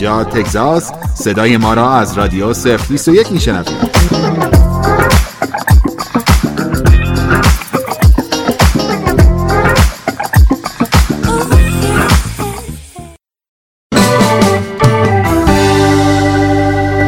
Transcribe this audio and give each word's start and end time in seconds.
اینجا 0.00 0.24
تگزاس 0.24 0.90
صدای 1.14 1.56
ما 1.56 1.74
را 1.74 1.92
از 1.92 2.18
رادیو 2.18 2.52
021 2.88 3.32
میشنوید. 3.32 3.68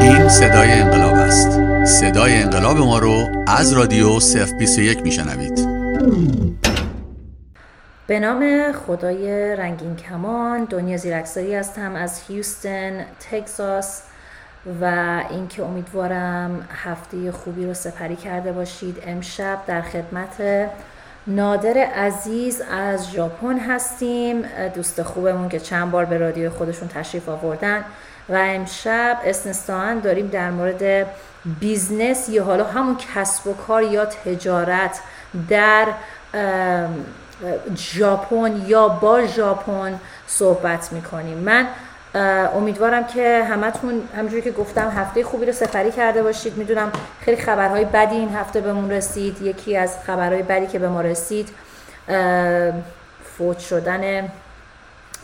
این 0.02 0.28
صدای 0.28 0.72
انقلاب 0.72 1.14
است. 1.14 1.50
صدای 1.84 2.42
انقلاب 2.42 2.78
ما 2.78 2.98
رو 2.98 3.28
از 3.46 3.72
رادیو 3.72 4.18
021 4.58 5.02
میشنوید. 5.02 5.68
به 8.06 8.20
نام 8.20 8.72
خدای 8.72 9.56
رنگین 9.56 9.96
کمان 9.96 10.64
دنیا 10.64 10.96
زیرکسایی 10.96 11.54
هستم 11.54 11.96
از 11.96 12.20
هیوستن 12.28 13.06
تگزاس 13.30 14.02
و 14.80 14.84
اینکه 15.30 15.62
امیدوارم 15.62 16.68
هفته 16.84 17.32
خوبی 17.32 17.66
رو 17.66 17.74
سپری 17.74 18.16
کرده 18.16 18.52
باشید 18.52 19.02
امشب 19.06 19.58
در 19.66 19.82
خدمت 19.82 20.68
نادر 21.26 21.78
عزیز 21.78 22.62
از 22.70 23.10
ژاپن 23.10 23.58
هستیم. 23.58 24.42
دوست 24.74 25.02
خوبمون 25.02 25.48
که 25.48 25.60
چند 25.60 25.90
بار 25.90 26.04
به 26.04 26.18
رادیو 26.18 26.50
خودشون 26.50 26.88
تشریف 26.88 27.28
آوردن 27.28 27.84
و 28.28 28.34
امشب 28.34 29.18
استثنائاً 29.24 30.00
داریم 30.00 30.26
در 30.26 30.50
مورد 30.50 31.06
business 31.60 32.28
یا 32.28 32.44
حالا 32.44 32.64
همون 32.64 32.96
کسب 33.14 33.46
و 33.46 33.54
کار 33.54 33.82
یا 33.82 34.04
تجارت 34.04 35.00
در 35.48 35.86
ژاپن 37.76 38.62
یا 38.66 38.88
با 38.88 39.26
ژاپن 39.26 40.00
صحبت 40.26 40.92
می‌کنیم. 40.92 41.38
من 41.38 41.66
امیدوارم 42.54 43.06
که 43.06 43.44
همتون 43.50 44.02
همجوری 44.16 44.42
که 44.42 44.50
گفتم 44.50 44.88
هفته 44.88 45.24
خوبی 45.24 45.46
رو 45.46 45.52
سفری 45.52 45.90
کرده 45.90 46.22
باشید. 46.22 46.56
می‌دونم 46.56 46.92
خیلی 47.20 47.42
خبرهای 47.42 47.84
بدی 47.84 48.14
این 48.14 48.34
هفته 48.34 48.60
بهمون 48.60 48.90
رسید. 48.90 49.42
یکی 49.42 49.76
از 49.76 49.96
خبرهای 50.06 50.42
بدی 50.42 50.66
که 50.66 50.78
به 50.78 50.88
ما 50.88 51.00
رسید 51.00 51.48
فوت 53.38 53.58
شدن 53.58 54.28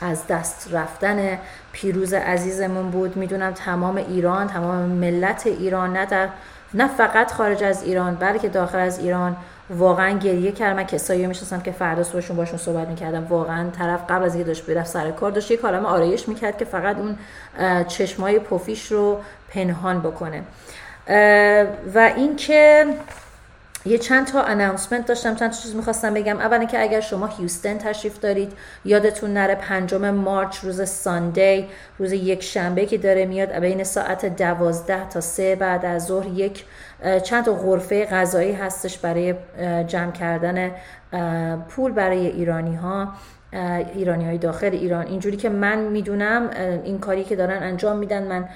از 0.00 0.26
دست 0.26 0.68
رفتن 0.72 1.38
پیروز 1.72 2.14
عزیزمون 2.14 2.90
بود. 2.90 3.16
می‌دونم 3.16 3.52
تمام 3.52 3.96
ایران 3.96 4.48
تمام 4.48 4.76
ملت 4.76 5.46
ایران 5.46 5.92
نه 5.92 6.06
در 6.06 6.28
نه 6.74 6.88
فقط 6.88 7.32
خارج 7.32 7.64
از 7.64 7.82
ایران 7.82 8.14
بلکه 8.14 8.48
داخل 8.48 8.78
از 8.78 8.98
ایران 8.98 9.36
واقعا 9.70 10.18
گریه 10.18 10.52
کردم. 10.52 10.76
من 10.76 10.84
کسایی 10.84 11.26
می‌شناسم 11.26 11.60
که 11.60 11.72
فردا 11.72 12.02
صبحشون 12.02 12.36
باشون 12.36 12.58
صحبت 12.58 12.88
می‌کردم. 12.88 13.26
واقعا 13.26 13.70
طرف 13.70 14.00
قبل 14.08 14.24
از 14.24 14.34
اینکه 14.34 14.46
داشت 14.46 14.66
برفت 14.66 14.90
سر 14.90 15.10
کار 15.10 15.30
داشت 15.30 15.50
یه 15.50 15.56
کالم 15.56 15.86
آرایش 15.86 16.28
می‌کرد 16.28 16.58
که 16.58 16.64
فقط 16.64 16.96
اون 16.96 17.16
چشمای 17.84 18.38
پفیش 18.38 18.92
رو 18.92 19.20
پنهان 19.48 20.00
بکنه. 20.00 20.42
و 21.94 22.12
اینکه 22.16 22.86
یه 23.88 23.98
چند 23.98 24.26
تا 24.26 24.42
اناونسمنت 24.42 25.06
داشتم 25.06 25.34
چند 25.34 25.50
تا 25.50 25.56
چیز 25.56 25.74
می‌خواستم 25.74 26.14
بگم. 26.14 26.38
اولا 26.38 26.64
که 26.64 26.82
اگر 26.82 27.00
شما 27.00 27.26
هیوستن 27.26 27.78
تشریف 27.78 28.20
دارید 28.20 28.52
یادتون 28.84 29.34
نره 29.34 29.54
پنجم 29.54 30.10
مارچ 30.10 30.58
روز 30.58 30.88
ساندی 30.88 31.66
روز 31.98 32.12
یک 32.12 32.42
شنبه 32.42 32.86
که 32.86 32.98
داره 32.98 33.26
میاد. 33.26 33.52
بین 33.52 33.84
ساعت 33.84 34.36
دوازده 34.36 35.08
تا 35.08 35.20
سه 35.20 35.56
بعد 35.56 35.84
از 35.84 36.06
ظهر 36.06 36.26
یک 36.26 36.64
چند 37.22 37.44
تا 37.44 37.52
غرفه 37.52 38.04
غذایی 38.04 38.52
هستش 38.52 38.98
برای 38.98 39.34
جمع 39.86 40.12
کردن 40.12 40.70
پول 41.68 41.92
برای 41.92 42.26
ایرانی 42.26 42.76
ها 42.76 43.12
ایرانی 43.94 44.26
های 44.26 44.38
داخل 44.38 44.70
ایران. 44.72 45.06
اینجوری 45.06 45.36
که 45.36 45.48
من 45.48 45.78
می‌دونم 45.78 46.50
این 46.84 46.98
کاری 46.98 47.24
که 47.24 47.36
دارن 47.36 47.62
انجام 47.62 47.96
میدن 47.96 48.22
من 48.22 48.48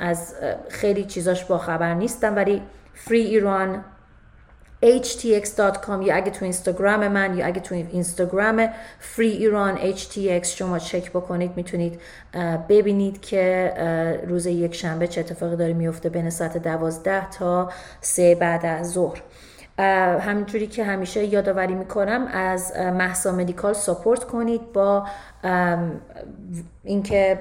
از 0.00 0.34
خیلی 0.68 1.04
چیزاش 1.04 1.44
با 1.44 1.58
خبر 1.58 1.94
نیستم. 1.94 2.36
ولی 2.36 2.62
فری 2.94 3.20
ایران 3.20 3.84
htx.com 4.82 6.02
یا 6.02 6.14
اگه 6.14 6.30
تو 6.30 6.44
اینستاگرام 6.44 7.08
من 7.08 7.38
یا 7.38 7.46
اگه 7.46 7.60
تو 7.60 7.74
اینستاگرام 7.74 8.68
فری 8.98 9.30
ایران 9.30 9.76
htx 9.76 10.46
شما 10.46 10.78
چک 10.78 11.10
بکنید 11.10 11.52
می‌تونید 11.56 12.00
ببینید 12.68 13.20
که 13.20 13.72
روز 14.26 14.46
یک 14.46 14.74
شنبه 14.74 15.06
چه 15.06 15.20
اتفاقی 15.20 15.56
داره 15.56 15.72
میفته 15.72 16.08
بین 16.08 16.30
ساعت 16.30 16.58
دوازده 16.58 17.30
تا 17.30 17.70
سه 18.00 18.34
بعد 18.34 18.66
از 18.66 18.92
ظهر. 18.92 19.22
همینجوری 20.18 20.66
که 20.66 20.84
همیشه 20.84 21.24
یادآوری 21.24 21.74
می‌کنم 21.74 22.26
از 22.32 22.72
محسا 22.76 23.32
مدیکال 23.32 23.72
ساپورت 23.72 24.24
کنید 24.24 24.72
با 24.72 25.06
اینکه 26.84 27.38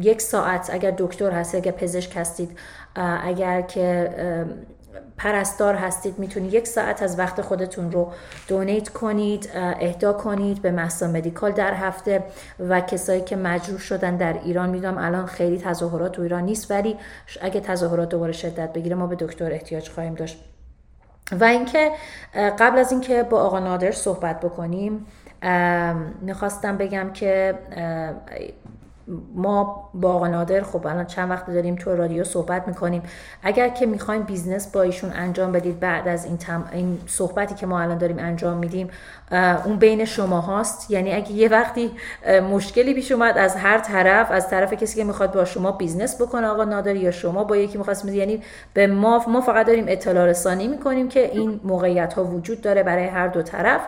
یک 0.00 0.20
ساعت 0.22 0.70
اگر 0.72 0.94
دکتر 0.98 1.30
هستید 1.30 1.60
اگر 1.60 1.72
پزشک 1.72 2.16
هستید 2.16 2.58
اگر 3.24 3.62
که 3.62 4.10
پرستار 5.16 5.74
هستید 5.74 6.18
می‌تونید 6.18 6.54
یک 6.54 6.66
ساعت 6.66 7.02
از 7.02 7.18
وقت 7.18 7.40
خودتون 7.40 7.92
رو 7.92 8.12
donate 8.48 8.88
کنید 8.88 9.50
اهدا 9.54 10.12
کنید 10.12 10.62
به 10.62 10.70
Mahsa 10.70 11.06
Medical 11.06 11.52
در 11.52 11.74
هفته 11.74 12.24
و 12.68 12.80
کسایی 12.80 13.20
که 13.20 13.36
مجروح 13.36 13.80
شدن 13.80 14.16
در 14.16 14.32
ایران. 14.32 14.70
می‌دونم 14.70 14.98
الان 14.98 15.26
خیلی 15.26 15.58
تظاهرات 15.58 16.12
تو 16.12 16.22
ایران 16.22 16.42
نیست 16.42 16.70
ولی 16.70 16.96
اگه 17.40 17.60
تظاهرات 17.60 18.08
دوباره 18.08 18.32
شدت 18.32 18.72
بگیره 18.72 18.96
ما 18.96 19.06
به 19.06 19.16
دکتر 19.16 19.52
احتیاج 19.52 19.88
خواهیم 19.90 20.14
داشت. 20.14 20.44
و 21.40 21.44
اینکه 21.44 21.90
قبل 22.34 22.78
از 22.78 22.92
اینکه 22.92 23.22
با 23.22 23.40
آقا 23.40 23.58
نادر 23.58 23.92
صحبت 23.92 24.40
بکنیم 24.40 25.06
می‌خواستم 26.20 26.76
بگم 26.76 27.10
که 27.12 27.54
ما 29.34 29.90
با 29.94 30.12
آقا 30.12 30.28
نادر 30.28 30.62
خب 30.62 30.86
الان 30.86 31.06
چند 31.06 31.30
وقت 31.30 31.46
داریم 31.46 31.76
تو 31.76 31.96
رادیو 31.96 32.24
صحبت 32.24 32.68
می‌کنیم. 32.68 33.02
اگر 33.42 33.68
که 33.68 33.86
می‌خوایم 33.86 34.22
business 34.22 34.72
با 34.72 34.82
ایشون 34.82 35.12
انجام 35.12 35.52
بدید 35.52 35.80
بعد 35.80 36.08
از 36.08 36.24
این, 36.24 36.36
تم... 36.36 36.64
این 36.72 36.98
صحبتی 37.06 37.54
که 37.54 37.66
ما 37.66 37.80
الان 37.80 37.98
داریم 37.98 38.18
انجام 38.18 38.56
میدیم 38.56 38.88
اون 39.64 39.76
بین 39.76 40.04
شما 40.04 40.40
هاست؟ 40.40 40.90
یعنی 40.90 41.12
اگه 41.12 41.32
یه 41.32 41.48
وقتی 41.48 41.90
مشکلی 42.50 42.94
پیش 42.94 43.12
اومد 43.12 43.38
از 43.38 43.56
هر 43.56 43.78
طرف 43.78 44.30
از 44.30 44.48
طرف 44.48 44.72
کسی 44.72 44.96
که 44.96 45.04
می‌خواد 45.04 45.34
با 45.34 45.44
شما 45.44 45.72
business 45.72 46.22
بکنه 46.22 46.46
آقا 46.46 46.64
نادر 46.64 46.96
یا 46.96 47.10
شما 47.10 47.44
با 47.44 47.56
یکی 47.56 47.78
می‌خواست 47.78 48.04
یعنی 48.04 48.42
به 48.74 48.86
ما 48.86 49.24
ما 49.28 49.40
فقط 49.40 49.66
داریم 49.66 49.84
اطلاع 49.88 50.26
رسانی 50.26 50.68
می‌کنیم 50.68 51.08
که 51.08 51.30
این 51.32 51.60
موقعیت 51.64 52.14
ها 52.14 52.24
وجود 52.24 52.60
داره 52.60 52.82
برای 52.82 53.04
هر 53.04 53.28
دو 53.28 53.42
طرف. 53.42 53.80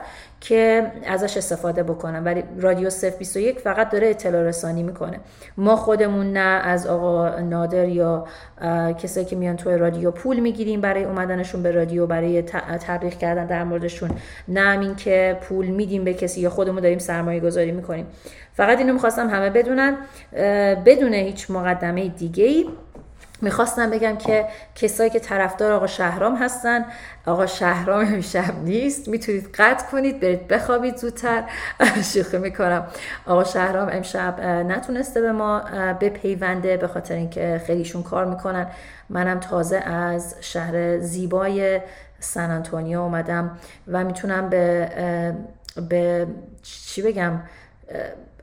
که 0.49 0.93
ازش 1.07 1.37
استفاده 1.37 1.83
بکنم. 1.83 2.25
ولی 2.25 2.45
رادیو 2.59 2.91
021 3.19 3.59
فقط 3.59 3.91
داره 3.91 4.09
اطلاع 4.09 4.43
رسانی 4.43 4.83
می‌کنه. 4.83 5.21
ما 5.57 5.77
خودمون 5.77 6.33
نه 6.33 6.61
از 6.65 6.87
آقا 6.87 7.41
نادر 7.41 7.89
یا 7.89 8.27
کسایی 9.03 9.27
که 9.27 9.37
میان 9.37 9.57
توی 9.57 9.77
رادیو 9.77 10.11
پول 10.11 10.41
می‌گیریم 10.41 10.81
برای 10.81 11.05
اومدنشون 11.05 11.62
به 11.62 11.71
رادیو 11.71 12.07
برای 12.07 12.43
تبلیغ 12.87 13.12
کردن 13.12 13.47
در 13.47 13.65
موردشون. 13.65 14.11
نه 14.49 14.61
همین 14.61 14.95
که 14.95 15.39
پول 15.41 15.67
میدیم 15.67 16.05
به 16.05 16.15
کسی 16.15 16.41
یا 16.41 16.51
خودمون 16.51 16.83
داریم 16.83 16.99
سرمایه 16.99 17.41
گذاری 17.41 17.73
می‌کنیم. 17.73 18.07
فقط 18.53 18.78
اینو 18.78 18.93
می‌خواستم 18.93 19.28
همه 19.28 19.51
بدونن. 19.51 19.97
بدون 20.87 21.15
هیچ 21.15 21.51
مقدمه 21.51 22.09
دیگه 22.09 22.45
ای 22.45 22.67
می‌خواستم 23.42 23.91
بگم 23.91 24.16
که 24.16 24.47
کسایی 24.74 25.10
که 25.10 25.20
طرفدار 25.20 25.72
آقا 25.72 25.86
شهرام 25.86 26.36
هستن 26.36 26.84
آقا 27.26 27.47
شهرام 27.47 28.00
امشب 28.14 28.54
نیست. 28.64 29.08
می‌تونید 29.08 29.48
قطع 29.54 29.86
کنید 29.86 30.20
برید 30.20 30.48
بخوابید 30.48 30.97
زودتر. 30.97 31.44
شوخی 32.14 32.38
می‌کنم. 32.38 32.86
آقا 33.26 33.44
شهرام 33.44 33.88
امشب 33.92 34.41
نتونسته 34.41 35.20
به 35.20 35.32
ما 35.32 35.60
بپیونده 36.00 36.76
به 36.76 36.86
خاطر 36.86 37.14
اینکه 37.14 37.62
خیلیشون 37.66 38.02
کار 38.02 38.24
می‌کنن. 38.24 38.66
منم 39.08 39.41
تازه 39.41 39.76
از 39.76 40.34
شهر 40.41 40.98
زیبای 40.98 41.80
سن 42.20 42.50
آنتونیو 42.50 43.00
اومدم 43.00 43.58
و 43.88 44.04
می‌تونم 44.04 44.48
به 44.48 44.88
به 45.88 46.26
چی 46.62 47.03
بگم 47.03 47.41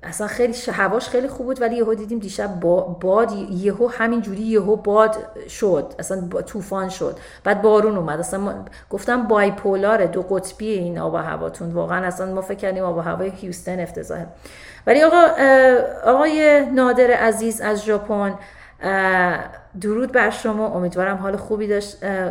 اصلا 0.03 0.27
خیلی 0.27 0.53
هواش 0.71 1.09
خیلی 1.09 1.27
خوب 1.27 1.45
بود 1.45 1.61
ولی 1.61 1.75
یهو 1.75 1.93
دیدیم 1.93 2.19
دیشب 2.19 2.59
باد 3.01 3.31
یهو 3.49 3.87
همین 3.87 4.21
جوری 4.21 4.41
یهو 4.41 4.75
باد 4.75 5.15
شد 5.49 5.93
اصلا 5.99 6.41
طوفان 6.41 6.89
شد. 6.89 7.17
بعد 7.43 7.61
بارون 7.61 7.97
اومد. 7.97 8.19
اصلا 8.19 8.53
گفتم 8.89 9.23
بایپولار 9.23 10.05
دو 10.05 10.21
قطبی 10.21 10.69
این 10.69 10.99
آب 10.99 11.13
و 11.13 11.17
هواتون. 11.17 11.71
واقعا 11.71 12.05
اصلا 12.05 12.33
ما 12.33 12.41
فکر 12.41 12.57
کردیم 12.57 12.83
آب 12.83 12.97
و 12.97 13.01
هوای 13.01 13.29
هیوستن 13.29 13.79
افتضاحه. 13.79 14.27
ولی 14.87 15.03
آقا 15.03 15.27
آقای 16.05 16.65
نادر 16.65 17.11
عزیز 17.11 17.61
از 17.61 17.85
ژاپن 17.85 18.35
درود 19.81 20.11
بر 20.11 20.29
شما. 20.29 20.67
امیدوارم 20.67 21.17
حال 21.17 21.37
خوبی 21.37 21.67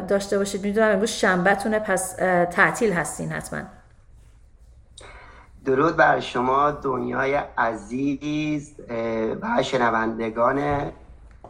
داشته 0.09 0.39
باشید. 0.39 0.65
می‌دونم 0.65 0.89
امروز 0.89 1.11
شنبهتونه 1.11 1.79
پس 1.79 2.13
تعطیل 2.51 2.93
هستین 2.93 3.33
حتما. 3.33 3.61
درود 5.65 5.97
بر 5.97 6.21
شما 6.21 6.71
دنیای 6.71 7.35
عزیز 7.59 8.81
و 9.43 9.63
شنوندگان 9.63 10.91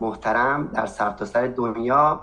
محترم 0.00 0.67
در 0.67 0.87
سرتاسر 0.87 1.41
سر 1.41 1.47
دنیا. 1.47 2.20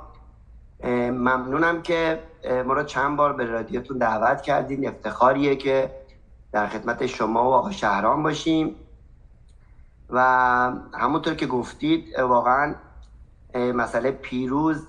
ممنونم 1.12 1.82
که 1.82 2.20
ما 2.66 2.74
رو 2.74 2.84
چند 2.84 3.18
بار 3.18 3.34
به 3.34 3.46
رادیوتون 3.46 3.98
دعوت 3.98 4.42
کردین. 4.42 4.88
افتخاریه 4.88 5.56
که 5.56 5.92
در 6.52 6.68
خدمت 6.68 7.06
شما 7.06 7.50
و 7.50 7.54
آقا 7.54 7.72
شهران 7.72 8.24
باشیم. 8.24 8.76
و 10.10 10.22
همونطور 10.94 11.34
که 11.34 11.48
گفتید 11.48 12.20
واقعا 12.20 12.76
مسئله 13.56 14.12
پیروز 14.12 14.88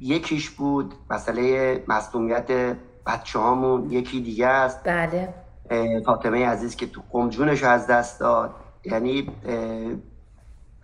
یکیش 0.00 0.50
بود. 0.50 0.94
مسئله 1.10 1.84
مصومیت 1.88 2.76
بچه 3.06 3.38
هامون 3.38 3.90
یکی 3.90 4.20
دیگه 4.20 4.46
است. 4.46 4.84
بله. 4.84 5.34
فاطمه 6.06 6.46
عزیز 6.46 6.76
که 6.76 6.86
تو 6.86 7.02
قمجونش 7.10 7.62
از 7.62 7.86
دست 7.86 8.20
داد. 8.20 8.54
یعنی 8.84 9.30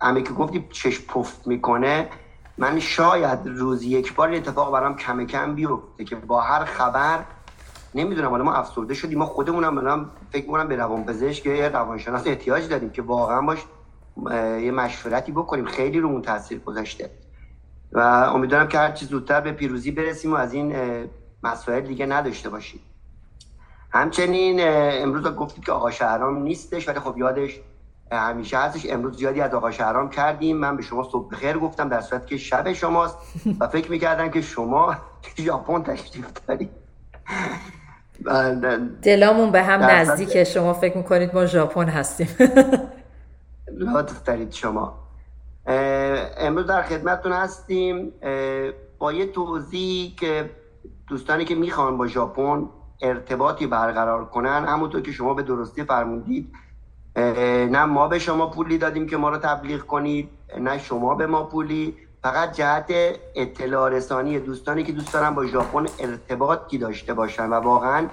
همه 0.01 0.21
که 0.21 0.33
گفتی 0.33 0.67
چش 0.71 1.05
پفت 1.05 1.47
می‌کنه 1.47 2.09
من 2.57 2.79
شاید 2.79 3.39
روزی 3.45 3.89
یک 3.89 4.15
بار 4.15 4.33
اتفاق 4.33 4.73
برام 4.73 4.95
کم 4.95 5.25
کم 5.25 5.55
بیفته 5.55 6.03
که 6.03 6.15
با 6.15 6.41
هر 6.41 6.65
خبر 6.65 7.25
نمی‌دونم 7.95 8.29
حالا 8.29 8.43
ما 8.43 8.53
افسرده 8.53 8.93
شدیم 8.93 9.19
ما 9.19 9.25
خودمونم 9.25 9.77
الان 9.77 10.11
فکر 10.31 10.45
می‌کنم 10.45 10.67
به 10.67 10.75
روانپزشک 10.75 11.45
یا 11.45 11.67
روانشناس 11.67 12.27
احتیاج 12.27 12.69
داریم 12.69 12.89
که 12.89 13.01
واقعا 13.01 13.41
باش 13.41 13.65
یه 14.61 14.71
مشورتی 14.71 15.31
بکنیم. 15.31 15.65
خیلی 15.65 15.99
رو 15.99 16.09
اون 16.09 16.21
تاثیر 16.21 16.59
گذاشته. 16.59 17.11
و 17.91 17.99
امیدوارم 18.33 18.67
که 18.67 18.77
هر 18.77 18.91
چیز 18.91 19.09
زودتر 19.09 19.41
به 19.41 19.51
پیروزی 19.51 19.91
برسیم 19.91 20.33
و 20.33 20.35
از 20.35 20.53
این 20.53 20.75
مسائل 21.43 21.81
دیگه 21.81 22.05
نداشته 22.05 22.49
باشیم. 22.49 22.79
همچنین 23.93 24.59
امروز 25.03 25.23
گفتید 25.23 25.63
که 25.63 25.71
آقا 25.71 25.91
شهرام 25.91 26.43
نیستش 26.43 26.87
ولی 26.89 26.99
خب 26.99 27.17
یادش 27.17 27.59
همیشه 28.11 28.57
هستش. 28.57 28.85
امروز 28.89 29.17
زیادی 29.17 29.41
از 29.41 29.53
آقا 29.53 29.71
شهرام 29.71 30.09
کردیم. 30.09 30.57
من 30.57 30.77
به 30.77 30.83
شما 30.83 31.03
صبح 31.03 31.29
بخیر 31.29 31.57
گفتم 31.57 31.89
در 31.89 32.01
صورت 32.01 32.27
که 32.27 32.37
شب 32.37 32.73
شماست 32.73 33.17
و 33.59 33.67
فکر 33.67 33.91
می‌کردم 33.91 34.29
که 34.29 34.41
شما 34.41 34.95
ژاپن 35.45 35.83
تشریف 35.83 36.25
دارید. 36.47 36.69
دلامون 39.01 39.51
به 39.51 39.63
هم 39.63 39.81
نزدیک 39.81 40.43
شما 40.43 40.73
فکر 40.73 40.97
می‌کنید 40.97 41.35
ما 41.35 41.45
ژاپن 41.45 41.89
هستیم. 41.89 42.27
لطف 43.95 44.23
دارید 44.23 44.51
شما. 44.51 44.97
امروز 46.37 46.67
در 46.67 46.81
خدمتتون 46.81 47.31
هستیم. 47.31 48.13
با 48.99 49.13
یه 49.13 49.25
توضیح 49.25 50.15
که 50.15 50.49
دوستانی 51.07 51.45
که 51.45 51.55
می‌خوان 51.55 51.97
با 51.97 52.07
ژاپن 52.07 52.69
ارتباطی 53.01 53.67
برقرار 53.67 54.25
کنن 54.25 54.65
همونطور 54.65 55.01
که 55.01 55.11
شما 55.11 55.33
به 55.33 55.43
درستی 55.43 55.83
فرمودید 55.83 56.53
نه 57.15 57.85
ما 57.85 58.07
به 58.07 58.19
شما 58.19 58.47
پولی 58.47 58.77
دادیم 58.77 59.07
که 59.07 59.17
ما 59.17 59.29
رو 59.29 59.37
تبلیغ 59.37 59.81
کنید 59.81 60.29
نه 60.59 60.77
شما 60.77 61.15
به 61.15 61.27
ما 61.27 61.43
پولی. 61.43 61.97
فقط 62.23 62.53
جهت 62.53 62.85
اطلاع 63.35 63.89
رسانی 63.89 64.39
دوستانی 64.39 64.83
که 64.83 64.91
دوست 64.91 65.13
دارن 65.13 65.29
با 65.29 65.45
ژاپن 65.45 65.85
ارتباطی 65.99 66.77
داشته 66.77 67.13
باشن 67.13 67.49
و 67.49 67.53
واقعا 67.53 68.07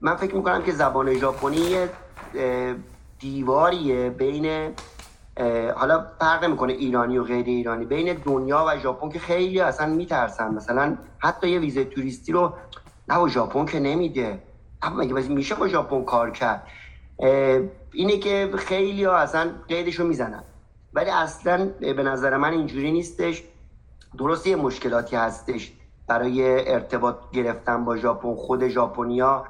من 0.00 0.16
فکر 0.16 0.34
می‌کنم 0.34 0.62
که 0.62 0.72
زبان 0.72 1.14
ژاپنی 1.14 1.76
دیواریه 3.18 4.10
بین 4.10 4.74
حالا 5.76 6.06
فرق 6.20 6.44
می‌کنه 6.44 6.72
ایرانی 6.72 7.18
و 7.18 7.24
غیر 7.24 7.46
ایرانی 7.46 7.84
بین 7.84 8.16
دنیا 8.24 8.64
و 8.68 8.78
ژاپن 8.78 9.08
که 9.08 9.18
خیلی 9.18 9.60
اصلا 9.60 9.86
میترسن. 9.86 10.54
مثلا 10.54 10.96
حتی 11.18 11.48
یه 11.48 11.58
ویزه 11.58 11.84
توریستی 11.84 12.32
رو 12.32 12.52
نه 13.10 13.18
با 13.18 13.28
ژاپن 13.28 13.64
که 13.64 13.80
نمیده. 13.80 14.42
اما 14.82 14.96
مگه 14.96 15.28
میشه 15.28 15.54
با 15.54 15.68
ژاپن 15.68 16.04
کار 16.04 16.30
کرد؟ 16.30 16.66
اینه 17.92 18.18
که 18.18 18.50
خیلی 18.56 19.04
ها 19.04 19.16
اصلا 19.16 19.50
قیدشو 19.68 20.04
می‌زنن. 20.04 20.44
ولی 20.94 21.10
اصلا 21.10 21.66
به 21.80 22.02
نظر 22.02 22.36
من 22.36 22.52
اینجوری 22.52 22.92
نیستش. 22.92 23.42
درست 24.18 24.46
یه 24.46 24.56
مشکلاتی 24.56 25.16
هستش 25.16 25.72
برای 26.08 26.70
ارتباط 26.72 27.16
گرفتن 27.32 27.84
با 27.84 27.96
ژاپن 27.96 28.34
خود 28.34 28.68
ژاپنیا. 28.68 29.44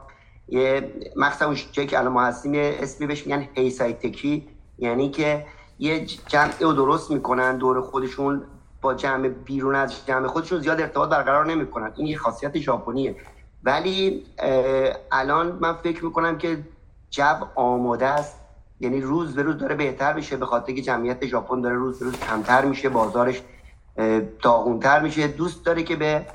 یه 0.48 0.92
مخصوصا 1.16 1.46
اون 1.46 1.86
که 1.86 1.98
الان 1.98 2.12
ما 2.12 2.22
هستیم 2.22 2.52
اسمی 2.54 3.06
بهش 3.06 3.26
میگن 3.26 3.48
هیسایتکی. 3.54 4.48
یعنی 4.78 5.10
که 5.10 5.46
یه 5.78 6.06
جمع 6.06 6.52
رو 6.60 6.72
درست 6.72 7.10
می‌کنن 7.10 7.56
دور 7.56 7.80
خودشون 7.80 8.42
با 8.82 8.94
جمع 8.94 9.28
بیرون 9.28 9.74
از 9.74 10.06
جمع 10.06 10.26
خودشون 10.26 10.60
زیاد 10.60 10.80
ارتباط 10.80 11.08
برقرار 11.08 11.46
نمی‌کنن. 11.46 11.92
این 11.96 12.06
یه 12.06 12.16
خاصیت 12.16 12.58
ژاپنیه. 12.58 13.16
ولی 13.64 14.26
الان 15.12 15.58
من 15.60 15.72
فکر 15.72 16.04
می‌کنم 16.04 16.38
که 16.38 16.58
جو 17.10 17.34
آماده 17.54 18.06
است. 18.06 18.36
یعنی 18.80 19.00
روز 19.00 19.34
به 19.34 19.42
روز 19.42 19.58
داره 19.58 19.74
بهتر 19.74 20.12
میشه 20.12 20.36
به 20.36 20.46
خاطر 20.46 20.72
که 20.72 20.82
جمعیت 20.82 21.26
ژاپن 21.26 21.60
داره 21.60 21.74
روز 21.74 21.98
به 21.98 22.04
روز 22.04 22.20
کمتر 22.20 22.64
میشه 22.64 22.88
بازارش 22.88 23.42
داغونتر 24.42 25.00
میشه. 25.00 25.28
دوست 25.28 25.64
داره 25.64 25.82
که 25.82 25.96
به 25.96 26.26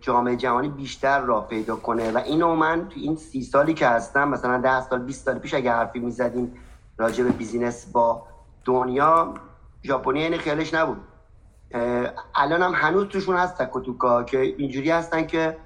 جامعه 0.00 0.36
جهانی 0.36 0.68
بیشتر 0.68 1.20
راه 1.20 1.48
پیدا 1.48 1.76
کنه. 1.76 2.12
و 2.12 2.18
اینو 2.18 2.54
من 2.54 2.88
تو 2.88 3.00
این 3.00 3.16
سی 3.16 3.42
سالی 3.42 3.74
که 3.74 3.88
هستم 3.88 4.28
مثلا 4.28 4.58
ده 4.58 4.80
سال 4.80 5.02
20 5.02 5.24
سال 5.24 5.38
پیش 5.38 5.54
اگه 5.54 5.72
حرفی 5.72 5.98
می‌زدیم 5.98 6.54
راجع 6.98 7.24
به 7.24 7.30
بیزینس 7.30 7.86
با 7.92 8.22
دنیا 8.64 9.34
ژاپنی 9.84 10.22
این 10.22 10.38
خیالش 10.38 10.74
نبود. 10.74 11.00
الان 12.34 12.62
هم 12.62 12.72
هنوز 12.74 13.08
توشون 13.08 13.36
هست 13.36 13.58
تکوتوکا 13.58 14.22
که 14.22 14.40
اینجوری 14.40 14.90
هستن 14.90 15.26
که 15.26 15.56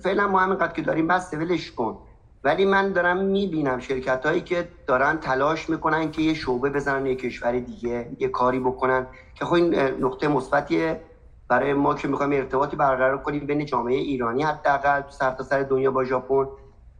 فعلا 0.00 0.28
ما 0.28 0.38
همینقدر 0.40 0.72
که 0.72 0.82
داریم 0.82 1.06
بس 1.06 1.34
ولش 1.34 1.72
کن. 1.72 1.98
ولی 2.44 2.64
من 2.64 2.92
دارم 2.92 3.16
می‌بینم 3.16 3.80
شرکت 3.80 4.26
هایی 4.26 4.40
که 4.40 4.68
دارن 4.86 5.18
تلاش 5.18 5.70
می‌کنن 5.70 6.10
که 6.10 6.22
یه 6.22 6.34
شعبه 6.34 6.70
بزنن 6.70 7.06
یه 7.06 7.14
کشور 7.14 7.58
دیگه 7.58 8.08
یه 8.18 8.28
کاری 8.28 8.60
بکنن. 8.60 9.06
که 9.34 9.44
خب 9.44 9.54
این 9.54 9.74
نقطه 9.74 10.28
مثبتیه. 10.28 11.00
برای 11.48 11.74
ما 11.74 11.94
که 11.94 12.08
می‌خوایم 12.08 12.32
ارتباطی 12.32 12.76
برقرار 12.76 13.18
کنیم 13.18 13.46
بین 13.46 13.64
جامعه 13.64 13.96
ایرانی 13.96 14.42
حداقل 14.42 15.00
تو 15.00 15.10
سر 15.10 15.30
تا 15.30 15.44
سر 15.44 15.62
دنیا 15.62 15.90
با 15.90 16.04
ژاپن 16.04 16.46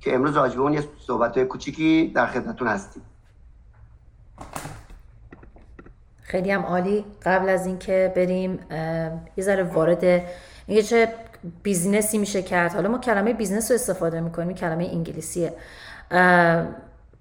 که 0.00 0.14
امروز 0.14 0.36
راجبه 0.36 0.60
اون 0.60 0.72
یه 0.72 0.84
صحبت 1.06 1.36
های 1.36 1.46
کوچیکی 1.46 2.12
در 2.14 2.26
خدمتتون 2.26 2.68
هستیم. 2.68 3.02
خیلی 6.20 6.50
هم 6.50 6.62
عالی. 6.62 7.04
قبل 7.22 7.48
از 7.48 7.66
اینکه 7.66 8.12
بریم 8.16 8.58
یه 9.36 9.44
ذره 9.44 9.62
وارد 9.62 10.04
اینکه 10.66 10.82
چه 10.82 11.08
business 11.62 12.12
ی 12.12 12.18
میشه 12.18 12.42
کرد. 12.42 12.74
حالا 12.74 12.88
ما 12.88 12.98
کلمه 12.98 13.32
business 13.32 13.70
رو 13.70 13.74
استفاده 13.74 14.20
می‌کنیم 14.20 14.54
کلمه 14.54 14.84
انگلیسیه. 14.84 15.52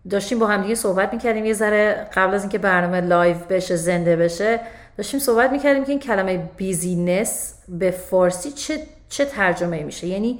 داشتیم 0.10 0.40
با 0.40 0.48
هم 0.48 0.62
دیگه 0.62 0.76
صحبت 0.76 1.14
می‌کردیم. 1.14 1.46
یه 1.46 1.54
ذره 1.54 2.08
قبل 2.14 2.34
از 2.34 2.42
اینکه 2.42 2.58
برنامه 2.58 3.02
live 3.02 3.36
بشه 3.50 3.76
زنده 3.76 4.16
بشه 4.16 4.60
داشتیم 4.98 5.20
صحبت 5.20 5.52
می‌کردیم 5.52 5.84
که 5.84 5.90
این 5.90 6.00
کلمه 6.00 6.50
business 6.58 7.54
به 7.70 7.92
فارسی 7.92 8.52
چه, 8.52 8.80
چه 9.10 9.26
ترجمه 9.26 9.84
میشه. 9.84 10.08
یعنی 10.08 10.40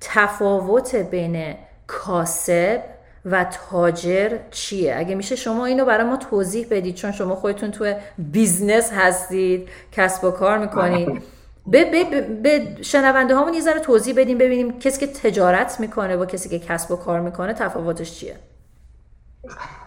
تفاوت 0.00 0.96
بین 0.96 1.54
کاسب 1.86 2.80
و 3.24 3.46
تاجر 3.70 4.38
چیه؟ 4.50 4.96
اگه 4.96 5.14
میشه 5.14 5.36
شما 5.36 5.66
اینو 5.66 5.84
برای 5.84 6.06
ما 6.06 6.16
توضیح 6.16 6.66
بدید 6.70 6.94
چون 6.94 7.12
شما 7.12 7.34
خودتون 7.34 7.70
تو 7.70 7.94
business 8.18 8.92
هستید 8.92 9.68
کسب 9.92 10.24
و 10.24 10.30
کار 10.30 10.58
می‌کنید. 10.58 11.22
به, 11.68 11.84
به, 11.84 12.20
به 12.20 12.82
شنونده 12.82 13.34
هامون 13.36 13.54
یه 13.54 13.60
ذره 13.60 13.80
توضیح 13.80 14.14
بدیم 14.16 14.38
ببینیم 14.38 14.78
کسی 14.78 15.06
که 15.06 15.12
تجارت 15.12 15.80
می‌کنه 15.80 16.16
با 16.16 16.26
کسی 16.26 16.48
که 16.48 16.58
کسب 16.58 16.90
و 16.90 16.96
کار 16.96 17.20
می‌کنه 17.20 17.52
تفاوتش 17.52 18.18
چیه؟ 18.18 18.36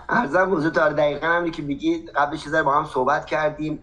عرضم 0.09 0.55
حضورتون 0.55 0.93
دقیقا 0.93 1.27
همینی 1.27 1.51
که 1.51 1.61
بگید 1.61 2.09
قبلش 2.09 2.47
یه 2.47 2.63
با 2.63 2.73
هم 2.73 2.85
صحبت 2.85 3.25
کردیم. 3.25 3.79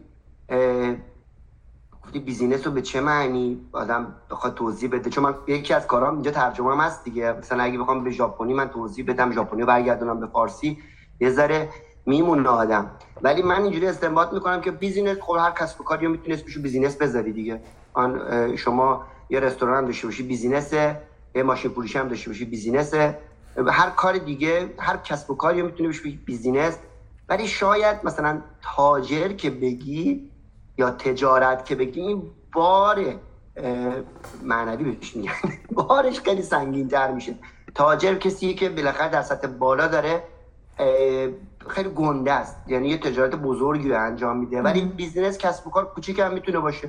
گفتی 2.04 2.18
business 2.18 2.66
رو 2.66 2.72
به 2.72 2.82
چه 2.82 3.00
معنی؟ 3.00 3.60
آدم 3.72 4.14
بخواد 4.30 4.54
توضیح 4.54 4.90
بده. 4.90 5.10
چون 5.10 5.24
من 5.24 5.34
یکی 5.46 5.74
از 5.74 5.86
کارام 5.86 6.14
اینجا 6.14 6.30
ترجمه 6.30 6.72
هم 6.72 6.80
هست 6.80 7.04
دیگه. 7.04 7.32
مثلا 7.32 7.62
اگه 7.62 7.78
بخوام 7.78 8.04
به 8.04 8.10
ژاپنی 8.10 8.54
من 8.54 8.68
توضیح 8.68 9.04
بدم 9.08 9.32
ژاپنی 9.32 9.60
رو 9.60 9.66
برگردونم 9.66 10.20
به 10.20 10.26
فارسی 10.26 10.78
یه 11.20 11.30
ذره 11.30 11.68
میمونه 12.06 12.48
آدم. 12.48 12.90
ولی 13.22 13.42
من 13.42 13.62
اینجوری 13.62 13.86
استنباط 13.86 14.32
می‌کنم 14.32 14.60
که 14.60 14.70
business 14.70 15.18
خب 15.20 15.36
هر 15.40 15.50
کسب 15.50 15.80
و 15.80 15.84
کاری 15.84 16.06
می‌تونه 16.06 16.34
اسمشو 16.34 16.62
business 16.62 16.96
بذاری 16.96 17.32
دیگه. 17.32 17.60
الان 17.96 18.56
شما 18.56 19.04
یه 19.30 19.40
رستوران 19.40 19.84
داشته 19.84 20.06
باشی 20.06 20.22
business 20.22 20.72
یه 21.34 21.42
ماشین 21.42 21.70
فروشی 21.70 21.98
هم 21.98 22.08
داشته 22.08 22.30
باشی 22.30 22.44
business. 22.44 22.94
هر 23.68 23.90
کار 23.90 24.18
دیگه 24.18 24.74
هر 24.78 24.96
کسب 24.96 25.30
و 25.30 25.34
کاری 25.34 25.62
می‌تونه 25.62 25.88
بشه 25.88 26.02
business. 26.26 26.78
ولی 27.28 27.46
شاید 27.46 27.96
مثلا 28.04 28.42
تاجر 28.76 29.28
که 29.28 29.50
بگی 29.50 30.30
یا 30.78 30.90
تجارت 30.90 31.64
که 31.64 31.74
بگی 31.74 32.00
این 32.00 32.22
بار 32.52 33.14
معنوی 34.42 34.84
بهش 34.84 35.16
میگن. 35.16 35.32
بارش 35.88 36.20
خیلی 36.20 36.42
سنگین 36.42 36.88
تر 36.88 37.12
میشه. 37.12 37.34
تاجر 37.74 38.14
کسیه 38.14 38.54
که 38.54 38.68
بالاخره 38.68 39.10
در 39.10 39.22
سطح 39.22 39.48
بالا 39.48 39.88
داره 39.88 40.22
خیلی 41.68 41.88
گنده 41.88 42.32
است. 42.32 42.56
یعنی 42.66 42.88
یه 42.88 42.98
تجارت 42.98 43.34
بزرگی 43.36 43.88
رو 43.88 44.04
انجام 44.04 44.36
میده. 44.36 44.62
ولی 44.62 44.80
business 44.80 45.38
کسب 45.38 45.66
و 45.66 45.70
کار 45.70 45.84
کوچیک 45.84 46.18
هم 46.18 46.34
می‌تونه 46.34 46.58
باشه. 46.58 46.88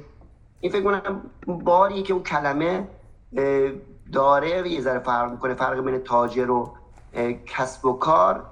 این 0.60 0.72
فکر 0.72 0.84
کنم 0.84 1.22
باری 1.48 2.02
که 2.02 2.14
اون 2.14 2.24
کلمه 2.24 2.88
داره 4.14 4.70
یه 4.72 4.82
ذره 4.82 5.00
فرق 5.00 5.32
می‌کنه 5.32 5.54
فرق 5.54 5.80
بین 5.80 5.98
تاجر 5.98 6.50
و 6.50 6.74
کسب 7.46 7.86
و 7.86 7.94
کار. 7.94 8.44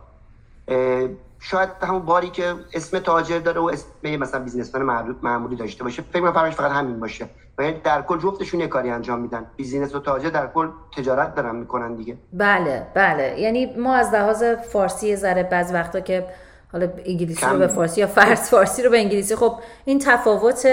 شاید 1.39 1.69
همون 1.81 2.01
باری 2.01 2.29
که 2.29 2.53
اسم 2.73 2.99
تاجر 2.99 3.39
داره 3.39 3.61
و 3.61 3.63
اسم 3.63 4.15
مثلا 4.15 4.43
businessman 4.43 5.15
معمولی 5.21 5.55
داشته 5.55 5.83
باشه 5.83 6.01
فکر 6.01 6.21
کنم 6.21 6.31
فرقش 6.31 6.55
فقط 6.55 6.71
همین 6.71 6.99
باشه. 6.99 7.29
و 7.57 7.71
در 7.83 8.01
کل 8.01 8.19
جفتشون 8.19 8.59
یه 8.59 8.67
کاری 8.67 8.89
انجام 8.89 9.19
میدن. 9.19 9.45
business 9.55 9.95
و 9.95 9.99
تاجر 9.99 10.29
در 10.29 10.47
کل 10.47 10.67
تجارت 10.97 11.35
دارن 11.35 11.55
می‌کنن 11.55 11.95
دیگه. 11.95 12.17
بله 12.33 12.87
بله. 12.93 13.39
یعنی 13.39 13.75
ما 13.75 13.95
از 13.95 14.13
لحاظ 14.13 14.43
فارسی 14.43 15.15
ذره 15.15 15.43
بعض 15.43 15.73
وقتا 15.73 15.99
که 15.99 16.27
حالا 16.75 16.89
انگلیسی 17.05 17.45
رو 17.45 17.57
به 17.57 17.67
فارسی 17.67 18.01
یا 18.01 18.07
فرس 18.07 18.49
فارسی 18.49 18.83
رو 18.83 18.89
به 18.89 18.97
انگلیسی. 18.97 19.35
خب 19.35 19.55
این 19.85 19.99
تفاوت 19.99 20.67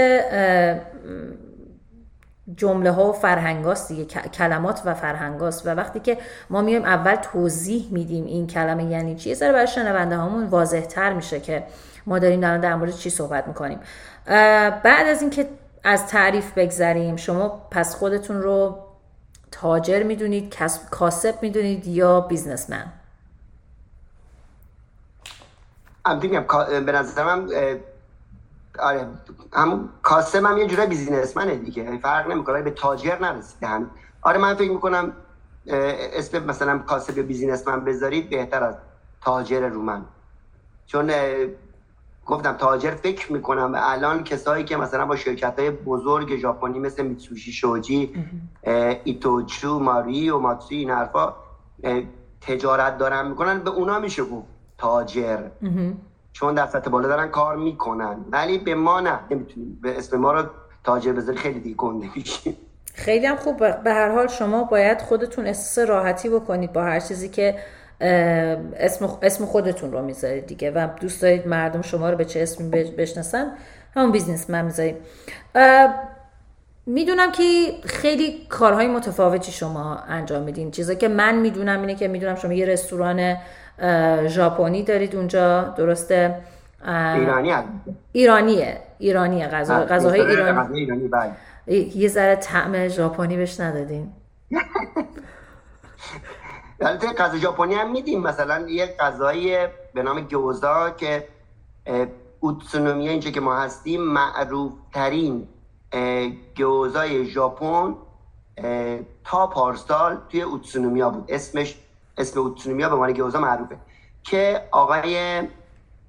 جمله 2.57 2.91
ها 2.91 3.09
و 3.09 3.13
فرهنگاست 3.13 3.89
دیگه. 3.89 4.05
کلمات 4.05 4.83
و 4.85 4.95
فرهنگاست. 4.95 5.67
و 5.67 5.71
وقتی 5.71 6.01
که 6.01 6.19
ما 6.51 6.63
میایم 6.63 6.85
اول 6.85 7.15
توضیح 7.15 7.89
میدیم 7.91 8.27
این 8.27 8.47
کلمه 8.47 8.85
یعنی 8.85 9.15
چی 9.15 9.35
سر 9.35 9.53
برای 9.53 9.67
شنونده 9.67 10.17
هامون 10.17 10.45
واضح 10.45 10.81
تر 10.81 11.13
میشه 11.13 11.41
که 11.41 11.63
ما 12.07 12.19
داریم 12.19 12.41
در, 12.41 12.59
در 12.59 12.75
مورد 12.75 12.93
چی 12.93 13.11
صحبت 13.11 13.49
می‌کنیم. 13.49 13.79
بعد 14.85 15.07
از 15.07 15.21
اینکه 15.21 15.47
از 15.85 16.07
تعریف 16.07 16.53
بگذریم 16.59 17.17
شما 17.17 17.69
پس 17.71 17.95
خودتون 17.95 18.43
رو 18.43 18.79
تاجر 19.51 20.03
می‌دونید 20.03 20.57
کاسب 20.91 21.35
می‌دونید 21.43 21.87
یا 21.87 22.21
بیزنسمن؟ 22.21 22.85
به 26.87 26.93
نظرم 26.93 27.49
آره 28.79 29.07
همون 29.53 29.89
کاسب 30.03 30.45
هم 30.45 30.59
یه 30.59 30.67
جورای 30.67 30.87
بیزینسمنه 30.87 31.57
دیگه 31.57 31.99
فرق 31.99 32.31
نمی‌کنه 32.31 32.63
به 32.63 32.71
تاجر 32.71 33.19
نرسیده 33.19 33.67
هم 33.67 33.91
آره 34.23 34.39
من 34.39 34.55
فکر 34.55 34.71
می‌کنم 34.71 35.13
اسم 35.67 36.45
مثلا 36.45 36.79
کاسب 36.79 37.19
یا 37.19 37.23
بیزینسمن 37.25 37.85
بذارید 37.85 38.31
بهتر 38.31 38.65
از 38.65 38.75
تاجر 39.21 39.69
رومن. 39.69 40.05
چون 40.87 41.11
گفتم 42.27 42.53
تاجر 42.53 42.91
فکر 42.91 43.33
می‌کنم 43.33 43.73
الان 43.77 44.25
کسایی 44.25 44.65
که 44.65 44.77
مثلا 44.77 45.07
با 45.07 45.17
شرکت 45.17 45.59
های 45.59 45.71
بزرگ 45.71 46.37
ژاپنی 46.37 46.79
مثل 46.79 47.03
میتسوشی 47.03 47.53
شوجی 47.53 48.15
ایتوچو 49.05 49.79
ماری 49.79 50.31
و 50.31 50.39
ماتسوی 50.39 50.77
این 50.77 50.91
حرفا 50.91 51.35
تجارت 52.41 52.99
دارن 52.99 53.29
می‌کنن 53.29 53.59
به 53.59 53.71
اونا 53.71 53.99
میشه 53.99 54.25
گفت 54.25 54.52
تاجر. 54.83 55.39
چون 56.33 56.55
در 56.55 56.67
سطح 56.67 56.91
بالا 56.91 57.09
دارن 57.09 57.29
کار 57.29 57.57
می‌کنن. 57.57 58.17
ولی 58.31 58.59
به 58.59 58.75
ما 58.75 59.01
نه. 59.01 59.19
نمی‌تونیم. 59.31 59.79
به 59.83 59.99
اسم 59.99 60.17
ما 60.17 60.33
رو 60.33 60.47
تاجر 60.85 61.13
بذاری 61.13 61.39
خیلی 61.39 61.61
دیگه 61.61 61.77
گنده 61.77 62.07
میشیم 62.17 62.57
خیلی 62.95 63.27
هم 63.27 63.37
خوب. 63.37 63.59
به 63.59 63.93
هر 63.93 64.15
حال 64.15 64.27
شما 64.27 64.65
باید 64.65 65.01
خودتون 65.01 65.47
احساس 65.47 65.89
راحتی 65.89 66.29
بکنید 66.29 66.73
با 66.73 66.83
هر 66.83 67.01
چیزی 67.01 67.29
که 67.29 67.59
اسم 68.01 69.19
اسم 69.23 69.45
خودتون 69.45 69.93
رو 69.93 70.03
می‌ذارید 70.03 70.47
دیگه. 70.47 70.71
و 70.71 70.89
دوست 71.01 71.23
دارید 71.23 71.49
مردم 71.49 71.83
شما 71.83 72.11
رو 72.11 72.17
به 72.17 72.25
چه 72.25 72.43
اسمی 72.43 72.69
بشناسن 72.69 73.53
همون 73.95 74.13
businessman 74.13 74.65
می‌ذارید 74.65 74.97
می‌دونم 76.87 77.33
که 77.33 77.43
خیلی 77.85 78.47
کارهای 78.49 78.87
متفاوتی 78.87 79.53
شما 79.53 79.97
انجام 79.97 80.43
میدین. 80.43 80.71
چیزایی 80.71 80.99
که 80.99 81.09
من 81.09 81.35
می‌دونم 81.35 81.81
اینه 81.81 81.95
که 81.95 82.09
می‌دونم 82.09 82.35
شما 82.35 82.53
یه 82.53 82.67
رستوران 82.67 83.37
ژاپنی 84.27 84.83
دارید 84.83 85.17
اونجا 85.17 85.63
درسته؟ 85.63 86.41
ایرانی 86.85 87.53
ایرانیه 88.13 88.81
ایرانیه 88.99 89.47
غذا 89.47 89.85
غذاهای 89.85 90.21
ایرانی, 90.21 90.79
ایرانی 90.79 91.09
بله. 91.09 91.33
یه 91.97 92.09
ذره 92.09 92.37
طعم 92.37 92.89
ژاپنی 92.89 93.37
بهش 93.37 93.61
ندادین. 93.61 94.13
البته 96.81 97.13
غذا 97.13 97.39
ژاپنی 97.39 97.75
هم 97.75 97.93
میدیم. 97.93 98.21
مثلا 98.21 98.69
یه 98.69 98.87
غذایی 99.01 99.57
به 99.95 100.03
نام 100.03 100.21
گوزا 100.21 100.91
که 100.91 101.29
اوتسونومی 102.41 103.09
اینجا 103.09 103.31
که 103.31 103.41
ما 103.41 103.57
هستیم 103.57 104.03
معروف 104.03 104.73
ترین 104.93 105.49
گوزای 106.57 107.25
ژاپن 107.27 107.95
تا 109.25 109.47
پارسال 109.47 110.19
توی 110.29 110.43
اوتسونومیا 110.43 111.11
بود. 111.11 111.25
اسمش 111.29 111.79
اسم 112.23 112.41
اوتسونومیا 112.41 112.89
به 112.89 112.95
عنوان 112.95 113.13
گوزا 113.13 113.41
معروفه. 113.41 113.77
که 114.23 114.69
آقای 114.71 115.43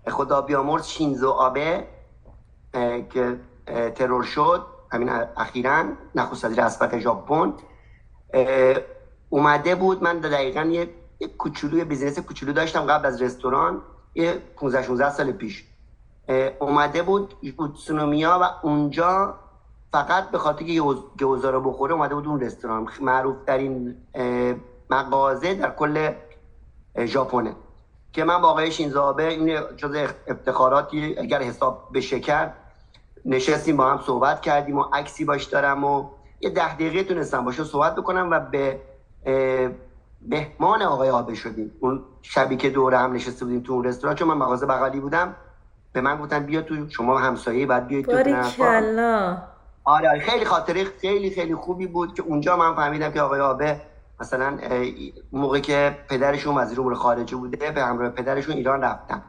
خدا 0.07 0.41
بیامرز 0.41 0.87
شینزو 0.87 1.29
آبه 1.29 1.87
که 3.09 3.39
ترور 3.95 4.23
شد 4.23 4.65
همین 4.91 5.09
اخیرا 5.37 5.83
نخست 6.15 6.45
وزیر 6.45 6.61
اسبت 6.61 6.99
ژاپن. 6.99 7.53
اومده 9.29 9.75
بود 9.75 10.03
من 10.03 10.19
دقیقا 10.19 10.61
یه 10.61 10.89
کوچولو 11.37 11.85
بیزینس 11.85 12.19
کوچولو 12.19 12.53
داشتم 12.53 12.85
قبل 12.85 13.05
از 13.05 13.21
رستوران 13.21 13.81
یه 14.15 14.33
15 14.55 14.83
16 14.83 15.09
سال 15.09 15.31
پیش. 15.31 15.65
اومده 16.59 17.03
بود 17.03 17.33
اوتسونومیا 17.57 18.39
و 18.41 18.67
اونجا 18.67 19.35
فقط 19.91 20.31
به 20.31 20.37
خاطر 20.37 20.65
که 20.65 20.81
گوزا 21.19 21.49
رو 21.49 21.61
بخوره 21.61 21.93
اومده 21.93 22.15
بود 22.15 22.27
اون 22.27 22.39
رستوران. 22.39 22.87
معروف 23.01 23.35
ترین 23.47 23.95
مغازه 24.89 25.53
در 25.53 25.69
کل 25.69 26.11
ژاپنه. 27.05 27.55
که 28.13 28.23
من 28.23 28.41
با 28.41 28.47
آقای 28.47 28.71
شینزابه 28.71 29.27
این 29.27 29.59
جز 29.77 29.95
افتخاراتی 30.27 31.15
اگر 31.19 31.41
حساب 31.41 31.89
بشه 31.93 32.19
کرد 32.19 32.53
نشستیم 33.25 33.77
با 33.77 33.85
هم 33.85 33.99
صحبت 34.05 34.41
کردیم 34.41 34.77
و 34.77 34.81
عکسی 34.93 35.25
باش 35.25 35.43
دارم 35.43 35.83
و 35.83 36.09
یه 36.41 36.49
ده 36.49 36.73
دقیقه 36.73 37.03
تونستم 37.03 37.45
باشه 37.45 37.63
صحبت 37.63 37.95
بکنم 37.95 38.29
و 38.31 38.39
به 38.39 38.79
مهمان 40.27 40.81
آقای 40.81 41.09
آبه 41.09 41.35
شدیم. 41.35 41.71
اون 41.79 42.03
شبی 42.21 42.57
که 42.57 42.69
دوره 42.69 42.97
هم 42.97 43.13
نشسته 43.13 43.45
بودیم 43.45 43.61
تو 43.61 43.73
اون 43.73 43.83
رستوران 43.83 44.15
چون 44.15 44.27
من 44.27 44.37
مغازه 44.37 44.65
بغلی 44.65 44.99
بودم 44.99 45.35
به 45.93 46.01
من 46.01 46.17
گفتن 46.17 46.45
بیا 46.45 46.61
تو 46.61 46.89
شما 46.89 47.17
همسایه 47.17 47.65
بعد 47.65 47.87
بیاید 47.87 48.05
تو 48.05 48.17
آره،, 49.85 50.09
آره 50.09 50.19
خیلی 50.19 50.45
خاطره 50.45 50.83
خیلی 50.83 51.29
خیلی 51.29 51.55
خوبی 51.55 51.87
بود 51.87 52.13
که 52.13 52.23
اونجا 52.23 52.57
من 52.57 52.75
فهمیدم 52.75 53.11
که 53.11 53.21
آقای 53.21 53.39
آبه 53.39 53.81
مثلا 54.23 54.57
موقعی 55.31 55.61
که 55.61 55.97
پدرشون 56.09 56.57
وزیر 56.57 56.79
امور 56.79 56.95
خارجه 56.95 57.35
بوده 57.35 57.71
به 57.71 57.83
همراه 57.83 58.09
پدرشون 58.09 58.55
ایران 58.55 58.81
رفتن. 58.83 59.21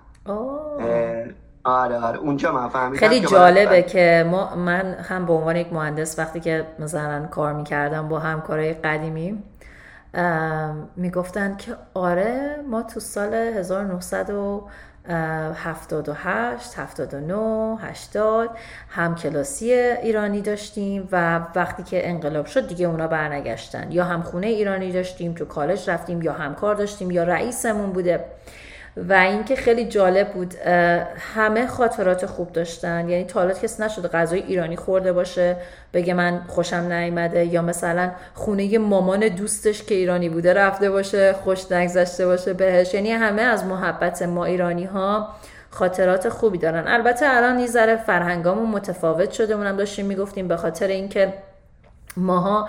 آره 1.65 1.99
آره. 1.99 2.19
اونجا 2.19 2.53
من 2.53 2.69
فهمیدم 2.69 3.09
خیلی 3.09 3.27
جالبه 3.27 3.83
که 3.83 4.27
ما 4.31 4.55
من 4.55 4.95
هم 4.95 5.27
به 5.27 5.33
عنوان 5.33 5.57
یک 5.57 5.73
مهندس 5.73 6.19
وقتی 6.19 6.41
که 6.41 6.67
مثلا 6.79 7.27
کار 7.27 7.53
می‌کردم 7.53 8.09
با 8.09 8.19
همکارای 8.19 8.73
قدیمی 8.75 9.43
می‌گفتن 10.97 11.57
که 11.57 11.77
آره 11.95 12.57
ما 12.71 12.83
تو 12.83 13.01
سال 13.01 13.35
1900 13.35 14.31
78 15.09 16.79
79 16.79 17.79
80 17.81 18.51
هم 18.89 19.15
کلاسی 19.15 19.73
ایرانی 19.73 20.41
داشتیم 20.41 21.09
و 21.13 21.41
وقتی 21.55 21.83
که 21.83 22.09
انقلاب 22.09 22.47
شد 22.47 22.69
دیگه 22.69 22.87
اونا 22.87 23.07
برنگشتن. 23.07 23.93
یا 23.93 24.05
هم 24.05 24.23
خونه 24.23 24.47
ایرانی 24.47 24.93
داشتیم 24.93 25.35
تو 25.35 25.45
کالج 25.45 25.91
رفتیم 25.91 26.23
یا 26.23 26.33
همکار 26.33 26.75
داشتیم 26.75 27.11
یا 27.11 27.25
رئیسمون 27.25 27.93
بوده. 27.93 28.25
و 28.97 29.13
اینکه 29.13 29.57
خیلی 29.57 29.85
جالب 29.85 30.33
بود 30.33 30.55
همه 31.35 31.67
خاطرات 31.67 32.27
خوب 32.27 32.53
داشتن. 32.53 33.09
یعنی 33.09 33.25
تا 33.25 33.53
کسی 33.53 33.83
نشده 33.83 34.09
غذای 34.09 34.43
ایرانی 34.43 34.77
خورده 34.77 35.13
باشه 35.13 35.57
بگه 35.93 36.15
من 36.15 36.41
خوشم 36.49 36.77
نیامده 36.77 37.45
یا 37.45 37.63
مثلا 37.63 38.11
خونه 38.35 38.79
مامان 38.79 39.29
دوستش 39.29 39.83
که 39.83 39.95
ایرانی 39.95 40.29
بوده 40.29 40.55
رفته 40.55 40.91
باشه 40.91 41.33
خوش 41.33 41.73
نگذشته 41.73 42.27
باشه 42.27 42.53
بهش. 42.53 42.95
یعنی 42.95 43.11
همه 43.11 43.43
از 43.43 43.65
محبت 43.65 44.23
ما 44.23 44.45
ایرانی 44.45 44.85
ها 44.85 45.29
خاطرات 45.71 46.29
خوبی 46.29 46.59
دارن. 46.59 46.85
البته 46.87 47.27
الان 47.29 47.59
یه 47.59 47.67
ذره 47.67 47.97
فرهنگامون 47.97 48.71
متفاوت 48.71 49.33
شده. 49.33 49.55
اونم 49.55 49.77
داشتیم 49.77 50.07
می‌گفتیم 50.07 50.49
به 50.49 50.57
خاطر 50.57 50.87
اینکه 50.87 51.33
ماها 52.17 52.69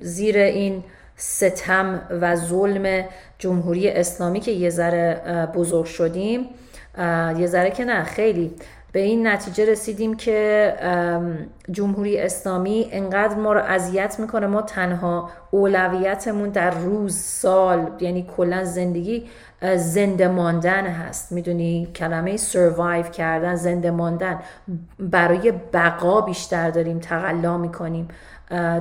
زیر 0.00 0.36
این 0.38 0.84
ستم 1.16 2.02
و 2.20 2.36
ظلم 2.36 3.04
جمهوری 3.38 3.90
اسلامی 3.90 4.40
که 4.40 4.50
یه 4.50 4.70
ذره 4.70 5.20
بزرگ 5.54 5.84
شدیم. 5.84 6.46
یه 7.38 7.46
ذره 7.46 7.70
که 7.70 7.84
نه 7.84 8.04
خیلی. 8.04 8.54
به 8.92 9.00
این 9.00 9.26
نتیجه 9.26 9.64
رسیدیم 9.64 10.16
که 10.16 10.74
جمهوری 11.70 12.18
اسلامی 12.18 12.88
انقدر 12.92 13.34
ما 13.34 13.52
رو 13.52 13.60
اذیت 13.60 14.20
می‌کنه. 14.20 14.46
ما 14.46 14.62
تنها 14.62 15.30
اولویتمون 15.50 16.48
در 16.48 16.70
روز 16.70 17.16
سال 17.16 17.90
یعنی 18.00 18.26
کلا 18.36 18.64
زندگی 18.64 19.28
زنده 19.76 20.28
ماندن 20.28 20.86
هست. 20.86 21.32
می‌دونی؟ 21.32 21.88
کلمه 21.94 22.36
سروایو 22.36 23.02
کردن 23.02 23.54
زنده 23.54 23.90
ماندن. 23.90 24.40
برای 24.98 25.52
بقا 25.72 26.20
بیشتر 26.20 26.70
داریم 26.70 26.98
تقلا 26.98 27.58
می‌کنیم 27.58 28.08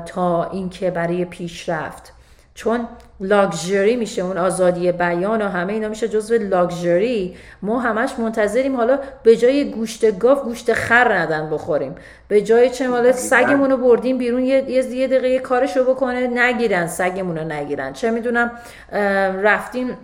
تا 0.05 0.43
اینکه 0.43 0.91
برای 0.91 1.25
پیشرفت. 1.25 2.13
چون 2.61 2.87
لاکچری 3.19 3.95
میشه 3.95 4.21
اون 4.21 4.37
آزادی 4.37 4.91
بیان 4.91 5.41
و 5.41 5.47
همه 5.47 5.73
اینا 5.73 5.87
میشه 5.87 6.07
جزو 6.07 6.37
لاکچری 6.37 7.35
ما 7.61 7.79
همش 7.79 8.09
منتظریم 8.19 8.75
حالا 8.75 8.99
به 9.23 9.35
جای 9.35 9.71
گوشت 9.71 10.19
گاو 10.19 10.39
گوشت 10.39 10.73
خر 10.73 11.13
ندن 11.13 11.49
بخوریم. 11.49 11.95
به 12.27 12.41
جای 12.41 12.69
چه 12.69 12.87
مال 12.87 13.11
سگمون 13.11 13.71
رو 13.71 13.77
بردیم 13.77 14.17
بیرون 14.17 14.45
یه 14.45 14.69
یه 14.69 15.07
دقیقه 15.07 15.39
کارشو 15.39 15.83
بکنه 15.83 16.27
نگیرن 16.27 16.87
سگمون 16.87 17.37
رو 17.37 17.43
نگیرن. 17.43 17.93
چه 17.93 18.11
می‌دونم 18.11 18.51
رفتیم 19.43 19.97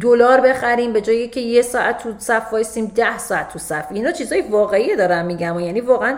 دلار 0.00 0.40
بخریم 0.40 0.92
به 0.92 1.00
جایی 1.00 1.28
که 1.28 1.40
یه 1.40 1.62
ساعت 1.62 1.98
تو 1.98 2.12
صف 2.18 2.52
وایسیم 2.52 2.92
ده 2.94 3.18
ساعت 3.18 3.52
تو 3.52 3.58
صف 3.58 3.86
اینا 3.90 4.12
چیزای 4.12 4.40
واقعی 4.40 4.96
دارم 4.96 5.26
میگم 5.26 5.56
و 5.56 5.60
یعنی 5.60 5.80
واقعا 5.80 6.16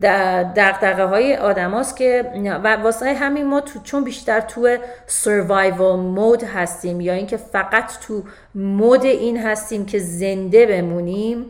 دقدقه 0.00 1.04
های 1.04 1.36
آدم 1.36 1.82
که 1.98 2.32
و 2.64 2.76
واسه 2.76 3.14
همین 3.14 3.46
ما 3.46 3.60
تو 3.60 3.78
چون 3.84 4.04
بیشتر 4.04 4.40
تو 4.40 4.76
سروایوال 5.06 5.98
مود 5.98 6.44
هستیم 6.44 7.00
یا 7.00 7.12
اینکه 7.12 7.36
فقط 7.36 7.92
تو 8.00 8.22
مود 8.54 9.04
این 9.04 9.38
هستیم 9.38 9.86
که 9.86 9.98
زنده 9.98 10.66
بمونیم 10.66 11.46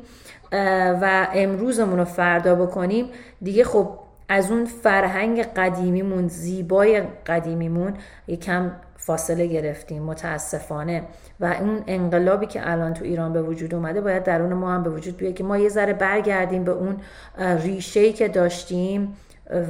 و 1.02 1.28
امروزمون 1.34 1.98
رو 1.98 2.04
فردا 2.04 2.54
بکنیم 2.54 3.10
دیگه 3.42 3.64
خب 3.64 3.88
از 4.28 4.50
اون 4.50 4.64
فرهنگ 4.64 5.42
قدیمیمون 5.42 6.28
زیبای 6.28 7.02
قدیمیمون 7.26 7.94
یکم 8.28 8.72
فاصله 9.06 9.46
گرفتیم 9.46 10.02
متاسفانه. 10.02 11.02
و 11.40 11.44
اون 11.60 11.82
انقلابی 11.86 12.46
که 12.46 12.70
الان 12.70 12.94
تو 12.94 13.04
ایران 13.04 13.32
به 13.32 13.42
وجود 13.42 13.74
اومده 13.74 14.00
باید 14.00 14.22
درون 14.22 14.52
ما 14.52 14.74
هم 14.74 14.82
به 14.82 14.90
وجود 14.90 15.16
بیاد 15.16 15.34
که 15.34 15.44
ما 15.44 15.58
یه 15.58 15.68
ذره 15.68 15.92
برگردیم 15.92 16.64
به 16.64 16.72
اون 16.72 16.96
ریشه‌ای 17.38 18.12
که 18.12 18.28
داشتیم 18.28 19.16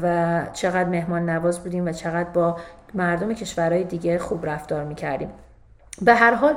و 0.02 0.46
چقدر 0.52 0.88
مهمان 0.88 1.30
نواز 1.30 1.60
بودیم 1.60 1.86
و 1.86 1.92
چقدر 1.92 2.30
با 2.30 2.56
مردم 2.94 3.34
کشورهای 3.34 3.84
دیگه 3.84 4.18
خوب 4.18 4.46
رفتار 4.46 4.84
می‌کردیم. 4.84 5.28
به 6.02 6.14
هر 6.14 6.34
حال 6.34 6.54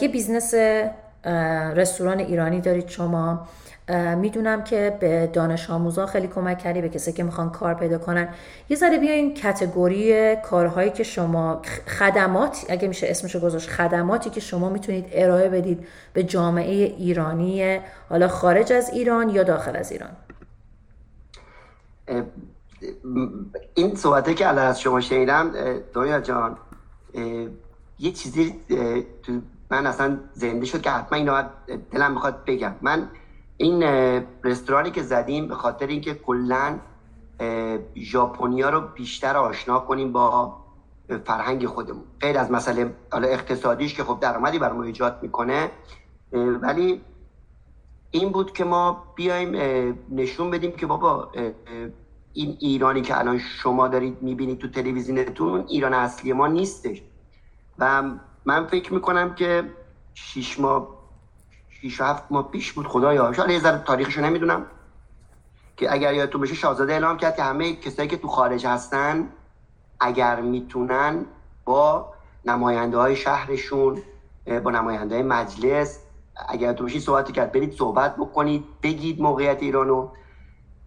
یه 0.00 0.08
business 0.08 0.54
رستوران 1.76 2.18
ایرانی 2.18 2.60
دارید 2.60 2.88
شما. 2.88 3.48
می‌دونم 4.16 4.64
که 4.64 4.96
به 5.00 5.30
دانش 5.32 5.70
آموزان 5.70 6.06
خیلی 6.06 6.28
کمک 6.28 6.58
کردی 6.58 6.80
به 6.80 6.88
کسی 6.88 7.12
که 7.12 7.22
می‌خوان 7.22 7.50
کار 7.50 7.74
پیدا 7.74 7.98
کنن. 7.98 8.28
یه 8.68 8.76
ذره 8.76 8.98
بیاین 8.98 9.34
category 9.34 10.36
کارهایی 10.36 10.90
که 10.90 11.02
شما 11.02 11.62
خدمات 11.86 12.66
اگه 12.68 12.88
میشه 12.88 13.06
اسمشو 13.10 13.40
گذاشت 13.40 13.70
خدماتی 13.70 14.30
که 14.30 14.40
شما 14.40 14.68
می‌تونید 14.68 15.06
ارائه 15.12 15.48
بدید 15.48 15.86
به 16.12 16.24
جامعه 16.24 16.72
ایرانی 16.72 17.80
حالا 18.08 18.28
خارج 18.28 18.72
از 18.72 18.90
ایران 18.90 19.28
یا 19.30 19.42
داخل 19.42 19.76
از 19.76 19.92
ایران. 19.92 20.10
این 23.74 23.94
صحبته 23.94 24.34
که 24.34 24.48
الان 24.48 24.66
از 24.66 24.80
شما 24.80 25.00
شنیدم 25.00 25.52
دویا 25.94 26.20
جان 26.20 26.56
یه 27.98 28.12
چیزی 28.12 28.54
من 29.70 29.86
اصلا 29.86 30.18
زنده 30.32 30.66
شد 30.66 30.80
که 30.80 30.90
حتما 30.90 31.18
اینو 31.18 31.42
دلم 31.90 32.12
می‌خواد 32.12 32.44
بگم. 32.46 32.74
من 32.82 33.08
این 33.62 33.82
رستورانی 34.44 34.90
که 34.90 35.02
زدیم 35.02 35.48
به 35.48 35.54
خاطر 35.54 35.86
اینکه 35.86 36.14
کلا 36.14 36.78
ژاپنیا 37.96 38.70
رو 38.70 38.80
بیشتر 38.80 39.36
آشنا 39.36 39.78
کنیم 39.78 40.12
با 40.12 40.56
فرهنگ 41.24 41.66
خودمون. 41.66 42.04
غیر 42.20 42.38
از 42.38 42.50
مسئله 42.50 42.94
حالا 43.12 43.28
اقتصادیش 43.28 43.94
که 43.94 44.04
خب 44.04 44.20
درآمدی 44.20 44.58
بر 44.58 44.72
ما 44.72 44.82
ایجاد 44.82 45.18
می‌کنه 45.22 45.70
ولی 46.32 47.00
این 48.10 48.32
بود 48.32 48.52
که 48.52 48.64
ما 48.64 49.04
بیایم 49.16 49.52
نشون 50.10 50.50
بدیم 50.50 50.72
که 50.72 50.86
بابا 50.86 51.32
این 52.32 52.56
ایرانی 52.60 53.02
که 53.02 53.18
الان 53.18 53.38
شما 53.38 53.88
دارید 53.88 54.22
می‌بینید 54.22 54.58
تو 54.58 54.68
تلویزیونتون 54.68 55.64
ایران 55.68 55.94
اصلی 55.94 56.32
ما 56.32 56.46
نیستش. 56.46 57.02
و 57.78 58.02
من 58.44 58.66
فکر 58.66 58.94
می‌کنم 58.94 59.34
که 59.34 59.64
شیش 60.14 60.60
ماه 60.60 61.01
6 61.82 62.00
هفت 62.00 62.22
ماه 62.30 62.50
پیش 62.50 62.72
بود 62.72 62.86
خدایا. 62.86 63.32
شاید 63.32 63.50
یه 63.50 63.60
ذره 63.60 63.78
تاریخشو 63.78 64.20
نمی‌دونم. 64.20 64.66
که 65.76 65.92
اگر 65.92 66.14
یادتون 66.14 66.40
بشه 66.40 66.54
شاهزاده 66.54 66.92
اعلام 66.92 67.16
کرد 67.16 67.36
که 67.36 67.42
همه 67.42 67.74
کسایی 67.76 68.08
که 68.08 68.16
تو 68.16 68.28
خارج 68.28 68.66
هستن 68.66 69.28
اگر 70.00 70.40
می‌تونن 70.40 71.26
با 71.64 72.12
نماینده 72.44 72.96
های 72.96 73.16
شهرشون 73.16 74.02
با 74.64 74.70
نماینده 74.70 75.14
های 75.14 75.24
مجلس 75.24 75.98
اگر 76.48 76.72
تو 76.72 76.88
صحبت 76.88 77.32
کرد. 77.32 77.52
برید 77.52 77.72
صحبت 77.72 78.16
بکنید 78.16 78.64
بگید 78.82 79.20
موقعیت 79.20 79.62
ایرانو 79.62 80.08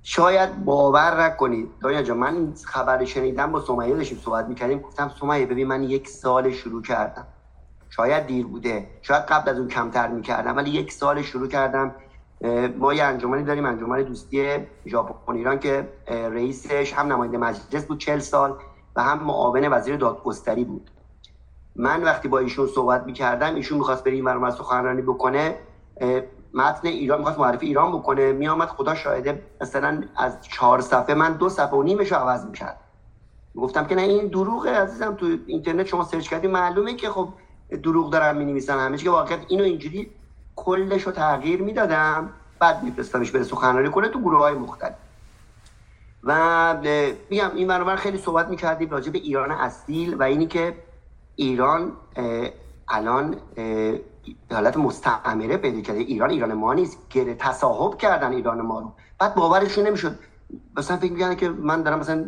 شاید 0.03 0.65
باور 0.65 1.23
نکنید. 1.23 1.69
دایا 1.81 2.01
جا 2.03 2.13
من 2.13 2.53
خبر 2.65 3.05
شنیدم 3.05 3.51
با 3.51 3.61
سمیه 3.61 3.95
داشتیم 3.95 4.17
صحبت 4.17 4.45
می‌کردیم. 4.45 4.79
گفتم 4.79 5.11
سمیه 5.19 5.45
ببین 5.45 5.67
من 5.67 5.83
یک 5.83 6.09
سال 6.09 6.51
شروع 6.51 6.81
کردم. 6.81 7.27
شاید 7.95 8.25
دیر 8.25 8.47
بوده. 8.47 8.87
شاید 9.01 9.23
قبل 9.23 9.49
از 9.49 9.59
اون 9.59 9.67
کمتر 9.67 10.07
می‌کردم 10.07 10.55
ولی 10.55 10.69
یک 10.69 10.91
سال 10.91 11.21
شروع 11.21 11.47
کردم. 11.47 11.95
ما 12.77 12.93
یه 12.93 13.03
انجمنی 13.03 13.43
داریم 13.43 13.65
انجمن 13.65 14.01
دوستی 14.03 14.67
ژاپن 14.85 15.35
ایران 15.35 15.59
که 15.59 15.87
رئیسش 16.07 16.93
هم 16.93 17.13
نماینده 17.13 17.37
مجلس 17.37 17.85
بود 17.85 17.97
چل 17.97 18.19
سال 18.19 18.57
و 18.95 19.03
هم 19.03 19.23
معاون 19.23 19.67
وزیر 19.67 19.95
دادگستری 19.95 20.63
بود. 20.63 20.91
من 21.75 22.03
وقتی 22.03 22.27
با 22.27 22.39
ایشون 22.39 22.67
صحبت 22.67 23.03
می‌کردم 23.05 23.55
ایشون 23.55 23.77
می‌خواست 23.77 24.03
بری 24.03 24.15
این 24.15 24.25
برنامه 24.25 24.51
سخنرانی 24.51 25.01
بکنه. 25.01 25.55
متن 26.53 26.87
ایران 26.87 27.17
می‌خواست 27.17 27.39
معرفی 27.39 27.65
ایران 27.65 27.91
بکنه. 27.91 28.31
میامد 28.31 28.67
خدا 28.67 28.95
شاهده 28.95 29.41
مثلا 29.61 30.03
از 30.17 30.41
چهار 30.41 30.81
صفحه 30.81 31.15
من 31.15 31.33
دو 31.33 31.49
صفحه 31.49 31.77
و 31.77 31.83
نیمش 31.83 32.11
رو 32.11 32.17
عوض 32.17 32.45
می‌کرد. 32.45 32.79
گفتم 33.55 33.85
که 33.85 33.95
نه 33.95 34.01
این 34.01 34.27
دروغه 34.27 34.71
عزیزم 34.71 35.15
تو 35.15 35.25
اینترنت 35.45 35.85
شما 35.85 36.03
سرچ 36.03 36.29
کردی 36.29 36.47
معلومه 36.47 36.93
که 36.93 37.09
خب 37.09 37.29
دروغ 37.69 38.11
دارم 38.11 38.37
می 38.37 38.45
نویسن 38.45 38.79
همه 38.79 38.97
که 38.97 39.09
واقعا 39.09 39.37
اینو 39.47 39.63
اینجوری 39.63 40.11
کلش 40.55 41.03
رو 41.03 41.11
تغییر 41.11 41.61
می‌دادم. 41.61 42.29
بعد 42.59 42.83
میفرستمش 42.83 43.31
بره 43.31 43.43
سخنرانی 43.43 43.89
کنه 43.89 44.07
تو 44.07 44.19
گروه 44.19 44.39
های 44.39 44.53
مختلف. 44.53 44.95
و 46.23 46.77
میگم 47.29 47.51
این 47.55 47.67
برابر 47.67 47.95
خیلی 47.95 48.17
صحبت 48.17 48.47
می‌کردیم 48.47 48.89
راجع 48.89 49.11
به 49.11 49.17
ایران 49.17 49.51
اصیل 49.51 50.13
و 50.13 50.23
اینی 50.23 50.47
که 50.47 50.73
ایران 51.35 51.91
الان 52.87 53.35
حالت 54.51 54.77
مستعمره 54.77 55.57
پیدا 55.57 55.81
کرده 55.81 55.99
ایران 55.99 56.29
ایران 56.29 56.53
ما 56.53 56.73
نیست. 56.73 56.97
گره 57.09 57.35
تصاحب 57.35 57.97
کردن 57.97 58.33
ایران 58.33 58.61
ما 58.61 58.79
رو. 58.79 58.91
بعد 59.19 59.35
باورشون 59.35 59.87
نمی‌شد. 59.87 60.19
مثلا 60.77 60.97
فکر 60.97 61.11
می‌کنن 61.11 61.35
که 61.35 61.49
من 61.49 61.83
دارم 61.83 61.99
مثلا 61.99 62.25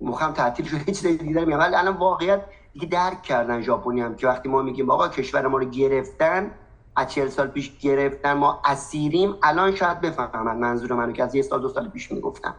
مخم 0.00 0.32
تعطیل 0.32 0.66
شده 0.66 0.78
هیچ 0.78 1.06
دیگه 1.06 1.56
ولی 1.56 1.74
الان 1.74 1.96
واقعیت 1.96 2.40
دیگه 2.78 2.92
درک 2.92 3.22
کردن 3.22 3.60
ژاپنی 3.60 4.00
هم 4.00 4.16
که 4.16 4.26
وقتی 4.26 4.48
ما 4.48 4.62
میگیم 4.62 4.90
آقا 4.90 5.08
کشور 5.08 5.46
ما 5.46 5.58
رو 5.58 5.64
گرفتن 5.64 6.50
از 6.96 7.08
چهل 7.08 7.28
سال 7.28 7.46
پیش 7.46 7.78
گرفتن 7.78 8.32
ما 8.32 8.60
اسیریم 8.64 9.34
الان 9.42 9.74
شاید 9.74 10.00
بفهمن 10.00 10.56
منظور 10.56 10.92
منو 10.92 11.12
که 11.12 11.24
از 11.24 11.34
یه 11.34 11.42
سال 11.42 11.60
دو 11.60 11.68
سال 11.68 11.88
پیش 11.88 12.12
می‌گفتم 12.12 12.54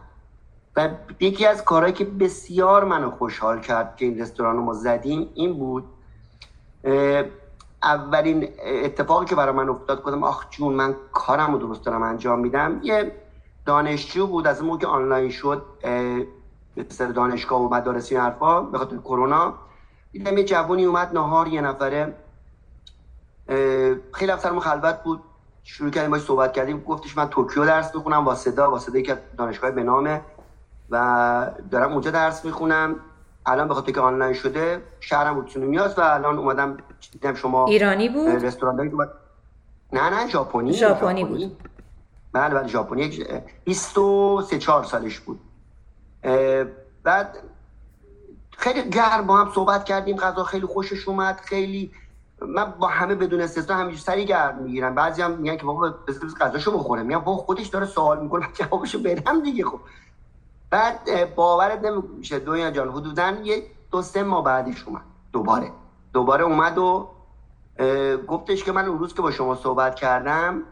و 0.76 0.88
یکی 1.20 1.46
از 1.46 1.64
کارهایی 1.64 1.94
که 1.94 2.04
بسیار 2.04 2.84
منو 2.84 3.10
خوشحال 3.10 3.60
کرد 3.60 3.96
که 3.96 4.04
این 4.04 4.20
رستوران 4.20 4.56
رو 4.56 4.62
ما 4.62 4.72
زدیم 4.72 5.30
این 5.34 5.58
بود 5.58 5.84
اولین 7.82 8.48
اتفاقی 8.84 9.26
که 9.26 9.34
برای 9.34 9.54
من 9.54 9.68
افتاد 9.68 10.02
کدم 10.02 10.24
آخ 10.24 10.50
جون 10.50 10.74
من 10.74 10.94
کارم 11.12 11.52
رو 11.52 11.58
درست 11.58 11.84
دارم 11.84 12.02
انجام 12.02 12.38
میدم. 12.38 12.80
یه 12.82 13.12
دانشجو 13.66 14.26
بود 14.26 14.46
از 14.46 14.60
اون 14.60 14.78
که 14.78 14.86
آنلاین 14.86 15.30
شد 15.30 15.62
به 16.74 17.12
دانشگاه 17.14 17.60
و 17.60 17.74
مدارسی 17.74 18.16
حرفا 18.16 18.60
به 18.60 18.78
خاطر 18.78 18.96
کرونا. 18.96 19.54
دیدم 20.12 20.38
یه 20.38 20.44
جوانی 20.44 20.84
اومد 20.84 21.12
نهار 21.14 21.48
یه 21.48 21.60
نفره. 21.60 22.14
خیلی 24.12 24.32
افسر 24.32 24.58
خلوت 24.58 25.02
بود. 25.02 25.22
شروع 25.62 25.90
کردیم 25.90 26.10
باش 26.10 26.22
صحبت 26.22 26.52
کردیم. 26.52 26.80
گفتش 26.80 27.16
من 27.16 27.28
توکیو 27.28 27.64
درس 27.64 27.94
می‌خونم 27.94 28.24
واسدا 28.24 28.70
واسدا 28.70 29.00
که 29.00 29.18
دانشگاه 29.38 29.70
به 29.70 29.82
نامه. 29.82 30.20
و 30.90 31.50
دارم 31.70 31.92
اونجا 31.92 32.10
درس 32.10 32.44
می‌خونم. 32.44 32.96
الان 33.46 33.68
به 33.68 33.74
خاطر 33.74 33.92
که 33.92 34.00
آنلاین 34.00 34.32
شده 34.32 34.82
شهرم 35.00 35.36
اوتسونومیاست 35.36 35.98
و 35.98 36.02
الان 36.02 36.38
اومدم 36.38 36.76
دیدم 37.12 37.34
شما 37.34 37.66
ایرانی 37.66 38.08
بود؟ 38.08 38.28
رستوران 38.28 39.10
نه 39.92 40.10
نه 40.10 40.28
ژاپنی. 40.28 40.72
ژاپنی 40.72 41.24
بود. 41.24 41.56
بله 42.32 42.54
بله 42.54 42.68
ژاپنی. 42.68 43.10
23 43.64 44.58
4 44.58 44.84
سالش 44.84 45.20
بود. 45.20 45.40
بعد 47.02 47.36
خیلی 48.60 48.90
گرم 48.90 49.26
با 49.26 49.36
هم 49.36 49.52
صحبت 49.54 49.84
کردیم 49.84 50.16
غذا 50.16 50.44
خیلی 50.44 50.66
خوشش 50.66 51.08
اومد 51.08 51.40
خیلی 51.40 51.92
من 52.42 52.64
با 52.64 52.86
همه 52.86 53.14
بدون 53.14 53.40
استثنا 53.40 53.76
همیشه 53.76 54.02
سری 54.02 54.24
گرم 54.24 54.58
می‌گیرم. 54.62 54.94
بعضی 54.94 55.22
هم 55.22 55.30
میگن 55.30 55.56
که 55.56 55.64
بابا 55.64 55.88
بذار 56.08 56.30
غذاشو 56.40 56.78
بخوره 56.78 57.02
میگم 57.02 57.18
بابا 57.18 57.42
خودش 57.42 57.66
داره 57.66 57.86
سوال 57.86 58.22
می‌کنه 58.22 58.48
جوابشو 58.54 58.98
بدم 58.98 59.42
دیگه 59.42 59.64
خب. 59.64 59.80
بعد 60.70 61.34
باورت 61.34 61.84
نمیشه 61.84 62.38
دویا 62.38 62.70
جان 62.70 62.88
حدودا 62.88 63.30
یه 63.44 63.62
دو 63.90 64.02
سه 64.02 64.22
ماه 64.22 64.44
بعدش 64.44 64.84
اومد. 64.84 65.02
دوباره. 65.32 65.72
دوباره 66.12 66.44
اومد 66.44 66.78
و 66.78 67.08
گفتش 68.28 68.64
که 68.64 68.72
من 68.72 68.84
اون 68.84 68.98
روز 68.98 69.14
که 69.14 69.22
با 69.22 69.30
شما 69.30 69.54
صحبت 69.54 69.94
کردم 69.94 70.62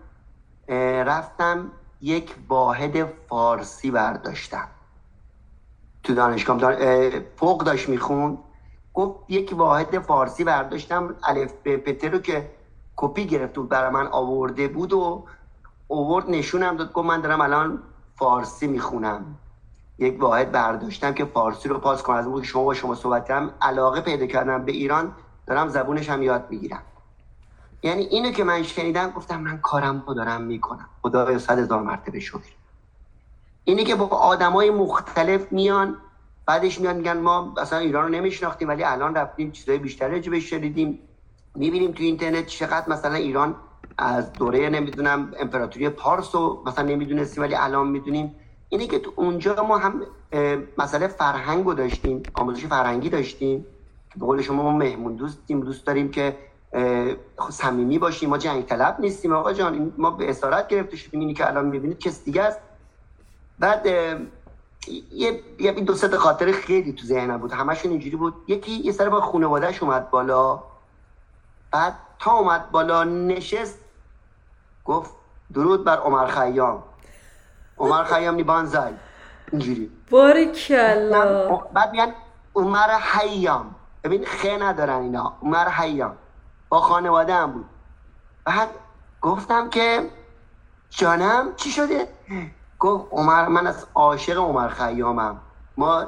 رفتم 1.06 1.70
یک 2.00 2.34
واحد 2.48 3.04
فارسی 3.28 3.90
برداشتم. 3.90 4.68
تو 6.08 6.14
دانشگاه 6.14 6.76
فوق 7.36 7.64
داشت 7.64 7.88
میخون 7.88 8.38
گفت 8.94 9.18
یک 9.28 9.52
واحد 9.56 9.98
فارسی 9.98 10.44
برداشتم 10.44 11.14
الف 11.22 11.52
به 11.62 11.76
پتر 11.76 12.08
رو 12.08 12.18
که 12.18 12.50
کپی 12.96 13.26
گرفت 13.26 13.54
بود 13.54 13.68
برای 13.68 13.90
من 13.90 14.06
آورده 14.06 14.68
بود 14.68 14.92
و 14.92 15.24
اوورد 15.86 16.30
نشونم 16.30 16.76
داد. 16.76 16.92
گفت 16.92 17.06
من 17.06 17.20
دارم 17.20 17.40
الان 17.40 17.82
فارسی 18.16 18.66
می‌خونم. 18.66 19.38
یک 19.98 20.22
واحد 20.22 20.52
برداشتم 20.52 21.14
که 21.14 21.24
فارسی 21.24 21.68
رو 21.68 21.78
پاس 21.78 22.02
کنم. 22.02 22.16
از 22.16 22.26
اون 22.26 22.42
شما 22.42 22.64
با 22.64 22.74
شما 22.74 22.94
صحبت 22.94 23.28
کردم 23.28 23.54
علاقه 23.62 24.00
پیدا 24.00 24.26
کردم 24.26 24.64
به 24.64 24.72
ایران 24.72 25.14
دارم 25.46 25.68
زبونش 25.68 26.10
هم 26.10 26.22
یاد 26.22 26.46
می‌گیرم. 26.50 26.82
یعنی 27.82 28.02
اینو 28.02 28.30
که 28.30 28.44
من 28.44 28.62
شنیدم 28.62 29.10
گفتم 29.10 29.40
من 29.40 29.58
کارم 29.58 30.04
رو 30.06 30.14
دارم 30.14 30.42
می‌کنم. 30.42 30.88
خدایا 31.02 31.38
صد 31.38 31.58
هزار 31.58 31.82
مرتبه 31.82 32.20
شکر. 32.20 32.57
اینه 33.68 33.84
که 33.84 33.94
با 33.94 34.06
آدمای 34.06 34.70
مختلف 34.70 35.52
میان 35.52 35.96
بعدش 36.46 36.80
میان 36.80 36.96
میگن 36.96 37.16
ما 37.16 37.54
اصلا 37.58 37.78
ایران 37.78 38.02
رو 38.02 38.08
نمیشناختیم 38.08 38.68
ولی 38.68 38.84
الان 38.84 39.14
رفتیم 39.14 39.50
چیزای 39.50 39.78
بیشتری 39.78 40.30
بهش 40.30 40.50
شنیدیم. 40.50 40.98
می‌بینیم 41.54 41.92
تو 41.92 42.02
اینترنت 42.02 42.46
چقدر 42.46 42.88
مثلا 42.88 43.14
ایران 43.14 43.56
از 43.98 44.36
دوره 44.36 44.68
نمی‌دونم 44.68 45.32
امپراتوری 45.40 45.88
پارس 45.88 46.34
رو 46.34 46.62
مثلا 46.66 46.84
نمی‌دونستیم 46.84 47.42
ولی 47.42 47.54
الان 47.54 47.88
می‌دونیم. 47.88 48.34
اینه 48.68 48.86
که 48.86 48.98
تو 48.98 49.12
اونجا 49.16 49.64
ما 49.64 49.78
هم 49.78 50.02
مسئله 50.78 51.06
فرهنگ 51.06 51.64
رو 51.64 51.74
داشتیم 51.74 52.30
آموزش 52.34 52.66
فرهنگی 52.66 53.08
داشتیم. 53.08 53.66
به 54.16 54.26
قول 54.26 54.42
شما 54.42 54.62
ما 54.62 54.72
مهمون 54.72 55.14
دوستیم 55.14 55.60
دوست 55.60 55.86
داریم 55.86 56.10
که 56.10 56.36
صمیمی 57.50 57.98
باشیم 57.98 58.30
ما 58.30 58.38
جنگ 58.38 58.64
طلب 58.64 58.96
نیستیم 59.00 59.32
آقا 59.32 59.52
جان. 59.52 59.92
ما 59.98 60.10
به 60.10 60.30
اسارت 60.30 60.68
گرفته 60.68 60.96
شدیم 60.96 61.20
اینی 61.20 61.34
که 61.34 61.48
الان 61.48 61.66
می‌بینید 61.66 61.98
کس 61.98 62.24
دیگه 62.24 62.42
است. 62.42 62.60
بعد 63.58 63.86
یه 65.12 65.42
یه 65.58 65.72
دو 65.72 65.94
سه 65.94 66.16
خاطر 66.16 66.52
خیلی 66.52 66.92
تو 66.92 67.06
ذهنم 67.06 67.38
بود. 67.38 67.52
همشون 67.52 67.90
اینجوری 67.90 68.16
بود. 68.16 68.34
یکی 68.46 68.72
یه 68.72 68.92
سر 68.92 69.08
با 69.08 69.20
خانوادهش 69.20 69.82
اومد 69.82 70.10
بالا. 70.10 70.62
بعد 71.70 71.96
تا 72.18 72.32
اومد 72.32 72.70
بالا 72.70 73.04
نشست 73.04 73.78
گفت 74.84 75.14
درود 75.54 75.84
بر 75.84 75.96
عمر 75.96 76.26
خیام. 76.26 76.82
عمر 77.78 78.04
خیام 78.04 78.34
نی 78.34 78.42
بانزای 78.42 78.92
اینجوری. 79.52 79.90
باریکلا. 80.10 81.56
بعد 81.56 81.90
میگن 81.90 82.14
عمر 82.54 82.98
حیام. 82.98 83.74
ببین 84.04 84.24
خه 84.24 84.58
ندارن 84.58 85.02
اینا. 85.02 85.36
عمر 85.42 85.68
حیام. 85.68 86.16
با 86.68 86.80
خانواده 86.80 87.34
هم 87.34 87.52
بود. 87.52 87.66
بعد 88.44 88.68
گفتم 89.20 89.70
که 89.70 90.10
جانم 90.90 91.54
چی 91.56 91.70
شده؟ 91.70 92.08
گفت 92.78 93.06
عمر 93.12 93.48
من 93.48 93.66
از 93.66 93.86
عاشق 93.94 94.38
عمر 94.38 94.68
خیامم. 94.68 95.40
ما 95.76 96.06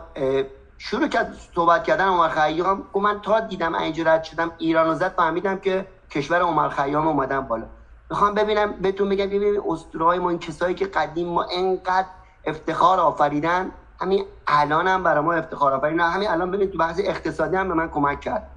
شروع 0.78 1.09
کرد 1.09 1.37
صحبت 1.54 1.85
کردن 1.85 2.09
عمر 2.09 2.28
خیام. 2.28 2.83
گفت 2.92 3.04
من 3.04 3.20
تا 3.20 3.40
دیدم 3.40 3.74
اینجا 3.74 4.04
رد 4.04 4.24
شدم 4.24 4.50
ایران 4.59 4.87
رو 4.87 4.94
زد 4.94 5.09
فهمیدم 5.09 5.59
که 5.59 5.87
کشور 6.11 6.40
عمر 6.40 6.68
خیام 6.68 7.09
اومدم 7.09 7.40
بالا. 7.40 7.66
می‌خوام 8.11 8.35
ببینم 8.35 8.72
بهتون 8.72 9.09
بگم 9.09 9.26
ببینیم 9.26 9.62
اسطوره 9.68 10.18
ما 10.18 10.30
این 10.30 10.38
کسایی 10.38 10.74
که 10.74 10.87
قدیم 10.87 11.28
ما 11.28 11.46
انقدر 11.52 12.09
افتخار 12.44 13.00
آفریدن. 13.00 13.70
همین 14.00 14.24
الان 14.46 14.88
هم 14.88 15.02
برای 15.02 15.24
ما 15.24 15.33
افتخار 15.33 15.74
آفریدن 15.74 16.00
همین 16.00 16.28
الان 16.28 16.50
ببین 16.50 16.70
تو 16.70 16.78
بحث 16.78 17.00
اقتصادی 17.04 17.56
هم 17.56 17.68
به 17.68 17.74
من 17.74 17.88
کمک 17.88 18.20
کرد 18.20 18.50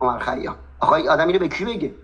عمر 0.00 0.18
خیام. 0.18 0.56
آقای 0.80 1.08
آدم 1.08 1.26
اینو 1.26 1.38
به 1.38 1.48
کی 1.48 1.64
بگه 1.64 1.94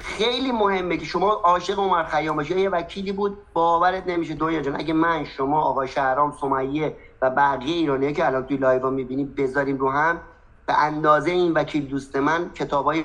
خیلی 0.00 0.52
مهمه 0.52 0.96
که 0.96 1.04
شما 1.04 1.30
عاشق 1.32 1.78
عمر 1.78 2.04
خیام 2.04 2.36
باشی. 2.36 2.60
یه 2.60 2.70
وکیلی 2.70 3.12
بود 3.12 3.38
باورت 3.52 4.06
نمیشه 4.06 4.34
دویا 4.34 4.60
جان. 4.60 4.76
اگه 4.80 4.94
من 4.94 5.24
شما 5.24 5.60
آقای 5.60 5.88
شهرام 5.88 6.32
سمیه 6.40 6.96
و 7.22 7.30
بقیه 7.30 7.74
ایرانیه 7.76 8.12
که 8.12 8.26
الان 8.26 8.46
توی 8.46 8.56
live 8.56 8.90
می‌بینیم 8.90 9.34
بذاریم 9.38 9.76
رو 9.76 9.90
هم 9.90 10.20
به 10.66 10.78
اندازه 10.78 11.30
این 11.30 11.52
وکیل 11.52 11.88
دوست 11.88 12.16
من 12.16 12.50
کتابای 12.52 13.04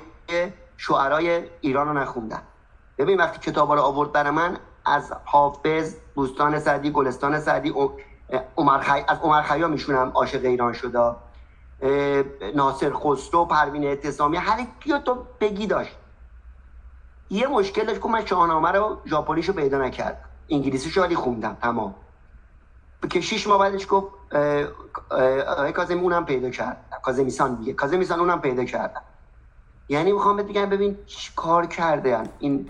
شعرای 0.77 1.49
ایران 1.61 1.87
رو 1.87 1.93
نخوندن 1.93 2.41
ببین 2.97 3.17
وقتی 3.17 3.51
کتابا 3.51 3.75
رو 3.75 3.81
آورد 3.81 4.11
برای 4.11 4.31
من 4.31 4.57
از 4.85 5.13
حافظ 5.25 5.95
بوستان 6.15 6.59
سعدی 6.59 6.91
گلستان 6.91 7.39
سعدی 7.39 7.73
عمر 8.57 8.79
خی... 8.79 9.03
از 9.07 9.19
عمر 9.21 9.41
خیام 9.41 9.71
میشونم 9.71 10.11
عاشق 10.15 10.45
ایران 10.45 10.73
شده 10.73 11.15
ناصر 12.55 12.93
خسرو 12.93 13.45
پروین 13.45 13.83
اعتصامی 13.83 14.37
هر 14.37 14.65
کیو 14.79 14.99
تو 14.99 15.25
بگی 15.39 15.67
داشت. 15.67 15.97
یه 17.31 17.47
مشکل 17.47 17.85
داشت 17.85 18.01
که 18.01 18.09
من 18.09 18.25
شاهنامه 18.25 18.71
رو 18.71 18.97
ژاپنیش 19.05 19.45
رو 19.45 19.53
پیدا 19.53 19.77
نکردم 19.77 20.29
انگلیسی 20.49 20.99
ولی 20.99 21.15
خوندم 21.15 21.57
تمام. 21.61 21.95
که 23.09 23.21
شیش 23.21 23.47
ماه 23.47 23.59
بعدش 23.59 23.87
گفت 23.89 24.07
کازمی 25.73 26.01
اونم 26.01 26.25
پیدا 26.25 26.49
کردم 26.49 26.77
کازمیسان 27.03 27.55
دیگه. 27.55 27.73
کازمیسان 27.73 28.19
اونم 28.19 28.41
پیدا 28.41 28.63
کردم 28.63 29.01
یعنی 29.89 30.11
می‌خوام 30.11 30.37
بگم 30.37 30.65
ببین 30.69 30.97
چی 31.05 31.31
کار 31.35 31.65
کرده 31.65 32.19
این 32.39 32.69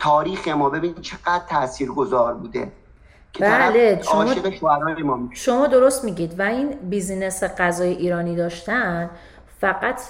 تاریخ 0.00 0.48
ما 0.48 0.70
ببین 0.70 0.94
چقدر 0.94 1.44
تأثیر 1.48 1.88
گذار 1.88 2.34
بوده 2.34 2.72
بله 3.40 4.02
شما, 4.02 4.26
شما 5.32 5.66
درست 5.66 6.04
میگید. 6.04 6.40
و 6.40 6.42
این 6.42 6.68
بیزینس 6.68 7.44
غذای 7.44 7.92
ایرانی 7.92 8.36
داشتن 8.36 9.10
فقط 9.60 10.00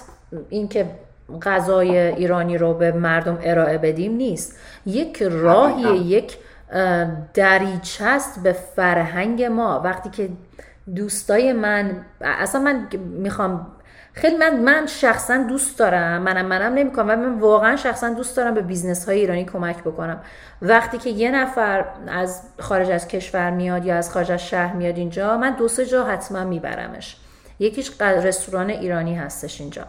اینکه 0.49 0.95
غذای 1.41 1.97
ایرانی 1.97 2.57
رو 2.57 2.73
به 2.73 2.91
مردم 2.91 3.39
ارائه 3.43 3.77
بدیم 3.77 4.11
نیست. 4.11 4.59
یک 4.85 5.23
راهی 5.23 5.97
یک 5.97 6.37
دریچه 7.33 8.05
است 8.05 8.43
به 8.43 8.53
فرهنگ 8.53 9.43
ما. 9.43 9.81
وقتی 9.83 10.09
که 10.09 10.29
دوستای 10.95 11.53
من 11.53 12.05
اصلا 12.21 12.61
من 12.61 12.87
می‌خوام 13.01 13.67
خیلی 14.13 14.37
من 14.37 14.59
من 14.59 14.85
شخصا 14.85 15.37
دوست 15.37 15.79
دارم. 15.79 16.21
منم 16.21 16.45
منم 16.45 16.73
نمی‌کنم 16.73 17.09
و 17.09 17.15
من 17.15 17.39
واقعا 17.39 17.75
شخصا 17.75 18.09
دوست 18.09 18.37
دارم 18.37 18.53
به 18.53 18.61
business 18.61 19.05
های 19.05 19.19
ایرانی 19.19 19.45
کمک 19.45 19.77
بکنم. 19.77 20.21
وقتی 20.61 20.97
که 20.97 21.09
یه 21.09 21.31
نفر 21.31 21.85
از 22.07 22.41
خارج 22.59 22.89
از 22.91 23.07
کشور 23.07 23.49
میاد 23.49 23.85
یا 23.85 23.95
از 23.95 24.11
خارج 24.11 24.31
از 24.31 24.47
شهر 24.47 24.73
میاد 24.73 24.97
اینجا 24.97 25.37
من 25.37 25.55
دو 25.55 25.67
سه 25.67 25.85
جا 25.85 26.03
حتما 26.03 26.43
میبرمش. 26.43 27.17
یکیش 27.59 28.01
رستوران 28.01 28.69
ایرانی 28.69 29.15
هستش 29.15 29.61
اینجا. 29.61 29.83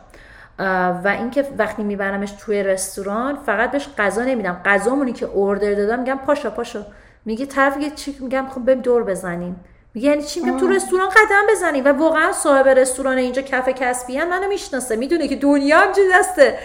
و 0.58 1.16
اینکه 1.18 1.48
وقتی 1.58 1.82
میبرمش 1.82 2.32
توی 2.32 2.62
رستوران 2.62 3.36
فقط 3.36 3.70
بهش 3.70 3.88
غذا 3.98 4.24
نمیدم. 4.24 4.60
غذامونی 4.64 5.12
که 5.12 5.26
اوردر 5.26 5.74
دادم 5.74 5.98
میگم 5.98 6.18
پاشا 6.26 6.50
پاشا. 6.50 6.86
میگه 7.24 7.46
طرف 7.46 7.94
چی؟ 7.94 8.16
میگم 8.20 8.46
خب 8.50 8.60
بریم 8.60 8.80
دور 8.80 9.04
بزنیم. 9.04 9.56
یعنی 9.94 10.22
چی؟ 10.22 10.40
میگم 10.40 10.58
تو 10.58 10.66
رستوران 10.66 11.08
قدم 11.08 11.42
بزنی 11.50 11.80
و 11.80 11.92
واقعا 11.92 12.32
صاحب 12.32 12.68
رستوران 12.68 13.18
اینجا 13.18 13.42
کف 13.42 13.68
کسبی 13.68 14.18
منو 14.18 14.48
می‌شناسه. 14.48 14.96
می‌دونه 14.96 15.28
که 15.28 15.36
دنیا 15.36 15.78
هم 15.78 15.88
دسته 16.12 16.58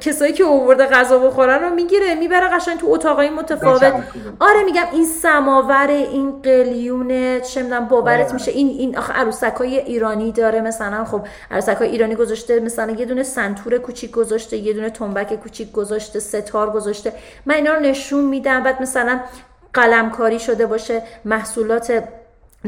کسایی 0.00 0.32
که 0.32 0.44
اوورده 0.44 0.86
غذا 0.86 1.18
بخورن 1.18 1.62
رو 1.62 1.70
می‌گیره 1.70 2.14
می‌بره 2.14 2.48
قشنگ 2.48 2.78
تو 2.78 2.86
اتاقای 2.90 3.30
متفاوت. 3.30 3.82
آره 4.40 4.64
میگم 4.64 4.84
این 4.92 5.04
سماور 5.04 5.86
این 5.88 6.42
قلیون 6.42 7.40
چه 7.40 7.62
می‌دونم 7.62 7.88
باورت 7.88 8.24
آره. 8.24 8.32
میشه. 8.32 8.50
این 8.50 8.68
این 8.68 8.98
آخه 8.98 9.12
عروسکای 9.12 9.78
ایرانی 9.78 10.32
داره 10.32 10.60
مثلا 10.60 11.04
خب 11.04 11.20
عروسکای 11.50 11.88
ایرانی 11.88 12.14
گذاشته 12.14 12.60
مثلا 12.60 12.92
یه 12.92 13.04
دونه 13.04 13.22
سنتور 13.22 13.78
کوچیک 13.78 14.10
گذاشته 14.10 14.56
یه 14.56 14.72
دونه 14.72 14.90
تنبک 14.90 15.34
کوچیک 15.34 15.72
گذاشته 15.72 16.20
ستار 16.20 16.70
گذاشته. 16.70 17.12
من 17.46 17.54
اینا 17.54 17.74
رو 17.74 17.80
نشون 17.80 18.24
میدم. 18.24 18.62
بعد 18.62 18.82
مثلا 18.82 19.20
قلمکاری 19.78 20.38
شده 20.38 20.66
باشه 20.66 21.02
محصولات 21.24 22.04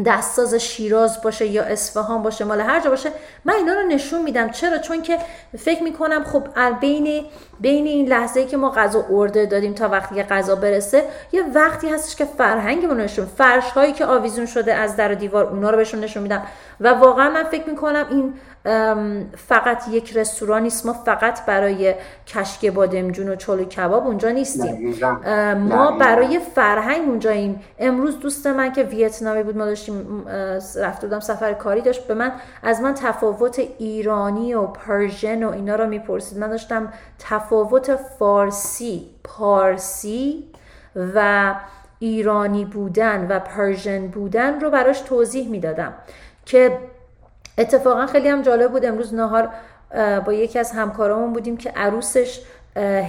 دستساز 0.07 0.55
شیراز 0.55 1.23
باشه 1.23 1.47
یا 1.47 1.63
اصفهان 1.63 2.23
باشه 2.23 2.45
مال 2.45 2.61
هر 2.61 2.81
جا 2.81 2.91
باشه 2.91 3.11
من 3.45 3.55
اینا 3.55 3.73
رو 3.75 3.87
نشون 3.87 4.23
میدم. 4.23 4.51
چرا؟ 4.51 4.79
چون 4.79 5.03
که 5.03 5.19
فکر 5.59 5.83
می‌کنم 5.83 6.25
خب 6.25 6.43
بین 6.81 7.25
بین 7.61 7.87
این 7.87 8.09
لحظه 8.09 8.41
ای 8.41 8.47
که 8.47 8.57
ما 8.57 8.71
غذا 8.71 9.05
ارده 9.11 9.47
دادیم 9.47 9.73
تا 9.73 9.89
وقتی 9.89 10.15
که 10.15 10.23
غذا 10.23 10.55
برسه 10.55 11.05
یه 11.33 11.43
وقتی 11.55 11.89
هستش 11.89 12.17
که 12.17 12.25
فرهنگمون 12.25 13.01
نشون 13.01 13.27
فرش 13.27 13.71
هایی 13.71 13.93
که 13.93 14.07
آویزون 14.07 14.47
شده 14.47 14.75
از 14.75 14.97
در 14.97 15.13
و 15.13 15.15
دیوار 15.15 15.45
اونا 15.47 15.71
رو 15.71 15.77
بهشون 15.77 16.01
نشون 16.01 16.23
میدم. 16.23 16.43
و 16.81 16.89
واقعا 16.89 17.31
من 17.31 17.45
فکر 17.45 17.71
می‌کنم 17.71 18.07
این 18.11 18.35
فقط 19.49 19.89
یک 19.91 20.17
رستوران 20.17 20.63
نیست 20.63 20.87
ما 20.87 20.93
فقط 20.93 21.47
برای 21.47 21.95
کشک 22.27 22.67
بادمجون 22.67 23.29
و 23.29 23.37
چلو 23.37 23.65
کباب 23.65 24.07
اونجا 24.07 24.31
نیستیم. 24.31 24.95
ما 25.55 25.91
برای 25.91 26.39
فرهنگ 26.55 27.09
اونجاییم 27.09 27.61
امروز 27.79 28.19
دوست 28.19 28.47
من 28.47 28.73
که 28.73 28.83
ویتنامی 28.83 29.43
بود 29.43 29.57
ما 29.57 29.65
داشتیم 29.65 30.25
رفته 30.77 31.07
بودم 31.07 31.21
سفر 31.21 31.53
کاری 31.53 31.81
داشت 31.81 32.07
به 32.07 32.15
من 32.15 32.33
از 32.63 32.81
من 32.81 32.95
تفاوت 32.95 33.61
ایرانی 33.79 34.55
و 34.55 34.67
پرژن 34.67 35.43
و 35.43 35.53
اینا 35.53 35.77
رو 35.77 35.87
می‌پرسید. 35.87 36.39
من 36.39 36.51
داشتم 36.51 36.93
تفاوت 37.19 37.50
فارسی 38.19 39.11
پارسی 39.25 40.45
و 41.15 41.55
ایرانی 41.99 42.65
بودن 42.65 43.27
و 43.31 43.39
پرژن 43.39 44.07
بودن 44.07 44.61
رو 44.61 44.71
براش 44.71 45.01
توضیح 45.01 45.49
می‌دادم 45.49 45.95
که 46.47 46.79
اتفاقا 47.59 48.07
خیلی 48.07 48.29
هم 48.29 48.43
جالب 48.43 48.71
بود. 48.71 48.85
امروز 48.85 49.15
نهار 49.15 49.49
با 50.27 50.33
یکی 50.33 50.59
از 50.59 50.73
همکارامون 50.73 51.33
بودیم 51.33 51.57
که 51.57 51.71
عروسش 51.71 52.41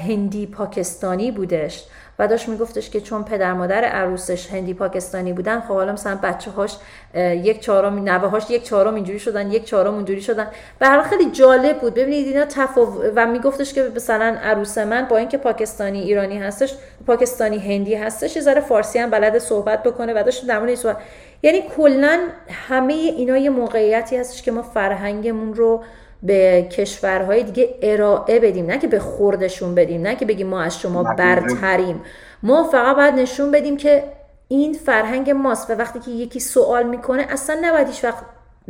هندی 0.07 0.47
پاکستانی 0.47 1.31
بودش 1.31 1.87
و 2.21 2.27
داشت 2.27 2.49
میگفتش 2.49 2.89
که 2.89 3.01
چون 3.01 3.23
پدر 3.23 3.53
مادر 3.53 3.83
عروسش 3.83 4.49
هندی 4.53 4.73
پاکستانی 4.73 5.33
بودن 5.33 5.59
خب 5.59 5.73
حالا 5.73 5.93
مثلا 5.93 6.19
بچه 6.23 6.51
هاش 6.51 6.77
یک 7.15 7.59
چهارم 7.59 7.99
نوه 8.03 8.27
هاش 8.29 8.49
یک 8.49 8.63
چهارم 8.63 8.95
اینجوری 8.95 9.19
شدن 9.19 9.51
یک 9.51 9.65
چهارم 9.65 9.93
اونجوری 9.93 10.21
شدن. 10.21 10.47
به 10.79 10.87
هر 10.87 11.01
خیلی 11.01 11.31
جالب 11.31 11.79
بود. 11.79 11.93
ببینید 11.93 12.27
اینا 12.27 12.45
تفاوت 12.45 13.11
و 13.15 13.27
میگفتش 13.27 13.73
که 13.73 13.91
مثلا 13.95 14.37
عروس 14.43 14.77
من 14.77 15.05
با 15.05 15.17
اینکه 15.17 15.37
پاکستانی 15.37 16.01
ایرانی 16.01 16.39
هستش 16.39 16.73
پاکستانی 17.07 17.59
هندی 17.59 17.95
هستش 17.95 18.35
یه 18.35 18.41
ذره 18.41 18.61
فارسی 18.61 18.99
هم 18.99 19.09
بلد 19.09 19.37
صحبت 19.37 19.83
بکنه 19.83 20.13
و 20.13 20.23
داشت 20.23 20.47
در 20.47 20.59
مورد 20.59 20.97
یعنی 21.43 21.61
کلا 21.77 22.19
همه 22.67 22.93
اینا 22.93 23.37
یه 23.37 23.49
موقعیتی 23.49 24.17
هستش 24.17 24.41
که 24.41 24.51
ما 24.51 24.61
فرهنگمون 24.61 25.53
رو 25.53 25.83
به 26.23 26.67
کشورهای 26.71 27.43
دیگه 27.43 27.75
ارائه 27.81 28.39
بدیم. 28.39 28.65
نه 28.65 28.77
که 28.77 28.87
به 28.87 28.99
خوردشون 28.99 29.75
بدیم 29.75 30.01
نه 30.01 30.15
که 30.15 30.25
بگیم 30.25 30.47
ما 30.47 30.61
از 30.61 30.79
شما 30.79 31.03
برتریم. 31.03 32.01
ما 32.43 32.63
فقط 32.63 32.95
باید 32.95 33.13
نشون 33.13 33.51
بدیم 33.51 33.77
که 33.77 34.03
این 34.47 34.73
فرهنگ 34.73 35.29
ماست 35.29 35.69
و 35.69 35.73
وقتی 35.73 35.99
که 35.99 36.11
یکی 36.11 36.39
سوال 36.39 36.83
می‌کنه 36.83 37.27
اصلا 37.29 37.57
نباید 37.61 37.87
هیچ 37.87 38.03
وقت 38.03 38.23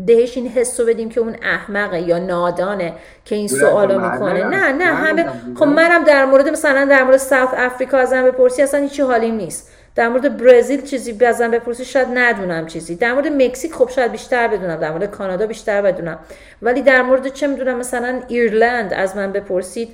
دهش 0.07 0.37
این 0.37 0.47
حس 0.47 0.79
رو 0.79 0.85
بدیم 0.85 1.09
که 1.09 1.21
اون 1.21 1.35
احمقه 1.43 2.01
یا 2.01 2.17
نادانه 2.17 2.93
که 3.25 3.35
این 3.35 3.47
سوالو 3.47 4.11
می‌کنه. 4.11 4.43
نه 4.43 4.71
نه 4.71 4.85
همه 4.85 5.25
خب 5.55 5.65
منم 5.65 6.03
در 6.03 6.25
مورد 6.25 6.49
مثلا 6.49 6.85
در 6.85 7.03
مورد 7.03 7.17
ساوت 7.17 7.49
افریقا 7.57 7.97
ازم 7.97 8.25
بپرسی 8.25 8.61
اصلا 8.61 8.79
هیچی 8.79 9.01
حالیم 9.01 9.35
نیست. 9.35 9.71
در 9.95 10.09
مورد 10.09 10.37
برزیل 10.37 10.81
چیزی 10.81 11.13
بزن 11.13 11.51
بپرسی 11.51 11.85
شاید 11.85 12.07
ندونم 12.13 12.65
چیزی. 12.65 12.95
در 12.95 13.13
مورد 13.13 13.27
مکزیک 13.27 13.73
خب 13.73 13.89
شاید 13.89 14.11
بیشتر 14.11 14.47
بدونم. 14.47 14.75
در 14.75 14.91
مورد 14.91 15.05
کانادا 15.05 15.47
بیشتر 15.47 15.81
بدونم. 15.81 16.19
ولی 16.61 16.81
در 16.81 17.01
مورد 17.01 17.27
چه 17.27 17.47
می‌دونم 17.47 17.77
مثلا 17.77 18.21
ایرلند 18.27 18.93
از 18.93 19.15
من 19.15 19.31
بپرسید. 19.31 19.89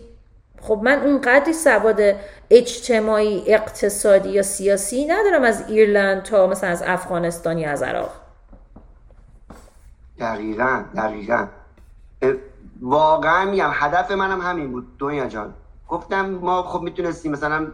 خب 0.61 0.79
من 0.83 0.99
اون 0.99 1.21
قدری 1.21 1.53
سواد 1.53 2.01
اجتماعی 2.49 3.43
اقتصادی 3.47 4.29
یا 4.29 4.41
سیاسی 4.41 5.05
ندارم 5.05 5.43
از 5.43 5.69
ایرلند 5.69 6.23
تا 6.23 6.47
مثلا 6.47 6.69
از 6.69 6.83
افغانستان 6.85 7.57
یا 7.57 7.71
از 7.71 7.83
عراق. 7.83 8.11
دقیقا 10.19 10.83
دقیقا. 10.95 11.47
واقعا 12.81 13.45
میگم 13.45 13.69
هدف 13.73 14.11
منم 14.11 14.41
همین 14.41 14.71
بود 14.71 14.97
دنیا 14.99 15.27
جان. 15.27 15.53
گفتم 15.89 16.25
ما 16.29 16.63
خب 16.63 16.81
می‌تونستیم 16.81 17.31
مثلا 17.31 17.67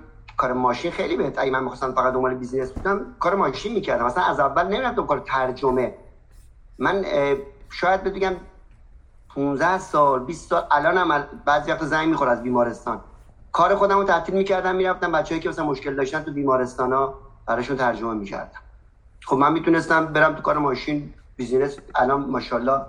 کار 0.44 0.54
ماشین 0.54 0.92
خیلی 0.92 1.16
بهت 1.16 1.40
اگه 1.40 1.52
من 1.52 1.64
می‌خواستم 1.64 1.92
فقط 1.92 2.14
دنبال 2.14 2.34
business 2.34 2.72
بودم 2.72 3.16
کار 3.20 3.36
ماشین 3.36 3.74
می‌کردم. 3.74 4.06
مثلا 4.06 4.24
از 4.24 4.40
اول 4.40 4.68
نمی‌رفتم 4.68 5.06
کار 5.06 5.20
ترجمه. 5.20 5.94
من 6.80 7.06
شاید 7.72 8.04
بگم 8.04 8.34
15 9.36 9.78
سال 9.78 10.20
20 10.20 10.50
سال 10.50 10.64
الان 10.72 10.98
هم 10.98 11.28
بعضی 11.46 11.72
وقت 11.72 11.86
زنگ 11.86 12.10
میخوره 12.10 12.30
از 12.30 12.44
بیمارستان. 12.44 13.02
کار 13.52 13.76
خودم 13.76 13.98
رو 13.98 14.04
تعطیل 14.04 14.36
می‌کردم 14.36 14.76
می‌رفتم. 14.76 15.12
بچه‌ای 15.12 15.42
که 15.42 15.50
مثلا 15.50 15.66
مشکل 15.66 15.96
داشتن 15.96 16.20
تو 16.24 16.32
بیمارستان 16.32 16.94
ها 16.94 17.16
براشون 17.48 17.78
ترجمه 17.78 18.14
می‌کردم. 18.14 18.60
خب 19.26 19.38
من 19.38 19.52
می‌تونستم 19.54 20.06
برم 20.14 20.36
تو 20.36 20.42
کار 20.42 20.58
ماشین 20.58 21.14
business. 21.36 21.78
الان 21.96 22.22
ماشاءالله 22.22 22.82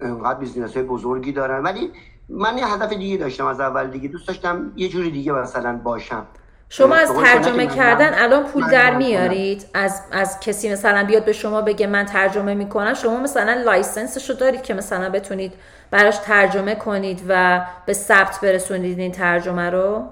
انقدر 0.00 0.38
business 0.38 0.74
های 0.74 0.82
بزرگی 0.82 1.32
دارن. 1.32 1.62
ولی 1.62 1.92
من 2.28 2.58
یه 2.58 2.66
هدف 2.66 2.92
دیگه 2.92 3.16
داشتم 3.16 3.46
از 3.46 3.60
اول 3.60 3.90
دیگه. 3.90 4.08
دوست 4.08 4.28
داشتم 4.28 4.72
یه 4.76 4.88
جوری 4.88 5.10
دیگه 5.10 5.32
مثلا 5.32 5.78
باشم. 5.78 6.28
شما 6.72 6.94
از 6.94 7.12
ترجمه 7.12 7.66
کردن 7.66 8.14
الان 8.14 8.44
پول 8.44 8.70
در 8.70 8.96
میارید 8.96 9.66
از 9.74 10.02
از 10.10 10.40
کسی 10.40 10.72
مثلا 10.72 11.04
بیاد 11.04 11.24
به 11.24 11.32
شما 11.32 11.62
بگه 11.62 11.86
من 11.86 12.04
ترجمه 12.04 12.54
می‌کنم 12.54 12.94
شما 12.94 13.20
مثلا 13.20 13.62
license 13.64 14.15
ش 14.15 14.30
رو 14.30 14.36
دارید 14.36 14.62
که 14.62 14.74
مثلا 14.74 15.10
بتونید 15.10 15.52
براش 15.90 16.18
ترجمه 16.18 16.74
کنید 16.74 17.22
و 17.28 17.60
به 17.86 17.92
ثبت 17.92 18.40
برسونید 18.42 18.98
این 18.98 19.12
ترجمه 19.12 19.70
رو 19.70 20.04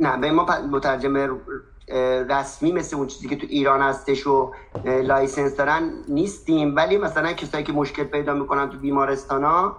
نه 0.00 0.16
به 0.16 0.30
ما 0.30 0.46
مترجم 0.70 1.38
رسمی 2.28 2.72
مثل 2.72 2.96
اون 2.96 3.06
چیزی 3.06 3.28
که 3.28 3.36
تو 3.36 3.46
ایران 3.50 3.82
هستش 3.82 4.26
و 4.26 4.52
license 4.84 5.56
دارن 5.56 5.90
نیستیم 6.08 6.76
ولی 6.76 6.98
مثلا 6.98 7.32
کسایی 7.32 7.64
که 7.64 7.72
مشکل 7.72 8.04
پیدا 8.04 8.34
می‌کنن 8.34 8.70
تو 8.70 8.78
بیمارستان 8.78 9.44
ها 9.44 9.76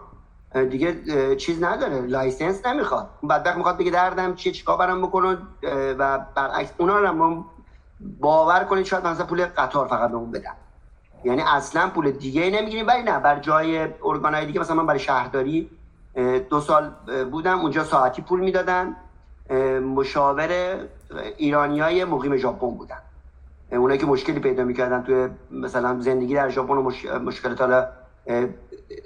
دیگه 0.64 1.36
چیز 1.36 1.64
نداره 1.64 2.02
license 2.02 2.66
نمی‌خواد. 2.66 3.10
بعد 3.24 3.58
می‌خواد 3.58 3.78
بگه 3.78 3.92
دردم 3.92 4.36
چیه 4.36 4.54
چیکار 4.54 4.78
برام 4.78 5.02
بکنه 5.02 5.38
و 5.98 6.20
برعکس 6.36 6.72
اونا 6.78 7.00
رو 7.00 7.46
باور 8.20 8.64
کنید 8.64 8.86
شاید 8.86 9.08
مثلا 9.08 9.26
پول 9.26 9.46
قطار 9.46 9.88
فقط 9.88 10.10
به 10.10 10.18
اون 10.18 10.32
بدن. 10.32 10.52
یعنی 11.24 11.42
اصلا 11.42 11.90
پول 11.90 12.12
دیگه 12.12 12.50
نمی‌گیریم 12.50 12.88
ولی 12.88 13.04
نه 13.04 13.20
برای 13.20 13.40
جای 13.40 13.88
ارگانهای 14.06 14.46
دیگه 14.46 14.60
مثلا 14.60 14.76
من 14.76 14.86
برای 14.86 15.00
شهرداری 15.00 15.70
دو 16.50 16.60
سال 16.60 16.92
بودم 17.32 17.60
اونجا 17.60 17.84
ساعتی 17.84 18.22
پول 18.22 18.40
می‌دادن. 18.40 18.96
مشاور 19.96 20.78
ایرانی 21.38 21.80
های 21.80 22.06
مقیم 22.06 22.38
ژاپن 22.38 22.72
بودن. 22.72 22.98
اونایی 23.72 24.00
که 24.00 24.06
مشکلی 24.06 24.40
پیدا 24.40 24.64
می‌کردن 24.64 25.04
توی 25.04 25.30
مثلا 25.52 26.00
زندگی 26.00 26.36
در 26.36 26.50
ژاپن 26.50 26.74
و 26.74 26.82
مش... 26.82 27.06
مشکلات 27.06 27.88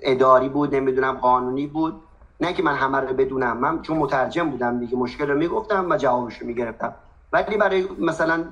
اداری 0.02 0.50
بود 0.50 0.76
نمی‌دونم 0.76 1.12
قانونی 1.12 1.68
بود. 1.68 2.02
نه 2.42 2.54
که 2.54 2.64
من 2.64 2.76
همه 2.76 3.00
رو 3.00 3.14
بدونم 3.14 3.58
من 3.58 3.82
چون 3.82 3.98
مترجم 3.98 4.50
بودم 4.50 4.80
دیگه 4.80 4.98
مشکل 4.98 5.28
رو 5.28 5.38
می‌گفتم 5.38 5.90
و 5.90 5.98
جوابش 5.98 6.38
رو 6.38 6.48
می‌گرفتم. 6.48 6.94
ولی 7.34 7.58
برای 7.58 7.88
مثلا 8.00 8.44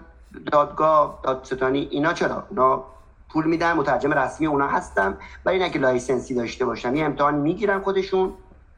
دادگاه 0.51 1.19
دادستانی 1.23 1.87
اینا 1.91 2.13
چرا؟ 2.13 2.43
اونا 2.49 2.83
پول 3.29 3.45
میدن 3.45 3.73
مترجم 3.73 4.13
رسمی 4.13 4.47
اونا 4.47 4.67
هستم 4.67 5.17
ولی 5.45 5.59
نه 5.59 5.69
که 5.69 5.79
license 5.79 6.28
ی 6.28 6.35
داشته 6.35 6.65
باشم 6.65 6.95
یه 6.95 7.05
امتحان 7.05 7.35
می‌گیرن 7.35 7.79
خودشون 7.79 8.33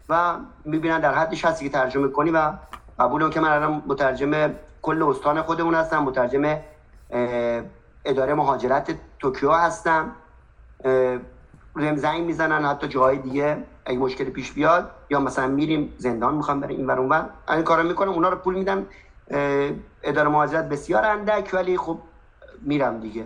و 0.10 0.36
می‌بینن 0.66 1.00
در 1.00 1.14
حدش 1.14 1.46
هستی 1.46 1.66
که 1.66 1.72
ترجمه 1.72 2.08
کنی 2.08 2.32
و 2.32 2.54
قبول 3.00 3.30
که 3.30 3.40
من 3.40 3.50
الان 3.50 3.84
مترجم 3.88 4.54
کل 4.82 5.04
استان 5.04 5.42
خودمون 5.42 5.76
هستم 5.76 6.04
مترجم 6.04 6.58
اداره 8.06 8.34
مهاجرت 8.34 8.96
توکیو 9.20 9.52
هستم. 9.52 10.12
رم 11.82 11.96
زنگ 11.96 12.24
می‌زنن 12.24 12.66
حتی 12.66 12.88
جاهای 12.88 13.18
دیگه 13.18 13.58
اگه 13.86 13.98
مشکل 13.98 14.24
پیش 14.24 14.52
بیاد 14.52 14.92
یا 15.10 15.20
مثلا 15.20 15.48
میریم 15.48 15.94
زندان 15.98 16.36
می‌خوام 16.36 16.60
بریم 16.60 16.78
این 16.78 16.88
ور 16.88 17.00
اونور 17.00 17.30
این 17.50 17.64
کارا 17.64 17.84
می‌کنم 17.84 18.10
اونا 18.10 18.30
رو 18.30 18.38
پول 18.38 18.56
میدن. 18.56 18.86
اداره 20.04 20.30
مهاجرت 20.30 20.70
بسیار 20.70 21.06
اندک 21.06 21.50
ولی 21.54 21.78
خب 21.78 22.00
میرم 22.62 23.00
دیگه. 23.00 23.26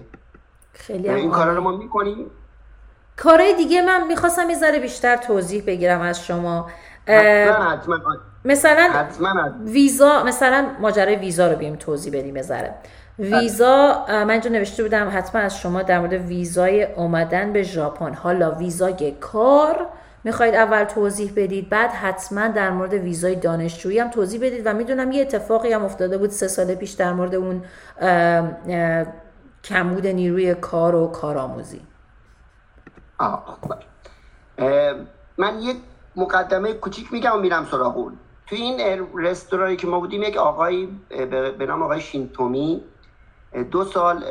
خیلی 0.73 1.09
این 1.09 1.31
کارا 1.31 1.53
رو 1.53 1.61
ما 1.61 1.77
می‌کنیم. 1.77 2.31
کارهای 3.17 3.55
دیگه 3.55 3.81
من 3.81 4.07
می‌خواستم 4.07 4.49
یه 4.49 4.55
ذره 4.55 4.79
بیشتر 4.79 5.17
توضیح 5.17 5.63
بگیرم 5.67 6.01
از 6.01 6.25
شما. 6.25 6.69
حتما 7.07 7.97
مثلا 8.45 9.13
ویزا 9.65 10.23
مثلا 10.23 10.67
ماجرای 10.81 11.15
ویزا 11.15 11.47
رو 11.47 11.57
بیم 11.57 11.75
توضیح 11.75 12.19
بدیم 12.19 12.41
ذره. 12.41 12.75
ویزا 13.19 14.05
من 14.07 14.29
اینجا 14.29 14.49
نوشته 14.49 14.83
بودم 14.83 15.09
حتما 15.13 15.41
از 15.41 15.59
شما 15.59 15.81
در 15.81 15.99
مورد 15.99 16.13
ویزای 16.13 16.83
اومدن 16.83 17.53
به 17.53 17.63
ژاپن. 17.63 18.13
حالا 18.13 18.51
ویزای 18.51 19.11
کار 19.11 19.87
می‌خواید 20.23 20.55
اول 20.55 20.83
توضیح 20.83 21.33
بدید 21.35 21.69
بعد 21.69 21.89
حتما 21.89 22.47
در 22.47 22.71
مورد 22.71 22.93
ویزای 22.93 23.35
دانشجویی 23.35 23.99
هم 23.99 24.09
توضیح 24.09 24.39
بدید 24.41 24.61
و 24.65 24.73
می‌دونم 24.73 25.11
یه 25.11 25.21
اتفاقی 25.21 25.73
هم 25.73 25.85
افتاده 25.85 26.17
بود 26.17 26.29
سه 26.29 26.47
سال 26.47 26.75
پیش 26.75 26.91
در 26.91 27.13
مورد 27.13 27.35
اون 27.35 27.63
کمبود 29.63 30.07
نیروی 30.07 30.55
کار 30.55 30.95
و 30.95 31.07
کارآموزی. 31.07 31.81
من 35.37 35.59
یک 35.61 35.77
مقدمه 36.15 36.73
کوچیک 36.73 37.13
میگم 37.13 37.35
و 37.35 37.37
میرم 37.37 37.67
سراغ 37.71 37.97
اون. 37.97 38.17
توی 38.47 38.57
این 38.57 39.07
رستورانی 39.15 39.75
که 39.75 39.87
ما 39.87 39.99
بودیم 39.99 40.23
یک 40.23 40.37
آقایی 40.37 40.99
به 41.59 41.65
نام 41.67 41.83
آقای 41.83 42.01
شینتومی 42.01 42.83
دو 43.71 43.85
سال 43.85 44.23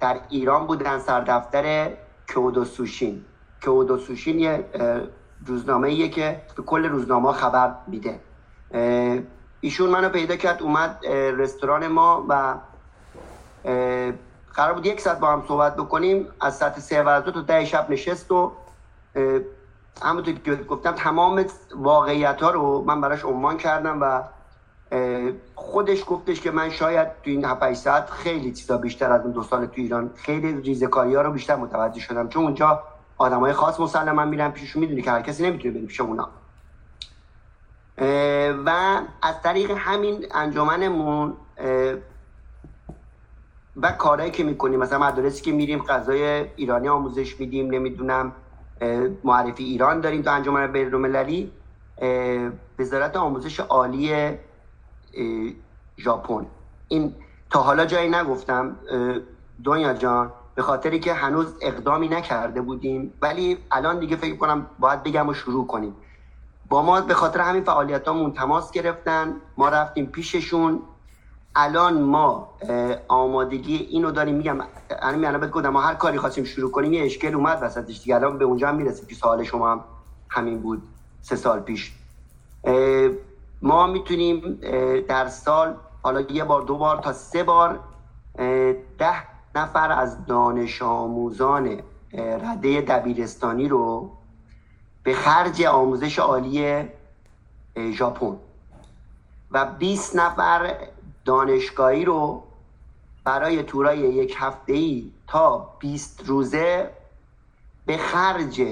در 0.00 0.20
ایران 0.28 0.66
بودن 0.66 0.98
سردفتر 0.98 1.90
کودو 2.34 2.64
سوشین 2.64 3.24
کودو 3.64 3.98
سوشین 3.98 4.38
یه 4.38 4.64
روزنامه 5.46 5.88
ایه 5.88 6.08
که 6.08 6.40
به 6.56 6.62
کل 6.62 6.84
روزنامه 6.84 7.32
خبر 7.32 7.74
میده. 7.86 8.20
ایشون 9.60 9.90
منو 9.90 10.08
پیدا 10.08 10.36
کرد 10.36 10.62
اومد 10.62 11.06
رستوران 11.38 11.86
ما 11.86 12.26
و 12.28 12.54
قرار 14.54 14.72
بود 14.74 14.86
یک 14.86 15.00
ساعت 15.00 15.20
با 15.20 15.32
هم 15.32 15.44
صحبت 15.48 15.76
بکنیم. 15.76 16.28
از 16.40 16.56
ساعت 16.56 16.80
سه 16.80 17.02
و 17.02 17.20
تا 17.20 17.40
ده 17.40 17.64
شب 17.64 17.90
نشست 17.90 18.32
و 18.32 18.52
همونطور 20.02 20.34
که 20.34 20.54
گفتم 20.54 20.92
تمام 20.92 21.44
واقعیت 21.76 22.42
ها 22.42 22.50
رو 22.50 22.84
من 22.86 23.00
براش 23.00 23.24
عنوان 23.24 23.56
کردم 23.56 23.98
و 24.00 24.22
خودش 25.54 26.04
گفتش 26.06 26.40
که 26.40 26.50
من 26.50 26.70
شاید 26.70 27.08
تو 27.08 27.30
این 27.30 27.44
7 27.44 27.72
ساعت 27.72 28.10
خیلی 28.10 28.52
چیزا 28.52 28.78
بیشتر 28.78 29.12
از 29.12 29.20
اون 29.22 29.32
دو 29.32 29.42
سال 29.42 29.66
تو 29.66 29.72
ایران 29.76 30.10
خیلی 30.14 30.60
ریزکاری 30.60 31.14
ها 31.14 31.22
رو 31.22 31.32
بیشتر 31.32 31.56
متوجه 31.56 32.00
شدم. 32.00 32.28
چون 32.28 32.44
اونجا 32.44 32.82
های 33.18 33.52
خاص 33.52 33.80
مسلما 33.80 34.24
میرن 34.24 34.50
پیششون 34.50 34.80
می‌دونی 34.80 35.02
که 35.02 35.10
هر 35.10 35.22
کسی 35.22 35.46
نمی‌تونه 35.46 35.74
بره 35.74 35.86
پیش 35.86 36.00
اونا. 36.00 36.28
و 38.66 39.00
از 39.22 39.42
طریق 39.42 39.70
همین 39.70 40.26
انجمنمون 40.34 41.34
و 43.76 43.92
کارهایی 43.92 44.30
که 44.30 44.44
می‌کنیم 44.44 44.80
مثلا 44.80 44.98
مدارسی 44.98 45.42
که 45.42 45.52
میریم 45.52 45.82
غذای 45.82 46.22
ایرانی 46.56 46.88
آموزش 46.88 47.40
میدیم 47.40 47.70
نمی‌دونم 47.70 48.32
معرفی 49.24 49.64
ایران 49.64 50.00
داریم 50.00 50.22
تو 50.22 50.30
انجمن 50.30 50.72
بین‌المللی 50.72 51.52
وزارت 52.78 53.16
آموزش 53.16 53.60
عالی 53.60 54.38
ژاپن. 55.98 56.46
این 56.88 57.14
تا 57.50 57.62
حالا 57.62 57.86
جایی 57.86 58.10
نگفتم 58.10 58.76
دنیا 59.64 59.94
جان 59.94 60.32
به 60.54 60.62
خاطری 60.62 61.00
که 61.00 61.14
هنوز 61.14 61.54
اقدامی 61.62 62.08
نکرده 62.08 62.60
بودیم 62.60 63.12
ولی 63.22 63.58
الان 63.70 63.98
دیگه 63.98 64.16
فکر 64.16 64.36
کنم 64.36 64.66
باید 64.78 65.02
بگم 65.02 65.28
و 65.28 65.34
شروع 65.34 65.66
کنیم. 65.66 65.96
با 66.68 66.82
ما 66.82 67.00
به 67.00 67.14
خاطر 67.14 67.40
همین 67.40 67.64
فعالیت 67.64 68.08
همون 68.08 68.32
تماس 68.32 68.70
گرفتن 68.70 69.36
ما 69.56 69.68
رفتیم 69.68 70.06
پیششون. 70.06 70.82
الان 71.54 72.02
ما 72.02 72.54
آمادگی 73.08 73.76
اینو 73.76 74.10
داریم. 74.10 74.34
میگم 74.34 74.58
همین 75.02 75.24
الان 75.24 75.40
بهت 75.40 75.50
گفتم 75.50 75.68
ما 75.68 75.80
هر 75.80 75.94
کاری 75.94 76.18
خواستیم 76.18 76.44
شروع 76.44 76.70
کنیم 76.70 76.92
یه 76.92 77.04
اشکال 77.04 77.34
اومد 77.34 77.58
وسطش 77.62 78.00
دیگه. 78.00 78.14
الان 78.14 78.38
به 78.38 78.44
اونجا 78.44 78.68
هم 78.68 78.76
می‌رسیم 78.76 79.06
که 79.06 79.14
سوال 79.14 79.44
شما 79.44 79.72
هم 79.72 79.84
همین 80.30 80.58
بود 80.58 80.82
سه 81.20 81.36
سال 81.36 81.60
پیش. 81.60 81.92
ما 83.62 83.86
می‌تونیم 83.86 84.58
در 85.08 85.28
سال 85.28 85.74
حالا 86.02 86.20
یه 86.20 86.44
بار 86.44 86.62
دو 86.62 86.76
بار 86.76 86.96
تا 86.96 87.12
سه 87.12 87.42
بار 87.42 87.80
ده 88.98 89.22
نفر 89.54 89.92
از 89.92 90.26
دانش 90.26 90.82
آموزان 90.82 91.80
رده 92.14 92.80
دبیرستانی 92.80 93.68
رو 93.68 94.10
به 95.02 95.14
خرج 95.14 95.62
آموزش 95.62 96.18
عالی 96.18 96.84
ژاپن 97.92 98.36
و 99.50 99.66
20 99.78 100.16
نفر 100.16 100.76
دانشگاهی 101.24 102.04
رو 102.04 102.42
برای 103.24 103.62
تورای 103.62 103.98
یک 103.98 104.34
هفته 104.38 104.72
ای 104.72 105.10
تا 105.26 105.68
20 105.78 106.22
روزه 106.26 106.90
به 107.86 107.96
خرج 107.96 108.62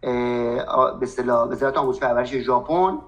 به 0.00 0.98
اصطلاح 1.02 1.48
وزارت 1.48 1.76
آموزش 1.76 2.00
پرورش 2.00 2.34
ژاپن 2.34 2.98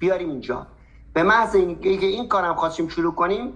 بیاریم 0.00 0.30
اینجا. 0.30 0.66
به 1.12 1.22
محض 1.22 1.54
اینکه 1.54 2.06
این 2.06 2.28
کارم 2.28 2.54
خواستیم 2.54 2.88
شروع 2.88 3.14
کنیم 3.14 3.52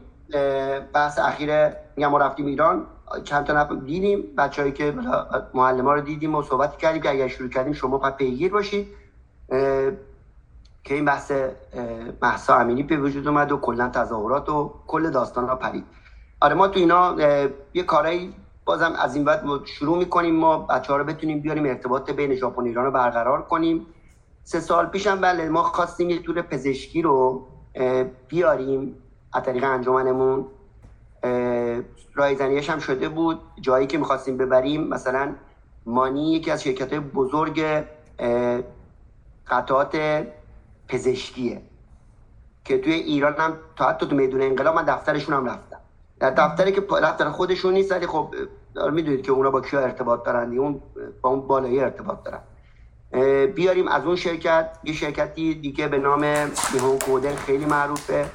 بحث 0.92 1.18
اخیر 1.18 1.50
میگم 1.96 2.08
ما 2.10 2.18
رفتیم 2.18 2.46
ایران 2.46 2.86
چند 3.24 3.44
تا 3.44 3.52
نفر 3.52 3.74
دیدیم 3.74 4.22
بچه‌ای 4.38 4.72
که 4.72 4.94
معلم 5.54 5.84
ها 5.84 5.94
رو 5.94 6.00
دیدیم 6.00 6.34
و 6.34 6.42
صحبت 6.42 6.76
کردیم 6.76 7.02
که 7.02 7.10
اگر 7.10 7.28
شروع 7.28 7.48
کردیم 7.48 7.72
شما 7.72 7.98
پس 7.98 8.12
پیگیر 8.12 8.52
باشید. 8.52 8.88
که 10.84 10.94
این 10.94 11.04
بحث 11.04 11.32
محسا 12.22 12.56
امینی 12.56 12.82
به 12.82 12.96
وجود 12.96 13.28
اومد 13.28 13.52
و 13.52 13.56
کلا 13.56 13.88
تظاهرات 13.88 14.48
و 14.48 14.74
کل 14.86 15.10
داستان 15.10 15.48
ها 15.48 15.56
پرید. 15.56 15.84
آره 16.40 16.54
ما 16.54 16.68
تو 16.68 16.78
اینا 16.80 17.16
یه 17.74 17.82
کارایی 17.82 18.34
بازم 18.64 18.92
از 19.02 19.14
این 19.14 19.24
بعد 19.24 19.44
شروع 19.64 19.98
می‌کنیم. 19.98 20.34
ما 20.34 20.58
بچه 20.58 20.92
ها 20.92 20.98
رو 20.98 21.04
بتونیم 21.04 21.40
بیاریم 21.40 21.66
ارتباط 21.66 22.10
بین 22.10 22.34
ژاپن 22.34 22.62
و 22.62 22.64
ایران 22.64 22.84
رو 22.84 22.90
برقرار 22.90 23.42
کنیم. 23.42 23.86
سه 24.44 24.60
سال 24.60 24.86
پیشم 24.86 25.20
بله 25.20 25.48
ما 25.48 25.62
خواستیم 25.62 26.10
یه 26.10 26.22
تور 26.22 26.42
پزشکی 26.42 27.02
رو 27.02 27.46
بیاریم 28.28 28.96
از 29.32 29.42
طریق 29.42 29.64
انجمنمون. 29.64 30.46
رایزنیش 32.14 32.70
هم 32.70 32.78
شده 32.78 33.08
بود. 33.08 33.40
جایی 33.60 33.86
که 33.86 33.98
می‌خواستیم 33.98 34.36
ببریم 34.36 34.88
مثلا 34.88 35.34
مانی 35.86 36.32
یکی 36.32 36.50
از 36.50 36.62
شرکت 36.62 36.94
بزرگ 36.94 37.84
قطعات 39.46 39.96
پزشکیه 40.88 41.62
که 42.64 42.78
توی 42.78 42.92
ایران 42.92 43.34
هم 43.34 43.56
تا 43.76 43.88
حتی 43.88 44.06
تو 44.06 44.16
میدون 44.16 44.42
انقلاب 44.42 44.74
من 44.74 44.84
دفترشون 44.84 45.34
هم 45.34 45.46
رفتم. 45.46 45.80
در 46.20 46.30
دفتری 46.30 46.72
که 46.72 46.80
دفتر 46.80 47.30
خودشون 47.30 47.74
نیست 47.74 47.92
ولی 47.92 48.06
خب 48.06 48.34
می‌دونید 48.92 49.22
که 49.22 49.32
اونا 49.32 49.50
با 49.50 49.60
کیا 49.60 49.80
ارتباط 49.80 50.24
دارن 50.24 50.58
اون 50.58 50.82
با 51.22 51.30
اون 51.30 51.46
بالایی 51.46 51.80
ارتباط 51.80 52.22
دارن. 52.22 52.40
بیاریم 53.54 53.88
از 53.88 54.04
اون 54.04 54.16
شرکت 54.16 54.78
یه 54.84 54.92
شرکتی 54.92 55.54
دیگه 55.54 55.88
به 55.88 55.98
نام 55.98 56.24
نیهون 56.74 56.98
کودن 56.98 57.34
خیلی 57.34 57.64
معروفه. 57.64 58.26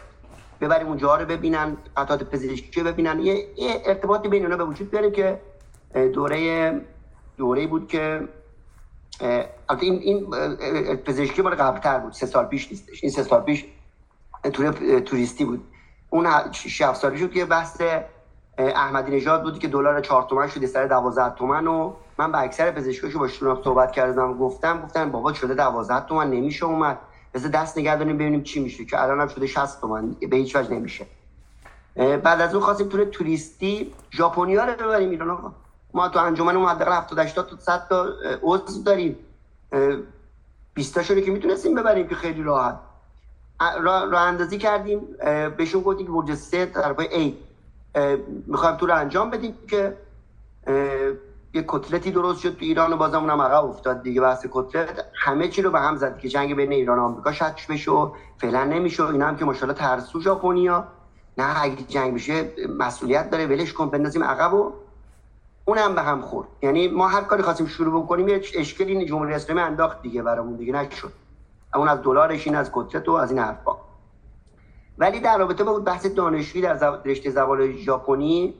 ببریم 0.62 0.88
اونجا 0.88 1.16
رو 1.16 1.26
ببینن 1.26 1.78
قطعات 1.98 2.24
پزشکی 2.24 2.84
ببینن. 2.84 3.20
یه, 3.20 3.48
ارتباطی 3.86 4.30
بین 4.30 4.44
اونا 4.44 4.58
به 4.58 4.64
وجود 4.64 4.92
بیاریم 4.92 5.12
که 5.12 5.42
دوره 6.14 6.82
دوره 7.38 7.68
بود 7.68 7.88
که 7.88 8.28
این 9.80 10.00
این 10.00 10.32
پزشکی 10.96 11.42
مال 11.42 11.56
قبلتر 11.56 12.00
بود. 12.00 12.14
سه 12.14 12.26
سال 12.26 12.46
پیش 12.46 12.72
نیستش. 12.72 13.04
این 13.04 13.12
سه 13.12 13.24
سال 13.24 13.42
پیش 13.42 13.66
تور 14.54 14.72
توریستی 15.00 15.46
بود. 15.46 15.64
اون 16.10 16.52
6 16.52 16.94
سالی 16.94 17.18
شد 17.18 17.32
که 17.32 17.46
بحث 17.46 17.82
احمدی 18.58 19.16
نژاد 19.16 19.44
بود 19.44 19.60
که 19.60 19.68
دلار 19.68 20.02
4 20.02 20.24
تومن 20.30 20.48
شده 20.48 20.68
سر 20.68 20.88
12 20.88 21.36
تومن 21.36 21.68
و 21.68 21.94
من 22.20 22.32
به 22.32 22.40
اکثر 22.40 22.72
پزشکایی 22.72 23.14
که 23.14 23.20
باشون 23.20 23.64
صحبت 23.64 23.92
کردم 23.92 24.38
گفتم 24.38 24.82
گفتن 24.82 25.12
بابا 25.12 25.34
شده 25.34 25.54
12 25.54 26.06
تومن 26.06 26.32
نمیشه 26.32 26.66
اومد. 26.66 27.00
بذار 27.34 27.52
دست 27.52 27.78
نگه 27.78 27.96
داریم 27.96 28.16
ببینیم 28.18 28.44
چی 28.44 28.60
میشه 28.60 28.86
که 28.86 29.04
الان 29.04 29.22
هم 29.22 29.28
شده 29.28 29.48
60 29.48 29.82
تومن. 29.82 30.12
به 30.12 30.38
هیچ 30.38 30.56
وجه 30.56 30.74
نمیشه. 30.74 31.06
بعد 31.96 32.42
از 32.42 32.56
اون 32.56 32.64
خواستیم 32.64 32.88
تور 32.88 33.06
توریستی 33.06 33.94
ژاپنیا 34.12 34.66
رو 34.66 34.74
ببریم 34.74 35.10
ایران 35.10 35.30
آقا. 35.30 35.52
ما 35.94 36.10
تو 36.10 36.20
انجمن 36.20 36.56
اون 36.56 36.70
حداقل 36.70 36.92
70 36.92 37.20
80 37.20 37.48
تا 37.50 37.58
100 37.58 37.88
تا 37.90 38.08
عضو 38.42 38.84
داریم. 38.84 39.16
20 40.74 40.96
تاشو 40.96 41.20
که 41.20 41.32
می‌تونستیم 41.32 41.76
ببریم 41.76 42.08
که 42.08 42.16
خیلی 42.16 42.44
راحت. 42.44 42.80
راه 43.82 44.12
را 44.12 44.20
اندازی 44.20 44.58
کردیم. 44.58 45.02
بهشون 45.58 45.82
گفتیم 45.82 46.06
که 46.06 46.12
برج 46.12 46.36
سه 46.36 46.66
طرفای 46.66 47.08
ای 47.08 47.38
می‌خوایم 48.48 48.78
تو 48.78 48.86
رو 48.86 48.96
انجام 48.96 49.30
بدیم 49.30 49.58
که 49.68 49.98
یه 51.54 51.66
کتلتی 51.68 52.12
درست 52.12 52.40
شد 52.42 52.50
تو 52.50 52.66
ایران 52.66 52.94
و 52.94 52.98
بازم 52.98 53.20
اونم 53.20 53.42
عقب 53.42 53.66
افتاد 53.66 54.04
دیگه 54.04 54.22
بحث 54.22 54.46
کتلت. 54.52 55.06
همه 55.16 55.48
چی 55.48 55.62
رو 55.62 55.72
به 55.72 55.80
هم 55.80 55.96
زد 55.96 56.18
که 56.18 56.30
جنگ 56.30 56.56
بین 56.56 56.72
ایران 56.72 57.00
و 57.00 57.04
آمریکا 57.04 57.32
شکش 57.32 57.68
بشه 57.68 57.92
و 57.92 58.12
فعلا 58.38 58.64
نمیشه 58.64 59.04
اینا 59.04 59.28
هم 59.28 59.36
که 59.36 59.46
ماشاءالله 59.46 59.80
ترسو 59.80 60.22
ژاپنیا 60.22 60.88
نه 61.38 61.64
اگه 61.64 61.76
جنگ 61.76 62.14
بشه 62.14 62.52
مسئولیت 62.78 63.30
داره 63.30 63.46
ولش 63.48 63.74
کن 63.74 63.90
بندازیم 63.90 64.24
عقب 64.24 64.54
و 64.54 64.72
اونم 65.66 65.96
به 65.96 66.02
هم 66.02 66.22
خورد. 66.22 66.48
یعنی 66.62 66.88
ما 66.88 67.08
هر 67.08 67.22
کاری 67.22 67.44
خواستیم 67.44 67.68
شروع 67.68 68.04
بکنیم 68.04 68.28
یه 68.28 68.42
اشکلی 68.56 69.06
جمهوری 69.06 69.34
اسلامی 69.34 69.62
انداخت 69.62 70.02
دیگه 70.02 70.24
برامون 70.24 70.56
دیگه 70.56 70.74
نشد. 70.74 71.12
اون 71.76 71.88
از 71.88 72.02
دلارش 72.02 72.48
این 72.48 72.56
از 72.56 72.72
کتلت 72.74 73.10
و 73.10 73.12
از 73.12 73.32
این 73.32 73.40
حرفا. 73.40 73.76
ولی 74.98 75.20
در 75.20 75.38
رابطه 75.38 75.64
با 75.64 75.80
بحث 75.80 76.06
دانشجویی 76.06 76.64
در 76.64 77.02
رشته 77.06 77.30
زبان 77.30 77.72
ژاپنی 77.72 78.54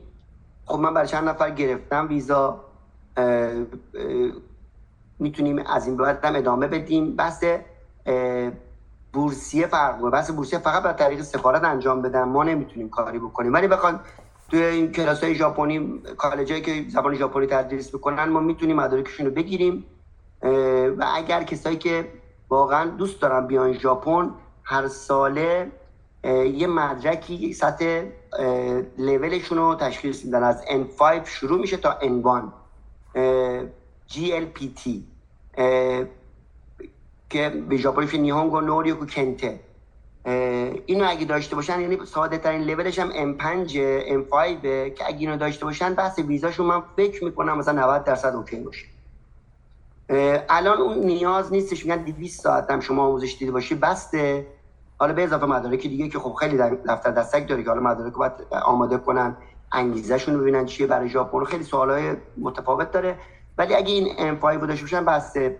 خب 0.66 0.78
من 0.78 0.94
برای 0.94 1.08
چند 1.08 1.28
نفر 1.28 1.50
گرفتم 1.50 2.08
ویزا. 2.08 2.69
می‌تونیم 5.18 5.58
از 5.66 5.86
این 5.86 5.96
بعد 5.96 6.24
هم 6.24 6.36
ادامه 6.36 6.66
بدیم. 6.66 7.16
بحث 7.16 7.44
بورسیه 9.12 9.66
فرق 9.66 10.10
بحث 10.10 10.30
بورسیه 10.30 10.58
فقط 10.58 10.82
به 10.82 10.92
طریق 10.92 11.20
سفارت 11.20 11.64
انجام 11.64 12.02
بدن. 12.02 12.22
ما 12.22 12.44
نمی‌تونیم 12.44 12.88
کاری 12.88 13.18
بکنیم. 13.18 13.52
ولی 13.52 13.68
بخوان 13.68 14.00
توی 14.50 14.62
این 14.62 14.92
کلاس 14.92 15.24
های 15.24 15.34
ژاپنی 15.34 16.02
کالجایی 16.16 16.62
که 16.62 16.84
زبان 16.88 17.14
ژاپنی 17.14 17.46
تدریس 17.46 17.94
می‌کنن 17.94 18.24
ما 18.24 18.40
می‌تونیم 18.40 18.76
مدارکشون 18.76 19.26
رو 19.26 19.32
بگیریم. 19.32 19.84
و 20.98 21.06
اگر 21.14 21.42
کسایی 21.42 21.76
که 21.76 22.08
واقعا 22.48 22.90
دوست 22.90 23.22
دارن 23.22 23.46
بیان 23.46 23.72
ژاپن 23.72 24.30
هر 24.64 24.88
ساله 24.88 25.72
یه 26.54 26.66
مدرکی 26.66 27.52
سطح 27.52 28.02
لولشون 28.98 29.58
رو 29.58 29.74
تشخیص 29.74 30.24
میدن. 30.24 30.42
از 30.42 30.64
N5 30.64 31.28
شروع 31.28 31.60
میشه 31.60 31.76
تا 31.76 31.98
N1 32.00 32.59
GLPT 34.08 34.90
که 37.30 37.48
به 37.68 37.76
ژاپنی 37.76 38.18
نیهونگو 38.18 38.60
نوریوکو 38.60 39.06
کنته. 39.06 39.60
اینو 40.86 41.08
اگه 41.08 41.24
داشته 41.24 41.56
باشن 41.56 41.80
یعنی 41.80 42.06
ساده 42.06 42.38
ترین 42.38 42.60
لولش 42.60 42.98
هم 42.98 43.10
M5 43.10 43.68
M5 43.70 44.62
که 44.96 45.06
اگه 45.06 45.18
اینو 45.18 45.36
داشته 45.36 45.64
باشن 45.64 45.94
بحث 45.94 46.18
ویزاشون 46.18 46.66
من 46.66 46.82
فکر 46.96 47.24
می‌کنم 47.24 47.58
مثلا 47.58 47.82
90 47.82 48.04
درصد 48.04 48.34
اوکی 48.34 48.56
باشه. 48.56 48.86
الان 50.48 50.78
اون 50.78 50.98
نیاز 50.98 51.52
نیستش 51.52 51.86
میگن 51.86 52.04
200 52.04 52.42
ساعت 52.42 52.70
هم 52.70 52.80
شما 52.80 53.06
آموزش 53.06 53.36
دیده 53.38 53.52
باشی 53.52 53.74
بسته. 53.74 54.46
حالا 54.98 55.12
به 55.12 55.24
اضافه 55.24 55.46
مدارک 55.46 55.82
دیگه 55.82 56.08
که 56.08 56.18
خب 56.18 56.32
خیلی 56.32 56.56
دفتر 56.88 57.10
دستک 57.10 57.48
داره 57.48 57.62
که 57.62 57.68
حالا 57.68 57.82
مدارک 57.82 58.12
باید 58.12 58.32
آماده 58.64 58.98
کنن. 58.98 59.36
انگیزشون 59.72 60.34
رو 60.34 60.40
ببینن 60.40 60.64
چیه 60.64 60.86
برای 60.86 61.08
ژاپن. 61.08 61.44
خیلی 61.44 61.64
سوالای 61.64 62.16
متفاوت 62.36 62.90
داره. 62.90 63.16
ولی 63.58 63.74
اگه 63.74 63.92
این 63.92 64.36
M5 64.38 64.44
رو 64.44 64.66
داشته 64.66 64.84
باشن 64.84 65.04
بسته 65.04 65.56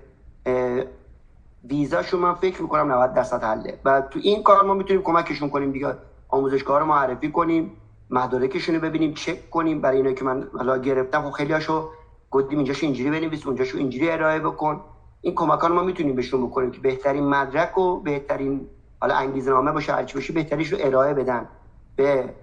ویزاشون 1.65 2.21
من 2.21 2.35
فکر 2.35 2.63
می‌کنم 2.63 2.93
90 2.93 3.13
درصد 3.13 3.45
حله. 3.45 3.79
و 3.85 4.03
تو 4.11 4.19
این 4.23 4.43
کار 4.43 4.65
ما 4.65 4.75
می‌تونیم 4.75 5.03
کمکشون 5.03 5.49
کنیم 5.49 5.73
دیگه. 5.73 5.97
آموزشگاه 6.29 6.79
رو 6.79 6.87
معرفی 6.87 7.31
کنیم 7.31 7.73
مدارکشون 8.11 8.75
رو 8.75 8.81
ببینیم 8.81 9.13
چک 9.13 9.51
کنیم. 9.51 9.81
برای 9.81 9.97
اینا 9.97 10.13
که 10.13 10.25
من 10.25 10.49
حالا 10.53 10.79
گرفتم 10.79 11.23
خب 11.23 11.31
خیلی 11.31 11.53
هاشو 11.53 11.85
گفتیم 12.31 12.59
اینجاشو 12.59 12.87
اینجوری 12.87 13.11
بنویس 13.11 13.47
اونجاشو 13.47 13.79
اینجوری 13.79 14.11
ارائه 14.11 14.41
بکن. 14.41 14.81
این 15.21 15.35
کمکان 15.35 15.73
ما 15.73 15.83
می‌تونیم 15.83 16.15
بهشون 16.15 16.47
بکنیم 16.47 16.71
که 16.71 16.81
بهترین 16.81 17.29
مدرک 17.29 17.79
و 17.79 18.01
بهترین 18.01 18.67
حالا 19.01 19.15
انگیزه 19.15 19.51
نامه 19.51 19.73
باشه 19.73 19.93
هرچی 19.93 20.15
باشه 20.15 20.33
بهتریش 20.33 20.73
رو 20.73 20.79
ارائه 20.81 21.15
بدن. 21.15 21.49
به 21.97 22.35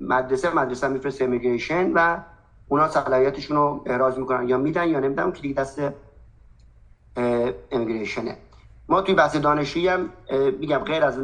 مدرسه 0.00 0.54
مدرسه 0.54 0.88
میفرسته 0.88 1.24
امیگریشن 1.24 1.92
و 1.94 2.18
اونا 2.68 2.88
صلاحیتشون 2.88 3.56
رو 3.56 3.82
احراز 3.86 4.18
می‌کنن 4.18 4.48
یا 4.48 4.58
میدن 4.58 4.88
یا 4.88 5.00
نمیدن 5.00 5.32
که 5.32 5.42
دیگه 5.42 5.54
دست 5.54 5.80
امیگریشنه 7.70 8.36
ما 8.88 9.00
توی 9.00 9.14
بحث 9.14 9.36
دانشجویی 9.36 9.88
هم 9.88 10.10
میگم 10.60 10.78
غیر 10.78 11.04
از 11.04 11.18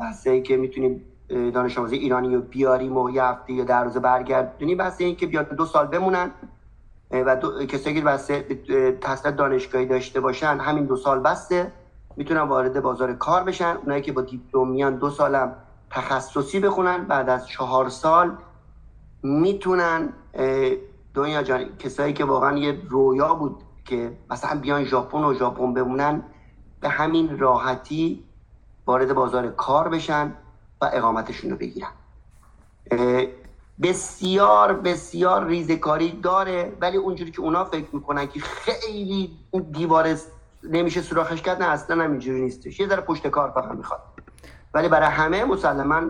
بحثی 0.00 0.42
که 0.42 0.56
می‌تونیم 0.56 1.04
دانش 1.28 1.78
آموزی 1.78 1.96
ایرانی 1.96 2.34
رو 2.34 2.40
بیاریم 2.40 2.96
و 2.96 3.10
یه 3.10 3.24
هفته 3.24 3.52
یا 3.52 3.64
در 3.64 3.84
روز 3.84 3.96
برگردونیم 3.96 4.76
بحث 4.76 5.00
این 5.00 5.16
که 5.16 5.26
بیاد 5.26 5.54
دو 5.54 5.66
سال 5.66 5.86
بمونن 5.86 6.30
و. 7.10 7.36
کسایی 7.68 7.96
که 7.96 8.02
بحث 8.02 8.30
تحصیلات 9.00 9.36
دانشگاهی 9.36 9.86
داشته 9.86 10.20
باشن 10.20 10.58
همین 10.60 10.86
دو 10.86 10.96
سال 10.96 11.20
بسته 11.20 11.72
می‌تونن 12.16 12.40
وارد 12.40 12.80
بازار 12.82 13.14
کار 13.14 13.44
بشن 13.44 13.76
اونایی 13.82 14.02
که 14.02 14.12
با 14.12 14.22
دیپلم 14.22 14.68
میان 14.68 14.96
دو 14.96 15.10
سالم 15.10 15.56
تخصصی 15.90 16.60
بخونن 16.60 17.04
بعد 17.04 17.28
از 17.28 17.46
چهار 17.48 17.88
سال 17.88 18.36
می‌تونن 19.22 20.12
دنیا 21.14 21.42
جان 21.42 21.76
کسایی 21.78 22.12
که 22.12 22.24
واقعا 22.24 22.58
یه 22.58 22.82
رویا 22.88 23.34
بود 23.34 23.64
که 23.84 24.18
مثلا 24.30 24.60
بیان 24.60 24.84
ژاپن 24.84 25.24
و 25.24 25.34
ژاپن 25.34 25.74
بمونن 25.74 26.22
به 26.80 26.88
همین 26.88 27.38
راحتی 27.38 28.24
وارد 28.86 29.14
بازار 29.14 29.48
کار 29.50 29.88
بشن 29.88 30.34
و 30.80 30.90
اقامتشون 30.92 31.50
رو 31.50 31.56
بگیرن. 31.56 31.90
بسیار 33.82 34.74
بسیار 34.74 35.46
ریزکاری 35.46 36.20
داره 36.20 36.76
ولی 36.80 36.96
اونجوری 36.96 37.30
که 37.30 37.40
اونا 37.40 37.64
فکر 37.64 37.88
می‌کنن 37.92 38.26
که 38.26 38.40
خیلی 38.40 39.38
دیوار 39.72 40.16
نمیشه 40.62 41.02
سوراخش 41.02 41.42
کرد 41.42 41.62
نه 41.62 41.68
اصلا 41.68 42.02
اینجوری 42.02 42.40
نیستش. 42.40 42.80
یه 42.80 42.88
ذره 42.88 43.00
پشت 43.00 43.26
کار 43.26 43.50
فقط 43.50 43.76
می‌خواد. 43.76 44.00
ولی 44.78 44.88
برای 44.88 45.08
همه 45.08 45.44
مسلما 45.44 46.02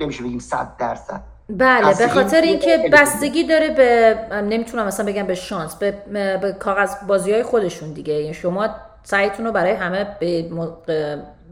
نمیشه 0.00 0.24
بگیم 0.24 0.38
صد 0.38 0.68
درصد. 0.78 1.20
بله 1.48 1.94
به 1.98 2.08
خاطر 2.08 2.40
اینکه 2.40 2.90
بستگی 2.92 3.44
داره 3.44 3.68
به 3.68 4.16
نمی‌تونم 4.42 4.86
مثلا 4.86 5.06
بگم 5.06 5.26
به 5.26 5.34
شانس 5.34 5.74
به, 5.74 5.90
به 6.12 6.52
کاغذ 6.52 6.94
بازی 7.06 7.32
های 7.32 7.42
خودشون 7.42 7.92
دیگه. 7.92 8.14
یعنی 8.14 8.34
شما 8.34 8.68
سعیتون 9.02 9.46
رو 9.46 9.52
برای 9.52 9.72
همه 9.72 10.16
به, 10.20 10.50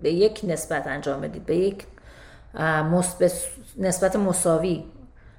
به 0.03 0.13
یک 0.13 0.41
نسبت 0.45 0.87
انجام 0.87 1.21
بدید 1.21 1.47
به 1.47 1.57
یک 1.57 1.87
نسبت 3.79 4.17
مساوی 4.17 4.85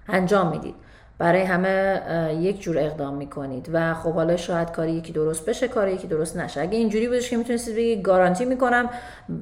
انجام 0.08 0.48
می‌دید. 0.48 0.76
برای 1.20 1.42
همه 1.42 2.02
یک 2.40 2.62
جور 2.62 2.78
اقدام 2.78 3.14
می‌کنید. 3.14 3.70
و 3.74 3.94
خب 3.94 4.14
حالا 4.14 4.38
شاید 4.38 4.72
کاری 4.72 4.92
یکی 4.92 5.14
درست 5.14 5.46
بشه 5.46 5.68
کاری 5.68 5.94
یکی 5.94 6.08
درست 6.08 6.38
نشه. 6.38 6.62
اگه 6.62 6.78
اینجوری 6.78 7.08
بودش 7.08 7.30
که 7.30 7.38
می‌تونستید 7.38 7.76
بگید 7.76 8.02
گارانتی 8.02 8.46
می‌کنم 8.46 8.90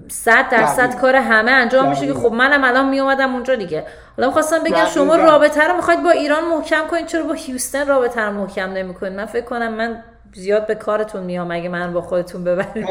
100 0.07 0.49
درصد 0.49 0.95
کار 0.95 1.15
همه 1.15 1.51
انجام 1.51 1.89
میشه 1.89 2.07
که 2.07 2.13
خب 2.13 2.32
منم 2.32 2.63
الان 2.63 2.89
میومدم 2.89 3.34
اونجا 3.34 3.55
دیگه. 3.55 3.84
حالا 4.17 4.28
می‌خواستم 4.28 4.63
بگم 4.63 4.86
شما 4.86 5.15
رابطه 5.15 5.67
رو 5.67 5.75
می‌خواید 5.75 6.03
با 6.03 6.09
ایران 6.09 6.43
محکم 6.45 6.88
کنید. 6.91 7.05
چرا 7.05 7.23
با 7.23 7.34
هیوستن 7.34 7.88
رابطه 7.88 8.21
رو 8.21 8.34
محکم 8.34 8.73
نمی‌کنید؟ 8.73 9.13
من 9.13 9.25
فکر 9.25 9.45
کنم 9.45 9.73
من 9.73 10.03
زیاد 10.34 10.67
به 10.67 10.75
کارتون 10.75 11.23
میام 11.23 11.51
اگه 11.51 11.69
من 11.69 11.93
با 11.93 12.01
خودتون 12.01 12.43
ببرید. 12.43 12.86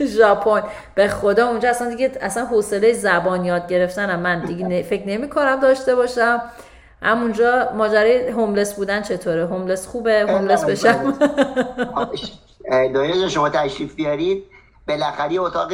ژاپن. 0.16 0.62
به 0.94 1.08
خدا 1.08 1.48
اونجا 1.48 1.70
اصلا 1.70 1.88
دیگه 1.88 2.12
اصلا 2.20 2.44
حوصله 2.44 2.92
زبان 2.92 3.44
یاد 3.44 3.68
گرفتنم 3.68 4.20
من 4.20 4.44
دیگه 4.44 4.82
فکر 4.90 5.08
نمی 5.08 5.28
کنم 5.28 5.60
داشته 5.60 5.94
باشم. 5.94 6.42
همونجا 7.02 7.68
ماجرای 7.76 8.28
هوملس 8.28 8.74
بودن 8.74 9.02
چطوره؟ 9.02 9.46
هوملس 9.46 9.86
خوبه؟ 9.86 10.26
هوملس 10.28 10.64
بشم؟ 10.64 11.14
دنیا 12.70 13.28
شما 13.28 13.48
تشریف 13.48 13.94
بیارید. 13.94 14.44
بالاخره 14.88 15.40
اتاق 15.40 15.72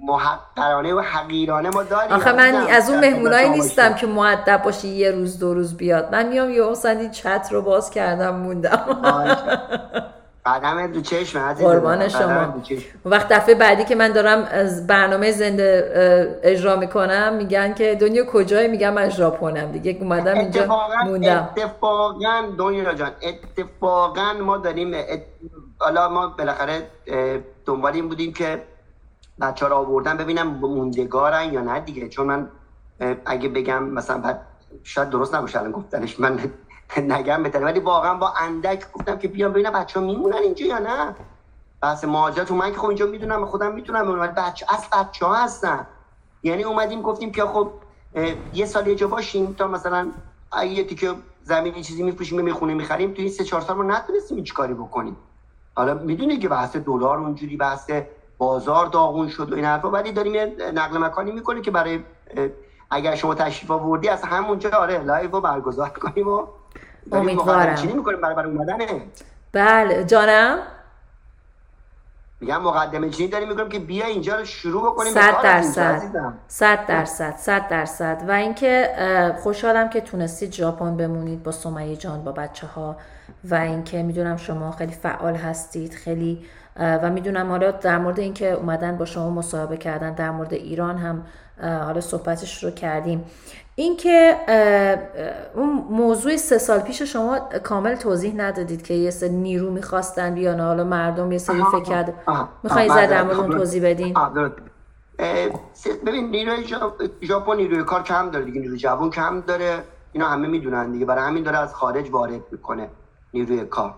محقرانه 0.00 0.94
و 0.94 1.00
حقیرانه 1.00 1.70
ما 1.70 1.82
داریم. 1.82 2.12
آخه 2.12 2.32
من 2.32 2.54
از 2.54 2.90
اون 2.90 3.00
مهمونایی 3.00 3.48
نیستم 3.48 3.94
که 3.94 4.06
معدب 4.06 4.62
باشی 4.62 4.88
یه 4.88 5.10
روز 5.10 5.38
دو 5.38 5.54
روز 5.54 5.76
بیاد. 5.76 6.08
من 6.12 6.28
میام 6.28 6.50
یه 6.50 6.62
اون 6.62 7.10
چت 7.10 7.48
رو 7.50 7.62
باز 7.62 7.90
کردم 7.90 8.36
موندم. 8.36 8.80
قدم 10.46 10.86
دو 10.86 11.00
چشم 11.00 11.52
قربان 11.52 12.08
شما. 12.08 12.54
وقت 13.04 13.28
دفعه 13.28 13.54
بعدی 13.54 13.84
که 13.84 13.94
من 13.94 14.12
دارم 14.12 14.48
از 14.50 14.86
برنامه 14.86 15.32
زنده 15.32 15.90
اجرا 16.42 16.76
می‌کنم 16.76 17.34
میگن 17.36 17.74
که 17.74 17.94
دنیا 17.94 18.24
کجای 18.24 18.68
میگم 18.68 18.92
من 18.92 19.08
ژاپنم 19.08 19.72
دیگه. 19.72 19.98
اومدم 20.00 20.38
اینجا 20.38 20.66
موندم. 21.06 21.48
اتفاقا 21.56 22.42
دنیا 22.58 22.94
جان 22.94 23.10
اتفاقا 23.22 24.32
ما 24.32 24.56
داریم 24.56 24.94
حالا 25.78 26.08
ما 26.08 26.26
بالاخره 26.26 26.82
دنبال 27.66 27.92
این 27.92 28.08
بودیم 28.08 28.32
که 28.32 28.62
بچه 29.40 29.66
ها 29.66 29.74
آوردن 29.74 30.16
ببینم 30.16 30.46
موندگارن 30.46 31.52
یا 31.52 31.60
نه 31.60 31.80
دیگه. 31.80 32.08
چون 32.08 32.26
من 32.26 32.48
اگه 33.26 33.48
بگم 33.48 33.84
مثلا 33.84 34.18
بعد 34.18 34.40
شاید 34.82 35.10
درست 35.10 35.34
نباشه 35.34 35.58
الان 35.58 35.72
گفتنش. 35.72 36.20
من 36.20 36.38
نگم 37.12 37.42
بهتره 37.42 37.64
ولی 37.64 37.80
واقعا 37.80 38.14
با 38.14 38.32
اندک 38.40 38.92
گفتم 38.92 39.18
که 39.18 39.28
بیام 39.28 39.52
ببینم 39.52 39.70
بچه 39.72 40.00
ها 40.00 40.06
میمونن 40.06 40.36
اینجا 40.36 40.66
یا 40.66 40.78
نه. 40.78 41.14
بحث 41.82 42.04
مهاجرت 42.04 42.50
من 42.50 42.72
که 42.72 42.78
خب 42.78 42.86
اینجا 42.88 43.06
می‌دونم 43.06 43.44
خودم 43.44 43.72
می‌تونم 43.72 44.20
ولی 44.20 44.32
بچه 44.32 44.66
اصل 44.68 44.86
بچه 44.92 45.26
ها 45.26 45.34
هستن. 45.34 45.86
یعنی 46.42 46.62
اومدیم 46.64 47.02
گفتیم 47.02 47.32
که 47.32 47.42
خب 47.44 47.70
یه 48.52 48.66
سال 48.66 48.86
یه 48.86 48.94
جا 48.94 49.06
باشیم 49.08 49.52
تا 49.52 49.66
مثلا 49.66 50.12
اگه 50.52 50.84
تیکه 50.84 51.14
زمینی 51.42 51.82
چیزی 51.82 52.02
میفروشیم 52.02 52.40
می‌خونه 52.40 52.74
می‌خریم. 52.74 53.10
تو 53.10 53.22
این 53.22 53.30
سه 53.30 53.44
چهار 53.44 53.62
سال 53.62 53.76
ما 53.76 53.82
نتونستیم 53.82 54.38
هیچ 54.38 54.54
کاری 54.54 54.74
بکنیم. 54.74 55.16
حالا 55.76 55.94
می‌دونی 55.94 56.38
که 56.38 56.48
بحث 56.48 56.76
دلار 56.76 57.18
اونجوری 57.18 57.56
بحث 57.56 57.90
بازار 58.38 58.86
داغون 58.86 59.28
شد 59.28 59.52
و 59.52 59.56
این 59.56 59.64
حرفا 59.64 59.90
ولی 59.90 60.12
داریم 60.12 60.36
نقل 60.74 60.98
مکانی 60.98 61.32
می‌کنیم 61.32 61.62
که 61.62 61.70
برای 61.70 62.00
اگر 62.90 63.14
شما 63.14 63.34
تشریف 63.34 63.70
آوردی 63.70 64.08
از 64.08 64.22
همونجا 64.22 64.70
آره 64.70 64.98
لایو 64.98 65.40
برگزار 65.40 65.88
کنیم 65.88 66.28
و 66.28 66.46
امیدوارم. 67.12 67.74
چی 67.74 67.92
می‌کنیم 67.92 68.20
برای 68.20 68.34
برای 68.34 68.50
اومدنه؟ 68.50 69.02
بله 69.52 70.04
جانم؟ 70.04 70.58
میگم 72.40 72.62
مقدمه 72.62 73.10
چینی 73.10 73.28
داریم 73.28 73.48
می‌کنیم 73.48 73.68
که 73.68 73.78
بیا 73.78 74.06
اینجا 74.06 74.36
رو 74.38 74.44
شروع 74.44 74.82
بکنیم 74.92 75.12
صد 75.12 75.42
درصد. 75.42 76.02
صد 76.48 76.86
درصد 76.86 77.36
صد 77.36 77.68
درصد. 77.68 78.24
و 78.28 78.32
اینکه 78.32 78.94
خوشحالم 79.42 79.88
که 79.88 80.00
تونستید 80.00 80.52
ژاپن 80.52 80.96
بمونید 80.96 81.42
با 81.42 81.52
سمیه 81.52 81.96
جان 81.96 82.24
با 82.24 82.32
بچه 82.32 82.66
ها 82.66 82.96
و 83.44 83.54
اینکه 83.54 84.02
می‌دونم 84.02 84.36
شما 84.36 84.70
خیلی 84.70 84.92
فعال 84.92 85.34
هستید 85.34 85.94
خیلی 85.94 86.44
و 86.76 87.10
می‌دونم 87.10 87.50
حالا 87.50 87.70
در 87.70 87.98
مورد 87.98 88.20
اینکه 88.20 88.50
اومدن 88.52 88.96
با 88.96 89.04
شما 89.04 89.30
مصاحبه 89.30 89.76
کردن 89.76 90.14
در 90.14 90.30
مورد 90.30 90.52
ایران 90.52 90.98
هم 90.98 91.26
حالا 91.62 92.00
صحبتش 92.00 92.64
رو 92.64 92.70
کردیم. 92.70 93.24
اینکه 93.74 94.36
اون 95.54 95.86
موضوع 95.90 96.36
سه 96.36 96.58
سال 96.58 96.80
پیش 96.80 97.02
شما 97.02 97.38
کامل 97.38 97.94
توضیح 97.94 98.34
ندادید 98.36 98.82
که 98.82 98.94
یه 98.94 99.10
سری 99.10 99.28
نیرو 99.28 99.70
می‌خواستن 99.70 100.34
بیان 100.34 100.60
حالا 100.60 100.84
مردم 100.84 101.32
یه 101.32 101.38
سری 101.38 101.62
فکر 101.72 101.82
کرد. 101.82 102.14
میخوایی 102.62 102.88
زد 102.88 103.10
در 103.10 103.22
مورد 103.22 103.36
اون 103.36 103.50
توضیح 103.50 103.90
بدین؟ 103.90 104.14
ببین 106.06 106.30
نیروی 106.30 106.64
ژاپن 107.22 107.56
نیروی 107.56 107.84
کار 107.84 108.02
کم 108.02 108.30
داره 108.30 108.44
دیگه 108.44 108.60
نیروی 108.60 108.78
جوان 108.78 109.10
کم 109.10 109.40
داره. 109.40 109.82
اینا 110.12 110.28
همه 110.28 110.48
می‌دونن 110.48 110.92
دیگه 110.92 111.04
برای 111.04 111.24
همین 111.24 111.42
داره 111.42 111.58
از 111.58 111.74
خارج 111.74 112.10
وارد 112.10 112.40
می‌کنه 112.50 112.88
نیروی 113.34 113.64
کار. 113.64 113.94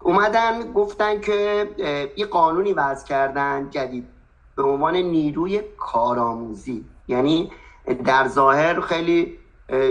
اومدن 0.00 0.72
گفتن 0.72 1.20
که 1.20 1.68
یه 2.16 2.26
قانونی 2.26 2.72
وضع 2.72 3.06
کردن 3.06 3.70
جدید. 3.70 4.08
به 4.56 4.62
عنوان 4.62 4.96
نیروی 4.96 5.60
کارآموزی. 5.78 6.84
یعنی 7.08 7.50
در 8.04 8.28
ظاهر 8.28 8.80
خیلی 8.80 9.38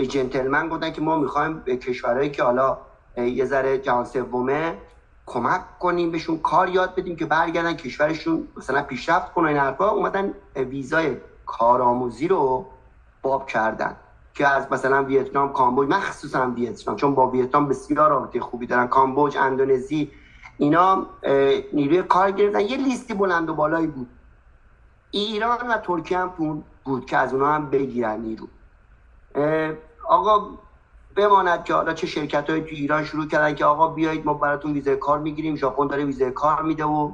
جنتلمن 0.10 0.70
گفتن 0.70 0.92
که 0.92 1.02
ما 1.02 1.18
می‌خوایم 1.18 1.60
به 1.60 1.78
کشورهایی 1.78 2.30
که 2.30 2.44
حالا 2.44 2.78
یه 3.18 3.46
ذره 3.46 3.78
جهان 3.78 4.06
سومه 4.06 4.78
کمک 5.26 5.80
کنیم 5.80 6.12
بهشون 6.12 6.38
کار 6.38 6.70
یاد 6.70 6.96
بدیم 6.96 7.16
که 7.16 7.26
برگردن 7.26 7.74
کشورشون 7.74 8.48
مثلا 8.58 8.82
پیشرفت 8.82 9.34
کنن 9.34 9.48
این 9.48 9.58
حرفا. 9.58 9.90
اومدن 9.90 10.34
ویزای 10.56 11.18
کارآموزی 11.46 12.28
رو 12.28 12.66
باب 13.22 13.48
کردن 13.48 13.96
که 14.34 14.48
از 14.48 14.68
مثلا 14.72 15.04
ویتنام 15.04 15.54
کامبوج 15.54 15.90
مخصوصا 15.90 16.52
ویتنام 16.52 16.96
چون 16.96 17.16
با 17.16 17.28
ویتنام 17.28 17.68
بسیار 17.68 18.10
رابطه 18.10 18.40
خوبی 18.40 18.66
دارن. 18.68 18.88
کامبوج 18.88 19.38
اندونزی 19.38 20.12
اینا 20.58 21.06
نیروی 21.74 22.04
کار 22.04 22.32
گرفتن. 22.32 22.60
یه 22.60 22.78
لیستی 22.78 23.14
بلند 23.14 23.50
و 23.50 23.54
بالایی 23.54 23.88
بود. 23.88 24.08
ایران 25.12 25.68
و 25.68 25.78
ترکیه 25.78 26.18
هم 26.18 26.64
بود 26.84 27.06
که 27.06 27.18
از 27.18 27.34
اونها 27.34 27.54
هم 27.54 27.70
بگیرن 27.70 28.20
نیرو. 28.20 28.48
آقا 30.10 30.48
بماند 31.16 31.64
که 31.64 31.74
حالا 31.74 31.94
چه 31.94 32.08
شرکت 32.08 32.50
های 32.50 32.62
تو 32.62 32.68
ایران 32.72 33.04
شروع 33.04 33.28
کردن 33.28 33.56
که 33.56 33.66
آقا 33.66 33.88
بیایید 33.88 34.26
ما 34.26 34.34
براتون 34.34 34.74
ویزای 34.74 34.96
کار 34.96 35.20
می‌گیریم 35.20 35.56
ژاپن 35.56 35.88
داره 35.88 36.06
ویزای 36.06 36.32
کار 36.32 36.62
میده 36.62 36.86
و 36.86 37.12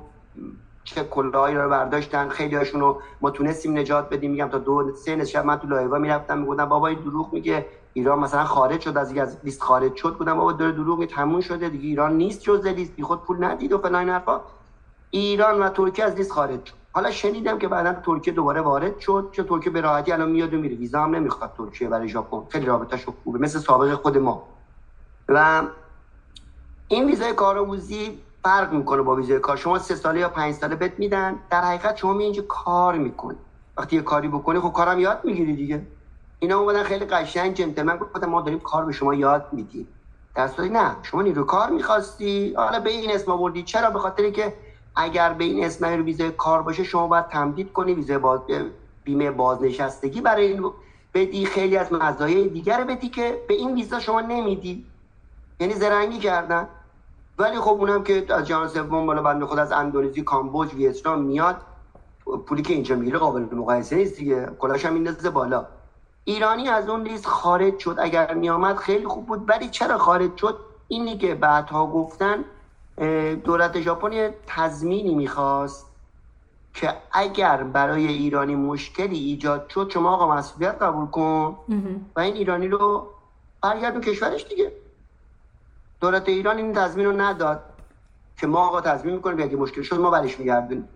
چه 0.84 1.04
کلاهایی 1.04 1.56
رو 1.56 1.70
برداشتن. 1.70 2.30
خیلی 2.30 2.56
هاشون 2.56 2.82
رو 2.82 3.02
ما 3.22 3.30
تونستیم 3.30 3.78
نجات 3.78 4.10
بدیم. 4.10 4.32
میگم 4.32 4.50
تا 4.50 4.58
دو 4.58 4.96
سه 4.96 5.16
نشب 5.16 5.46
من 5.46 5.56
تو 5.56 5.68
لایوا 5.68 5.98
می‌رفتم 5.98 6.38
می‌گفتم 6.38 6.66
بابا 6.66 6.88
این 6.88 7.00
دروغ 7.00 7.34
میگه. 7.34 7.66
ایران 7.94 8.20
مثلا 8.20 8.46
خارج 8.46 8.82
شد 8.82 8.98
از 8.98 9.18
از 9.18 9.38
لیست 9.44 9.62
خارج 9.62 9.96
شد. 9.96 10.18
بودم 10.18 10.38
بابا 10.38 10.52
داره 10.52 10.72
دروغ 10.72 11.06
تموم 11.06 11.42
شده 11.42 11.70
دیگه. 11.70 11.88
ایران 11.88 12.18
نیست 12.18 12.42
جز 12.42 12.66
لیست. 12.66 12.96
بی 12.96 13.04
خود 13.04 13.24
پول 13.24 13.44
ندید 13.44 13.74
و 13.74 13.78
فلان 13.78 14.10
حرفا. 14.10 14.42
ایران 15.10 15.60
و 15.60 15.70
ترکیه 15.70 16.06
از 16.06 16.16
لیست 16.16 16.32
خارج 16.32 16.66
شد. 16.66 16.74
حالا 16.98 17.12
شنیدم 17.12 17.58
که 17.58 17.68
بعدا 17.68 17.94
ترکیه 17.94 18.34
دوباره 18.34 18.62
وارد 18.62 19.00
شد 19.00 19.30
چه 19.32 19.44
ترکیه 19.44 19.72
به 19.72 19.82
راحتی 19.82 20.12
الان 20.12 20.30
میاد 20.30 20.54
و 20.54 20.58
میره. 20.58 20.76
ویزا 20.76 21.04
هم 21.04 21.16
نمی‌خواد 21.16 21.52
ترکیه 21.58 21.90
برای 21.90 22.08
ژاپن. 22.08 22.42
خیلی 22.50 22.66
رابطه‌اش 22.66 23.06
خوبه 23.24 23.40
مثل 23.40 23.60
سابق 23.60 23.94
خود 23.94 24.18
ما. 24.18 24.42
و 25.28 25.64
این 26.88 27.06
ویزای 27.06 27.34
کارآموزی 27.34 28.20
فرق 28.44 28.74
می‌کنه 28.74 29.02
با 29.02 29.16
ویزای 29.16 29.40
کار. 29.40 29.58
شما 29.58 29.80
سه 29.80 29.96
ساله 29.96 30.20
یا 30.20 30.30
پنج 30.30 30.56
ساله 30.56 30.76
بهت 30.76 30.94
میدن 30.98 31.40
در 31.50 31.62
حقیقت 31.62 31.96
شما 31.96 32.14
می 32.14 32.24
اینجا 32.24 32.44
کار 32.48 32.98
می‌کنی. 32.98 33.38
وقتی 33.78 33.96
یه 33.96 34.02
کاری 34.02 34.28
بکنی 34.28 34.60
خب 34.60 34.72
کارم 34.72 35.00
یاد 35.00 35.22
می‌گیری 35.24 35.56
دیگه. 35.56 35.88
اینا 36.40 36.60
اومدن 36.60 36.84
خیلی 36.84 37.06
قشنگ 37.06 37.54
جنتلمن 37.54 37.98
گفتن 37.98 38.28
ما 38.30 38.42
داریم 38.42 38.60
کار 38.60 38.86
به 38.86 38.92
شما 38.92 39.14
یاد 39.14 39.48
میدیم. 39.52 39.88
در 40.36 40.48
صورتی 40.48 40.70
نه 40.70 40.98
شما 41.04 41.22
نیرو 41.22 41.44
کار 41.44 41.70
می‌خواستی. 41.70 42.54
حالا 42.54 42.80
به 42.80 42.90
این 42.90 43.12
اسم 43.12 43.32
آوردی. 43.32 43.64
چرا؟ 43.64 43.90
به 43.90 44.00
خاطر 44.00 44.30
که 44.30 44.54
اگر 44.98 45.34
به 45.34 45.44
این 45.44 45.64
رو 45.82 46.04
ویزای 46.04 46.32
کار 46.32 46.62
باشه 46.62 46.84
شما 46.84 47.08
باید 47.08 47.28
تمدید 47.28 47.74
کنی 47.74 47.94
ویزای 47.94 48.18
باز... 48.18 48.40
بیمه 49.04 49.32
بازنشستگی 49.32 50.22
برای 50.22 50.48
این 50.48 50.72
بدی. 51.14 51.46
خیلی 51.46 51.78
از 51.78 51.94
مزایای 51.94 52.48
دیگر 52.48 52.84
بدی 52.84 53.10
که 53.10 53.42
به 53.48 53.54
این 53.54 53.74
ویزا 53.74 54.00
شما 54.00 54.22
نمیدی. 54.22 54.86
یعنی 55.60 55.74
زرنگی 55.74 56.20
کردن. 56.20 56.68
ولی 57.40 57.60
خب 57.60 57.72
اونم 57.72 58.04
که 58.04 58.26
از 58.30 58.48
جهان 58.48 58.68
سوم 58.68 59.06
بالا 59.06 59.22
بنده 59.22 59.46
خود 59.46 59.60
از 59.60 59.72
اندونزی 59.72 60.22
کامبوج 60.22 60.74
ویتنام 60.74 61.22
میاد. 61.22 61.62
پولی 62.46 62.62
که 62.62 62.74
اینجا 62.74 62.96
می‌گیره 62.96 63.18
قابل 63.18 63.56
مقایسه 63.56 63.96
نیست 63.96 64.18
دیگه. 64.18 64.50
کلاش 64.60 64.86
هم 64.86 64.94
میندازه 64.94 65.30
بالا. 65.30 65.66
ایرانی 66.24 66.70
از 66.70 66.90
اون 66.90 67.02
لیست 67.02 67.26
خارج 67.26 67.80
شد. 67.80 67.96
اگر 68.00 68.34
میامد 68.34 68.76
خیلی 68.76 69.08
خوب 69.08 69.26
بود. 69.26 69.50
ولی 69.50 69.70
چرا 69.70 69.98
خارج 69.98 70.38
شد؟ 70.38 70.60
اینی 70.88 71.18
که 71.18 71.36
بعدها 71.36 71.88
گفتن 71.88 72.46
دولت 73.44 73.82
ژاپن 73.82 74.12
یه 74.12 74.36
تضمینی 74.48 75.16
می‌خواست 75.16 75.86
که 76.74 76.94
اگر 77.12 77.64
برای 77.64 78.08
ایرانی 78.08 78.56
مشکلی 78.56 79.20
ایجاد 79.20 79.70
شد 79.70 79.90
شما 79.94 80.14
آقا 80.14 80.36
مسئولیت 80.36 80.82
قبول 80.82 81.08
کن 81.08 81.58
و 82.16 82.20
این 82.20 82.36
ایرانی 82.36 82.68
رو 82.68 83.08
برگردون 83.62 84.02
کشورش 84.02 84.46
دیگه. 84.46 84.72
دولت 86.02 86.30
ایران 86.30 86.58
این 86.58 86.74
تضمین 86.74 87.06
رو 87.06 87.22
نداد 87.22 87.64
که 88.38 88.48
ما 88.48 88.68
آقا 88.68 88.82
تضمین 88.82 89.16
می‌کنیم 89.16 89.46
اگه 89.46 89.56
مشکل 89.56 89.82
شد 89.82 90.00
ما 90.00 90.10
برش 90.10 90.40
میگردیم 90.40 90.90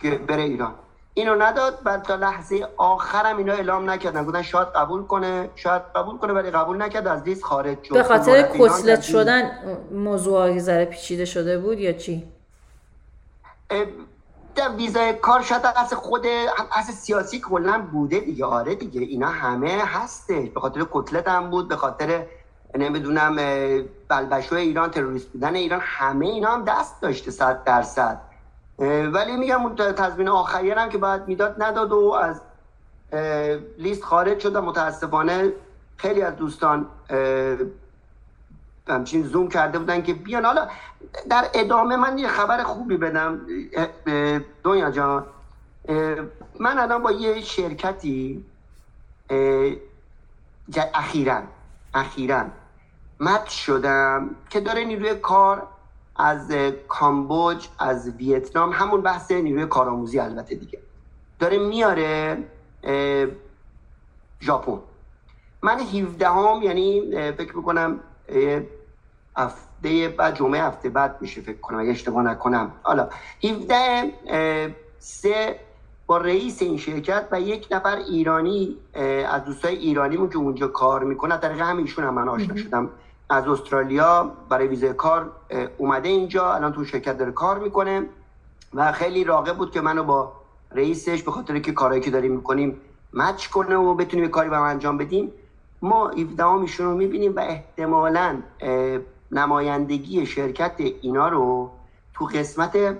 که 0.00 0.10
بره 0.10 0.42
ایران. 0.42 0.74
اینو 1.18 1.34
نداد 1.34 1.82
بعد 1.82 2.02
تا 2.02 2.14
لحظه 2.14 2.68
آخرم 2.76 3.36
اینا 3.36 3.52
اعلام 3.52 3.90
نکردن. 3.90 4.24
گفتن 4.24 4.42
شاید 4.42 4.68
قبول 4.68 5.02
کنه 5.02 5.50
شاید 5.54 5.82
قبول 5.94 6.18
کنه 6.18 6.32
ولی 6.32 6.50
قبول 6.50 6.82
نکرد 6.82 7.06
از 7.06 7.22
لیست 7.22 7.44
خارج 7.44 7.82
شد. 7.82 7.94
به 7.94 8.02
خاطر 8.02 8.42
کتلت 8.58 9.00
شدن 9.02 9.50
موضوع 9.90 10.58
ذره 10.58 10.84
پیچیده 10.84 11.24
شده 11.24 11.58
بود 11.58 11.78
یا 11.78 11.92
چی؟ 11.92 12.28
در 14.54 14.68
ویزای 14.76 15.12
کار 15.12 15.42
شاید 15.42 15.62
از 15.76 15.94
خود 15.94 16.26
از 16.72 16.84
سیاسی 16.84 17.40
کلا 17.40 17.86
بوده 17.92 18.20
دیگه. 18.20 18.44
آره 18.44 18.74
دیگه 18.74 19.00
اینا 19.00 19.28
همه 19.28 19.82
هسته 19.84 20.40
به 20.54 20.60
خاطر 20.60 20.86
کتلت 20.92 21.28
هم 21.28 21.50
بود 21.50 21.68
به 21.68 21.76
خاطر 21.76 22.26
نمی‌دونم 22.78 23.36
بلبشو 24.08 24.54
ایران 24.54 24.90
تروریست 24.90 25.28
بودن 25.28 25.54
ایران 25.54 25.80
همه 25.82 26.26
اینا 26.26 26.50
هم 26.50 26.64
دست 26.64 27.02
داشته 27.02 27.30
صد 27.30 27.64
درصد. 27.64 28.20
ولی 28.78 29.36
میگم 29.36 29.62
اون 29.62 29.76
تضمین 29.76 30.28
آخری 30.28 30.70
هم 30.70 30.88
که 30.88 30.98
باید 30.98 31.28
می‌داد 31.28 31.62
نداد 31.62 31.92
و 31.92 32.12
از 32.12 32.40
لیست 33.78 34.04
خارج 34.04 34.40
شد 34.40 34.56
و 34.56 34.60
متاسفانه 34.60 35.52
خیلی 35.96 36.22
از 36.22 36.36
دوستان 36.36 36.86
همچین 38.88 39.22
زوم 39.22 39.48
کرده 39.48 39.78
بودن 39.78 40.02
که 40.02 40.14
بیان. 40.14 40.44
حالا 40.44 40.68
در 41.30 41.50
ادامه 41.54 41.96
من 41.96 42.18
یه 42.18 42.28
خبر 42.28 42.62
خوبی 42.62 42.96
بدم. 42.96 43.40
دنیا 44.64 44.90
جان. 44.90 45.26
من 46.60 46.78
الان 46.78 47.02
با 47.02 47.12
یه 47.12 47.40
شرکتی 47.40 48.44
اخیرا 50.94 51.42
اخیرا 51.94 52.44
مت 53.20 53.48
شدم 53.48 54.30
که 54.50 54.60
داره 54.60 54.84
نیروی 54.84 55.14
کار 55.14 55.66
از 56.18 56.52
کامبوج 56.88 57.68
از 57.78 58.08
ویتنام 58.08 58.72
همون 58.72 59.00
بحث 59.00 59.30
نیروی 59.30 59.66
کارآموزی 59.66 60.18
البته 60.18 60.54
دیگه. 60.54 60.78
داره 61.38 61.58
میاره 61.58 62.38
ژاپن. 64.40 64.78
من 65.62 65.80
17 65.80 66.28
هم 66.28 66.62
یعنی 66.62 67.10
فکر 67.32 67.56
می‌کنم 67.56 68.00
هفته 69.36 70.08
بعد 70.18 70.34
جمعه 70.34 70.62
هفته 70.62 70.88
بعد 70.88 71.16
میشه 71.20 71.40
فکر 71.40 71.60
کنم 71.60 71.78
اگه 71.78 71.90
اشتباه 71.90 72.22
نکنم. 72.22 72.72
حالا 72.82 73.08
17 73.44 74.82
سه 74.98 75.60
با 76.06 76.18
رئیس 76.18 76.62
این 76.62 76.76
شرکت 76.76 77.28
و 77.30 77.40
یک 77.40 77.68
نفر 77.70 77.96
ایرانی 77.96 78.76
از 79.28 79.44
دوستای 79.44 79.76
ایرانیمون 79.76 80.28
که 80.28 80.36
اونجا 80.36 80.68
کار 80.68 81.04
می‌کنه 81.04 81.36
طریق 81.36 81.60
همیشون 81.60 82.04
هم 82.04 82.14
من 82.14 82.28
آشنا 82.28 82.56
شدم. 82.56 82.90
از 83.28 83.48
استرالیا 83.48 84.32
برای 84.48 84.68
ویزای 84.68 84.92
کار 84.92 85.30
اومده 85.78 86.08
اینجا 86.08 86.54
الان 86.54 86.72
تو 86.72 86.84
شرکت 86.84 87.18
داره 87.18 87.32
کار 87.32 87.58
می‌کنه 87.58 88.02
و 88.74 88.92
خیلی 88.92 89.24
راغب 89.24 89.56
بود 89.56 89.70
که 89.70 89.80
منو 89.80 90.04
با 90.04 90.32
رئیسش 90.72 91.22
به 91.22 91.30
خاطر 91.30 91.58
که 91.58 91.72
کارهایی 91.72 92.02
که 92.02 92.10
داریم 92.10 92.32
می‌کنیم 92.32 92.80
match 93.12 93.46
کنه 93.46 93.76
و 93.76 93.94
بتونیم 93.94 94.28
کاری 94.28 94.48
به 94.48 94.56
انجام 94.56 94.98
بدیم 94.98 95.32
ما 95.82 96.08
17 96.08 96.46
ایشون 96.46 96.86
رو 96.86 96.96
می‌بینیم 96.96 97.36
و 97.36 97.40
احتمالا 97.40 98.42
نمایندگی 99.32 100.26
شرکت 100.26 100.74
اینا 101.00 101.28
رو 101.28 101.70
تو 102.14 102.24
قسمت 102.24 102.96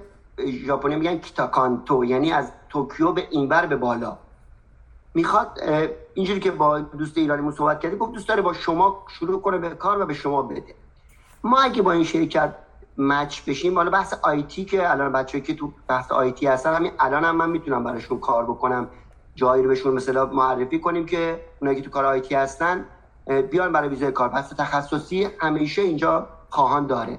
ژاپنی 0.66 0.96
میگن 0.96 1.18
کیتاکانتو 1.18 2.04
یعنی 2.04 2.32
از 2.32 2.52
توکیو 2.68 3.12
به 3.12 3.26
اینور 3.30 3.66
به 3.66 3.76
بالا. 3.76 4.18
می‌خواد 5.14 5.60
اینجوری 6.16 6.40
که 6.40 6.50
با 6.50 6.78
دوست 6.78 7.18
ایرانیمون 7.18 7.52
صحبت 7.52 7.80
کردیم 7.80 7.98
گفت 7.98 8.12
دوست 8.12 8.28
داره 8.28 8.42
با 8.42 8.52
شما 8.52 9.04
شروع 9.08 9.40
کنه 9.40 9.58
به 9.58 9.70
کار 9.70 10.02
و 10.02 10.06
به 10.06 10.14
شما 10.14 10.42
بده. 10.42 10.74
ما 11.44 11.60
اگه 11.60 11.82
با 11.82 11.92
این 11.92 12.04
شرکت 12.04 12.54
مچ 12.98 13.40
بشیم 13.48 13.74
حالا 13.74 13.90
بحث 13.90 14.14
آیتی 14.22 14.64
که 14.64 14.90
الان 14.90 15.12
بچه‌ای 15.12 15.44
که 15.44 15.54
تو 15.54 15.72
بحث 15.88 16.12
آیتی 16.12 16.46
هستن 16.46 16.74
همین 16.74 16.92
الان 16.98 17.24
هم 17.24 17.36
من 17.36 17.50
می‌تونم 17.50 17.84
براشون 17.84 18.20
کار 18.20 18.44
بکنم 18.44 18.88
جایی 19.34 19.62
رو 19.62 19.68
بهشون 19.68 19.94
مثلا 19.94 20.26
معرفی 20.26 20.80
کنیم 20.80 21.06
که 21.06 21.40
اونایی 21.60 21.80
که 21.80 21.84
تو 21.84 21.90
کار 21.90 22.04
آیتی 22.04 22.34
هستن 22.34 22.84
بیان 23.50 23.72
برای 23.72 23.88
ویزای 23.88 24.12
کار. 24.12 24.28
پس 24.28 24.48
تخصصی 24.48 25.28
همیشه 25.40 25.82
اینجا 25.82 26.28
خواهان 26.50 26.86
داره. 26.86 27.18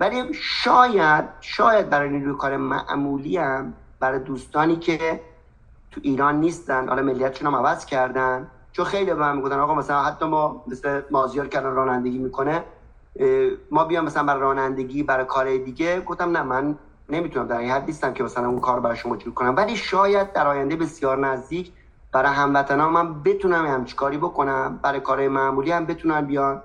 ولی 0.00 0.34
شاید 0.34 1.24
شاید 1.40 1.90
برای 1.90 2.08
نیروی 2.08 2.36
کار 2.38 2.56
معمولی 2.56 3.36
هم 3.36 3.74
برای 4.00 4.18
دوستانی 4.18 4.76
که 4.76 5.20
تو 5.92 6.00
ایران 6.04 6.40
نیستن. 6.40 6.88
حالا 6.88 7.02
ملیتشون 7.02 7.46
هم 7.46 7.56
عوض 7.56 7.84
کردن. 7.84 8.46
چون 8.72 8.84
خیلی 8.84 9.04
به 9.04 9.14
من 9.14 9.36
می‌گفتن 9.36 9.58
آقا 9.58 9.74
مثلا 9.74 10.02
حتی 10.02 10.24
ما 10.24 10.64
مثل 10.66 11.02
مازیار 11.10 11.48
که 11.48 11.60
رانندگی 11.60 12.18
می‌کنه 12.18 12.64
ما 13.70 13.84
بیام 13.84 14.04
مثلا 14.04 14.22
برای 14.22 14.40
رانندگی 14.40 15.02
برای 15.02 15.24
کار 15.24 15.56
دیگه. 15.56 16.00
گفتم 16.00 16.36
نه 16.36 16.42
من 16.42 16.76
نمی‌تونم 17.08 17.46
در 17.46 17.58
این 17.58 17.70
حد 17.70 17.84
نیستم 17.86 18.12
که 18.12 18.24
مثلا 18.24 18.48
اون 18.48 18.60
کار 18.60 18.80
برای 18.80 18.96
شما 18.96 19.16
جور 19.16 19.34
کنم. 19.34 19.56
ولی 19.56 19.76
شاید 19.76 20.32
در 20.32 20.46
آینده 20.46 20.76
بسیار 20.76 21.18
نزدیک 21.18 21.72
برای 22.12 22.32
هموطنان 22.32 22.92
من 22.92 23.22
بتونم 23.22 23.66
همچی 23.66 23.96
کاری 23.96 24.18
بکنم. 24.18 24.78
برای 24.82 25.00
کارهای 25.00 25.28
معمولی 25.28 25.72
هم 25.72 25.86
بتونن 25.86 26.20
بیان. 26.20 26.62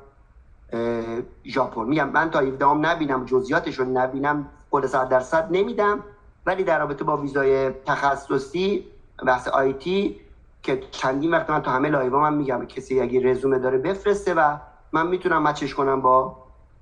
ژاپن. 1.46 1.84
میگم 1.84 2.10
من 2.10 2.30
تا 2.30 2.40
17 2.40 2.66
نبینم 2.66 3.26
جزئیاتش 3.26 3.80
رو 3.80 3.86
نبینم 3.86 4.50
قول 4.72 4.88
100 4.88 5.10
درصد 5.10 5.48
نمیدم. 5.52 6.04
ولی 6.46 6.64
در 6.64 6.80
رابطه 6.80 7.04
با 7.04 7.18
ویزای 7.18 7.72
تخصصی 7.86 8.86
بحث 9.26 9.48
IT 9.48 10.20
که 10.64 10.82
چندین 10.92 11.32
وقت 11.32 11.50
من 11.50 11.62
تو 11.62 11.72
همه 11.72 11.90
لایو 11.90 12.20
من 12.20 12.34
میگم 12.34 12.66
کسی 12.66 13.02
اگه 13.02 13.32
رزومه 13.32 13.60
داره 13.60 13.78
بفرسته 13.78 14.34
و 14.34 14.56
من 14.92 15.08
می‌تونم 15.08 15.44
match 15.44 15.67
ش 15.67 15.76
کنم 15.76 16.02
با 16.02 16.36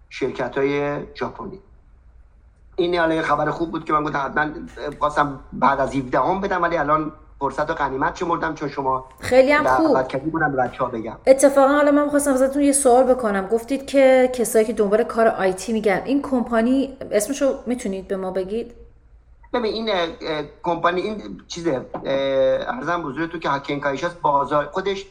شرکت 0.10 0.58
های 0.58 0.98
ژاپنی. 1.16 1.60
این 2.76 2.96
حالا 2.96 3.22
خبر 3.22 3.52
خوب 3.52 3.72
بود 3.72 3.86
که 3.86 3.94
من 3.94 4.04
گفتم 4.04 4.20
حتما 4.20 4.50
خواستم 5.00 5.40
بعد 5.54 5.80
از 5.80 5.96
17 5.96 6.20
هم 6.20 6.42
بدم 6.42 6.62
ولی 6.62 6.78
الان 6.78 7.12
فرصت 7.40 7.70
و 7.70 7.74
غنیمت 7.74 8.16
شمردم 8.16 8.54
چون 8.54 8.70
شما 8.70 9.06
خیلی 9.20 9.52
هم 9.52 9.66
خوب. 9.66 9.98
بچه 9.98 10.86
بگم. 10.94 11.18
اتفاقا 11.28 11.74
حالا 11.74 11.92
من 11.92 12.10
خواستم 12.10 12.34
ازتون 12.34 12.62
یه 12.62 12.72
سوال 12.72 13.04
بکنم. 13.04 13.48
گفتید 13.48 13.86
که 13.86 14.32
کسایی 14.34 14.66
که 14.66 14.74
دنبال 14.74 15.04
کار 15.04 15.28
IT 15.28 15.74
میگن 15.74 16.02
این 16.06 16.22
کمپانی 16.22 16.98
اسمشو 17.12 17.54
می‌تونید 17.66 18.08
به 18.08 18.18
ما 18.18 18.32
بگید؟ 18.32 18.85
ببین 19.60 19.90
این 19.90 19.96
کمپانی 20.64 21.02
این 21.02 21.42
چیزه 21.48 21.86
ارزم 22.68 23.02
بزرگ 23.02 23.32
تو 23.32 23.40
که 23.40 23.50
هاکن 23.50 23.82
بازار 24.22 24.66
خودش 24.66 25.06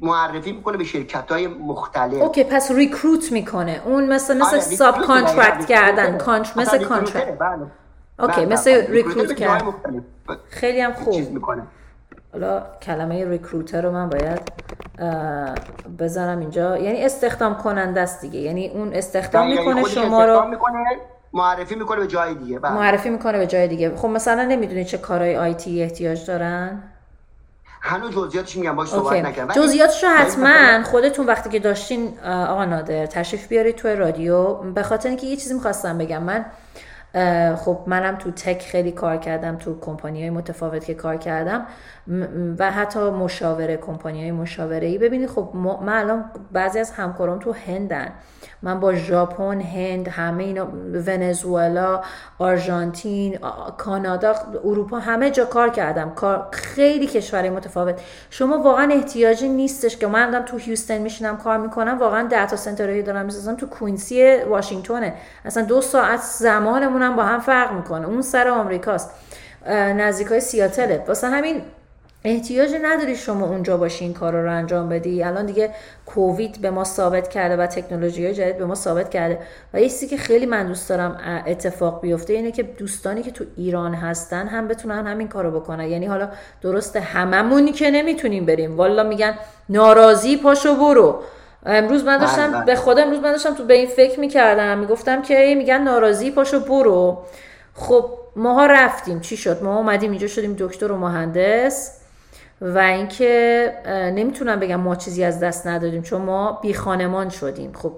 معرفی 0.00 0.52
می‌کنه 0.52 0.76
به 0.76 0.84
شرکت 0.84 1.32
های 1.32 1.46
مختلف. 1.46 2.22
اوکی 2.22 2.44
پس 2.44 2.70
ریکروت 2.70 3.32
می‌کنه. 3.32 3.82
اون 3.84 4.12
مثل 4.12 4.38
مثل 4.38 4.60
ساب 4.60 5.00
کانترکت 5.00 5.66
کردن. 5.66 6.18
کانتر 6.18 6.60
مثل 6.60 6.84
کانترکت. 6.84 7.38
اوکی 8.18 8.40
بله، 8.40 8.52
مثل 8.52 8.72
بله. 8.72 8.90
ریکروت 8.90 9.32
کردن 9.32 9.72
خیلی 10.48 10.80
هم 10.80 10.92
خوب. 10.92 11.30
می‌کنه. 11.30 11.62
حالا 12.32 12.62
کلمه 12.82 13.28
ریکروتر 13.28 13.82
رو 13.82 13.90
من 13.90 14.08
باید 14.08 14.40
بزنم 15.98 16.38
اینجا. 16.38 16.78
یعنی 16.78 17.04
استخدام 17.04 17.54
کننده 17.54 18.00
است 18.00 18.20
دیگه. 18.20 18.40
یعنی 18.40 18.68
اون 18.68 18.92
استخدام 18.92 19.48
یعنی 19.48 19.66
می‌کنه 19.66 19.84
شما 19.88 20.24
رو 20.24 20.42
معرفی 21.32 21.74
می‌کنه 21.74 22.00
به 22.00 22.06
جای 22.06 22.34
دیگه 22.34 22.58
بله. 22.58 22.72
معرفی 22.72 23.10
می‌کنه 23.10 23.38
به 23.38 23.46
جای 23.46 23.68
دیگه. 23.68 23.96
خب 23.96 24.08
مثلا 24.08 24.44
نمی‌دونید 24.44 24.86
چه 24.86 24.98
کارهای 24.98 25.36
آیتی 25.36 25.82
احتیاج 25.82 26.26
دارن؟ 26.26 26.82
هنوز 27.80 28.14
جزئیاتش 28.14 28.56
میگم 28.56 28.76
باش 28.76 28.88
صحبت 28.88 29.24
نکردم 29.24 29.54
جزئیاتش 29.54 30.04
رو 30.04 30.10
حتما 30.10 30.82
خودتون 30.82 31.26
وقتی 31.26 31.50
که 31.50 31.58
داشتین 31.58 32.18
آقا 32.24 32.64
نادر 32.64 33.06
تشریف 33.06 33.48
بیارید 33.48 33.76
توی 33.76 33.96
رادیو. 33.96 34.54
به 34.54 34.82
خاطر 34.82 35.08
اینکه 35.08 35.26
یه 35.26 35.36
چیزی 35.36 35.54
می‌خواستم 35.54 35.98
بگم. 35.98 36.22
من 36.22 36.44
خب 37.56 37.78
منم 37.86 38.16
تو 38.16 38.30
تک 38.30 38.62
خیلی 38.62 38.92
کار 38.92 39.16
کردم 39.16 39.56
تو 39.56 39.80
کمپانی 39.80 40.20
های 40.20 40.30
متفاوت 40.30 40.84
که 40.84 40.94
کار 40.94 41.16
کردم. 41.16 41.66
و 42.58 42.70
حتی 42.70 43.00
مشاوره 43.00 43.76
کمپانی 43.76 44.22
های 44.22 44.30
مشاوره 44.32 44.86
ای 44.86 44.98
ببینید 44.98 45.28
خب 45.28 45.50
من 45.54 45.98
الان 45.98 46.24
بعضی 46.52 46.78
از 46.78 46.90
همکاران 46.90 47.38
تو 47.38 47.52
هندن. 47.66 48.12
من 48.62 48.80
با 48.80 48.94
ژاپن 48.94 49.60
هند 49.60 50.08
همه 50.08 50.44
اینا 50.44 50.66
ونزوئلا 51.06 52.00
آرژانتین 52.38 53.38
کانادا 53.78 54.34
اروپا 54.64 54.98
همه 54.98 55.30
جا 55.30 55.44
کار 55.44 55.68
کردم. 55.68 56.10
کار 56.10 56.48
خیلی 56.52 57.06
کشورهای 57.06 57.50
متفاوت. 57.50 58.00
شما 58.30 58.58
واقعا 58.58 58.92
احتیاجی 58.92 59.48
نیستش 59.48 59.96
که 59.96 60.06
من 60.06 60.44
تو 60.44 60.56
هیوستن 60.56 60.98
میشینم 60.98 61.36
کار 61.36 61.58
می‌کنم 61.58 61.98
واقعا 61.98 62.28
data 62.28 62.56
center 62.56 62.87
هایی 62.87 63.02
دارم 63.02 63.24
می‌سازم 63.24 63.54
تو 63.54 63.66
کوینسی 63.66 64.36
واشنگتونه 64.36 65.14
اصلا 65.44 65.62
دو 65.62 65.80
ساعت 65.80 66.20
زمانمون 66.20 67.16
با 67.16 67.22
هم 67.22 67.40
فرق 67.40 67.72
می‌کنه. 67.72 68.06
اون 68.06 68.22
سر 68.22 68.48
آمریکاست. 68.48 69.10
نزدیک 69.70 70.26
های 70.26 70.40
سیاتله. 70.40 71.04
واسه 71.08 71.28
همین 71.28 71.62
احتیاجی 72.26 72.78
نداری 72.82 73.16
شما 73.16 73.46
اونجا 73.46 73.76
باشی 73.76 74.04
این 74.04 74.14
کار 74.14 74.32
رو 74.42 74.52
انجام 74.52 74.88
بدی. 74.88 75.22
الان 75.22 75.46
دیگه 75.46 75.70
کووید 76.06 76.60
به 76.60 76.70
ما 76.70 76.84
ثابت 76.84 77.28
کرده 77.28 77.56
و 77.56 77.66
تکنولوژی 77.66 78.24
های 78.24 78.34
جدید 78.34 78.58
به 78.58 78.66
ما 78.66 78.74
ثابت 78.74 79.10
کرده. 79.10 79.38
و 79.74 79.80
یه 79.80 79.88
چیزی 79.88 80.06
که 80.06 80.16
خیلی 80.16 80.46
من 80.46 80.66
دوست 80.66 80.88
دارم 80.88 81.18
اتفاق 81.46 82.00
بیفته 82.00 82.32
اینه 82.32 82.52
که 82.52 82.62
دوستانی 82.62 83.22
که 83.22 83.30
تو 83.30 83.44
ایران 83.56 83.94
هستن 83.94 84.46
هم 84.46 84.68
بتونن 84.68 85.06
همین 85.06 85.28
کارو 85.28 85.60
بکنن. 85.60 85.84
یعنی 85.84 86.06
حالا 86.06 86.28
درسته 86.62 87.00
هممونی 87.00 87.72
که 87.72 87.90
نمی‌تونیم 87.90 88.46
بریم. 88.46 88.76
والا 88.76 89.02
میگن 89.02 89.34
ناراضی 89.68 90.36
پاشو 90.36 90.74
برو. 90.74 91.22
امروز 91.66 92.04
من 92.04 92.18
داشتم 92.18 92.46
بله، 92.46 92.56
بله. 92.56 92.64
به 92.64 92.74
خدا 92.74 93.02
امروز 93.02 93.20
من 93.20 93.32
داشتم 93.32 93.54
تو 93.54 93.64
به 93.64 93.74
این 93.74 93.86
فکر 93.86 94.20
می‌کردم. 94.20 94.78
می‌گفتم 94.78 95.22
که 95.22 95.54
میگن 95.58 95.82
ناراضی 95.82 96.30
پاشو 96.30 96.60
برو. 96.60 97.22
خب 97.74 98.10
ماها 98.36 98.66
رفتیم. 98.66 99.20
چی 99.20 99.36
شد؟ 99.36 99.62
ما 99.62 99.76
اومدیم 99.76 100.10
اینجا 100.10 100.26
شدیم 100.26 100.56
دکتر 100.58 100.92
و 100.92 100.96
مهندس. 100.96 101.95
و 102.60 102.78
اینکه 102.78 103.72
نمی‌تونم 104.16 104.60
بگم 104.60 104.76
ما 104.76 104.96
چیزی 104.96 105.24
از 105.24 105.40
دست 105.40 105.66
ندادیم 105.66 106.02
چون 106.02 106.22
ما 106.22 106.58
بی 106.62 106.74
خانمان 106.74 107.28
شدیم. 107.28 107.72
خب 107.72 107.92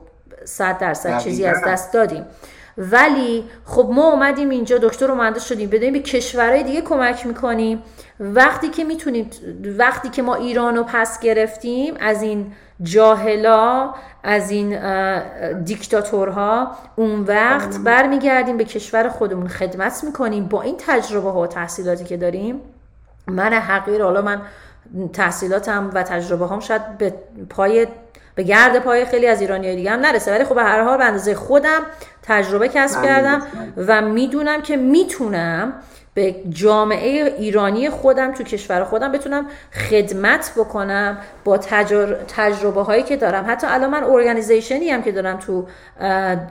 صد 0.45 0.79
درصد 0.79 1.19
چیزی 1.19 1.47
از 1.47 1.63
دست 1.67 1.93
دادیم. 1.93 2.25
ولی 2.79 3.45
خب 3.65 3.91
ما 3.93 4.13
اومدیم 4.13 4.51
اینجا 4.51 4.79
دکتر 4.79 5.11
و 5.11 5.15
مهندس 5.15 5.45
شدیم 5.45 5.71
بدونیم 5.71 5.93
به 5.93 5.99
کشورهای 5.99 6.63
دیگه 6.63 6.81
کمک 6.81 7.27
می‌کنیم. 7.27 7.83
وقتی 8.21 8.69
که 8.69 8.85
می‌تونیم 8.85 9.31
وقتی 9.79 10.09
که 10.09 10.23
ما 10.23 10.35
ایران 10.35 10.77
رو 10.77 10.85
پس 10.85 11.21
گرفتیم 11.21 11.95
از 12.01 12.23
این 12.23 12.53
جاهلا 12.83 13.95
از 14.25 14.51
این 14.51 14.79
دیکتاتورها 15.63 16.71
اون 16.97 17.21
وقت 17.21 17.79
برمیگردیم 17.79 18.57
به 18.57 18.65
کشور 18.65 19.09
خودمون 19.09 19.49
خدمت 19.49 20.05
می‌کنیم 20.05 20.45
با 20.45 20.63
این 20.63 20.75
تجربه 20.79 21.31
ها 21.31 21.41
و 21.41 21.47
تحصیلاتی 21.47 22.05
که 22.05 22.17
داریم. 22.17 22.61
من 23.29 23.53
حقیر 23.53 24.03
حالا 24.03 24.23
من 24.23 24.41
تحصیلاتم 25.13 25.91
و 25.95 26.03
تجربه 26.03 26.49
هم 26.49 26.61
شاید 26.61 26.99
به 26.99 27.15
پای 27.51 27.87
به 28.35 28.43
گرد 28.43 28.79
پای 28.79 29.05
خیلی 29.05 29.27
از 29.27 29.41
ایرانی 29.41 29.77
دیگه 29.77 29.91
هم 29.91 30.01
نرسه. 30.01 30.33
ولی 30.35 30.45
خب 30.45 30.55
به 30.55 30.63
هر 30.63 30.83
حال 30.83 30.99
به 30.99 31.05
اندازه 31.05 31.35
خودم 31.35 31.81
تجربه 32.23 32.69
کسب 32.69 33.03
کردم 33.03 33.43
و 33.77 34.03
می‌دونم 34.03 34.63
که 34.63 34.77
می‌تونم 34.77 35.73
به 36.19 36.35
جامعه 36.51 37.35
ایرانی 37.39 37.91
خودم 37.91 38.33
تو 38.33 38.45
کشور 38.45 38.85
خودم 38.85 39.13
بتونم 39.13 39.47
خدمت 39.91 40.53
بکنم 40.57 41.19
با 41.45 41.59
تجربه 42.37 42.83
هایی 42.83 43.03
که 43.03 43.17
دارم. 43.17 43.45
حتی 43.49 43.67
الان 43.71 43.91
من 43.91 44.05
organization 44.05 44.84
ی 44.84 44.91
هم 44.91 45.03
که 45.03 45.13
دارم 45.13 45.37
تو 45.37 45.67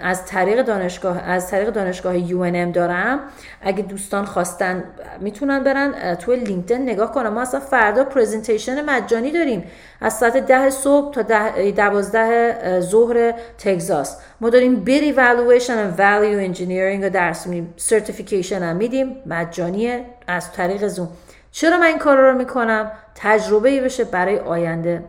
از 0.01 0.25
طریق 0.25 0.61
دانشگاه 0.61 1.29
از 1.29 1.51
طریق 1.51 1.69
دانشگاه 1.69 2.17
یو 2.17 2.71
دارم. 2.71 3.19
اگه 3.61 3.83
دوستان 3.83 4.25
خواستن 4.25 4.83
می‌تونن 5.19 5.63
برن 5.63 6.15
تو 6.15 6.33
لینکدین 6.33 6.81
نگاه 6.89 7.11
کنم 7.11 7.33
ما 7.33 7.41
اصلا 7.41 7.59
فردا 7.59 8.03
presentation 8.03 8.85
مجانی 8.89 9.31
داریم. 9.31 9.63
از 10.01 10.13
ساعت 10.13 10.37
ده 10.37 10.69
صبح 10.69 11.13
تا 11.13 11.21
ده 11.21 11.71
دوازده 11.71 12.57
ظهر 12.79 13.33
تگزاس. 13.57 14.17
ما 14.41 14.49
داریم 14.49 14.75
bid 14.75 15.03
evaluation 15.03 15.87
و 15.87 15.91
value 15.97 16.39
engineering 16.39 17.03
رو 17.03 17.09
درس 17.09 17.47
میدیم 17.47 17.73
certification 17.77 18.63
هم 18.63 18.75
میدیم. 18.75 19.15
مجانیه. 19.25 20.05
از 20.27 20.51
طریق 20.51 20.87
زوم 20.87 21.09
چرا 21.51 21.77
من 21.77 21.85
این 21.85 21.97
کار 21.97 22.17
رو 22.17 22.37
می‌کنم؟ 22.37 22.91
تجربه 23.15 23.69
ای 23.69 23.81
بشه 23.81 24.03
برای 24.03 24.39
آینده. 24.39 25.03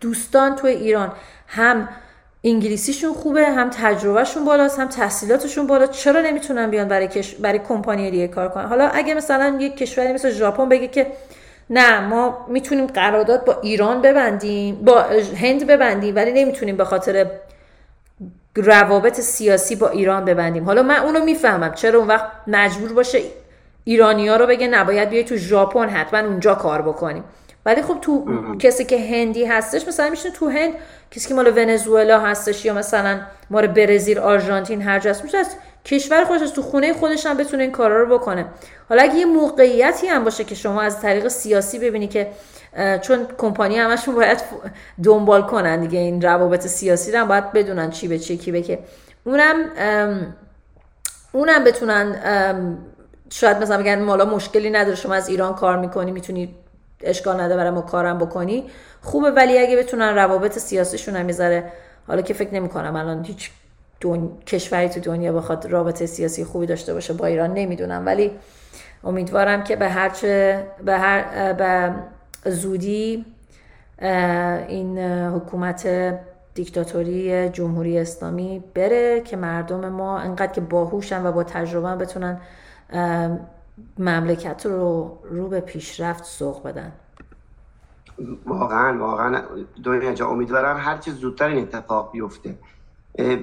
دوستان 0.00 0.56
تو 0.56 0.66
ایران 0.66 1.12
هم 1.46 1.88
انگلیسیشون 2.44 3.12
خوبه 3.12 3.46
هم 3.46 3.70
تجربهشون 3.70 4.44
بالاست 4.44 4.80
هم 4.80 4.88
تحصیلاتشون 4.88 5.66
بالا 5.66 5.86
چرا 5.86 6.20
نمی‌تونن 6.20 6.70
بیان 6.70 6.88
برای 6.88 7.08
کش... 7.08 7.34
برای 7.34 7.58
کمپانی 7.58 8.10
دیگه 8.10 8.28
کار 8.28 8.48
کنن؟ 8.48 8.66
حالا 8.66 8.88
اگه 8.88 9.14
مثلا 9.14 9.56
یک 9.60 9.76
کشوری 9.76 10.12
مثل 10.12 10.30
ژاپن 10.30 10.68
بگه 10.68 10.88
که 10.88 11.06
نه 11.70 12.00
ما 12.00 12.46
می‌تونیم 12.48 12.86
قرارداد 12.86 13.44
با 13.44 13.60
ایران 13.60 14.02
ببندیم 14.02 14.74
با 14.74 15.02
هند 15.42 15.66
ببندیم 15.66 16.16
ولی 16.16 16.32
نمی‌تونیم 16.32 16.76
به 16.76 16.84
خاطر 16.84 17.26
روابط 18.62 19.20
سیاسی 19.20 19.76
با 19.76 19.88
ایران 19.88 20.24
ببندیم. 20.24 20.64
حالا 20.64 20.82
من 20.82 20.96
اونو 20.96 21.24
می‌فهمم. 21.24 21.74
چرا 21.74 21.98
اون 21.98 22.08
وقت 22.08 22.26
مجبور 22.46 22.92
باشه 22.92 23.20
ایرانیا 23.84 24.36
رو 24.36 24.46
بگه 24.46 24.66
نباید 24.66 25.08
بیای 25.10 25.24
تو 25.24 25.36
ژاپن 25.36 25.88
حتما 25.88 26.20
اونجا 26.20 26.54
کار 26.54 26.82
بکنیم 26.82 27.24
ولی 27.66 27.82
خب 27.82 27.98
تو 28.00 28.24
کسی 28.58 28.84
که 28.84 28.98
هندی 28.98 29.44
هستش 29.44 29.88
مثلا 29.88 30.10
میشه 30.10 30.30
تو 30.30 30.48
هند 30.48 30.72
کسی 31.10 31.28
که 31.28 31.34
مال 31.34 31.52
ونزوئلا 31.56 32.20
هستش 32.20 32.64
یا 32.64 32.74
مثلا 32.74 33.20
مال 33.50 33.66
برزیل 33.66 34.18
آرژانتین 34.18 34.82
هر 34.82 34.98
جاست 34.98 35.24
میشه 35.24 35.38
کشور 35.86 36.24
خودش 36.24 36.50
تو 36.50 36.62
خونه 36.62 36.92
خودش 36.92 37.26
هم 37.26 37.36
بتونه 37.36 37.62
این 37.62 37.72
کارا 37.72 38.02
رو 38.02 38.18
بکنه. 38.18 38.46
حالا 38.88 39.02
اگه 39.02 39.14
یه 39.14 39.26
موقعیتی 39.26 40.06
هم 40.06 40.24
باشه 40.24 40.44
که 40.44 40.54
شما 40.54 40.82
از 40.82 41.00
طریق 41.00 41.28
سیاسی 41.28 41.78
ببینی 41.78 42.06
که 42.06 42.30
چون 43.02 43.26
کمپانی 43.38 43.78
همشون 43.78 44.14
باید 44.14 44.42
دنبال 45.04 45.42
کنن 45.42 45.80
دیگه 45.80 45.98
این 45.98 46.22
روابط 46.22 46.66
سیاسی 46.66 47.12
رو 47.12 47.18
هم 47.18 47.28
باید 47.28 47.52
بدونن 47.52 47.90
چی 47.90 48.08
به 48.08 48.18
چی 48.18 48.36
کی 48.36 48.52
به 48.52 48.62
که. 48.62 48.78
اونم 49.24 49.56
اونم 51.32 51.64
بتونن 51.64 52.16
شاید 53.30 53.56
مثلا 53.56 53.78
بگن 53.78 54.02
مالا 54.02 54.24
مشکلی 54.24 54.70
نداره 54.70 54.96
شما 54.96 55.14
از 55.14 55.28
ایران 55.28 55.54
کار 55.54 55.76
می‌کنی 55.78 56.12
می‌تونی 56.12 56.54
اشکال 57.00 57.40
نداره 57.40 57.56
برای 57.56 57.70
ما 57.70 57.80
کارم 57.80 58.18
بکنی. 58.18 58.70
خوبه 59.02 59.30
ولی 59.30 59.58
اگه 59.58 59.76
بتونن 59.76 60.14
روابط 60.14 60.58
سیاسیشون 60.58 61.16
هم 61.16 61.26
می‌ذاره 61.26 61.72
حالا 62.06 62.22
که 62.22 62.34
فکر 62.34 62.54
نمی‌کنم 62.54 62.96
الان 62.96 63.24
هیچ 63.24 63.50
دون... 64.00 64.38
کشوری 64.46 64.88
تو 64.88 65.00
دنیا 65.00 65.32
بخواد 65.32 65.66
رابطه 65.66 66.06
سیاسی 66.06 66.44
خوبی 66.44 66.66
داشته 66.66 66.94
باشه 66.94 67.12
با 67.12 67.26
ایران 67.26 67.54
نمی‌دونم. 67.54 68.06
ولی 68.06 68.30
امیدوارم 69.04 69.64
که 69.64 69.76
به 69.76 69.88
هر 69.88 70.08
چه 70.08 70.66
به 70.84 70.98
هر 70.98 71.52
به 71.52 71.94
زودی 72.50 73.26
این 74.68 74.98
حکومت 75.08 75.88
دیکتاتوری 76.54 77.48
جمهوری 77.48 77.98
اسلامی 77.98 78.64
بره 78.74 79.20
که 79.20 79.36
مردم 79.36 79.88
ما 79.88 80.18
انقدر 80.18 80.52
که 80.52 80.60
باهوشن 80.60 81.26
و 81.26 81.32
با 81.32 81.44
تجربه 81.44 82.04
بتونن 82.04 82.40
مملکت 83.98 84.66
رو 84.66 85.18
رو 85.30 85.48
به 85.48 85.60
پیشرفت 85.60 86.24
سوق 86.24 86.62
بدن. 86.62 86.92
واقعا 88.46 88.98
واقعا. 88.98 89.42
دنیا 89.84 90.12
جا 90.12 90.26
امیدوارم 90.26 90.98
چه 91.00 91.10
زودتر 91.10 91.48
این 91.48 91.62
اتفاق 91.62 92.12
بیفته. 92.12 92.54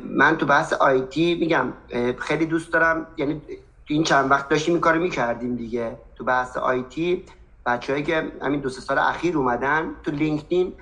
من 0.03 0.38
تو 0.38 0.45
بحث 0.45 0.74
آیتی 0.74 1.36
میگم 1.36 1.74
خیلی 2.17 2.45
دوست 2.45 2.74
دارم. 2.74 3.07
یعنی 3.17 3.41
این 3.88 4.03
چند 4.03 4.32
وقت 4.32 4.49
داشتیم 4.49 4.74
این 4.74 4.82
کارو 4.82 4.99
می‌کردیم 4.99 5.55
دیگه. 5.55 5.97
تو 6.15 6.24
بحث 6.24 6.57
آیتی 6.57 7.24
بچه‌ای 7.65 8.03
که 8.03 8.32
همین 8.41 8.59
دو 8.59 8.69
سه 8.69 8.82
سال 8.82 8.97
اخیر 8.97 9.38
اومدن 9.38 9.91
تو 10.03 10.11
لینکدین 10.11 10.74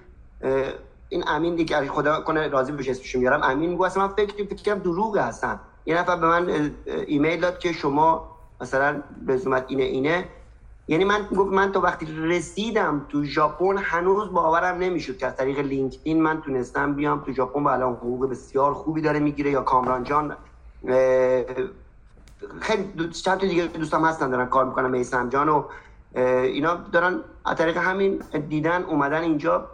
این 1.09 1.23
امین 1.27 1.55
دیگه 1.55 1.87
خدا 1.87 2.21
کنه 2.21 2.47
راضی 2.47 2.71
بشه 2.71 2.91
اسمش 2.91 3.15
میارم 3.15 3.43
امین 3.43 3.69
میگه 3.69 3.97
من 3.97 4.07
فکر 4.07 4.45
فکر 4.45 4.75
دروغ 4.75 5.17
هستن. 5.17 5.59
یه 5.85 5.97
نفر 5.97 6.15
به 6.15 6.27
من 6.27 6.71
ایمیل 7.07 7.39
داد 7.39 7.59
که 7.59 7.73
شما 7.73 8.37
مثلا 8.61 9.03
به 9.25 9.37
زومت 9.37 9.65
اینه 9.67 9.83
اینه. 9.83 10.25
یعنی 10.91 11.03
من 11.03 11.27
گفت 11.35 11.51
من 11.51 11.71
تا 11.71 11.79
وقتی 11.79 12.05
رسیدم 12.05 13.05
تو 13.09 13.23
ژاپن 13.23 13.77
هنوز 13.77 14.31
باورم 14.31 14.77
نمی‌شد 14.77 15.17
که 15.17 15.27
از 15.27 15.35
طریق 15.35 15.59
لینکدین 15.59 16.21
من 16.21 16.41
تونستم 16.41 16.93
بیام 16.93 17.19
تو 17.19 17.31
ژاپن. 17.31 17.63
و 17.63 17.67
الان 17.67 17.93
حقوق 17.93 18.29
بسیار 18.29 18.73
خوبی 18.73 19.01
داره 19.01 19.19
می‌گیره 19.19 19.51
یا 19.51 19.61
کامران 19.61 20.03
جان 20.03 20.35
خیلی 22.59 23.09
چند 23.09 23.37
تا 23.37 23.47
دیگه 23.47 23.63
دوستم 23.65 24.05
هستن 24.05 24.29
دارن 24.29 24.45
کار 24.45 24.65
می‌کنن 24.65 24.89
میسم 24.89 25.29
جان 25.29 25.49
و 25.49 25.63
اینا 26.15 26.75
دارن 26.75 27.19
از 27.45 27.57
طریق 27.57 27.77
همین 27.77 28.23
دیدن 28.49 28.83
اومدن 28.83 29.21
اینجا. 29.21 29.67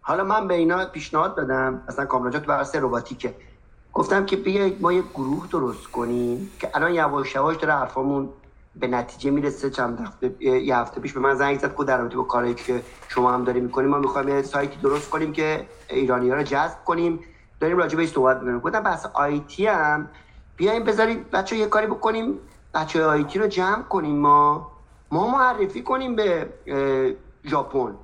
حالا 0.00 0.24
من 0.24 0.48
به 0.48 0.54
اینا 0.54 0.84
پیشنهاد 0.84 1.36
دادم 1.36 1.82
مثلا 1.88 2.06
کامران 2.06 2.32
جان 2.32 2.42
تو 2.42 2.48
بحث 2.48 2.76
رباتیکه. 2.76 3.34
گفتم 3.92 4.26
که 4.26 4.36
بیایید 4.36 4.82
ما 4.82 4.92
یه 4.92 5.02
گروه 5.14 5.46
درست 5.52 5.86
کنیم 5.86 6.50
که 6.58 6.70
الان 6.74 6.94
یواش 6.94 7.34
یواش 7.34 7.56
داره 7.56 7.74
حرفامون 7.74 8.28
به 8.76 8.86
نتیجه 8.86 9.30
می‌رسه 9.30 9.70
چند 9.70 10.00
هفته 10.00 10.34
یه 10.40 10.76
هفته 10.76 11.00
پیش 11.00 11.12
به 11.12 11.20
من 11.20 11.34
زنگ 11.34 11.58
زد 11.58 11.76
که 11.76 11.84
در 11.84 11.98
رابطه 11.98 12.16
با 12.16 12.22
کاری 12.22 12.54
که 12.54 12.82
شما 13.08 13.32
هم 13.32 13.44
داریم 13.44 13.64
می‌کنیم 13.64 13.90
ما 13.90 13.98
می‌خوایم 13.98 14.28
یه 14.28 14.42
سایتی 14.42 14.76
درست 14.76 15.10
کنیم 15.10 15.32
که 15.32 15.66
ایرانی 15.90 16.30
ها 16.30 16.36
رو 16.36 16.42
جذب 16.42 16.84
کنیم. 16.84 17.20
داریم 17.60 17.78
راجع 17.78 17.96
بهش 17.96 18.08
صحبت 18.08 18.36
می‌کنیم. 18.36 18.60
گفتم 18.60 18.80
بحث 18.80 19.06
آیتی 19.06 19.66
هم. 19.66 20.08
بیایم 20.56 20.84
بذارید 20.84 21.30
بچه 21.30 21.56
یه 21.56 21.66
کاری 21.66 21.86
بکنیم. 21.86 22.38
بچه 22.74 23.04
آیتی 23.04 23.38
رو 23.38 23.46
جمع 23.46 23.82
کنیم 23.82 24.16
ما. 24.16 24.70
ما 25.10 25.30
معرفی 25.30 25.82
کنیم 25.82 26.16
به 26.16 26.48
ژاپن. 27.44 27.94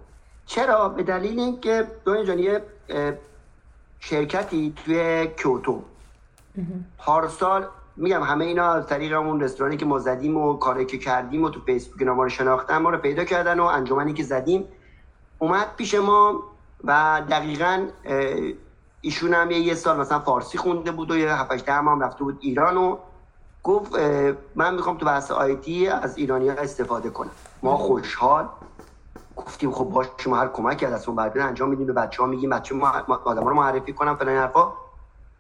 چرا؟ 0.47 0.89
به 0.89 1.03
دلیل 1.03 1.41
اینکه 1.41 1.87
دنیا 2.05 2.25
جان 2.25 2.39
یه 2.39 2.63
شرکتی 4.01 4.75
توی 4.85 5.27
کیوتو. 5.27 5.83
پارسال 6.99 7.67
میگم 7.97 8.23
همه 8.23 8.45
اینا 8.45 8.73
از 8.73 8.87
طریق 8.87 9.19
اون 9.19 9.41
رستورانی 9.41 9.77
که 9.77 9.87
ما 9.87 9.99
زدیم 9.99 10.37
و 10.37 10.57
کاری 10.57 10.87
که 10.87 10.99
کردیم 10.99 11.45
و 11.45 11.51
تو 11.51 11.61
فیسبوک 11.61 12.03
ما 12.03 12.23
رو 12.23 12.29
شناختن 12.29 12.79
ما 12.79 12.91
رو 12.91 12.99
پیدا 12.99 13.25
کردن 13.25 13.61
و 13.61 13.65
انجمنی 13.65 14.13
که 14.13 14.23
زدیم 14.23 14.65
اومد 15.39 15.67
پیش 15.77 15.95
ما 15.95 16.43
و 16.85 17.23
دقیقا 17.31 17.87
ایشون 19.01 19.35
هم 19.35 19.51
یه 19.51 19.75
سال 19.75 19.97
مثلا 20.01 20.19
فارسی 20.19 20.59
خونده 20.59 20.93
بود 20.93 21.11
و 21.11 21.17
یه 21.17 21.33
هفتش 21.33 21.69
هم 21.69 22.01
رفته 22.01 22.25
بود 22.25 22.39
ایران 22.41 22.77
و 22.77 22.97
گفت 23.63 23.93
من 24.55 24.75
می‌خوام 24.75 24.99
تو 24.99 25.07
بحث 25.07 25.31
آیتی 25.31 25.89
از 25.89 26.19
ایرانی 26.19 26.49
ها 26.49 26.55
استفاده 26.55 27.11
کنم. 27.11 27.31
ما 27.63 27.77
خوشحال 27.77 28.49
گفتیم 29.37 29.71
خب 29.71 29.85
باش 29.85 30.07
شما 30.19 30.37
هر 30.37 30.49
کمک 30.49 30.85
از 30.93 31.09
اون 31.09 31.17
بعد 31.17 31.39
انجام 31.39 31.69
میدیم 31.69 31.87
به 31.87 31.93
بچه 31.93 32.23
ها 32.23 32.29
میگیم 32.29 32.51
بچه 32.51 32.75
ما 32.75 32.93
رو 33.27 33.55
معرفی 33.55 33.93
کنم 33.93 34.17
فلان 34.17 34.37
حرفا. 34.37 34.73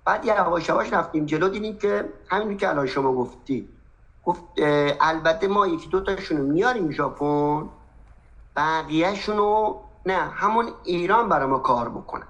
بعد 0.06 0.24
یواش 0.24 0.68
یواش 0.68 0.92
رفتیم 0.92 1.26
جلو 1.26 1.48
دیدیم 1.48 1.78
که 1.78 2.12
همین 2.28 2.56
که 2.56 2.68
الان 2.68 2.86
شما 2.86 3.12
گفتی 3.12 3.68
گفت 4.24 4.42
البته 5.00 5.48
ما 5.48 5.66
یکی 5.66 5.88
دو 5.88 6.00
تاشونو 6.00 6.42
میاریم 6.44 6.90
ژاپن 6.90 7.68
بقیهشونو 8.56 9.74
نه 10.06 10.14
همون 10.14 10.72
ایران 10.84 11.28
برای 11.28 11.46
ما 11.46 11.58
کار 11.58 11.88
بکنن. 11.88 12.28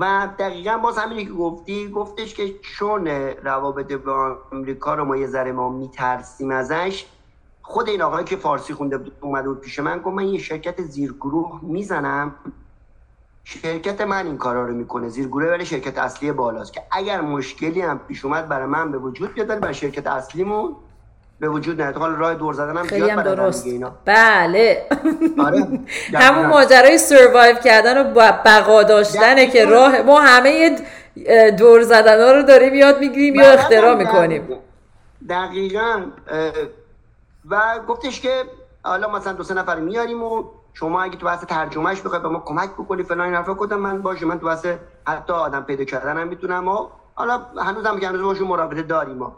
و 0.00 0.28
دقیقا 0.38 0.78
باز 0.78 0.98
همینی 0.98 1.26
که 1.26 1.32
گفتی 1.32 1.90
گفتش 1.90 2.34
که 2.34 2.58
چون 2.58 3.08
روابط 3.44 3.92
با 3.92 4.38
امریکا 4.52 4.94
رو 4.94 5.04
ما 5.04 5.16
یه 5.16 5.26
ذره 5.26 5.52
ما 5.52 5.70
میترسیم 5.70 6.50
ازش 6.50 7.06
خود 7.62 7.88
این 7.88 8.02
آقایی 8.02 8.24
که 8.24 8.36
فارسی 8.36 8.74
خونده 8.74 8.98
بود 8.98 9.16
اومده 9.20 9.48
بود 9.48 9.60
پیش 9.60 9.78
من 9.78 9.98
گفت 9.98 10.16
من 10.16 10.28
یه 10.28 10.38
شرکت 10.38 10.82
زیرگروه 10.82 11.60
می‌زنم 11.62 12.34
شرکت 13.48 14.00
من 14.00 14.26
این 14.26 14.38
کارا 14.38 14.66
رو 14.66 14.74
می‌کنه. 14.74 15.08
زیرگروه 15.08 15.50
ولی 15.50 15.66
شرکت 15.66 15.98
اصلی 15.98 16.32
بالاست 16.32 16.72
که 16.72 16.82
اگر 16.90 17.20
مشکلی 17.20 17.80
هم 17.80 18.00
پیش 18.08 18.24
اومد 18.24 18.48
برای 18.48 18.66
من 18.66 18.92
به 18.92 18.98
وجود 18.98 19.34
بیاد 19.34 19.60
برای 19.60 19.74
شرکت 19.74 20.06
اصلیمون 20.06 20.76
به 21.40 21.48
وجود 21.48 21.80
نیاد. 21.80 21.96
حالا 21.96 22.14
راه 22.14 22.34
دور 22.34 22.54
زدن 22.54 22.76
هم 22.76 22.86
خیلی 22.86 23.10
هم 23.10 23.22
درست. 23.22 23.66
بله. 24.04 24.86
آره. 25.38 25.66
همون 26.24 26.46
ماجرای 26.46 26.98
سروایو 26.98 27.56
کردن 27.56 28.10
و 28.10 28.32
بقا 28.44 28.82
داشتنه 28.82 29.46
که 29.46 29.64
راه 29.64 30.02
ما 30.02 30.20
همه 30.20 30.78
دور 31.58 31.82
زدن 31.82 32.24
ها 32.24 32.32
رو 32.32 32.42
داریم 32.42 32.74
یاد 32.74 33.00
می‌گیریم 33.00 33.34
یا 33.34 33.52
اختراع 33.52 33.94
می‌کنیم. 33.94 34.48
دقیقا 35.28 36.02
و 37.50 37.78
گفتش 37.88 38.20
که 38.20 38.44
حالا 38.82 39.10
مثلا 39.10 39.32
دو 39.32 39.42
سه 39.42 39.54
نفر 39.54 39.76
میاریم 39.76 40.22
و 40.22 40.44
شما 40.78 41.02
اگه 41.02 41.16
تو 41.16 41.26
بحث 41.26 41.44
ترجمهش 41.44 42.00
بخوای 42.00 42.20
به 42.20 42.28
ما 42.28 42.38
کمک 42.38 42.70
بکنی 42.70 43.02
فلان 43.02 43.34
حرفا 43.34 43.54
گفتم 43.54 43.76
من 43.76 44.02
باشه 44.02 44.26
من 44.26 44.38
تو 44.38 44.46
بحث 44.46 44.66
حتی 45.06 45.32
آدم 45.32 45.62
پیدا 45.62 45.84
کردن 45.84 46.16
هم 46.16 46.28
می‌تونم 46.28 46.68
و 46.68 46.88
حالا 47.14 47.38
هنوزم 47.38 47.98
که 47.98 48.08
هنوز 48.08 48.22
باشون 48.22 48.48
مرابطه 48.48 48.82
داریم 48.82 49.16
ما. 49.16 49.36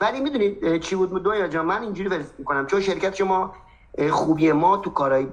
ولی 0.00 0.20
می‌دونید 0.20 0.80
چی 0.80 0.96
بود؟ 0.96 1.22
دنیا 1.22 1.48
جان 1.48 1.66
من 1.66 1.82
اینجوری 1.82 2.08
فرست 2.08 2.34
می‌کنم. 2.38 2.66
چون 2.66 2.80
شرکت 2.80 3.14
شما 3.14 3.54
خوبی 4.10 4.52
ما 4.52 4.76
تو 4.76 4.90
کارهای 4.90 5.26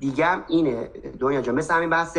دیگه 0.00 0.26
هم 0.26 0.44
اینه. 0.48 0.90
دنیا 1.20 1.40
جان 1.42 1.54
مثل 1.54 1.74
همین 1.74 1.90
بحث 1.90 2.18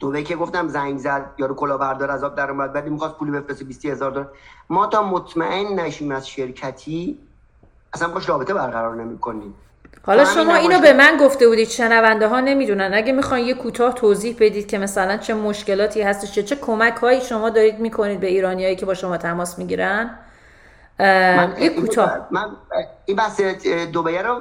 دوبه 0.00 0.22
که 0.22 0.36
گفتم 0.36 0.68
زنگ 0.68 0.98
زد 0.98 1.34
یارو 1.38 1.54
کلاهبردار 1.54 2.10
از 2.10 2.24
آب 2.24 2.34
در 2.34 2.50
اومد 2.50 2.74
ولی 2.74 2.90
می‌خواست 2.90 3.14
پولی 3.14 3.30
بفرسته 3.30 3.64
20 3.64 3.86
هزار 3.86 4.10
دلار. 4.10 4.30
ما 4.70 4.86
تا 4.86 5.02
مطمئن 5.02 5.80
نشیم 5.80 6.10
از 6.10 6.28
شرکتی 6.28 7.18
اصلا 7.92 8.08
باش 8.08 8.28
رابطه 8.28 8.54
برقرار 8.54 8.94
نمی‌کنیم. 8.94 9.54
حالا 10.02 10.24
شما 10.24 10.54
اینو 10.54 10.80
به 10.80 10.92
من 10.92 11.16
گفته 11.20 11.48
بودید 11.48 11.68
شنونده 11.68 12.28
ها 12.28 12.40
نمی‌دونن. 12.40 12.90
اگه 12.94 13.12
می‌خوان 13.12 13.40
یه 13.40 13.54
کوتاه 13.54 13.94
توضیح 13.94 14.36
بدید 14.40 14.68
که 14.68 14.78
مثلا 14.78 15.16
چه 15.16 15.34
مشکلاتی 15.34 16.02
هستش 16.02 16.32
چه, 16.32 16.42
چه 16.42 16.56
کمک 16.56 16.96
هایی 16.96 17.20
شما 17.20 17.50
دارید 17.50 17.78
می‌کنید 17.78 18.20
به 18.20 18.26
ایرانیایی 18.26 18.76
که 18.76 18.86
با 18.86 18.94
شما 18.94 19.16
تماس 19.16 19.58
می‌گیرن؟ 19.58 20.18
من 20.98 21.54
یه 21.58 21.68
کوتاه. 21.68 22.28
من 22.30 22.46
این 23.04 23.16
بحث 23.16 23.40
دبی 23.92 24.22
رو 24.22 24.40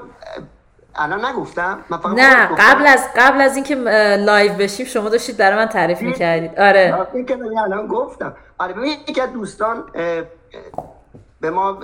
الان 0.96 1.26
نگفتم. 1.26 1.80
من 1.90 1.98
فقط 1.98 2.14
نه 2.14 2.46
قبل 2.46 2.88
از 2.88 3.08
قبل 3.18 3.42
از 3.42 3.56
اینکه 3.56 3.76
لایو 4.20 4.54
بشیم 4.54 4.86
شما 4.86 5.10
داشتید 5.10 5.38
برای 5.38 5.56
من 5.58 5.66
تعریف 5.66 6.02
می‌کردید. 6.02 6.60
آره. 6.60 7.08
این 7.14 7.26
که 7.26 7.38
الان 7.64 7.88
گفتم. 7.88 8.36
آره 8.58 8.74
ببین 8.74 8.98
یکی 9.08 9.22
از 9.22 9.34
دوستان 9.34 9.84
به 11.40 11.50
ما 11.50 11.80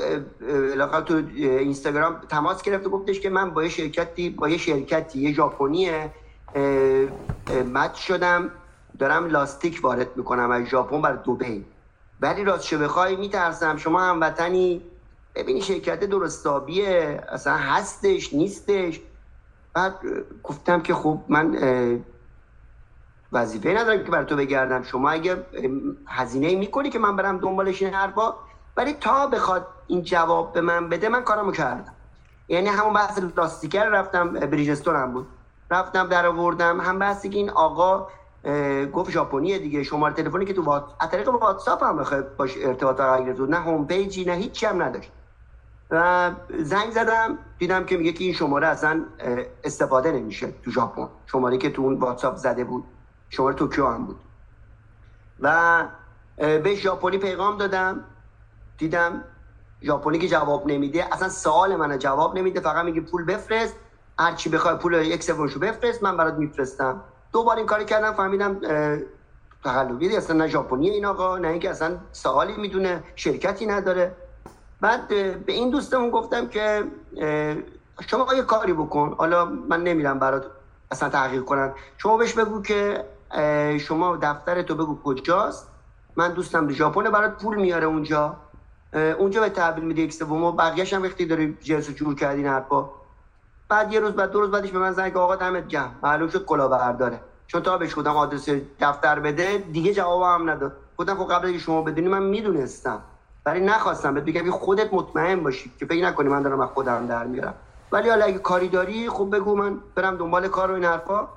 تو 1.06 1.22
اینستاگرام 1.38 2.22
تماس 2.30 2.62
گرفت 2.62 2.88
و 2.88 2.90
گفتش 2.90 3.20
که 3.20 3.30
من 3.30 3.54
با 3.54 3.64
یه 3.64 3.70
شرکتی 3.70 4.30
با 4.30 4.50
یه 4.50 4.58
شرکتی 4.58 5.20
یه 5.20 5.34
ژاپنی 5.34 5.92
match 7.74 7.94
شدم 7.94 8.52
دارم 9.00 9.26
لاستیک 9.26 9.80
وارد 9.84 10.18
می‌کنم 10.18 10.52
از 10.52 10.66
ژاپن 10.66 11.02
برای 11.02 11.18
دبی 11.18 11.66
ولی 12.20 12.44
راستش 12.44 12.74
بخوای 12.74 13.16
میترسم 13.16 13.78
شما 13.78 14.02
هموطنی 14.02 14.82
ببینی 15.36 15.62
شرکت 15.62 16.00
درستابیه 16.00 17.22
اصلا 17.30 17.56
هستش 17.58 18.34
نیستش. 18.34 19.02
بعد 19.74 20.00
گفتم 20.44 20.82
که 20.82 20.94
خب 20.94 21.20
من 21.30 21.58
وظیفه 23.32 23.70
ندارم 23.70 24.04
که 24.04 24.12
بر 24.12 24.24
تو 24.24 24.36
بگردم. 24.36 24.84
شما 24.84 25.10
اگه 25.10 25.46
هزینه 26.08 26.56
می‌کنی 26.56 26.90
که 26.90 27.00
من 27.00 27.16
برم 27.16 27.38
دنبالش 27.38 27.82
این 27.82 27.94
حرفا 27.94 28.36
ولی 28.78 28.94
تا 28.94 29.28
بخواد 29.28 29.68
این 29.88 30.04
جواب 30.04 30.54
به 30.54 30.62
من 30.62 30.90
بده 30.90 31.10
من 31.10 31.24
کارمو 31.24 31.52
کردم. 31.52 31.94
یعنی 32.48 32.70
همون 32.70 32.94
بحث 32.94 33.20
لاستیکر 33.38 33.86
رفتم 33.86 34.34
بریجستون 34.34 34.96
هم 34.96 35.14
بود. 35.14 35.28
رفتم 35.72 36.08
در 36.08 36.26
آوردم 36.26 36.82
هم 36.82 37.00
بحثی 37.00 37.30
که 37.30 37.38
این 37.38 37.50
آقا 37.50 38.08
گفت 38.94 39.12
ژاپنی 39.12 39.60
دیگه 39.60 39.84
شماره 39.84 40.14
تلفنی 40.14 40.46
که 40.46 40.54
تو 40.54 40.64
وات... 40.64 40.86
از 41.00 41.10
طریق 41.10 41.30
واتساپ 41.30 41.84
هم 41.84 41.98
بخواد 41.98 42.36
باش 42.36 42.58
ارتباط 42.58 42.98
برقرار 42.98 43.34
بود 43.34 43.50
نه 43.50 43.58
homepage 43.58 43.88
ی 43.88 44.26
نه 44.26 44.34
هیچی 44.34 44.66
هم 44.66 44.82
نداشت. 44.82 45.12
و 45.92 46.32
زنگ 46.60 46.92
زدم 46.92 47.38
دیدم 47.60 47.86
که 47.86 47.98
میگه 47.98 48.12
که 48.12 48.24
این 48.24 48.34
شماره 48.34 48.68
اصلا 48.68 49.06
استفاده 49.64 50.12
نمیشه 50.12 50.52
تو 50.52 50.72
ژاپن. 50.72 51.08
شماره 51.26 51.58
که 51.58 51.70
تو 51.70 51.82
اون 51.82 51.98
واتساپ 52.00 52.36
زده 52.36 52.64
بود 52.64 52.84
شماره 53.30 53.56
توکیو 53.56 53.88
هم 53.88 54.06
بود. 54.06 54.20
و 55.40 55.84
به 56.38 56.76
ژاپنی 56.76 57.18
پیغام 57.18 57.58
دادم. 57.58 58.04
دیدم 58.78 59.24
ژاپنی 59.84 60.20
که 60.20 60.28
جواب 60.28 60.68
نمیده 60.68 61.14
اصلا 61.14 61.30
سوال 61.30 61.76
من 61.76 62.00
جواب 62.00 62.38
نمیده 62.38 62.60
فقط 62.60 62.86
میگه 62.86 63.02
پول 63.02 63.26
بفرست 63.26 63.76
هر 64.20 64.32
چی 64.32 64.50
بخوای 64.50 64.76
پول 64.76 64.94
یک 64.94 65.24
سومشو 65.24 65.60
بفرست 65.60 66.04
من 66.04 66.18
برات 66.18 66.34
میفرستم. 66.34 67.04
دو 67.32 67.44
بار 67.44 67.58
این 67.58 67.66
کاری 67.66 67.86
کردم 67.86 68.14
فهمیدم 68.14 68.60
تقلبی 69.64 70.18
اصلا 70.18 70.38
نه 70.38 70.48
ژاپنی 70.48 70.90
این 70.90 71.06
آقا 71.06 71.38
نه 71.38 71.48
اینکه 71.48 71.70
اصلا 71.70 71.98
سوالی 72.12 72.58
می‌دونه 72.58 73.04
شرکتی 73.16 73.66
نداره. 73.66 74.16
بعد 74.82 75.08
به 75.46 75.54
این 75.54 75.70
دوستمون 75.70 76.10
گفتم 76.10 76.48
که 76.48 76.84
شما 78.08 78.34
یه 78.36 78.44
کاری 78.44 78.74
بکن. 78.74 79.16
حالا 79.18 79.46
من 79.46 79.84
نمیرم 79.84 80.20
برات 80.20 80.46
اصلا 80.92 81.10
تحقیق 81.10 81.44
کنم. 81.44 81.74
شما 81.98 82.18
بهش 82.18 82.34
بگو 82.34 82.62
که 82.62 83.06
شما 83.80 84.18
دفتر 84.18 84.62
تو 84.62 84.76
بگو 84.76 85.00
کجاست. 85.04 85.70
من 86.16 86.34
دوستم 86.34 86.68
به 86.68 86.74
ژاپن 86.74 87.04
برات 87.04 87.44
پول 87.44 87.56
میاره 87.56 87.86
اونجا. 87.86 88.38
اونجا 88.94 89.42
به 89.42 89.50
تحویل 89.50 89.84
میده 89.84 90.02
یک 90.02 90.30
و 90.30 90.52
بقیه‌ش 90.52 90.94
هم 90.94 91.04
وقتی 91.04 91.26
داری 91.26 91.58
جنس 91.62 91.90
جور 91.90 92.16
کردین 92.16 92.48
حرفا. 92.48 92.90
بعد 93.70 93.94
یه 93.94 94.00
روز 94.00 94.12
بعد 94.12 94.32
دو 94.32 94.40
روز 94.40 94.52
بعدش 94.52 94.72
به 94.72 94.80
من 94.80 94.92
زنگ 94.92 95.18
آقا 95.18 95.36
دمت 95.36 95.68
گرم. 95.68 95.96
معلوم 96.04 96.28
شد 96.28 96.46
برداره 96.46 97.20
چون 97.48 97.62
تا 97.62 97.78
بهش 97.78 97.96
گفتم 97.96 98.18
آدرس 98.18 98.50
دفتر 98.80 99.20
بده 99.20 99.58
دیگه 99.58 99.94
جوابم 99.94 100.50
نداد. 100.50 100.74
گفتم 100.98 101.16
خب 101.16 101.34
قبل 101.34 101.58
شما 101.58 101.82
بدونی 101.82 102.08
من 102.08 102.24
می‌دونستم. 102.24 103.02
ولی 103.46 103.60
نخواستم 103.60 104.14
بهت 104.14 104.24
بگم 104.24 104.52
خودت 104.52 104.94
مطمئن 104.94 105.44
باشی 105.44 105.72
که 105.80 105.86
فکر 105.86 106.06
نکنی 106.06 106.30
من 106.30 106.42
دارم 106.42 106.62
از 106.62 106.70
خودم 106.70 107.08
در 107.08 107.26
میارم. 107.26 107.54
ولی 107.92 108.10
حالا 108.10 108.26
اگه 108.26 108.38
کاری 108.38 108.68
داری 108.68 109.10
خب 109.10 109.36
بگو 109.36 109.56
من 109.56 109.80
برم 109.96 110.18
دنبال 110.18 110.48
کار 110.48 110.72
و 110.72 110.74
این 110.74 110.84
حرفا. 110.84 111.28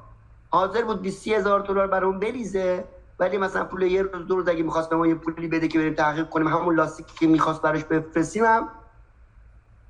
حاضر 0.51 0.83
بود 0.83 1.03
20 1.03 1.29
هزار 1.29 1.61
دلار 1.61 1.87
برام 1.87 2.21
بریزه. 2.21 2.85
ولی 3.19 3.39
مثلا 3.39 3.65
پول 3.65 3.83
یه 3.83 4.03
روز 4.03 4.27
دو 4.27 4.37
روز 4.37 4.49
اگه 4.49 4.63
می‌خواست 4.63 4.91
به 4.91 4.97
ما 4.97 5.07
یه 5.07 5.15
پولی 5.15 5.49
بده 5.49 5.69
که 5.69 5.79
بریم 5.79 5.95
تحقیق 5.95 6.29
کنیم. 6.29 6.49
همون 6.49 6.77
لاستیکی 6.77 7.13
که 7.19 7.27
می‌خواست 7.27 7.63
براش 7.63 7.85
بفرستیم 7.85 8.45
هم 8.45 8.69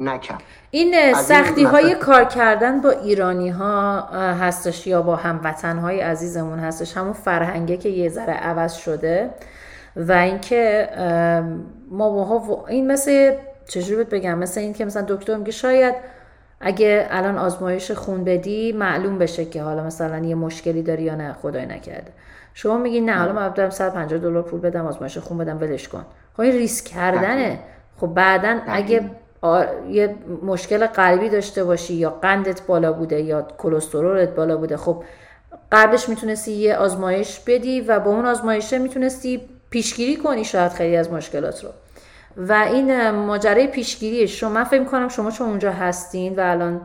نکرد. 0.00 0.42
این 0.70 1.14
سختی 1.14 1.64
های 1.64 1.94
کار 1.94 2.24
کردن 2.24 2.80
با 2.80 2.90
ایرانی 2.90 3.48
ها 3.48 4.00
هستش 4.32 4.86
یا 4.86 5.02
با 5.02 5.16
هموطن 5.16 5.78
های 5.78 6.00
عزیزمون 6.00 6.58
هستش. 6.58 6.96
همون 6.96 7.12
فرهنگه 7.12 7.76
که 7.76 7.88
یه 7.88 8.08
ذره 8.08 8.34
عوض 8.34 8.74
شده. 8.74 9.30
و 9.96 10.12
اینکه 10.12 10.88
ما 11.90 12.64
این 12.68 12.92
مثل 12.92 13.34
چجوری 13.68 14.04
بگم؟ 14.04 14.38
مثل 14.38 14.60
این 14.60 14.72
که 14.72 14.84
مثلا 14.84 15.04
دکتر 15.08 15.36
میگه 15.36 15.52
شاید 15.52 15.94
اگه 16.60 17.06
الان 17.10 17.38
آزمایش 17.38 17.90
خون 17.90 18.24
بدی 18.24 18.72
معلوم 18.72 19.18
بشه 19.18 19.44
که 19.44 19.62
حالا 19.62 19.84
مثلا 19.84 20.18
یه 20.18 20.34
مشکلی 20.34 20.82
داری 20.82 21.02
یا 21.02 21.14
نه. 21.14 21.32
خدای 21.32 21.66
نکرده. 21.66 22.12
شما 22.56 22.78
میگی 22.78 23.00
نه 23.00 23.14
حالا 23.14 23.32
من 23.32 23.48
بدم 23.48 23.70
150 23.70 24.20
دلار 24.20 24.42
پول 24.42 24.60
بدم 24.60 24.86
آزمایش 24.86 25.18
خون 25.18 25.38
بدم 25.38 25.60
ولش 25.60 25.88
کن. 25.88 26.06
خب 26.36 26.40
این 26.40 26.52
ریسک 26.52 26.84
کردنه. 26.84 27.58
خب 28.00 28.06
بعدا 28.06 28.60
اگه 28.66 29.10
یه 29.90 30.14
مشکل 30.42 30.86
قلبی 30.86 31.28
داشته 31.28 31.64
باشی 31.64 31.94
یا 31.94 32.10
قندت 32.10 32.62
بالا 32.66 32.92
بوده 32.92 33.20
یا 33.20 33.46
کلسترولت 33.58 34.28
بالا 34.28 34.56
بوده 34.56 34.76
خب 34.76 35.04
قبلش 35.72 36.08
می‌تونستی 36.08 36.52
یه 36.52 36.76
آزمایش 36.76 37.40
بدی 37.46 37.80
و 37.80 38.00
با 38.00 38.10
اون 38.10 38.26
آزمایشه 38.26 38.78
می‌تونستی 38.78 39.40
پیشگیری 39.70 40.16
کنی 40.16 40.44
شاید 40.44 40.72
خیلی 40.72 40.96
از 40.96 41.12
مشکلات 41.12 41.64
رو. 41.64 41.70
و 42.36 42.52
این 42.52 43.10
ماجرای 43.10 43.66
پیشگیری 43.66 44.28
شما 44.28 44.50
من 44.50 44.64
فکر 44.64 44.84
کنم 44.84 45.08
شما 45.08 45.30
چون 45.30 45.48
اونجا 45.48 45.72
هستین 45.72 46.36
و 46.36 46.40
الان 46.40 46.80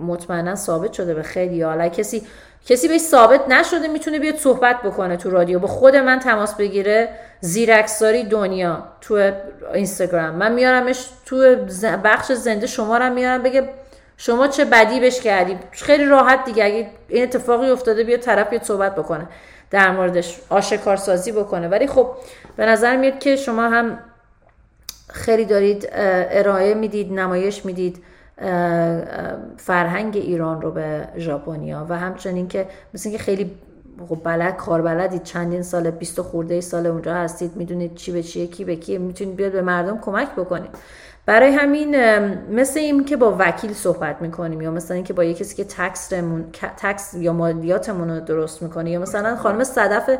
مطمئنا 0.00 0.54
ثابت 0.54 0.92
شده 0.92 1.14
به 1.14 1.22
خیلی 1.22 1.62
حالا 1.62 1.88
کسی 1.88 2.22
کسی 2.66 2.88
بهش 2.88 3.00
ثابت 3.00 3.48
نشده 3.48 3.88
می‌تونه 3.88 4.18
بیاد 4.18 4.36
صحبت 4.36 4.82
بکنه 4.82 5.16
تو 5.16 5.30
رادیو. 5.30 5.58
با 5.58 5.68
خود 5.68 5.96
من 5.96 6.18
تماس 6.18 6.54
بگیره 6.54 7.08
زیرکساری 7.40 8.24
دنیا 8.24 8.84
تو 9.00 9.32
اینستاگرام. 9.74 10.34
من 10.34 10.52
میارمش 10.52 11.08
تو 11.26 11.56
بخش 12.04 12.32
زنده 12.32 12.66
شما 12.66 12.98
رو 12.98 13.14
میارم 13.14 13.42
بگه 13.42 13.68
شما 14.16 14.48
چه 14.48 14.64
بدی 14.64 15.00
بهش 15.00 15.20
کردی. 15.20 15.58
خیلی 15.70 16.04
راحت 16.04 16.44
دیگه. 16.44 16.64
اگه 16.64 16.90
این 17.08 17.22
اتفاقی 17.22 17.70
افتاده 17.70 18.04
بیاد 18.04 18.20
طرف 18.20 18.48
بیاد 18.50 18.62
صحبت 18.62 18.94
بکنه. 18.94 19.28
در 19.70 19.90
موردش 19.90 20.40
آشکارسازی 20.50 21.32
بکنه. 21.32 21.68
ولی 21.68 21.86
خب 21.86 22.10
به 22.56 22.66
نظر 22.66 22.96
میاد 22.96 23.18
که 23.18 23.36
شما 23.36 23.62
هم 23.62 23.98
خیلی 25.12 25.44
دارید 25.44 25.88
ارائه 25.92 26.74
می‌دید 26.74 27.12
نمایش 27.12 27.64
می‌دید. 27.64 28.02
فرهنگ 29.56 30.16
ایران 30.16 30.62
رو 30.62 30.70
به 30.70 31.08
ژاپنیا 31.16 31.86
و 31.88 31.98
همچنین 31.98 32.48
که 32.48 32.66
مثل 32.94 33.10
که 33.10 33.18
خیلی 33.18 33.50
خب 34.08 34.18
بلد 34.24 34.56
کار 34.56 34.82
بلدید 34.82 35.22
چندین 35.22 35.62
سال 35.62 35.90
20 35.90 36.20
خورده 36.20 36.60
سال 36.60 36.86
اونجا 36.86 37.14
هستید 37.14 37.56
می‌دونید 37.56 37.94
چی 37.94 38.12
به 38.12 38.22
چیه 38.22 38.46
کی 38.46 38.64
به 38.64 38.76
کیه 38.76 38.98
می‌تونید 38.98 39.36
بیاد 39.36 39.52
به 39.52 39.62
مردم 39.62 39.98
کمک 39.98 40.28
بکنید. 40.32 40.70
برای 41.26 41.52
همین 41.52 41.96
مثل 42.50 42.80
این 42.80 43.04
که 43.04 43.16
با 43.16 43.36
وکیل 43.38 43.72
صحبت 43.72 44.22
می‌کنیم 44.22 44.60
یا 44.60 44.70
مثلا 44.70 44.94
اینکه 44.94 45.12
با 45.12 45.24
یه 45.24 45.34
کسی 45.34 45.56
که 45.56 45.64
تکس, 45.64 46.12
تکس 46.76 47.14
یا 47.14 47.32
مالیاتمون 47.32 48.10
رو 48.10 48.20
درست 48.20 48.62
می‌کنه 48.62 48.90
یا 48.90 49.00
مثلا 49.00 49.36
خانم 49.36 49.64
صدف 49.64 50.10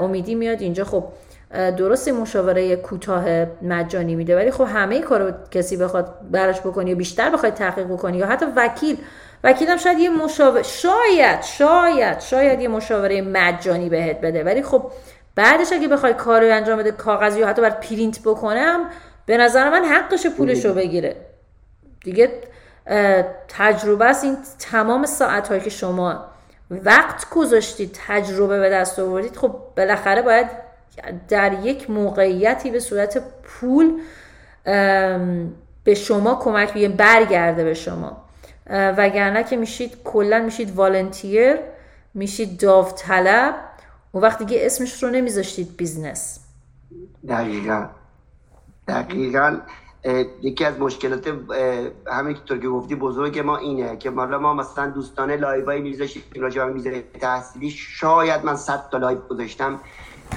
امیدی 0.00 0.34
میاد 0.34 0.60
اینجا 0.60 0.84
خب 0.84 1.04
درست 1.50 2.08
مشاوره 2.08 2.76
کوتاه 2.76 3.24
مجانی 3.62 4.14
میده 4.14 4.36
ولی 4.36 4.50
خب 4.50 4.64
همه 4.64 5.00
کارو 5.00 5.32
کسی 5.50 5.76
بخواد 5.76 6.14
براش 6.30 6.60
بکنی 6.60 6.90
یا 6.90 6.96
بیشتر 6.96 7.30
بخواد 7.30 7.54
تحقیق 7.54 7.86
بکنی 7.86 8.18
یا 8.18 8.26
حتی 8.26 8.46
وکیل 8.56 8.98
وکیلم 9.44 9.76
شاید 9.76 9.98
یه 9.98 10.10
مشاوره 10.10 10.62
شاید 10.62 11.42
شاید 11.42 12.20
شاید 12.20 12.60
یه 12.60 12.68
مشاوره 12.68 13.22
مجانی 13.22 13.88
بهت 13.88 14.20
بده. 14.20 14.44
ولی 14.44 14.62
خب 14.62 14.90
بعدش 15.34 15.72
اگه 15.72 15.88
بخوای 15.88 16.14
کاری 16.14 16.50
انجام 16.50 16.78
بده 16.78 16.92
کاغذی 16.92 17.40
یا 17.40 17.46
حتی 17.46 17.62
بر 17.62 17.70
پرینت 17.70 18.20
بکنم 18.24 18.90
به 19.26 19.36
نظر 19.36 19.70
من 19.70 19.84
حقش 19.84 20.26
پولش 20.26 20.64
رو 20.64 20.74
بگیره. 20.74 21.16
دیگه 22.04 22.30
تجربه 23.48 24.04
است. 24.04 24.24
این 24.24 24.36
تمام 24.58 25.06
ساعت 25.06 25.64
که 25.64 25.70
شما 25.70 26.24
وقت 26.70 27.30
گذاشتید 27.30 27.98
تجربه 28.06 28.60
به 28.60 28.70
دست 28.70 28.98
آوردید 28.98 29.36
خب 29.36 29.56
بالاخره 29.76 30.22
باید 30.22 30.65
در 31.28 31.52
یک 31.52 31.90
موقعیتی 31.90 32.70
به 32.70 32.80
صورت 32.80 33.22
پول 33.42 34.00
به 35.84 35.94
شما 35.94 36.34
کمک 36.34 36.72
بیه 36.72 36.88
برگرده 36.88 37.64
به 37.64 37.74
شما. 37.74 38.22
وگرنه 38.70 39.44
که 39.44 39.56
میشید 39.56 40.02
کلا 40.04 40.38
میشید 40.38 40.76
volunteer 40.76 41.56
میشید 42.14 42.60
داوطلب 42.60 43.54
اون 44.12 44.22
وقت 44.22 44.38
دیگه 44.38 44.58
اسمش 44.60 45.02
رو 45.02 45.10
نمیذاشتید 45.10 45.76
business. 45.76 46.40
دقیقا. 47.28 47.86
دقیقا. 48.88 49.58
یکی 50.42 50.64
از 50.64 50.80
مشکلات 50.80 51.32
همین 52.06 52.36
که 52.46 52.56
گفتی 52.56 52.94
بزرگ 52.94 53.38
ما 53.38 53.56
اینه 53.56 53.96
که 53.96 54.10
حالا 54.10 54.38
ما 54.38 54.54
مثلا 54.54 54.90
دوستانه 54.90 55.36
لایوای 55.36 55.80
میذاشتیم 55.80 56.22
راجع 56.36 56.64
به 56.64 57.04
تحصیلی. 57.20 57.70
شاید 57.70 58.44
من 58.44 58.56
100 58.56 58.88
تا 58.90 58.98
لایو 58.98 59.18
گذاشتم. 59.28 59.80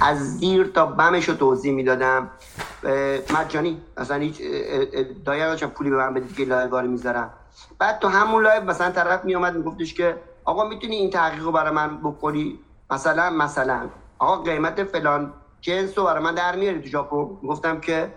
از 0.01 0.37
زیر 0.37 0.67
تا 0.67 0.85
بمش 0.85 1.29
رو 1.29 1.35
توضیح 1.35 1.73
می‌دادم. 1.73 2.29
مجانی 3.33 3.81
اصلا 3.97 4.17
هیچ 4.17 4.41
دایه 5.25 5.55
پولی 5.55 5.89
به 5.89 5.97
من 5.97 6.13
بدید 6.13 6.35
که 6.35 6.45
لایو 6.45 6.81
می‌ذارم؟ 6.81 7.29
بعد 7.79 7.99
تو 7.99 8.07
همون 8.07 8.43
لایو 8.43 8.63
مثلا 8.63 8.91
طرف 8.91 9.25
میامد 9.25 9.55
میگفتش 9.55 9.93
که 9.93 10.17
آقا 10.45 10.69
می‌تونی 10.69 10.95
این 10.95 11.09
تحقیق 11.09 11.43
رو 11.43 11.51
برای 11.51 11.73
من 11.73 11.97
بکنی؟ 11.97 12.59
مثلا 12.91 13.29
مثلا. 13.29 13.89
آقا 14.19 14.41
قیمت 14.43 14.83
فلان 14.83 15.33
جنس 15.61 15.97
رو 15.97 16.03
برای 16.03 16.23
من 16.23 16.35
در 16.35 16.55
میاری 16.55 16.81
تو 16.81 16.87
ژاپن؟ 16.87 17.47
گفتم 17.47 17.79
که 17.79 18.13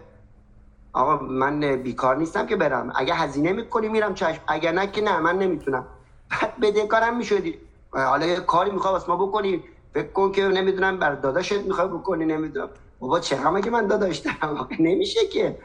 آقا 0.93 1.17
من 1.17 1.77
بیکار 1.77 2.17
نیستم 2.17 2.47
که 2.47 2.57
برم. 2.57 2.93
اگه 2.95 3.15
هزینه 3.15 3.53
می‌کنی 3.53 3.89
میرم 3.89 4.15
چشم. 4.15 4.41
اگر 4.47 4.73
نه 4.73 4.87
که 4.87 5.01
نه 5.01 5.21
من 5.21 5.39
نمی‌تونم. 5.39 5.85
بعد 6.31 6.61
بدهکارم 6.61 7.17
می‌شدی. 7.17 7.59
حالا 7.93 8.41
کاری 8.41 8.71
می‌خواد 8.71 9.05
ما 9.09 9.17
بکنی؟ 9.17 9.65
فکر 9.95 10.13
کن 10.13 10.33
که 10.33 10.43
نمی‌دونم 10.43 10.99
بر 10.99 11.15
داداشت 11.15 11.53
می‌خوای 11.53 11.89
بکنی 11.89 12.25
نمی‌دونم. 12.25 12.69
بابا 13.01 13.21
چه 13.21 13.37
که 13.65 13.71
من 13.71 13.87
داداش 13.87 14.19
دارم؟ 14.19 14.69
نمیشه 14.79 15.27
که. 15.27 15.59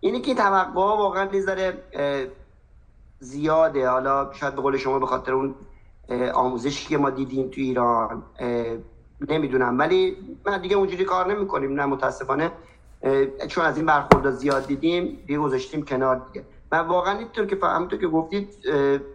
اینی 0.00 0.20
که 0.20 0.34
توقع 0.34 0.80
واقعا 0.80 1.28
می‌ذاره 1.32 1.82
زیاده. 3.20 3.88
حالا 3.88 4.32
شاید 4.32 4.54
به 4.54 4.62
قول 4.62 4.76
شما 4.76 4.98
به 4.98 5.06
خاطر 5.06 5.32
اون 5.32 5.54
آموزشی 6.34 6.88
که 6.88 6.98
ما 6.98 7.10
دیدیم 7.10 7.48
تو 7.48 7.60
ایران 7.60 8.22
نمی‌دونم. 9.28 9.78
ولی 9.78 10.16
من 10.46 10.60
دیگه 10.60 10.76
اونجوری 10.76 11.04
کار 11.04 11.34
نمی‌کنیم 11.34 11.72
نه 11.72 11.86
متاسفانه. 11.86 12.50
چون 13.48 13.64
از 13.64 13.76
این 13.76 13.86
برخورد 13.86 14.30
زیاد 14.30 14.66
دیدیم 14.66 15.18
دیگه 15.26 15.38
گذاشتیم 15.38 15.84
کنار 15.84 16.22
دیگه. 16.32 16.46
من 16.72 16.80
واقعا 16.80 17.18
اینطور 17.18 17.46
که 17.46 17.58
همونطور 17.62 17.98
که 17.98 18.08
گفتید 18.08 18.48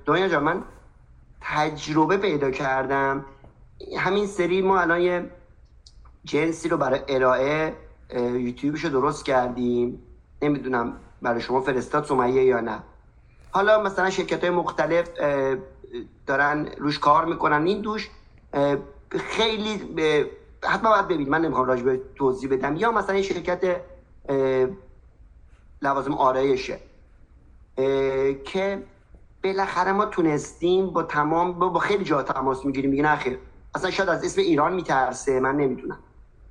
دنیا 0.06 0.28
جان 0.28 0.44
من 0.44 0.64
تجربه 1.42 2.18
پیدا 2.18 2.52
کردم. 2.52 3.26
همین 3.98 4.28
سری 4.28 4.62
ما 4.62 4.80
الان 4.80 5.02
یه 5.02 5.30
جنسی 6.24 6.70
رو 6.70 6.78
برای 6.78 7.00
ارائه 7.08 7.76
یوتیوبش 8.16 8.84
رو 8.84 8.90
درست 8.90 9.26
کردیم. 9.26 10.04
نمی‌دونم 10.42 10.94
برای 11.22 11.42
شما 11.42 11.62
فرستاد 11.62 12.06
سمیه 12.06 12.44
یا 12.44 12.60
نه. 12.60 12.80
حالا 13.52 13.84
مثلا 13.84 14.10
شرکت 14.10 14.42
های 14.42 14.50
مختلف 14.50 15.10
دارن 16.28 16.66
روش 16.78 17.00
کار 17.00 17.26
می‌کنن. 17.26 17.66
این 17.66 17.82
دوش 17.82 18.10
خیلی 19.10 19.82
حتما 20.64 20.90
باید 20.90 21.06
ببینید. 21.06 21.30
من 21.30 21.42
نمی‌خوام 21.42 21.68
راجع 21.68 21.84
به 21.84 22.02
توضیح 22.16 22.50
بدم. 22.50 22.76
یا 22.76 22.92
مثلا 22.92 23.16
این 23.16 23.24
شرکت 23.24 23.82
لوازم 25.82 26.14
آرایشه 26.14 26.80
که 28.46 28.84
بالاخره 29.44 29.92
ما 29.92 30.06
تونستیم 30.06 30.88
با 30.88 31.04
تمام 31.04 31.60
با, 31.60 31.80
خیلی 31.80 32.04
جا 32.04 32.24
تماس 32.24 32.66
می‌گیریم. 32.66 32.92
میگن 32.92 33.06
اخیر 33.06 33.38
اصلا 33.76 33.92
شاید 33.92 34.10
از 34.10 34.24
اسم 34.26 34.42
ایران 34.42 34.74
میترسه 34.74 35.40
من 35.40 35.56
نمی‌دونم. 35.56 36.00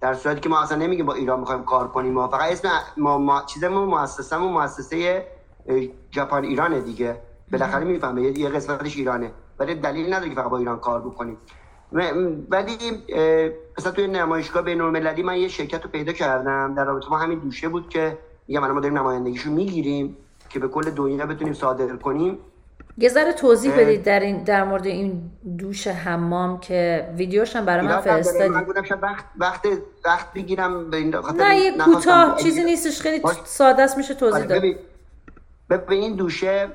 در 0.00 0.14
صورتی 0.14 0.40
که 0.40 0.48
ما 0.48 0.60
اصلا 0.62 0.78
نمیگیم 0.78 1.06
با 1.06 1.14
ایران 1.14 1.40
می‌خوایم 1.40 1.64
کار 1.64 1.88
کنیم. 1.88 2.12
ما 2.12 2.28
فقط 2.28 2.52
اسم 2.52 2.68
ما, 2.96 3.18
ما 3.18 3.42
چیزمون 3.46 3.88
مؤسسمون 3.88 4.52
مؤسسه 4.52 5.26
ژاپن 6.14 6.44
ایرانه 6.44 6.80
دیگه. 6.80 7.16
بالاخره 7.52 7.84
می‌فهمه 7.84 8.22
یه 8.22 8.48
قسمتش 8.48 8.96
ایرانه. 8.96 9.32
ولی 9.58 9.74
دلیل 9.74 10.14
نداره 10.14 10.28
که 10.28 10.34
فقط 10.34 10.50
با 10.50 10.58
ایران 10.58 10.78
کار 10.78 11.00
بکنیم. 11.00 11.36
ولی 12.50 12.76
مثلا 13.78 13.92
توی 13.92 14.06
نمایشگاه 14.06 14.62
بین 14.62 14.80
المللی 14.80 15.22
من 15.22 15.36
یه 15.36 15.48
شرکت 15.48 15.84
رو 15.84 15.90
پیدا 15.90 16.12
کردم. 16.12 16.74
در 16.74 16.84
رابطه 16.84 17.10
ما 17.10 17.18
همین 17.18 17.38
دوشه 17.38 17.68
بود 17.68 17.88
که 17.88 18.18
میگم 18.48 18.72
ما 18.72 18.80
داریم 18.80 18.98
نمایندگیشو 18.98 19.50
می‌گیریم 19.50 20.16
که 20.48 20.58
به 20.58 20.68
کل 20.68 20.90
دنیا 20.90 21.26
بتونیم 21.26 21.54
صادر 21.54 21.96
کنیم. 21.96 22.38
یه 23.00 23.08
ذره 23.08 23.32
توضیح 23.32 23.80
بدید 23.80 24.02
در 24.02 24.20
این 24.20 24.42
در 24.44 24.64
مورد 24.64 24.86
این 24.86 25.30
دوش 25.58 25.86
حمام 25.86 26.60
که 26.60 27.08
ویدیوش 27.16 27.56
هم 27.56 27.64
برای 27.64 27.86
من 27.86 28.00
فرستادید 28.00 28.52
من 28.52 28.64
بودم 28.64 28.82
وقت 29.02 29.24
وقت 29.36 29.66
وقت 30.04 30.32
بگیرم 30.32 30.90
به 30.90 30.96
این 30.96 31.14
نه 31.36 31.56
یه 31.56 31.78
کوتاه 31.78 32.36
چیزی 32.36 32.64
نیستش 32.64 33.00
خیلی 33.00 33.22
ساده 33.44 33.82
است 33.82 33.96
میشه 33.96 34.14
توضیح 34.14 34.44
آره، 34.44 34.76
داد. 35.68 35.80
به 35.86 35.94
این 35.94 36.16
دوشه 36.16 36.68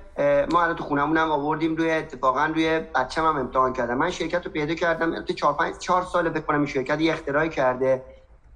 ما 0.52 0.64
الان 0.64 0.76
تو 0.76 0.84
خونمون 0.84 1.18
هم 1.18 1.32
آوردیم 1.32 1.76
روی 1.76 1.92
اتفاقا 1.92 2.46
روی 2.46 2.80
بچه‌م 2.80 3.26
هم 3.26 3.38
امتحان 3.38 3.74
کردم. 3.74 3.98
من 3.98 4.12
شرکت 4.12 4.46
رو 4.46 4.52
پیدا 4.52 4.74
کردم 4.74 5.22
تو 5.22 5.34
4 5.34 5.54
5 5.54 5.78
4 5.78 6.04
ساله 6.04 6.30
بکنم 6.30 6.58
این 6.58 6.68
شرکت 6.68 7.02
یه 7.02 7.14
اختراعی 7.14 7.50
کرده. 7.50 8.02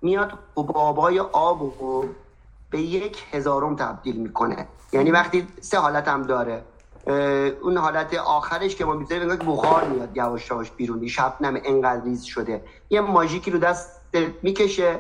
میاد 0.01 0.31
بابای 0.55 1.19
آب 1.19 1.83
و 1.83 2.05
به 2.69 2.81
یک 2.81 3.23
هزارم 3.31 3.75
تبدیل 3.75 4.15
می‌کنه. 4.15 4.67
یعنی 4.93 5.11
وقتی 5.11 5.47
سه 5.61 5.77
حالت 5.77 6.07
هم 6.07 6.23
داره. 6.23 6.61
اون 7.61 7.77
حالت 7.77 8.13
آخرش 8.13 8.75
که 8.75 8.85
ما 8.85 8.93
می‌ذاریم 8.93 9.29
انگار 9.29 9.47
بخار 9.47 9.83
میاد 9.83 10.17
یواش 10.17 10.51
یواش 10.51 10.71
بیرون. 10.71 11.07
شبنم 11.07 11.57
انقدر 11.65 12.03
ریز 12.03 12.23
شده. 12.23 12.63
یه 12.89 13.01
ماژیکی 13.01 13.51
رو 13.51 13.59
دست 13.59 14.01
می‌کشه 14.41 14.99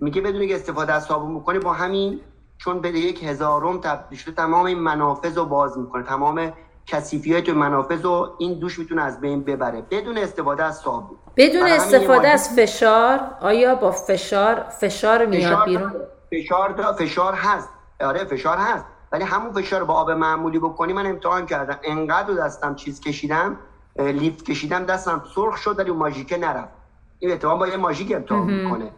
میگه 0.00 0.20
بدون 0.20 0.48
که 0.48 0.54
استفاده 0.54 0.92
از 0.92 1.04
صابون 1.04 1.30
می‌کنه 1.30 1.58
با 1.58 1.72
همین 1.72 2.20
چون 2.58 2.80
به 2.80 2.88
یک 2.88 3.24
هزارم 3.24 3.78
تبدیل 3.78 4.18
شده 4.18 4.34
تمام 4.34 4.64
این 4.64 4.78
منافذ 4.78 5.38
رو 5.38 5.44
باز 5.44 5.78
می‌کنه. 5.78 6.02
تمام 6.02 6.52
کثیفی 6.86 7.32
های 7.32 7.42
تو 7.42 7.54
منافذ 7.54 8.04
و 8.04 8.34
این 8.38 8.58
دوش 8.58 8.78
می‌تونه 8.78 9.02
از 9.02 9.20
بین 9.20 9.44
ببره. 9.44 9.82
بدون 9.90 10.18
استفاده 10.18 10.64
از 10.64 10.76
صابون. 10.76 11.16
بدون 11.36 11.62
استفاده 11.62 12.28
از 12.28 12.48
فشار 12.56 13.20
آیا 13.40 13.74
با 13.74 13.90
فشار 13.90 14.60
فشار 14.60 15.26
میاد 15.26 15.52
فشار 15.52 15.64
بیرون. 15.64 15.92
فشار 16.30 16.92
فشار 16.98 17.34
هست. 17.34 17.68
آره 18.00 18.24
فشار 18.24 18.56
هست. 18.56 18.84
ولی 19.14 19.24
همون 19.24 19.52
فشار 19.52 19.80
رو 19.80 19.86
با 19.86 19.94
آب 19.94 20.10
معمولی 20.10 20.58
بکنی 20.58 20.92
من 20.92 21.06
امتحان 21.06 21.46
کردم. 21.46 21.78
انقدر 21.82 22.28
رو 22.28 22.34
دستم 22.34 22.74
چیز 22.74 23.00
کشیدم 23.00 23.56
لیفت 23.98 24.44
کشیدم 24.44 24.84
دستم 24.84 25.22
سرخ 25.34 25.56
شد 25.56 25.78
ولی 25.78 25.90
اون 25.90 25.98
ماژیکه 25.98 26.36
نرفت. 26.36 26.72
این 27.18 27.32
اتفاقا 27.32 27.56
با 27.56 27.68
یه 27.68 27.76
ماژیک 27.76 28.12
امتحان 28.14 28.50
می‌کنه. 28.50 28.92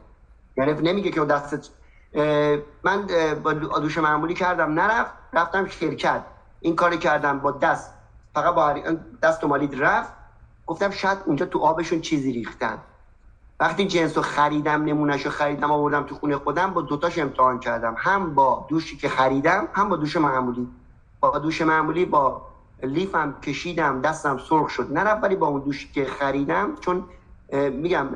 یعنی 0.57 0.73
نمیگه 0.73 1.11
که 1.11 1.25
دستت 1.25 1.69
اه، 2.15 2.59
من 2.85 3.07
با 3.43 3.53
دو- 3.53 3.81
دوش 3.81 3.99
معمولی 3.99 4.35
کردم 4.35 4.81
نرفت 4.81 5.15
رفتم 5.33 5.67
شرکت. 5.67 6.25
این 6.61 6.77
کاری 6.77 6.99
کردم 6.99 7.39
با 7.39 7.51
دست. 7.51 7.95
فقط 8.35 8.55
با 8.55 8.73
دست 9.23 9.45
و 9.45 9.49
مالید 9.49 9.83
رفت. 9.85 10.13
گفتم 10.67 10.91
شاید 10.91 11.19
اونجا 11.27 11.47
تو 11.47 11.59
آبشون 11.59 12.01
چیزی 12.01 12.33
ریختن. 12.33 12.79
وقتی 13.61 13.87
جنس 13.87 14.17
رو 14.17 14.23
خریدم 14.23 14.83
نمونهش 14.83 15.23
رو 15.23 15.31
خریدم 15.31 15.71
آوردم 15.71 16.03
تو 16.03 16.15
خونه 16.15 16.37
خودم 16.37 16.75
با 16.75 16.83
دوتاش 16.83 17.19
امتحان 17.19 17.61
کردم. 17.61 17.95
هم 17.99 18.35
با 18.35 18.67
دوشی 18.69 18.97
که 18.97 19.09
خریدم 19.09 19.69
هم 19.73 19.89
با 19.89 19.97
دوش 19.97 20.17
معمولی. 20.17 20.69
با 21.21 21.39
دوش 21.39 21.63
معمولی 21.63 22.05
با 22.05 22.43
لیفم 22.83 23.41
کشیدم 23.43 24.01
دستم 24.01 24.39
سرخ 24.39 24.69
شد. 24.69 24.93
نرفت 24.93 25.25
ولی 25.25 25.37
با 25.37 25.47
اون 25.47 25.61
دوشی 25.61 25.89
که 25.93 26.05
خریدم 26.05 26.77
چون 26.81 27.05
میگم 27.73 28.09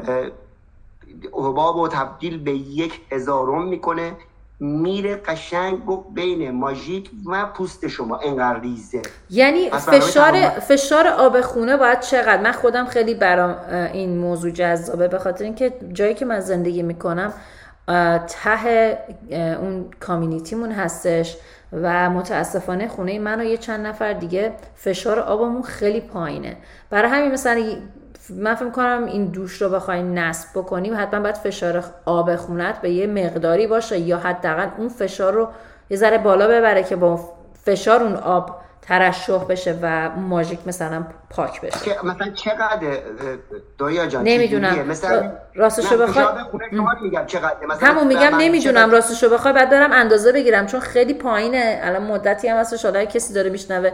حباب 1.32 1.76
و 1.76 1.88
تبدیل 1.88 2.38
به 2.38 2.53
یک 2.53 3.01
هزارم 3.11 3.68
می‌کنه. 3.68 4.16
میره 4.61 5.17
قشنگ 5.17 5.85
گفت 5.85 6.07
بین 6.15 6.51
ماژیک 6.51 7.11
و 7.27 7.47
پوست 7.47 7.89
شما 7.89 8.21
انقدر 8.25 8.61
ریزه. 8.61 9.03
یعنی 9.31 9.71
فشار 9.71 10.49
فشار 10.49 11.07
آب 11.07 11.41
خونه 11.41 11.77
باید 11.77 12.01
چقدر؟ 12.01 12.43
من 12.43 12.53
خودم 12.53 12.87
خیلی 12.87 13.15
برام 13.15 13.57
این 13.93 14.19
موضوع 14.19 14.51
جذابه 14.51 15.09
به 15.09 15.19
خاطر 15.19 15.45
اینکه 15.45 15.73
جایی 15.93 16.15
که 16.15 16.25
من 16.25 16.41
زندگی 16.41 16.83
می‌کنم 16.83 17.33
ته 18.29 18.99
اون 19.31 19.91
کامیونیتیمون 20.01 20.73
هستش 20.73 21.37
و 21.73 22.11
متاسفانه 22.11 22.89
خونه 22.89 23.19
من 23.19 23.41
و 23.41 23.45
یه 23.45 23.57
چند 23.57 23.87
نفر 23.87 24.13
دیگه 24.13 24.53
فشار 24.75 25.19
آبمون 25.19 25.63
خیلی 25.63 26.01
پایینه. 26.01 26.57
برای 26.91 27.11
همین 27.11 27.33
مثلا 27.33 27.65
من 28.31 28.55
فکر 28.55 28.70
کنم 28.70 29.05
این 29.07 29.24
دوش 29.24 29.62
رو 29.62 29.68
بخوایم 29.68 30.18
نصب 30.18 30.49
بکنیم 30.55 30.95
حتما 30.97 31.20
باید 31.20 31.37
فشار 31.37 31.85
آب 32.05 32.37
خونت 32.37 32.81
به 32.81 32.91
یه 32.91 33.07
مقداری 33.07 33.66
باشه 33.66 33.99
یا 33.99 34.18
حداقل 34.18 34.68
اون 34.78 34.89
فشار 34.89 35.33
رو 35.33 35.49
یه 35.91 35.97
ذره 35.97 36.18
بالا 36.18 36.49
ببره 36.49 36.83
که 36.83 36.97
با 36.97 37.20
فشار 37.64 38.03
اون 38.03 38.14
آب 38.14 38.61
ترشح 38.91 39.45
بشه 39.45 39.78
و 39.82 40.11
ماژیک 40.11 40.59
مثلا 40.66 41.05
پاک 41.30 41.61
بشه. 41.61 42.05
مثلا 42.05 42.30
چقدر 42.34 42.99
دایا 43.78 44.07
جان 44.07 44.22
نمی‌دونم. 44.22 44.86
مثلا 44.88 45.32
راستشو 45.55 45.99
بخوای- 45.99 46.26
میگم 47.03 47.26
چقدر 47.26 47.66
مثلا 47.68 47.88
همون 47.88 48.07
میگم 48.07 48.36
نمی‌دونم 48.36 48.91
راستشو 48.91 49.30
بخوای 49.30 49.53
بعد 49.55 49.70
برم 49.70 49.93
اندازه 49.93 50.32
بگیرم 50.32 50.66
چون 50.66 50.80
خیلی 50.80 51.14
پایینه. 51.14 51.80
الان 51.82 52.03
مدتی 52.03 52.49
هم 52.49 52.57
هستش 52.57 52.84
حالا 52.84 53.05
کسی 53.05 53.34
داره 53.34 53.51
میشنوه 53.51 53.91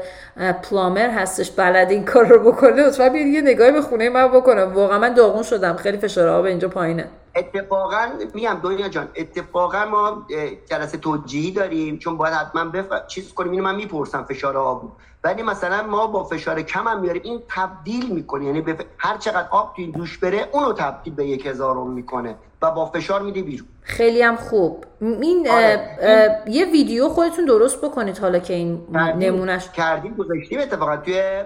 پلامر 0.62 1.10
هستش 1.10 1.50
بلد 1.50 1.90
این 1.90 2.04
کار 2.04 2.26
رو 2.26 2.52
بکنه 2.52 2.86
لطفا 2.86 3.06
یه 3.06 3.40
نگاهی 3.40 3.72
به 3.72 3.80
خونه 3.82 4.08
من 4.08 4.28
بکنه. 4.28 4.64
واقعا 4.64 4.98
من 4.98 5.14
داغون 5.14 5.42
شدم 5.42 5.76
خیلی 5.76 5.98
فشار 5.98 6.28
آب 6.28 6.44
اینجا 6.44 6.68
پایینه. 6.68 7.04
اتفاقا 7.36 8.06
میگم 8.34 8.60
دنیا 8.62 8.88
جان 8.88 9.08
اتفاقا 9.16 9.84
ما 9.84 10.26
جلسه 10.70 10.98
توجیهی 10.98 11.50
داریم 11.50 11.98
چون 11.98 12.16
باید 12.16 12.34
حتما 12.34 12.64
بف... 12.64 13.06
چیز 13.06 13.34
کنیم. 13.34 13.52
اینو 13.52 13.64
من 13.64 13.74
می‌پرسم 13.74 14.24
فشار 14.24 14.56
آب. 14.56 14.92
ولی 15.24 15.42
مثلا 15.42 15.82
ما 15.82 16.06
با 16.06 16.24
فشار 16.24 16.62
کم 16.62 16.88
هم 16.88 17.00
میاریم 17.00 17.22
این 17.24 17.42
تبدیل 17.48 18.10
می‌کنه. 18.10 18.44
یعنی 18.44 18.60
به 18.60 18.74
ف- 18.74 18.84
هر 18.98 19.16
چقدر 19.16 19.48
آب 19.50 19.72
تو 19.76 19.82
این 19.82 19.90
دوش 19.90 20.18
بره 20.18 20.48
اونو 20.52 20.72
تبدیل 20.72 21.14
به 21.14 21.26
یک 21.26 21.46
هزارم 21.46 21.90
می‌کنه 21.90 22.34
و 22.62 22.70
با 22.70 22.86
فشار 22.86 23.22
میده 23.22 23.42
بیرون. 23.42 23.68
خیلی 23.82 24.22
هم 24.22 24.36
خوب. 24.36 24.84
این 25.00 25.46
اه، 25.50 25.54
آره. 25.56 25.98
اه، 26.00 26.50
یه 26.54 26.64
ویدیو 26.64 27.08
خودتون 27.08 27.44
درست 27.44 27.84
بکنید 27.84 28.18
حالا 28.18 28.38
که 28.38 28.54
این 28.54 28.86
نمونهش 29.18 29.68
کردیم 29.68 30.14
گذاشتیم 30.14 30.60
اتفاقا 30.60 30.96
توی 30.96 31.42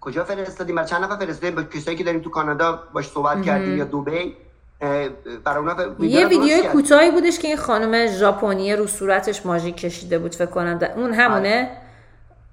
کجا 0.00 0.24
فرستادیم 0.24 0.76
برای 0.76 0.88
چند 0.88 1.04
نفر 1.04 1.16
فرستادیم؟ 1.16 1.54
با 1.54 1.62
کسایی 1.62 1.96
که 1.96 2.04
داریم 2.04 2.20
تو 2.20 2.30
کانادا 2.30 2.82
باش 2.92 3.08
صحبت 3.08 3.42
کردیم 3.42 3.76
یا 3.78 3.84
دبی 3.84 4.36
اه، 4.80 5.08
برای 5.44 5.58
اونا 5.58 5.74
ف- 5.76 6.02
یه 6.04 6.26
ویدیو. 6.26 6.62
کوتاهی 6.72 7.10
بودش 7.10 7.38
که 7.38 7.48
این 7.48 7.56
خانم 7.56 8.06
ژاپنی 8.06 8.76
رو 8.76 8.86
صورتش 8.86 9.46
ماژیک 9.46 9.76
کشیده 9.76 10.18
بود 10.18 10.34
فکر 10.34 10.46
کنم. 10.46 10.78
ده- 10.78 10.94
اون 10.98 11.12
همونه؟ 11.14 11.70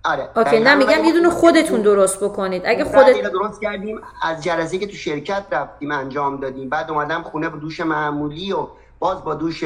آره. 0.04 0.30
اوکی 0.36 0.50
دقیقاً. 0.50 0.64
نه 0.70 0.76
میگم 0.76 1.04
یه 1.06 1.14
دونه 1.14 1.28
ما- 1.28 1.34
خودتون 1.34 1.82
درست 1.82 2.24
بکنید. 2.24 2.62
اگه 2.66 2.84
خودت 2.84 3.22
درست 3.22 3.62
کردیم 3.62 4.02
از 4.24 4.44
جلسه 4.44 4.78
که 4.78 4.88
تو 4.88 4.94
شرکت 4.94 5.44
رفتیم 5.52 5.92
انجام 5.92 6.40
دادیم. 6.40 6.70
بعد 6.70 6.92
اومدم 6.92 7.22
خونه 7.24 7.50
با 7.50 7.58
دوش 7.58 7.80
معمولی 7.80 8.52
و 8.54 8.68
باز 9.00 9.24
با 9.24 9.36
دوش 9.36 9.64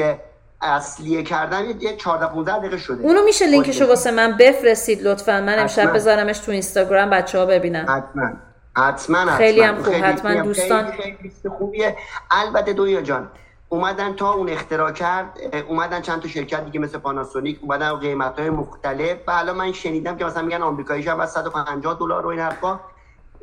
اصلیه 0.62 1.22
کردم 1.22 1.64
یه- 1.64 1.76
یه 1.82 1.96
14 1.96 2.26
15 2.26 2.58
دقیقه 2.58 2.76
شده. 2.78 3.02
اونو 3.02 3.24
میشه 3.24 3.46
لینکشو 3.46 3.86
واسه 3.88 4.10
من 4.10 4.36
بفرستید 4.40 5.02
لطفا. 5.02 5.40
من 5.40 5.58
امشب. 5.58 5.92
بذارمش 5.92 6.38
تو 6.38 6.52
اینستاگرام 6.52 7.10
بچه 7.10 7.38
ها 7.38 7.46
ببینن. 7.46 7.86
حتما. 7.88 8.30
حتما 8.76 9.26
خیلی 9.36 9.60
هم 9.62 9.82
خوب. 9.82 9.94
حتما 9.94 10.34
دوستان. 10.34 10.90
خیلی 10.90 11.32
خوبیه. 11.58 11.96
البته 12.30 12.72
دویا 12.72 13.00
جان 13.00 13.30
اومدن 13.68 14.14
تا 14.16 14.32
اون 14.32 14.48
اختراع 14.48 14.90
کرد 14.92 15.38
اومدن 15.68 16.00
چند 16.00 16.20
تا 16.22 16.28
شرکت 16.28 16.64
دیگه 16.64 16.80
مثل 16.80 16.98
پاناسونیک 16.98 17.58
اومدن 17.62 17.94
قیمت 17.94 18.38
های 18.40 18.50
مختلف. 18.50 19.16
و 19.26 19.30
الان 19.30 19.56
من 19.56 19.72
شنیدم 19.72 20.16
که 20.16 20.24
مثلا 20.24 20.42
میگن 20.42 20.62
آمریکاییش 20.62 21.08
هم 21.08 21.20
از 21.20 21.32
150 21.32 21.96
دلار 22.00 22.22
رو 22.22 22.28
این 22.28 22.40
حرفا. 22.40 22.80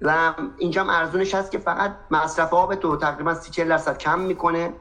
و 0.01 0.33
اینجا 0.57 0.81
هم 0.81 0.89
ارزونش 0.89 1.35
هست 1.35 1.51
که 1.51 1.57
فقط 1.57 1.91
مصرف 2.11 2.53
آب 2.53 2.75
تو 2.75 2.97
تقریبا 2.97 3.33
30 3.33 3.51
40 3.51 3.69
درصد 3.69 3.97
کم 3.97 4.19
می‌کنه. 4.19 4.73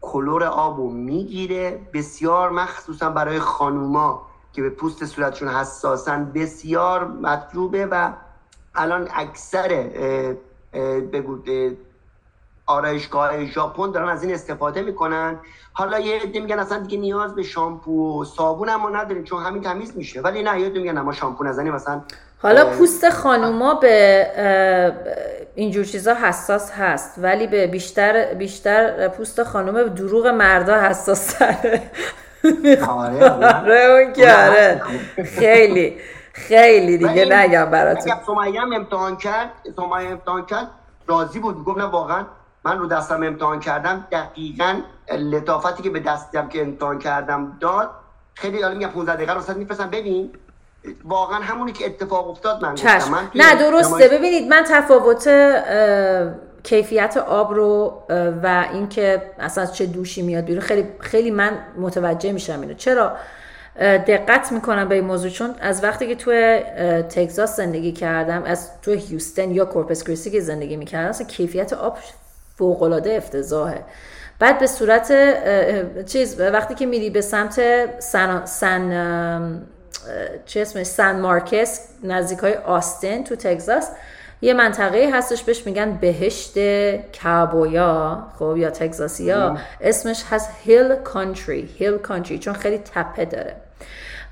کلور 0.00 0.44
آبو 0.44 0.90
می‌گیره. 0.90 1.80
بسیار 1.94 2.50
مخصوصا 2.50 3.10
برای 3.10 3.38
خانوما 3.38 4.26
که 4.52 4.62
به 4.62 4.70
پوست 4.70 5.04
صورتشون 5.04 5.48
حساسن 5.48 6.32
بسیار 6.32 7.08
مطلوبه 7.08 7.86
و 7.86 8.12
الان 8.74 9.08
اکثر 9.14 9.68
بگو 11.12 11.38
اه، 11.46 11.72
آرایشگاه 12.66 13.44
ژاپن 13.44 13.90
دارن 13.90 14.08
از 14.08 14.22
این 14.22 14.34
استفاده 14.34 14.82
می‌کنن. 14.82 15.38
حالا 15.72 15.98
یه 15.98 16.20
عده 16.20 16.40
میگن 16.40 16.58
اصلا 16.58 16.78
دیگه 16.78 16.98
نیاز 16.98 17.34
به 17.34 17.42
شامپو 17.42 18.20
و 18.20 18.24
صابون 18.24 18.68
هم 18.68 18.96
نداریم 18.96 19.24
چون 19.24 19.42
همین 19.42 19.62
تمیز 19.62 19.96
میشه. 19.96 20.20
ولی 20.20 20.42
نه 20.42 20.60
یه 20.60 20.66
عده 20.66 20.78
میگن 20.78 21.00
ما 21.00 21.12
شامپو 21.12 21.44
نزنیم 21.44 21.74
مثلا 21.74 22.02
حالا 22.42 22.64
پوست 22.64 23.10
خانوما 23.10 23.74
به 23.74 24.26
اینجور 25.54 25.84
چیزا 25.84 26.14
حساس 26.14 26.70
هست 26.70 27.14
ولی 27.18 27.46
به 27.46 27.66
بیشتر 27.66 28.34
بیشتر 28.34 29.08
پوست 29.08 29.42
خانوما 29.42 29.82
به 29.82 29.88
دروغ 29.88 30.26
مردا 30.26 30.80
حساس 30.80 31.26
تره. 31.26 31.90
آره. 32.88 33.30
آره 33.30 33.80
اون 33.80 34.12
که 34.12 34.32
آره. 34.32 34.82
خیلی 35.24 35.98
خیلی 36.32 36.98
دیگه 36.98 37.24
نگم 37.24 37.64
براتون. 37.64 38.12
اگه 38.12 38.24
سمیه 38.26 38.60
هم 38.60 38.72
امتحان 38.72 39.16
کرد 39.16 39.50
سمیه 39.76 40.10
امتحان 40.10 40.46
کرد 40.46 40.66
راضی 41.06 41.38
بود. 41.38 41.64
گفت 41.64 41.78
نه 41.78 41.84
واقعا 41.84 42.26
من 42.64 42.78
رو 42.78 42.86
دستم 42.86 43.22
امتحان 43.22 43.60
کردم 43.60 44.06
دقیقا 44.12 44.80
لطافتی 45.18 45.82
که 45.82 45.90
به 45.90 46.00
دستم 46.00 46.48
که 46.48 46.60
امتحان 46.60 46.98
کردم 46.98 47.56
داد 47.60 47.90
خیلی 48.34 48.62
حالا 48.62 48.74
میگم 48.74 48.88
15 48.88 49.14
دقیقه 49.14 49.32
رو 49.34 49.58
میفرستم. 49.58 49.90
ببین 49.90 50.32
واقعا 51.04 51.38
همونی 51.38 51.72
که 51.72 51.86
اتفاق 51.86 52.30
افتاد 52.30 52.62
من 52.62 52.72
گفتم. 52.74 52.98
چشم. 52.98 53.10
من 53.10 53.28
توی 53.32 53.40
نه 53.42 53.54
درسته. 53.54 53.88
نمایش- 53.88 54.10
ببینید 54.12 54.48
من 54.48 54.64
تفاوت 54.70 55.26
اه، 55.26 56.28
کیفیت 56.62 57.16
آب 57.16 57.54
رو 57.54 58.02
و 58.42 58.64
اینکه 58.72 59.22
اصلا 59.38 59.66
چه 59.66 59.86
دوشی 59.86 60.22
میاد 60.22 60.44
بیرون 60.44 60.60
خیلی 60.60 60.88
خیلی 61.00 61.30
من 61.30 61.58
متوجه 61.78 62.32
میشم 62.32 62.60
اینو. 62.60 62.74
چرا؟ 62.74 63.12
دقت 63.80 64.52
می‌کنم 64.52 64.88
به 64.88 64.94
این 64.94 65.04
موضوع 65.04 65.30
چون 65.30 65.54
از 65.60 65.84
وقتی 65.84 66.06
که 66.06 66.14
توی 66.14 66.60
اه، 66.76 67.02
تگزاس 67.02 67.56
زندگی 67.56 67.92
کردم 67.92 68.42
از 68.42 68.80
توی 68.82 68.94
هیوستن 68.94 69.50
یا 69.50 69.64
کورپس 69.64 70.04
کریستی 70.04 70.30
که 70.30 70.40
زندگی 70.40 70.76
می‌کردم 70.76 71.08
اصلا 71.08 71.26
کیفیت 71.26 71.72
آب 71.72 71.98
فوق 72.58 72.82
العاده 72.82 73.12
افتضاحه. 73.16 73.84
بعد 74.38 74.58
به 74.58 74.66
صورت 74.66 75.12
چیز 76.06 76.40
وقتی 76.40 76.74
که 76.74 76.86
میری 76.86 77.10
به 77.10 77.20
سمت 77.20 77.60
سن, 78.00 78.44
سن 78.44 79.62
چه 80.46 80.60
اسمش 80.60 80.86
سن 80.86 81.20
مارکس 81.20 81.88
نزدیک 82.02 82.38
های 82.38 82.54
آستن 82.54 83.24
تو 83.24 83.36
تگزاس. 83.36 83.90
یه 84.42 84.54
منطقه 84.54 85.10
هستش 85.14 85.42
بهش 85.42 85.66
میگن 85.66 85.92
بهشت 85.92 86.54
کابویا. 87.22 88.26
خب 88.38 88.54
یا 88.56 88.70
تگزاسیا. 88.70 89.56
اسمش 89.80 90.24
هست 90.30 90.50
هیل 90.64 90.94
کانتری 90.94 91.68
هیل 91.78 91.98
کانتری 91.98 92.38
چون 92.38 92.54
خیلی 92.54 92.78
تپه 92.78 93.24
داره. 93.24 93.56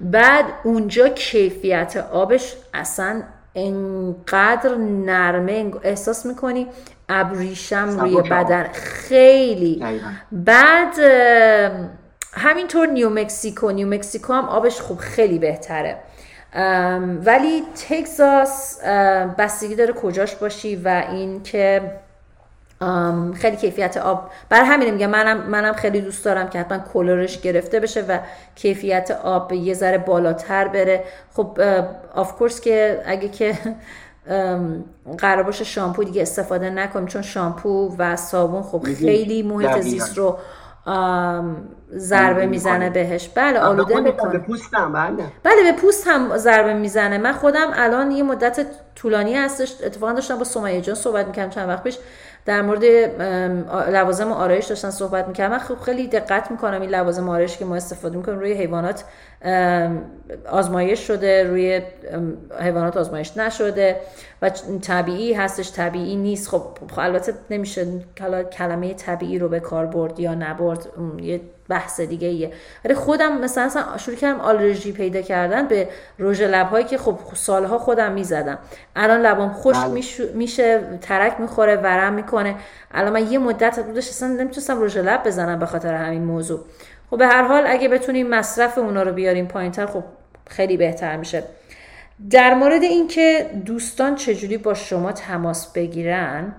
بعد 0.01 0.45
اونجا 0.65 1.09
کیفیت 1.09 1.97
آبش 1.97 2.57
اصلا 2.75 3.23
انقدر 3.55 4.75
نرمه 4.75 5.73
احساس 5.83 6.27
می‌کنی 6.27 6.67
ابریشم 7.09 8.01
روی. 8.01 8.23
بدن. 8.31 8.69
خیلی. 8.73 9.85
بعد 10.33 10.95
همینطور 12.33 12.87
نیو 12.87 13.11
مکسیکو 13.11 13.71
نیو 13.71 13.89
مکسیکو 13.89 14.33
هم 14.33 14.45
آبش 14.45 14.81
خوب 14.81 14.99
خیلی 14.99 15.39
بهتره. 15.39 15.99
ولی 17.25 17.63
تگزاس 17.89 18.81
بستگی 19.39 19.75
داره 19.75 19.93
کجاش 19.93 20.35
باشی 20.35 20.77
و 20.77 21.05
این 21.11 21.43
که 21.43 21.93
خیلی 23.35 23.57
کیفیت 23.57 23.97
آب 23.97 24.31
بر 24.49 24.65
همین 24.65 24.95
میگم 24.95 25.11
منم 25.11 25.37
منم 25.37 25.73
خیلی 25.73 26.01
دوست 26.01 26.25
دارم 26.25 26.49
که 26.49 26.61
حتما 26.61 26.79
کلورش 26.79 27.41
گرفته 27.41 27.81
بشه 27.81 28.03
و 28.03 28.19
کیفیت 28.55 29.11
آب 29.11 29.53
یه 29.53 29.75
ذره 29.75 29.99
بالاتر 29.99 30.69
بره. 30.69 31.05
خب 31.35 31.61
آف 32.15 32.33
کورس 32.33 32.61
که 32.61 33.03
اگه 33.07 33.29
که 33.29 33.59
قرار 35.19 35.43
باشه 35.43 35.65
شامپو 35.65 36.05
دیگه 36.05 36.23
استفاده 36.23 36.71
نکنیم 36.71 37.07
چون 37.07 37.23
شامپو 37.23 37.97
و 37.99 38.17
صابون 38.17 38.63
خب 38.63 38.83
خیلی 38.83 39.43
محیط 39.43 39.81
زیست 39.81 40.19
رو 40.19 40.39
ضربه 41.97 42.47
می‌زنه 42.47 42.91
بهش. 42.91 43.31
بله 43.35 43.59
آلوده 43.59 44.01
می‌کنه 44.01 44.33
به 44.33 44.39
پوستم 44.39 44.93
بله. 44.93 45.25
بله 45.43 45.73
به 45.73 45.73
پوست 45.73 46.09
هم 46.09 46.37
ضربه 46.37 46.75
می‌زنه. 46.75 47.19
من 47.19 47.33
خودم 47.33 47.71
الان 47.75 48.11
یه 48.11 48.23
مدت 48.23 48.67
طولانی 48.95 49.35
هستش. 49.35 49.75
اتفاقا 49.85 50.13
داشتم 50.13 50.39
با 50.39 50.45
سمیه 50.45 50.81
جان 50.81 50.95
صحبت 50.95 51.27
می‌کردم 51.27 51.51
چند 51.51 51.69
وقت 51.69 51.83
پیش. 51.83 51.99
در 52.47 52.63
مورد 52.63 52.85
لوازم 53.91 54.33
آرایش 54.33 54.67
داشتن 54.67 54.91
صحبت 54.91 55.29
می‌کردم 55.29 55.53
من 55.53 55.59
خب 55.59 55.79
خیلی 55.81 56.07
دقت 56.09 56.51
می‌کنم 56.51 56.81
این 56.81 56.91
لوازم 56.91 57.29
آرایش 57.29 57.57
که 57.57 57.65
ما 57.65 57.77
استفاده 57.77 58.17
می‌کنیم 58.17 58.39
روی 58.39 58.53
حیوانات 58.53 59.05
آزمایش 60.51 61.07
شده 61.07 61.45
روی 61.45 61.83
حیوانات 62.61 62.97
آزمایش 62.97 63.37
نشده 63.37 64.01
و 64.43 64.51
طبیعی 64.83 65.33
هستش 65.33 65.73
طبیعی 65.73 66.17
نیست. 66.17 66.49
خب, 66.49 66.63
خب 66.91 67.01
البته 67.01 67.35
نمیشه 67.51 67.87
کلمه 68.53 68.95
طبیعی 68.95 69.39
رو 69.39 69.49
به 69.49 69.61
کار 69.61 69.87
برد 69.87 70.21
یا 70.21 70.35
نبرد 70.35 70.87
یه 71.21 71.41
بحث 71.69 72.01
دیگه 72.01 72.29
ایه. 72.29 72.53
ولی 72.85 72.95
خودم 72.95 73.39
مثلا 73.39 73.85
شروع 73.97 74.17
کردم 74.17 74.41
آلرژی 74.41 74.93
پیدا 74.93 75.23
کردن 75.23 75.69
به 75.69 75.89
رژ 76.19 76.43
لبهایی 76.43 76.85
که 76.85 76.99
خب 76.99 77.19
سالها 77.35 77.79
خودم 77.79 78.13
می‌زدم. 78.13 78.59
الان 78.97 79.21
لبام 79.21 79.53
خشک 79.53 79.87
بله. 79.87 80.33
میشه 80.35 80.99
ترک 81.01 81.41
می‌خوره 81.41 81.77
ورم 81.77 82.13
می‌کنه. 82.13 82.55
الان 82.93 83.13
من 83.13 83.33
یه 83.33 83.39
مدت 83.39 83.81
بودش 83.81 84.09
اصلا 84.09 84.29
نمی‌تونستم 84.29 84.83
رژ 84.83 84.97
لب 84.97 85.25
بزنم 85.25 85.59
به 85.59 85.67
خاطر 85.67 85.95
همین 85.95 86.25
موضوع. 86.25 86.61
خب 87.11 87.19
به 87.19 87.27
هر 87.27 87.43
حال 87.43 87.65
اگه 87.67 87.89
بتونیم 87.89 88.29
مصرف 88.29 88.79
اونا 88.79 89.03
رو 89.03 89.13
بیاریم 89.13 89.47
پایینتر 89.47 89.87
خب 89.87 90.05
خیلی 90.47 90.77
بهتر 90.77 91.17
میشه. 91.17 91.43
در 92.31 92.55
مورد 92.55 92.83
اینکه 92.83 93.51
دوستان 93.67 94.15
چجوری 94.15 94.57
با 94.57 94.75
شما 94.75 95.13
تماس 95.13 95.73
بگیرن 95.73 96.55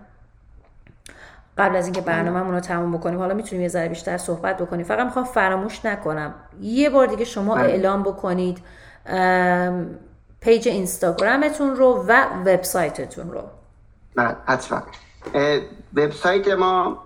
قبل 1.60 1.76
از 1.76 1.86
اینکه 1.86 2.02
برنامه‌مون 2.02 2.54
رو 2.54 2.60
تموم 2.60 2.98
بکنیم 2.98 3.20
حالا 3.20 3.34
می‌تونیم 3.34 3.62
یه 3.62 3.68
ذره 3.68 3.88
بیشتر 3.88 4.18
صحبت 4.18 4.58
بکنیم. 4.58 4.86
فقط 4.86 5.06
می‌خوام 5.06 5.26
فراموش 5.26 5.86
نکنم. 5.86 6.34
یه 6.62 6.90
بار 6.90 7.08
دیگه 7.08 7.26
شما 7.26 7.56
بله. 7.56 7.64
اعلام 7.64 8.04
بکنید 8.04 8.58
پیج 10.42 10.68
اینستاگرامتون 10.68 11.76
رو 11.76 12.06
و 12.08 12.26
وبسایتتون 12.46 13.32
رو. 13.32 13.42
بله 14.16 14.36
حتما. 14.46 14.82
وبسایت 15.96 16.48
ما 16.48 17.04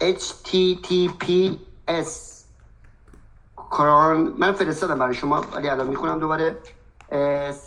https 0.00 1.26
کران 3.70 4.34
من 4.38 4.52
فرستادم 4.52 4.98
برای 4.98 5.14
شما 5.14 5.44
ولی 5.54 5.68
الان 5.68 5.86
می‌خونم 5.86 6.18
دوباره. 6.18 6.56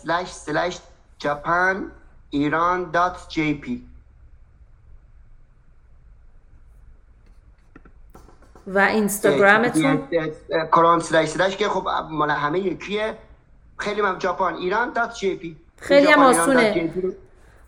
slash 0.04 0.48
slash 0.48 0.74
japan 1.24 1.76
ایران 2.30 2.90
dot 2.92 3.34
jp. 3.34 3.70
و 8.66 8.78
اینستاگرامتون؟ 8.78 10.08
colon 10.72 11.00
slash 11.00 11.28
slash 11.28 11.56
که 11.56 11.68
خب 11.68 11.88
مال 12.10 12.30
همه 12.30 12.58
یکیه. 12.58 13.14
خیلی 13.76 14.02
من 14.02 14.20
ژاپن 14.20 14.54
ایران 14.54 14.92
dot 14.92 15.14
JP. 15.14 15.56
خیلی 15.76 16.06
هم 16.06 16.22
آسونه. 16.22 16.90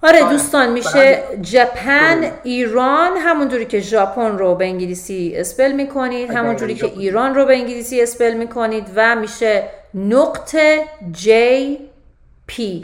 آره 0.03 0.21
دوستان 0.31 0.73
میشه 0.73 1.23
ژاپن 1.43 2.33
ایران 2.43 3.17
همونجوری 3.17 3.65
که 3.65 3.81
ژاپن 3.81 4.39
رو 4.39 4.55
به 4.55 4.65
انگلیسی 4.65 5.33
spell 5.37 5.73
می‌کنید 5.73 6.31
همونجوری 6.31 6.75
که 6.75 6.87
ایران 6.87 7.35
رو 7.35 7.45
به 7.45 7.57
انگلیسی 7.57 8.03
spell 8.03 8.35
می‌کنید 8.35 8.87
و 8.97 9.17
میشه 9.17 9.69
نقطه 9.95 10.85
JP 11.13 12.83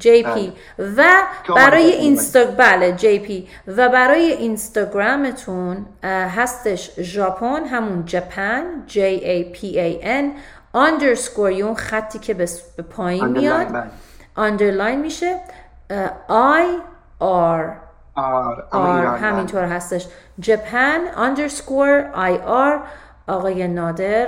JP 0.00 0.24
بله. 0.24 0.52
و 0.96 1.04
برای 1.56 1.92
اینستا 1.92 2.44
بله 2.44 2.96
JP 2.98 3.32
و 3.66 3.88
برای 3.88 4.32
اینستاگرامتون 4.32 5.86
هستش 6.04 7.00
ژاپن 7.00 7.64
همون 7.64 8.04
جپن 8.04 8.64
J 8.88 8.94
A 9.22 9.56
P 9.56 9.60
A 9.62 10.04
N 10.04 10.24
underscore 10.74 11.38
اون 11.62 11.74
خطی 11.74 12.18
که 12.18 12.34
به 12.34 12.48
پایین 12.90 13.26
میاد. 13.26 13.90
underline 14.36 14.96
میشه. 15.02 15.40
I 16.28 16.66
R. 17.20 17.62
R 18.16 18.72
همینطور 19.22 19.64
هستش. 19.64 20.06
جپن 20.40 20.98
underscore 21.16 22.16
I 22.16 22.32
R. 22.48 22.78
آقای 23.26 23.68
نادر 23.68 24.26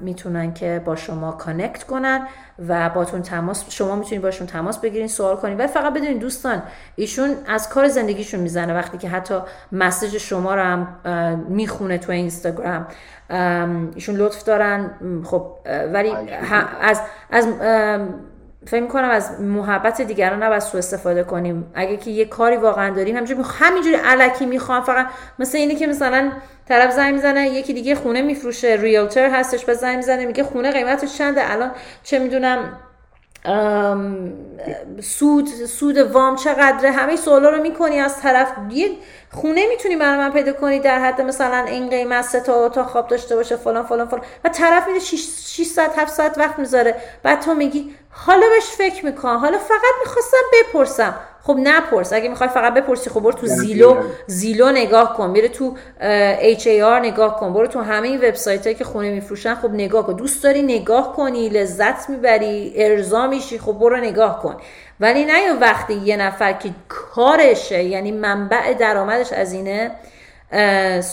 می‌تونن 0.00 0.54
که 0.54 0.82
با 0.84 0.96
شما 0.96 1.32
کانکت 1.32 1.84
کنن 1.84 2.26
و 2.68 2.90
باتون 2.90 3.22
تماس 3.22 3.64
شما 3.68 3.96
می‌تونید 3.96 4.22
باشون 4.22 4.46
تماس 4.46 4.78
بگیرین 4.78 5.08
سوال 5.08 5.36
کنین. 5.36 5.60
و 5.60 5.66
فقط 5.66 5.92
بدونین 5.92 6.18
دوستان 6.18 6.62
ایشون 6.96 7.30
از 7.46 7.68
کار 7.68 7.88
زندگیشون 7.88 8.40
می‌زنه. 8.40 8.74
وقتی 8.74 8.98
که 8.98 9.08
حتی 9.08 9.34
مسیج 9.72 10.18
شما 10.18 10.54
رو 10.54 10.60
هم 10.60 10.88
می‌خونه 11.48 11.98
تو 11.98 12.12
اینستاگرام 12.12 12.86
ایشون 13.94 14.14
لطف 14.14 14.44
دارن. 14.44 14.90
خب 15.24 15.46
ولی 15.92 16.12
از 16.80 17.00
از 17.30 17.48
فکر 18.66 18.86
کنم 18.86 19.10
از 19.10 19.40
محبت 19.40 20.00
دیگران 20.00 20.42
نباید 20.42 20.62
سو 20.62 20.78
استفاده 20.78 21.24
کنیم. 21.24 21.72
اگه 21.74 21.96
که 21.96 22.10
یه 22.10 22.24
کاری 22.24 22.56
واقعا 22.56 22.94
داریم 22.94 23.16
همینجوری 23.16 23.42
همینجوری 23.60 23.96
علکی 23.96 24.46
می‌خوام 24.46 24.82
فقط 24.82 25.06
مثل 25.38 25.58
اینه 25.58 25.74
که 25.74 25.86
مثلا 25.86 26.32
طرف 26.68 26.92
زنگ 26.92 27.14
می‌زنه 27.14 27.48
یکی 27.48 27.72
دیگه 27.72 27.94
خونه 27.94 28.22
میفروشه 28.22 28.76
ریالتر 28.80 29.30
هستش 29.30 29.64
به 29.64 29.74
زنگ 29.74 29.96
می‌زنه 29.96 30.26
میگه 30.26 30.44
خونه 30.44 30.70
قیمتش 30.70 31.18
چنده؟ 31.18 31.52
الان 31.52 31.70
چه 32.02 32.18
می‌دونم 32.18 32.78
سود 35.02 35.48
سود 35.48 35.98
وام 35.98 36.36
چقدره؟ 36.36 36.90
همه 36.90 37.16
سوالا 37.16 37.50
رو 37.50 37.62
می‌کنی 37.62 37.98
از 37.98 38.20
طرف. 38.20 38.52
یه 38.70 38.90
خونه 39.32 39.68
می‌تونی 39.68 39.96
برای 39.96 40.18
من 40.18 40.32
پیدا 40.32 40.52
کنی 40.52 40.80
در 40.80 40.98
حد 40.98 41.20
مثلا 41.20 41.64
این 41.64 41.90
قیمت 41.90 42.36
تا 42.36 42.54
اتاق 42.54 42.86
خواب 42.86 43.08
داشته 43.08 43.36
باشه 43.36 43.56
فلان 43.56 43.86
فلان 43.86 44.08
فلان. 44.08 44.22
و 44.44 44.48
طرف 44.48 44.86
میره 44.88 45.00
6 45.00 45.64
ساعت 45.66 45.98
7 45.98 46.12
ساعت 46.12 46.38
وقت 46.38 46.58
می‌ذاره. 46.58 46.94
بعد 47.22 47.40
تو 47.40 47.54
میگی 47.54 47.94
حالا 48.16 48.46
بهش 48.54 48.64
فکر 48.64 49.04
می‌کنم. 49.04 49.36
حالا 49.36 49.58
فقط 49.58 49.94
می‌خواستم 50.00 50.36
بپرسم. 50.52 51.14
خب 51.42 51.56
نپرس. 51.62 52.12
اگه 52.12 52.28
می‌خوای 52.28 52.48
فقط 52.48 52.74
بپرسی 52.74 53.10
خب 53.10 53.20
برو 53.20 53.32
تو 53.32 53.46
زیلو. 53.46 53.96
زیلو 54.26 54.70
نگاه 54.72 55.16
کن. 55.16 55.30
میره 55.30 55.48
تو 55.48 55.74
اچ 56.00 56.66
ای 56.66 56.82
آر 56.82 57.00
نگاه 57.00 57.40
کن. 57.40 57.52
برو 57.52 57.66
تو 57.66 57.80
همه 57.80 58.08
این 58.08 58.18
وبسایت 58.18 58.78
که 58.78 58.84
خونه 58.84 59.10
میفروشن 59.10 59.54
خب 59.54 59.70
نگاه 59.70 60.06
کن. 60.06 60.12
دوست 60.12 60.44
داری 60.44 60.62
نگاه 60.62 61.16
کنی 61.16 61.48
لذت 61.48 62.10
می‌بری 62.10 62.72
ارضا 62.76 63.26
میشی 63.26 63.58
خب 63.58 63.72
برو 63.72 63.96
نگاه 63.96 64.42
کن. 64.42 64.56
ولی 65.00 65.24
نه 65.24 65.58
وقتی 65.60 65.94
یه 65.94 66.16
نفر 66.16 66.52
که 66.52 66.70
کارشه 66.88 67.82
یعنی 67.82 68.12
منبع 68.12 68.74
درآمدش 68.74 69.32
از 69.32 69.52
اینه 69.52 69.90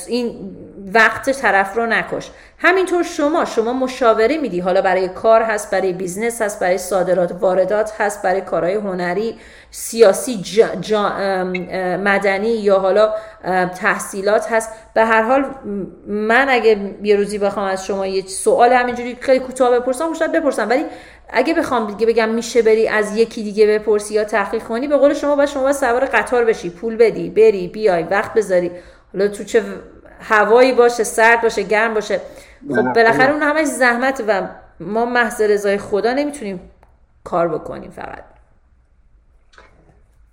این 0.07 0.55
وقت 0.93 1.29
طرف 1.29 1.77
رو 1.77 1.85
نکش. 1.85 2.31
همینطور 2.57 3.03
شما 3.03 3.45
شما 3.45 3.73
مشاوره 3.73 4.37
میدی. 4.37 4.59
حالا 4.59 4.81
برای 4.81 5.09
کار 5.09 5.41
هست 5.41 5.71
برای 5.71 5.93
business 5.93 6.41
هست 6.41 6.59
برای 6.59 6.77
صادرات 6.77 7.31
واردات 7.39 7.93
هست 7.99 8.21
برای 8.21 8.41
کارهای 8.41 8.73
هنری 8.73 9.35
سیاسی 9.71 10.37
یا 10.81 11.09
مدنی 11.97 12.49
یا 12.49 12.79
حالا 12.79 13.13
تحصیلات 13.79 14.51
هست. 14.51 14.69
به 14.93 15.05
هر 15.05 15.21
حال 15.21 15.45
من 16.07 16.49
اگه 16.49 16.95
یه 17.03 17.15
روزی 17.15 17.37
بخوام 17.37 17.65
از 17.65 17.85
شما 17.85 18.07
یه 18.07 18.25
سوال 18.25 18.73
همینجوری 18.73 19.17
خیلی 19.21 19.39
کوتاه 19.39 19.79
بپرسم 19.79 20.13
شاید 20.13 20.31
بپرسم. 20.31 20.69
ولی 20.69 20.85
اگه 21.29 21.53
بخوام 21.53 21.87
دیگه 21.87 22.05
بگم 22.05 22.29
میشه 22.29 22.61
بری 22.61 22.87
از 22.87 23.17
یکی 23.17 23.43
دیگه 23.43 23.67
بپرسی 23.67 24.13
یا 24.13 24.23
تحقیق 24.23 24.63
کنی 24.63 24.87
به 24.87 24.97
قول 24.97 25.13
شما 25.13 25.35
با 25.35 25.45
شما 25.45 25.73
سوار 25.73 26.05
قطار 26.05 26.45
بشی. 26.45 26.69
پول 26.69 26.95
بدی 26.95 27.29
بری 27.29 27.67
بیای 27.67 28.03
وقت 28.03 28.33
بذاری. 28.33 28.71
حالا 29.13 29.27
تو 29.27 29.43
چه 29.43 29.63
هوایی 30.21 30.73
باشه 30.73 31.03
سرد 31.03 31.41
باشه 31.41 31.63
گرم 31.63 31.93
باشه. 31.93 32.21
خب 32.69 32.93
بالاخره 32.93 33.31
اون 33.31 33.41
همش 33.41 33.67
زحمت 33.67 34.23
و 34.27 34.47
ما 34.79 35.05
محض 35.05 35.41
رضای 35.41 35.77
خدا 35.77 36.13
نمی‌تونیم 36.13 36.71
کار 37.23 37.47
بکنیم 37.47 37.91
فقط. 37.91 38.23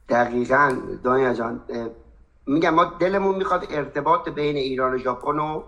دقیقا 0.08 0.76
دانیا 1.04 1.34
جان 1.34 1.60
میگم 2.46 2.74
ما 2.74 2.84
دلمون 2.84 3.36
می‌خواد 3.36 3.66
ارتباط 3.70 4.28
بین 4.28 4.56
ایران 4.56 4.94
و 4.94 4.98
ژاپن 4.98 5.36
رو 5.36 5.64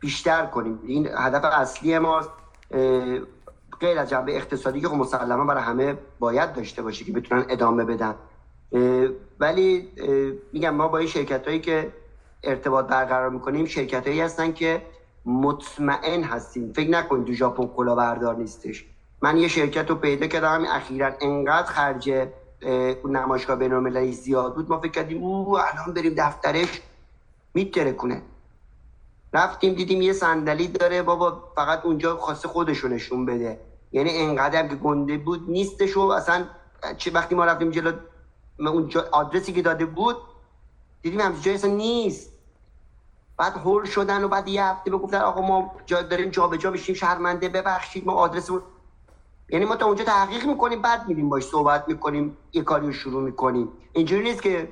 بیشتر 0.00 0.46
کنیم. 0.46 0.80
این 0.86 1.08
هدف 1.16 1.44
اصلی 1.44 1.98
ما 1.98 2.22
غیر 3.80 3.98
از 3.98 4.10
جنبه 4.10 4.36
اقتصادی 4.36 4.80
که 4.80 4.88
خب 4.88 4.94
مسلما 4.94 5.44
برای 5.44 5.62
همه 5.62 5.94
باید 6.18 6.52
داشته 6.52 6.82
باشه 6.82 7.04
که 7.04 7.12
بتونن 7.12 7.44
ادامه 7.48 7.84
بدن. 7.84 8.14
ولی 9.40 9.88
میگم 10.52 10.74
ما 10.74 10.88
با 10.88 10.98
این 10.98 11.08
شرکت 11.08 11.46
هایی 11.46 11.60
که 11.60 11.92
ارتباط 12.42 12.86
برقرار 12.86 13.30
می‌کنیم 13.30 13.66
شرکت 13.66 14.06
هایی 14.06 14.20
هستن 14.20 14.52
که 14.52 14.82
مطمئن 15.24 16.22
هستیم. 16.22 16.72
فکر 16.72 16.90
نکنید 16.90 17.26
تو 17.26 17.32
ژاپن 17.32 17.66
کلاهبردار 17.66 18.36
نیستش. 18.36 18.84
من 19.22 19.36
یه 19.36 19.48
شرکت 19.48 19.90
رو 19.90 19.96
پیدا 19.96 20.26
کردم 20.26 20.64
اخیرا 20.64 21.10
انقدر 21.20 21.66
خرج 21.66 22.28
نمایشگاه 23.04 23.56
بینالمللی 23.56 24.12
زیاد 24.12 24.54
بود. 24.54 24.68
ما 24.70 24.80
فکر 24.80 24.90
کردیم 24.90 25.22
او 25.22 25.58
الان 25.58 25.94
بریم 25.94 26.14
دفترش 26.14 26.80
میترکونه. 27.54 28.22
رفتیم 29.32 29.74
دیدیم 29.74 30.02
یه 30.02 30.12
صندلی 30.12 30.68
داره 30.68 31.02
بابا 31.02 31.42
فقط 31.56 31.84
اونجا 31.84 32.16
خواسته 32.16 32.48
خودشو 32.48 32.88
نشون 32.88 33.26
بده. 33.26 33.60
یعنی 33.92 34.10
انقدر 34.18 34.68
که 34.68 34.74
گنده 34.74 35.18
بود 35.18 35.50
نیستش 35.50 35.96
و 35.96 36.00
اصلا 36.00 36.44
چه 36.96 37.10
وقتی 37.10 37.34
ما 37.34 37.44
رفتیم 37.44 37.70
جلو 37.70 37.92
اون 38.58 38.90
آدرسی 39.12 39.52
که 39.52 39.62
داده 39.62 39.86
بود 39.86 40.16
دیدیم 41.10 41.26
همچین 41.26 41.42
جایی 41.42 41.56
اصلا 41.56 41.70
نیست. 41.70 42.32
بعد 43.36 43.56
هول 43.56 43.84
شدن 43.84 44.24
و 44.24 44.28
بعد 44.28 44.48
یه 44.48 44.64
هفته 44.64 44.90
بگفتن 44.90 45.18
آقا 45.18 45.40
ما 45.40 45.74
جا 45.86 46.02
داریم 46.02 46.30
جا 46.30 46.48
به 46.48 46.58
جا 46.58 46.70
بشیم 46.70 46.94
شرمنده 46.94 47.48
ببخشید 47.48 48.06
ما 48.06 48.12
آدرس 48.12 48.50
یعنی 49.50 49.64
ما 49.64 49.76
تا 49.76 49.86
اونجا 49.86 50.04
تحقیق 50.04 50.46
می‌کنیم 50.46 50.82
بعد 50.82 51.08
میریم 51.08 51.28
باش 51.28 51.44
صحبت 51.44 51.84
می‌کنیم 51.88 52.36
یه 52.52 52.62
کاری 52.62 52.86
رو 52.86 52.92
شروع 52.92 53.22
می‌کنیم. 53.22 53.68
اینجوری 53.92 54.22
نیست 54.22 54.42
که 54.42 54.68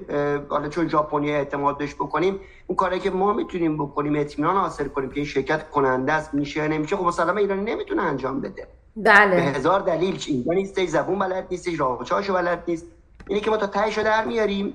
حالا 0.49 0.69
چون 0.69 0.89
ژاپنی 0.89 1.31
اعتماد 1.31 1.79
بهش 1.79 1.95
بکنیم 1.95 2.41
اون 2.67 2.77
کاری 2.77 3.01
که 3.01 3.11
ما 3.11 3.33
می‌تونیم 3.33 3.77
بکنیم 3.77 4.17
اطمینان 4.17 4.57
حاصل 4.57 4.89
کنیم 4.89 5.11
که 5.11 5.17
این 5.17 5.25
شرکت 5.25 5.71
کننده 5.71 6.13
است 6.13 6.35
میشه 6.35 6.69
نمیشه 6.69 6.97
خب 6.97 7.05
مسلما 7.05 7.39
ایرانی 7.39 7.63
نمی‌تونه 7.75 8.03
انجام 8.03 8.41
بده. 8.41 8.69
بله. 8.97 9.37
به 9.37 9.43
هزار 9.43 9.81
دلیل 9.81 10.25
اینجا 10.27 10.53
نیستش 10.53 10.89
زبون 10.89 11.19
بلد 11.19 11.47
نیستش 11.51 11.81
راهچاشو 11.81 12.35
بلد 12.35 12.65
نیست. 12.69 12.87
اینه 13.29 13.41
که 13.41 13.51
ما 13.51 13.57
تا 13.57 13.67
تهشو 13.67 14.03
در 14.03 14.25
میاریم. 14.25 14.75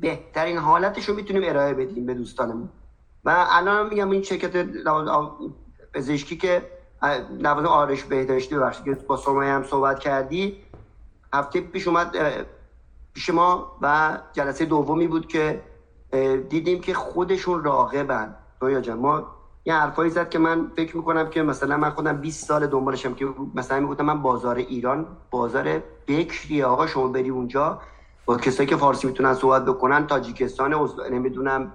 بهترین 0.00 0.58
حالتش 0.58 1.08
رو 1.08 1.14
می‌تونیم 1.14 1.42
ارائه 1.46 1.74
بدیم 1.74 2.06
به 2.06 2.14
دوستانمون. 2.14 2.70
و 3.24 3.46
الان 3.50 3.88
میگم 3.88 4.10
این 4.10 4.22
شرکت 4.22 4.66
پزشکی 5.94 6.36
که 6.36 6.62
لوازم 7.30 7.66
آرش 7.66 8.04
بهداشتی 8.04 8.54
ببخشید 8.54 8.84
که 8.84 8.96
با 9.06 9.16
سرمایه 9.16 9.52
هم 9.52 9.62
صحبت 9.62 9.98
کردی 9.98 10.54
هفته 11.34 11.60
پیش 11.60 11.86
اومد 11.88 12.16
پیش 13.14 13.30
ما 13.30 13.66
و 13.80 14.18
جلسه 14.32 14.64
دومی 14.64 15.08
بود 15.08 15.26
که 15.26 15.60
دیدیم 16.48 16.80
که 16.80 16.94
خودشون 16.94 17.64
راغبن. 17.64 18.36
رویا 18.60 18.80
جان 18.80 18.98
ما 18.98 19.24
یه 19.66 19.74
حرفایی 19.74 20.10
زد 20.10 20.28
که 20.28 20.38
من 20.38 20.70
فکر 20.76 20.96
می‌کنم 20.96 21.28
که 21.28 21.42
مثلا 21.42 21.76
من 21.76 21.90
خودم 21.90 22.18
20 22.18 22.46
سال 22.48 22.66
دنبالشم 22.66 23.14
که 23.14 23.26
مثلا 23.54 23.80
می‌گفتم 23.80 24.04
من 24.04 24.22
بازار 24.22 24.56
ایران 24.56 25.08
بازار 25.30 25.82
بکریه 26.08 26.66
آقا 26.66 26.86
شما 26.86 27.08
بری 27.08 27.28
اونجا. 27.30 27.78
با 28.26 28.36
کسایی 28.36 28.68
که 28.68 28.76
فارسی 28.76 29.06
می‌تونن 29.06 29.34
صحبت 29.34 29.64
بکنن 29.64 30.06
تاجیکستان 30.06 30.88
نمی‌دونم 31.10 31.72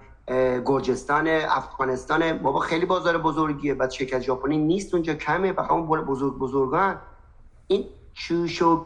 گرجستان 0.66 1.28
افغانستان. 1.28 2.34
بابا 2.34 2.60
خیلی 2.60 2.86
بازار 2.86 3.18
بزرگیه 3.18 3.74
بعد 3.74 3.90
شرکت 3.90 4.20
ژاپنی 4.20 4.58
نیست 4.58 4.94
اونجا 4.94 5.14
کمه 5.14 5.52
فقط 5.52 5.72
اون 5.72 5.86
بزرگ 5.86 6.38
بزرگان. 6.38 7.00
این 7.68 7.86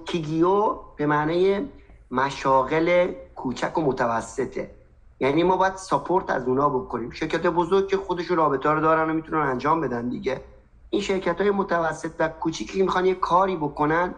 کیگیو 0.06 0.80
به 0.96 1.06
معنی 1.06 1.70
مشاغل 2.12 3.12
کوچک 3.36 3.78
و 3.78 3.82
متوسطه. 3.82 4.72
یعنی 5.20 5.44
ما 5.44 5.58
باید 5.58 5.76
ساپورت 5.76 6.30
از 6.30 6.48
اونا 6.48 6.70
بکنیم. 6.70 7.10
شرکت 7.10 7.42
بزرگ 7.48 7.88
که 7.88 7.98
خودشون 7.98 8.38
رابطه 8.38 8.70
رو 8.70 8.82
دارن 8.82 9.10
و 9.10 9.14
می‌تونن 9.14 9.40
انجام 9.40 9.82
بدن 9.82 10.10
دیگه. 10.10 10.42
این 10.90 11.02
شرکت 11.02 11.42
های 11.42 11.52
متوسط 11.52 12.12
و 12.20 12.28
کوچیکی 12.28 12.82
می‌خوان 12.82 13.06
یه 13.06 13.14
کاری 13.14 13.56
بکنن 13.56 14.16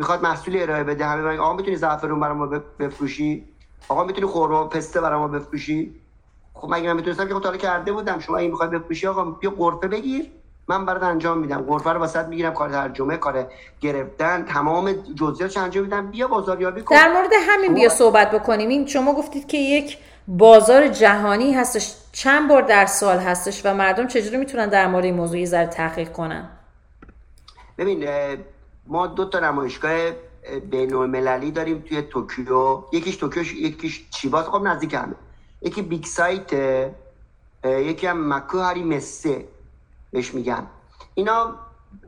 می‌خواد 0.00 0.22
محصول 0.22 0.62
ارائه 0.62 0.84
بده 0.84 1.06
همه 1.06 1.38
آقا 1.38 1.52
می‌تونی 1.52 1.76
زعفرون 1.76 2.20
برای 2.20 2.36
ما 2.36 2.46
بفروشی؟ 2.78 3.44
آقا 3.88 4.04
می‌تونی 4.04 4.26
خورما 4.26 4.64
پسته 4.64 5.00
برای 5.00 5.18
ما 5.18 5.28
بفروشی؟ 5.28 5.94
خب 6.54 6.68
مگه 6.70 6.88
من 6.88 6.96
می‌تونستم 6.96 7.28
که 7.28 7.34
خب 7.34 7.56
کرده 7.56 7.92
بودم 7.92 8.18
شما 8.18 8.36
این 8.36 8.50
می‌خوای 8.50 8.68
بپوشی 8.68 9.06
آقا 9.06 9.24
بیا 9.24 9.50
قرفه 9.50 9.88
بگیر 9.88 10.26
من 10.68 10.86
برات 10.86 11.02
انجام 11.02 11.38
میدم. 11.38 11.62
غرفه 11.62 11.90
رو 11.90 12.00
واست 12.00 12.26
می‌گیرم 12.26 12.54
کار 12.54 12.68
ترجمه 12.68 13.16
کار 13.16 13.46
گرفتن 13.80 14.44
تمام 14.44 14.92
جزئیاتش 14.92 15.56
انجام 15.56 15.84
میدم. 15.84 16.10
بیا 16.10 16.28
بازاریابی 16.28 16.82
کن. 16.82 16.94
در 16.94 17.12
مورد 17.12 17.30
همین 17.48 17.74
بیا 17.74 17.88
صحبت 17.88 18.30
بکنیم. 18.30 18.68
این 18.68 18.86
شما 18.86 19.14
گفتید 19.14 19.46
که 19.46 19.58
یک 19.58 19.98
بازار 20.28 20.88
جهانی 20.88 21.52
هستش 21.52 21.94
چند 22.12 22.48
بار 22.48 22.62
در 22.62 22.86
سال 22.86 23.18
هستش 23.18 23.66
و 23.66 23.74
مردم 23.74 24.06
چجوری 24.06 24.36
می‌تونن 24.36 24.68
در 24.68 24.86
مورد 24.86 25.04
این 25.04 25.14
موضوع 25.14 25.37
یه 25.37 25.46
ذره 25.46 25.66
تحقیق 25.66 26.12
کنن؟ 26.12 26.48
ببین 27.78 28.04
ما 28.90 29.06
دو 29.06 29.24
تا 29.24 29.40
نمایشگاه 29.40 30.10
بین 30.70 30.94
المللی 30.94 31.50
داریم 31.50 31.78
توی 31.88 32.02
توکیو. 32.02 32.84
یکیش 32.92 33.16
توکیو 33.16 33.42
یکیش 33.42 34.10
چیباس 34.10 34.46
خب 34.46 34.62
نزدیک 34.62 34.94
همه. 34.94 35.14
یکی 35.62 35.82
Big 35.82 36.04
Sight 36.04 36.52
یکی 37.64 38.06
هم 38.06 38.34
مکو 38.34 38.58
مسه 38.58 39.48
بهش 40.10 40.34
میگن 40.34 40.66
اینا 41.14 41.54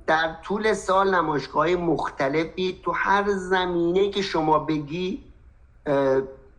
در 0.06 0.36
طول 0.42 0.72
سال 0.72 1.14
نمایشگاه 1.14 1.74
مختلفی 1.74 2.80
تو 2.84 2.92
هر 2.92 3.30
زمینه 3.32 4.10
که 4.10 4.22
شما 4.22 4.58
بگی 4.58 5.24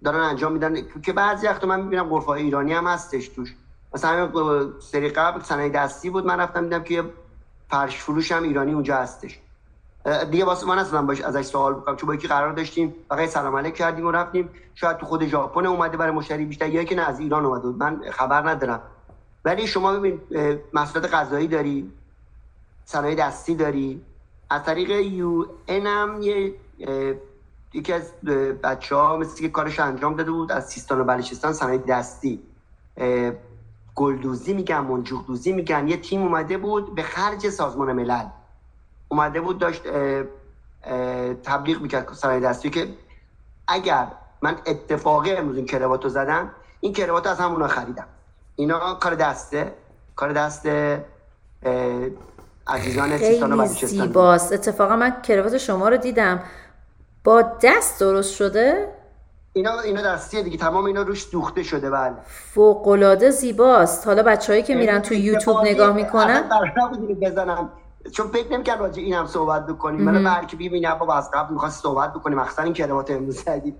دارن 0.04 0.20
انجام 0.20 0.52
میدن. 0.52 1.02
که 1.06 1.14
بعضی 1.14 1.48
وقت 1.48 1.64
من 1.64 1.82
می‌بینم 1.82 2.10
غرفه 2.10 2.30
ایرانی 2.30 2.74
هم 2.74 2.88
هستش 2.88 3.28
توش. 3.28 3.56
مثلا 3.94 4.32
سری 4.80 5.10
قبل 5.10 5.42
صنایع 5.42 5.70
دستی 5.70 6.10
بود. 6.10 6.26
من 6.26 6.40
رفتم 6.40 6.64
دیدم 6.64 6.84
که 6.84 7.04
فرش 7.70 7.98
فروش 7.98 8.32
هم 8.32 8.44
ایرانی 8.44 8.74
اونجا 8.74 8.98
هستش. 8.98 9.40
دیگه 10.32 10.46
واسه 10.46 10.68
من 10.68 10.80
اصلا 10.80 11.02
باش 11.02 11.22
ازش 11.22 11.46
سوال 11.46 11.74
بکنم 11.74 11.96
چون 11.96 12.08
با 12.08 12.16
یکی 12.16 12.28
قرار 12.28 12.54
داشتیم 12.54 12.96
فقط 13.10 13.30
سلام 13.30 13.56
علیک 13.56 13.74
کردیم 13.74 14.06
و 14.06 14.12
رفتیم. 14.12 14.50
شاید 14.76 14.98
تو 14.98 15.06
خود 15.06 15.26
ژاپن 15.26 15.66
اومده 15.66 15.98
برای 15.98 16.12
مشتری 16.12 16.46
بیشتر 16.46 16.70
یا 16.70 16.84
که 16.84 16.96
نه 16.96 17.02
از 17.02 17.20
ایران 17.20 17.46
اومده 17.46 17.68
بود. 17.68 17.78
من 17.78 18.02
خبر 18.12 18.50
ندارم. 18.50 18.82
ولی 19.46 19.68
شما 19.68 19.94
ببین 19.94 20.20
محصولات 20.74 21.14
غذایی 21.14 21.48
داری 21.48 21.92
صنایع 22.86 23.16
دستی 23.16 23.56
داری. 23.56 24.02
از 24.50 24.64
طریق 24.64 24.90
یو 24.90 25.46
ان 25.68 25.88
هم 25.88 26.22
یه 26.22 26.56
یکی 27.74 27.94
از 27.94 28.22
بچه 28.64 28.96
ها 28.96 29.18
مثل 29.18 29.42
که 29.42 29.50
کارش 29.50 29.80
انجام 29.80 30.16
داده 30.16 30.32
بود 30.32 30.52
از 30.52 30.70
سیستان 30.70 31.02
و 31.02 31.04
بلوچستان 31.04 31.54
صنایع 31.54 31.78
دستی. 31.78 32.44
گلدوزی 33.96 34.54
میگن 34.54 34.80
منجوق 34.80 35.26
دوزی 35.26 35.52
میگن. 35.52 35.88
یه 35.88 35.98
تیم 35.98 36.22
اومده 36.22 36.58
بود 36.58 36.96
به 36.96 37.04
خرج 37.04 37.50
سازمان 37.50 37.94
ملل. 37.94 38.26
اومده 39.14 39.42
بود 39.42 39.60
داشت 39.60 39.82
تبلیغ 41.44 41.82
می‌کرد 41.82 42.14
سرای 42.14 42.40
دستی 42.40 42.70
که 42.70 42.88
اگر 43.68 44.08
من 44.42 44.56
اتفاقی 44.66 45.32
امروز 45.32 45.58
این 45.58 45.66
کرواتو 45.66 46.10
زدم 46.10 46.52
این 46.80 46.94
کرواتو 46.94 47.30
از 47.30 47.40
همونا 47.40 47.68
خریدم. 47.68 48.06
اینا 48.56 48.94
کار 48.94 49.16
دسته 49.16 49.74
کار 50.16 50.34
دست 50.34 50.68
عزیزان 52.68 53.18
سیستان 53.18 53.54
و 53.60 53.66
زیباست. 53.66 54.54
اتفاقا 54.54 54.96
من 54.96 55.22
کروات 55.22 55.58
شما 55.58 55.90
رو 55.90 55.98
دیدم. 55.98 56.44
با 57.24 57.42
دست 57.42 58.00
درست 58.00 58.36
شده؟ 58.36 58.94
اینا 59.54 59.80
اینا 59.80 60.02
دستیه 60.02 60.44
دیگه. 60.44 60.58
تمام 60.58 60.86
اینا 60.86 61.02
روش 61.02 61.32
دوخته 61.32 61.64
شده. 61.64 61.90
بله. 61.90 62.14
فوق 62.28 62.88
العاده 62.88 63.30
زیباست. 63.32 64.08
حالا 64.08 64.24
بچه‌هایی 64.24 64.64
که 64.64 64.76
میرن 64.76 65.02
تو 65.02 65.14
یوتیوب 65.14 65.58
نگاه 65.62 65.94
می‌کنن؟ 65.94 66.50
بزنم. 67.22 67.70
چون 68.12 68.28
فکر 68.28 68.52
نمی‌کردم 68.54 68.82
راجع 68.82 69.02
این 69.02 69.14
هم 69.14 69.26
صحبت 69.26 69.68
بکنیم. 69.68 70.02
من 70.02 70.24
برای 70.24 70.46
که 70.46 70.56
ببینم 70.56 70.94
با 70.94 71.14
از 71.14 71.32
قبل 71.34 71.54
می‌خواست 71.54 71.84
صحبت 71.84 72.14
بکنیم 72.14 72.40
مخصوصا 72.40 72.62
این 72.64 72.74
کلمات 72.74 73.12
امروز 73.12 73.40
زدیم 73.40 73.76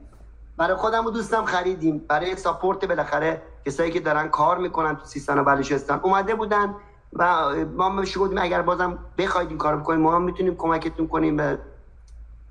برای 0.58 0.76
خودم 0.76 1.06
و 1.06 1.12
دوستم 1.12 1.46
خریدیم. 1.46 2.06
برای 2.08 2.36
ساپورت 2.36 2.86
بالاخره 2.86 3.42
کسایی 3.66 3.92
که 3.92 4.00
دارن 4.00 4.28
کار 4.28 4.58
می‌کنن 4.58 4.96
تو 4.96 5.06
سیستان 5.06 5.40
و 5.40 5.44
بلوچستان. 5.44 6.00
اومده 6.04 6.36
بودن 6.36 6.76
و 7.14 7.56
ما 7.66 7.90
میشه 7.90 8.20
گفتیم 8.20 8.38
اگر 8.38 8.62
بازم 8.62 8.98
بخواید 9.18 9.50
این 9.50 9.58
کارو 9.58 9.80
بکنیم 9.80 10.02
ما 10.02 10.16
هم 10.16 10.22
می‌تونیم 10.22 10.56
کمکتون 10.56 11.08
کنیم 11.08 11.38
به 11.38 11.60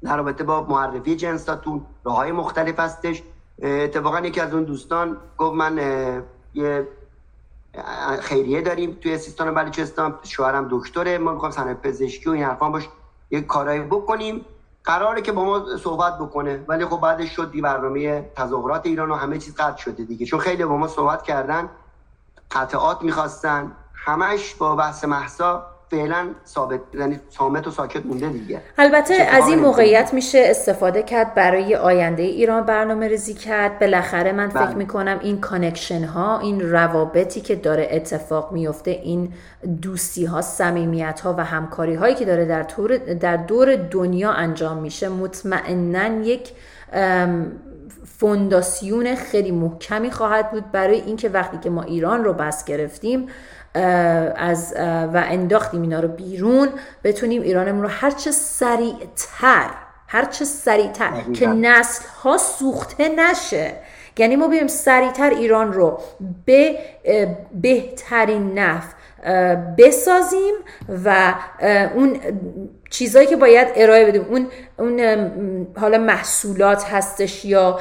در 0.02 0.16
رابطه 0.16 0.44
با 0.44 0.62
معرفی 0.62 1.16
جنساتون. 1.16 1.86
راه 2.04 2.16
های 2.16 2.32
مختلف 2.32 2.80
هستش. 2.80 3.22
اتفاقا 3.62 4.20
یکی 4.20 4.40
از 4.40 4.54
اون 4.54 4.64
دوستان 4.64 5.16
گفت 5.38 5.54
من 5.54 5.78
یه 6.54 6.88
خیریه 8.20 8.62
داریم 8.62 8.98
توی 9.00 9.18
سیستان 9.18 9.48
و 9.48 9.52
بلوچستان. 9.52 10.18
شوهرم 10.22 10.68
دکتره. 10.70 11.18
ما 11.18 11.32
می‌خوایم 11.32 11.54
صنایع 11.54 11.74
پزشکی 11.74 12.30
و 12.30 12.32
این 12.32 12.44
حرفا 12.44 12.70
باش 12.70 12.88
یه 13.30 13.40
کارایی 13.40 13.80
بکنیم. 13.80 14.44
قراره 14.84 15.22
که 15.22 15.32
با 15.32 15.44
ما 15.44 15.76
صحبت 15.76 16.18
بکنه. 16.18 16.64
ولی 16.68 16.86
خب 16.86 17.00
بعدش 17.00 17.36
شد 17.36 17.50
دی 17.50 17.60
برنامه 17.60 18.30
تظاهرات 18.36 18.86
ایران 18.86 19.10
و 19.10 19.14
همه 19.14 19.38
چیز 19.38 19.54
قطع 19.54 19.76
شده 19.76 20.04
دیگه. 20.04 20.26
چون 20.26 20.40
خیلی 20.40 20.64
با 20.64 20.76
ما 20.76 20.88
صحبت 20.88 21.22
کردن 21.22 21.70
قطعات 22.50 23.02
می‌خواستن. 23.02 23.72
همش 23.94 24.54
با 24.54 24.76
بحث 24.76 25.04
مهسا 25.04 25.66
فعلا 25.92 26.28
ثابت 26.46 26.80
یعنی 26.94 27.20
صامت 27.30 27.66
و 27.66 27.70
ساکت 27.70 28.06
مونده 28.06 28.28
دیگه. 28.28 28.60
البته 28.78 29.14
از 29.14 29.48
این 29.48 29.58
موقعیت 29.58 30.14
میشه 30.14 30.44
استفاده 30.46 31.02
کرد 31.02 31.34
برای 31.34 31.76
آینده 31.76 32.22
ایران 32.22 32.66
برنامه 32.66 33.08
ریزی 33.08 33.34
کرد. 33.34 33.78
بالاخره 33.78 34.32
من 34.32 34.48
فکر 34.48 34.64
بله. 34.64 34.74
می‌کنم 34.74 35.18
این 35.22 35.40
connection 35.40 36.04
ها 36.04 36.38
این 36.38 36.70
روابطی 36.70 37.40
که 37.40 37.56
داره 37.56 37.88
اتفاق 37.90 38.52
میفته 38.52 38.90
این 38.90 39.32
دوستی 39.82 40.24
ها 40.24 40.42
صمیمیت 40.42 41.20
ها 41.20 41.34
و 41.38 41.44
همکاری 41.44 41.94
هایی 41.94 42.14
که 42.14 42.24
داره 42.24 42.44
در, 42.44 42.62
طور 42.62 42.96
در 42.96 43.36
دور 43.36 43.76
دنیا 43.76 44.30
انجام 44.30 44.76
میشه 44.76 45.08
مطمئنا 45.08 46.22
یک 46.24 46.52
فونداسیون 48.18 49.14
خیلی 49.14 49.50
محکمی 49.50 50.10
خواهد 50.10 50.50
بود 50.50 50.72
برای 50.72 51.00
اینکه 51.00 51.28
وقتی 51.28 51.58
که 51.58 51.70
ما 51.70 51.82
ایران 51.82 52.24
رو 52.24 52.32
بس 52.32 52.64
گرفتیم 52.64 53.28
از 53.74 54.74
و 55.14 55.24
انداختیم 55.26 55.82
اینا 55.82 56.00
رو 56.00 56.08
بیرون 56.08 56.68
بتونیم 57.04 57.42
ایرانمون 57.42 57.82
رو 57.82 57.88
هرچه 57.88 58.30
سریعتر 58.30 59.70
هرچه 60.08 60.44
سریعتر 60.44 61.10
که 61.34 61.46
نسل 61.46 62.04
ها 62.22 62.38
سوخته 62.38 63.08
نشه. 63.08 63.74
یعنی 64.18 64.36
ما 64.36 64.48
بیایم 64.48 64.66
سریعتر 64.66 65.30
ایران 65.30 65.72
رو 65.72 66.00
به 66.46 66.78
بهترین 67.54 68.58
نفت 68.58 68.96
بسازیم 69.78 70.54
و 71.04 71.34
اون 71.94 72.20
چیزایی 72.90 73.26
که 73.26 73.36
باید 73.36 73.68
ارائه 73.76 74.06
بدیم. 74.06 74.26
اون 74.30 74.46
اون 74.78 75.66
حالا 75.76 75.98
محصولات 75.98 76.84
هستش 76.84 77.44
یا 77.44 77.78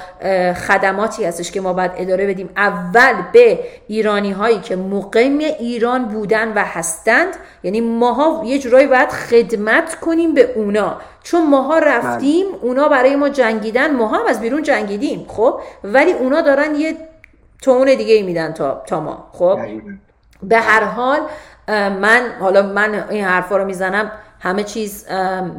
خدماتی 0.68 1.26
هستش 1.26 1.51
که 1.51 1.61
ما 1.61 1.73
باید 1.73 1.91
اداره 1.97 2.27
بدیم. 2.27 2.49
اول 2.57 3.13
به 3.34 3.59
ایرانی 3.88 4.31
هایی 4.31 4.59
که 4.59 4.76
مقیم 4.76 5.38
ایران 5.38 6.05
بودن 6.05 6.53
و 6.53 6.59
هستند 6.59 7.35
یعنی 7.63 7.81
ماها 7.81 8.43
یه 8.45 8.59
جورایی 8.59 8.88
باید 8.88 9.09
خدمت 9.09 9.95
کنیم 9.95 10.34
به 10.34 10.53
اونا. 10.55 10.97
چون 11.23 11.49
ماها 11.49 11.80
رفتیم 11.80 12.47
بله. 12.47 12.57
اونا 12.61 12.88
برای 12.88 13.15
ما 13.15 13.30
جنگیدن 13.30 13.95
ماها 13.95 14.18
هم 14.18 14.26
از 14.27 14.41
بیرون 14.41 14.63
جنگیدیم 14.63 15.26
خب؟ 15.27 15.61
ولی 15.84 16.11
اونا 16.11 16.41
دارن 16.41 16.76
یه 16.76 16.97
تون 17.61 17.95
دیگه 17.95 18.13
ای 18.13 18.23
میدن 18.23 18.53
تا, 18.53 18.84
تا 18.88 18.99
ما 18.99 19.27
خب؟ 19.31 19.59
به 20.43 20.57
هر 20.57 20.84
حال 20.84 21.19
من 22.01 22.22
حالا 22.39 22.61
من 22.61 23.05
این 23.09 23.23
حرفا 23.23 23.57
رو 23.57 23.65
می‌زنم 23.65 24.11
همه 24.39 24.63
چیز 24.63 25.05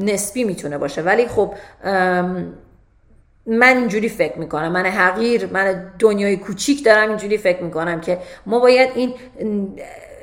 نسبی 0.00 0.44
می‌تونه 0.44 0.78
باشه. 0.78 1.02
ولی 1.02 1.28
خب 1.28 1.54
من 3.46 3.76
اینجوری 3.76 4.08
فکر 4.08 4.38
می‌کنم. 4.38 4.72
من 4.72 4.86
حقیر 4.86 5.46
من 5.52 5.92
دنیای 5.98 6.36
کوچیک 6.36 6.84
دارم 6.84 7.08
اینجوری 7.08 7.38
فکر 7.38 7.62
می‌کنم 7.62 8.00
که 8.00 8.18
ما 8.46 8.58
باید 8.58 8.90
این 8.94 9.14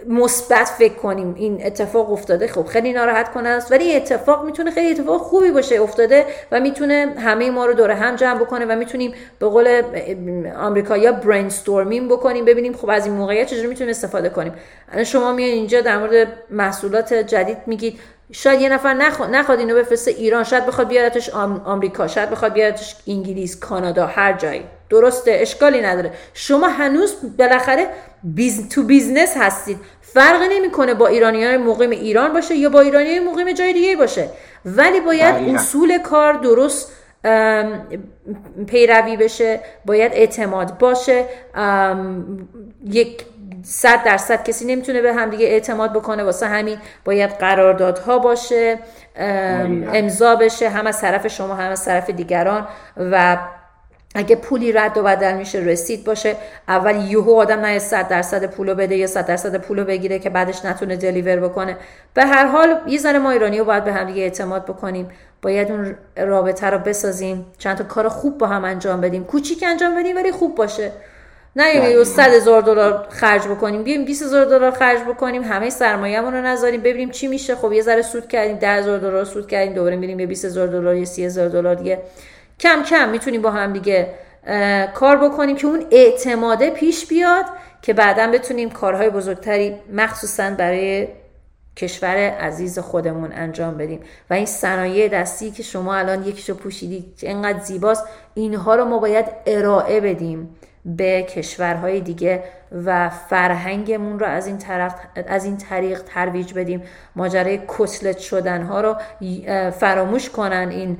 مثبت 0.08 0.68
فکر 0.78 0.94
کنیم. 0.94 1.36
این 1.38 1.66
اتفاق 1.66 2.12
افتاده 2.12 2.48
خب 2.48 2.66
خیلی 2.66 2.94
ناراحت 2.94 3.32
کنه 3.32 3.50
است. 3.50 3.72
ولی 3.72 3.96
اتفاق 3.96 4.46
می‌تونه 4.46 4.72
خیلی 4.72 4.92
اتفاق 4.92 5.22
خوبی 5.22 5.52
باشه 5.52 5.82
افتاده 5.82 6.26
و 6.52 6.60
می‌تونه 6.60 7.16
همه 7.18 7.52
ما 7.52 7.66
رو 7.66 7.74
دور 7.74 7.92
هم 7.92 8.16
جمع 8.16 8.40
بکنه 8.40 8.66
و 8.66 8.76
می‌تونیم 8.76 9.14
به 9.40 9.48
قول 9.48 9.82
آمریکایی‌ها 10.58 11.12
brainstorming 11.12 12.12
بکنیم 12.12 12.46
ببینیم 12.46 12.74
خب 12.74 12.90
از 12.90 13.06
این 13.06 13.16
موقعیت 13.16 13.48
چجوری 13.48 13.68
می‌تونیم 13.68 13.90
استفاده 13.90 14.30
کنیم. 14.30 14.54
شما 15.06 15.34
میان 15.34 15.50
اینجا 15.50 15.82
در 15.82 15.98
مورد 15.98 16.28
محصولات 16.50 17.14
جدید 17.14 17.58
میگید 17.66 18.00
شاید 18.32 18.62
یه 18.62 18.70
نفر 18.70 18.94
نخواد, 18.94 19.30
نخواد 19.30 19.60
اینو 19.60 19.76
بفرسته 19.76 20.12
ایران 20.12 20.44
شاید 20.44 20.66
بخواد 20.66 20.88
بیارتش 20.88 21.30
آمریکا 21.66 22.08
شاید 22.08 22.30
بخواد 22.30 22.54
بیارتش 22.54 22.96
انگلیس 23.08 23.60
کانادا 23.60 24.06
هر 24.06 24.34
جایی. 24.34 24.64
درسته 24.90 25.32
اشکالی 25.34 25.82
نداره. 25.82 26.11
شما 26.34 26.68
هنوز 26.68 27.16
بالاخره 27.38 27.88
بیز... 28.24 28.70
تو 28.70 28.84
business 28.84 29.38
هستید. 29.38 29.78
فرق 30.02 30.41
نمی‌کنه 30.52 30.94
با 30.94 31.07
ایرانی 31.07 31.45
های 31.45 31.57
مقیم 31.57 31.90
ایران 31.90 32.34
باشه 32.34 32.56
یا 32.56 32.70
با 32.70 32.80
ایرانی 32.80 33.10
های 33.10 33.20
مقیم 33.20 33.52
جای 33.52 33.74
دیگه 33.74 33.95
باشه. 33.95 34.30
ولی 34.66 34.99
باید 34.99 35.56
اصول 35.56 35.98
کار 35.98 36.34
درست 36.34 36.91
پیروی 38.68 39.18
بشه 39.18 39.60
باید 39.86 40.11
اعتماد 40.14 40.78
باشه. 40.78 41.26
یک 42.86 43.26
صد 43.64 44.03
درصد 44.03 44.44
کسی 44.44 44.66
نمی‌تونه 44.66 45.02
به 45.02 45.14
همدیگه 45.14 45.45
اعتماد 45.45 45.94
بکنه 45.94 46.24
واسه 46.24 46.48
همین 46.48 46.78
باید 47.06 47.30
قراردادها 47.30 48.20
باشه 48.20 48.80
امضا 49.94 50.36
بشه 50.36 50.70
هم 50.70 50.88
از 50.88 51.02
طرف 51.02 51.28
شما 51.28 51.56
هم 51.56 51.72
از 51.72 51.86
طرف 51.86 52.10
دیگران 52.10 52.68
و 52.98 53.38
اگه 54.20 54.36
پولی 54.36 54.72
رد 54.72 54.98
و 54.98 55.04
بدل 55.04 55.34
میشه 55.34 55.60
رسید 55.60 56.04
باشه. 56.04 56.36
اول 56.68 56.96
یهو 56.96 57.32
آدم 57.32 57.60
نه 57.60 57.80
100 57.80 58.08
درصد 58.08 58.46
پولو 58.46 58.76
بده 58.76 58.96
یا 58.96 59.08
100 59.08 59.26
درصد 59.26 59.56
پولو 59.56 59.84
بگیره 59.84 60.20
که 60.20 60.30
بعدش 60.30 60.66
نتونه 60.66 60.96
دلیور 60.96 61.36
بکنه. 61.36 61.78
به 62.14 62.26
هر 62.26 62.46
حال 62.46 62.82
یه 62.88 62.98
ذره 62.98 63.20
ما 63.20 63.32
ایرانی 63.32 63.60
رو 63.60 63.66
باید 63.66 63.84
به 63.84 63.94
همدیگه 63.94 64.22
اعتماد 64.22 64.66
بکنیم. 64.66 65.10
باید 65.41 65.72
اون 65.72 65.96
رابطه 66.18 66.68
رو 66.68 66.80
بسازیم. 66.80 67.46
چند 67.58 67.78
تا 67.78 67.84
کار 67.84 68.10
خوب 68.10 68.38
با 68.38 68.48
هم 68.48 68.66
انجام 68.66 69.02
بدیم. 69.02 69.24
کوچیک 69.24 69.64
انجام 69.68 69.96
بدیم 70.00 70.16
ولی 70.16 70.32
خوب 70.32 70.56
باشه. 70.56 70.91
نه 71.56 71.76
یه 71.76 72.04
100 72.04 72.22
هزار 72.22 72.62
دلار 72.62 73.08
خرج 73.10 73.48
بکنیم. 73.48 73.84
بیایم 73.84 74.06
20 74.06 74.24
هزار 74.24 74.46
دلار 74.46 74.72
خرج 74.72 75.00
بکنیم. 75.00 75.44
همه 75.44 75.70
سرمایه‌مون 75.70 76.34
رو 76.34 76.41
نذاریم. 76.41 76.82
ببینیم 76.82 77.10
چی 77.10 77.28
میشه. 77.28 77.56
خب 77.56 77.74
یه 77.74 77.82
ذره 77.82 78.02
سود 78.02 78.28
کردیم. 78.28 78.58
10 78.58 78.68
هزار 78.68 79.00
دلار 79.00 79.26
سود 79.26 79.48
کردیم. 79.48 79.74
دوباره 79.74 79.96
میریم 79.96 80.20
یه 80.20 80.26
20 80.26 80.46
هزار 80.46 80.68
دلار 80.68 80.96
یا 80.96 81.06
30 81.06 81.26
هزار 81.26 81.48
دلار 81.50 81.76
دیگه. 81.76 82.00
کم 82.60 82.84
کم 82.84 83.10
می‌تونیم 83.10 83.41
با 83.41 83.52
هم 83.52 83.73
دیگه 83.73 84.14
کار 84.94 85.18
بکنیم 85.18 85.56
که 85.56 85.68
اون 85.68 85.86
اعتماده 85.91 86.69
پیش 86.69 87.07
بیاد 87.07 87.45
که 87.81 87.94
بعدا 87.94 88.27
بتونیم 88.27 88.69
کارهای 88.69 89.10
بزرگتری 89.10 89.76
مخصوصا 89.94 90.49
برای 90.49 91.07
کشور 91.76 92.18
عزیز 92.18 92.80
خودمون 92.80 93.31
انجام 93.34 93.77
بدیم. 93.77 93.99
و 94.30 94.34
این 94.34 94.45
صنایع 94.45 95.07
دستی 95.07 95.52
که 95.52 95.64
شما 95.64 95.95
الان 95.95 96.23
یکیشو 96.27 96.56
پوشیدید 96.56 97.19
اینقدر 97.22 97.60
زیباست 97.60 98.03
اینها 98.34 98.76
رو 98.76 98.86
ما 98.86 98.98
باید 98.98 99.26
ارائه 99.45 100.02
بدیم. 100.02 100.56
به 100.86 101.24
کشورهای 101.24 102.02
دیگه 102.02 102.44
و 102.86 103.10
فرهنگمون 103.10 104.20
رو 104.20 104.26
از 104.26 104.48
این 104.48 104.58
طرف 104.58 104.96
از 105.28 105.46
این 105.46 105.58
طریق 105.58 106.02
ترویج 106.04 106.54
بدیم. 106.54 106.84
ماجرای 107.16 107.60
کسلت 107.80 108.18
شدن 108.18 108.62
ها 108.62 108.82
رو 108.82 108.96
فراموش 109.72 110.30
کنن 110.30 110.70
این 110.70 110.98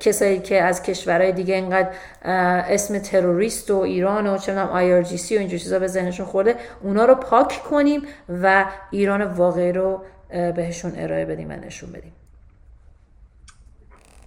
کسایی 0.00 0.38
که 0.38 0.62
از 0.62 0.82
کشورهای 0.82 1.32
دیگه 1.32 1.54
اینقدر 1.54 1.88
اسم 2.68 2.98
تروریست 2.98 3.70
و 3.70 3.76
ایران 3.76 4.26
و 4.26 4.38
چه 4.38 4.52
می‌دونم 4.52 5.04
IRGC 5.04 5.32
و 5.32 5.38
اینجور 5.38 5.58
چیزا 5.58 5.78
به 5.78 5.86
ذهنشون 5.86 6.26
خورده 6.26 6.54
اونا 6.82 7.04
رو 7.04 7.14
پاک 7.14 7.62
کنیم 7.70 8.02
و 8.42 8.64
ایران 8.90 9.22
واقعی 9.22 9.72
رو 9.72 10.00
بهشون 10.30 10.92
ارائه 10.96 11.24
بدیم 11.24 11.50
و 11.50 11.52
نشون 11.52 11.92
بدیم. 11.92 12.12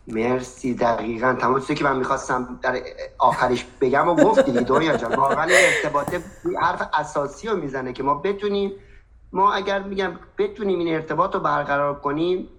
مرسی. 0.07 0.73
دقیقا 0.73 1.33
تمام 1.39 1.59
چیزی 1.59 1.75
که 1.75 1.83
من 1.83 1.97
می‌خواستم 1.97 2.59
در 2.61 2.81
آخرش 3.17 3.65
بگم 3.81 4.09
و 4.09 4.15
گفتی 4.15 4.51
دنیا 4.51 4.97
جان. 4.97 5.15
واقعا 5.15 5.47
ارتباط 5.49 6.15
حرف 6.61 6.89
اساسی 6.93 7.47
رو 7.47 7.57
می‌زنه 7.57 7.93
که 7.93 8.03
ما 8.03 8.13
بتونیم 8.13 8.71
ما 9.31 9.53
اگر 9.53 9.83
میگم 9.83 10.19
بتونیم 10.37 10.79
این 10.79 10.95
ارتباط 10.95 11.33
رو 11.35 11.39
برقرار 11.39 11.99
کنیم 11.99 12.49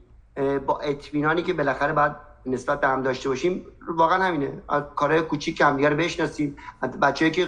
با 0.66 0.78
اطمینانی 0.78 1.42
که 1.42 1.52
بالاخره 1.52 1.92
باید 1.92 2.12
نسبت 2.46 2.80
به 2.80 2.88
هم 2.88 3.02
داشته 3.02 3.28
باشیم 3.28 3.66
واقعا 3.88 4.24
همینه. 4.24 4.62
کارهای 4.96 5.22
کوچیک 5.22 5.60
هم 5.60 5.76
دیگه 5.76 5.88
رو 5.88 5.96
بشناسیم. 5.96 6.56
بچه‌ای 7.02 7.30
که 7.30 7.46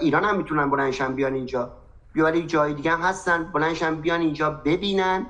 ایران 0.00 0.24
هم 0.24 0.36
می‌تونن 0.36 0.70
بلندشن 0.70 1.14
بیان 1.14 1.34
اینجا. 1.34 1.70
بیاری 2.12 2.46
جای 2.46 2.74
دیگه 2.74 2.90
هم 2.90 3.00
هستن 3.00 3.44
بلندشن 3.44 3.94
بیان 3.94 4.20
اینجا 4.20 4.50
ببینن. 4.50 5.26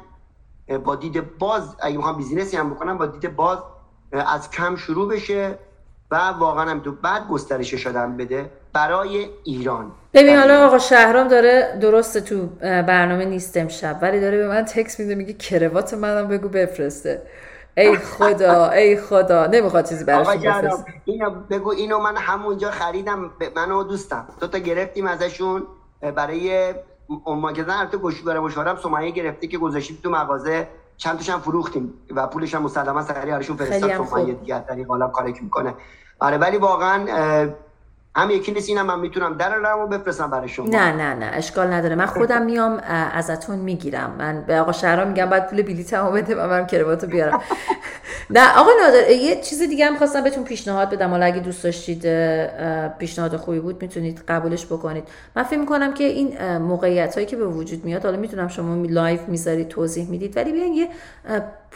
با 0.85 0.97
دید 0.97 1.39
باز 1.39 1.76
اگه 1.82 1.97
می‌خوام 1.97 2.16
business 2.16 2.52
ی 2.52 2.56
هم 2.56 2.70
بکنم 2.70 2.98
با 2.98 3.06
دید 3.06 3.36
باز 3.36 3.59
از 4.19 4.51
کم 4.51 4.77
شروع 4.77 5.09
بشه 5.09 5.59
و 6.11 6.16
واقعا 6.16 6.70
هم 6.70 6.81
تو 6.81 6.93
بعد 6.93 7.28
گسترشش 7.28 8.16
بده 8.16 8.51
برای 8.73 9.28
ایران. 9.45 9.93
ببین 10.15 10.36
حالا 10.36 10.66
آقا 10.66 10.78
شهرام 10.78 11.28
داره 11.28 11.78
درسته 11.81 12.20
تو 12.20 12.47
برنامه 12.61 13.24
نیست 13.24 13.57
امشب 13.57 13.99
ولی 14.03 14.20
داره 14.20 14.39
به 14.39 14.49
من 14.49 14.65
تکس 14.65 15.01
میده 15.01 15.15
میگه 15.15 15.32
کروات 15.32 15.95
منم 15.95 16.28
بگو 16.28 16.49
بفرسته. 16.49 17.23
ای 17.77 17.97
خدا 17.97 18.69
ای 18.69 18.97
خدا. 18.97 19.47
نمی‌خواد 19.47 19.89
چیزی 19.89 20.05
براش 20.05 20.27
بفرسته. 20.27 20.95
اینو 21.05 21.31
بگو 21.31 21.70
اینو 21.70 21.99
من 21.99 22.16
همونجا 22.16 22.70
خریدم 22.70 23.31
من 23.57 23.70
و 23.70 23.82
دوستم. 23.82 24.28
تو 24.41 24.47
تا 24.47 24.59
گرفتیم 24.59 25.07
ازشون 25.07 25.62
برای 26.16 26.74
ماگزن 27.27 27.70
البته 27.70 27.97
گوشواره 27.97 28.41
مشوارم 28.41 28.77
سمیه 28.77 29.11
گرفته 29.11 29.47
که 29.47 29.59
گذاشتیم 29.59 29.99
تو 30.03 30.11
مغازه. 30.11 30.69
چند 30.96 31.16
تاشم 31.16 31.38
فروختیم 31.38 31.94
و 32.10 32.26
پولش 32.26 32.54
هم 32.54 32.62
مسلما 32.62 33.02
سریع 33.02 33.32
براشون 33.32 33.56
فرستاد 33.56 34.06
تو 34.06 34.28
یه 34.28 34.34
دیگه 34.34 34.60
طریق 34.60 34.88
حالا 34.88 35.08
کاری 35.08 35.34
می‌کنه. 35.42 35.74
آره 36.18 36.38
ولی 36.38 36.58
واقعا 36.58 37.06
هم 38.16 38.31
یکی 38.31 38.53
نیست 38.53 38.69
اینم 38.69 38.86
من 38.86 39.01
می‌تونم 39.01 39.36
در 39.36 39.77
و 39.77 39.86
بفرستم 39.86 40.31
برای 40.31 40.49
شما. 40.49 40.66
نه 40.69 40.93
نه 40.93 41.15
نه 41.15 41.31
اشکال 41.32 41.73
نداره. 41.73 41.95
من 41.95 42.07
خودم 42.07 42.43
میام 42.51 42.81
ازتون 43.15 43.59
می‌گیرم. 43.59 44.15
من 44.19 44.45
به 44.47 44.61
آقا 44.61 44.73
شهرام 44.73 45.09
میگم 45.09 45.27
بعد 45.27 45.51
پول 45.51 45.62
بلیطمو 45.62 46.11
بده 46.11 46.43
و 46.43 46.49
من 46.49 46.66
کرواتو 46.66 47.07
بیارم. 47.07 47.41
نه 48.31 48.59
آقا 48.59 48.70
نادر 48.82 49.11
یه 49.11 49.41
چیز 49.41 49.62
دیگه 49.62 49.86
هم 49.86 49.97
خواستم 49.97 50.24
بهتون 50.24 50.45
پیشنهاد 50.45 50.91
بدم. 50.91 51.11
حالا 51.11 51.27
اگه 51.27 51.41
دوست 51.41 51.65
داشتید 51.65 52.07
پیشنهاد 52.99 53.36
خوبی 53.36 53.61
بود 53.61 53.82
می‌تونید 53.82 54.23
قبولش 54.28 54.66
بکنید. 54.66 55.05
من 55.36 55.43
فکر 55.43 55.59
می‌کنم 55.59 55.95
که 55.95 56.05
این 56.05 56.57
موقعیت 56.59 57.15
هایی 57.15 57.27
که 57.27 57.36
به 57.36 57.47
وجود 57.47 57.85
میاد 57.85 58.05
حالا 58.05 58.16
می‌تونم 58.16 58.49
شما 58.49 58.86
live 58.86 59.20
می‌ذارید 59.28 59.69
توضیح 59.69 60.11
می‌دید 60.11 60.36
ولی 60.36 60.53
بیاین 60.53 60.74
یه 60.74 60.89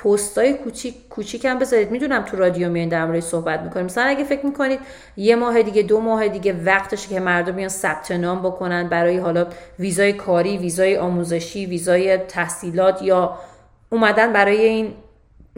پست 0.05 0.39
های 0.39 0.55
کوچیک 0.55 1.09
کوچیک 1.09 1.45
هم 1.45 1.59
بذارید. 1.59 1.91
می‌دونم 1.91 2.23
تو 2.23 2.37
رادیو 2.37 2.71
میان 2.71 2.89
در 2.89 3.07
مورد 3.07 3.21
صحبت 3.21 3.61
می‌کنیم. 3.61 3.87
مثلا 3.87 4.05
اگه 4.05 4.25
فکر 4.25 4.47
می‌کنید 4.47 4.81
یه 5.17 5.37
ماه 5.37 5.63
دیگه 5.63 5.83
دو 5.83 6.01
ماه 6.01 6.29
دیگه 6.29 6.53
وقتش 6.65 7.09
که 7.09 7.21
مردم 7.21 7.53
بیان 7.53 7.69
ثبت 7.69 8.11
نام 8.11 8.43
بکنن 8.43 8.89
برای 8.89 9.19
حالا 9.19 9.47
ویزای 9.79 10.13
کاری 10.13 10.59
ویزای 10.59 10.97
آموزشی 10.97 11.67
ویزای 11.67 12.17
تحصیلات 12.17 13.03
یا 13.03 13.39
اومدن 13.91 14.33
برای 14.33 14.65
این 14.65 14.95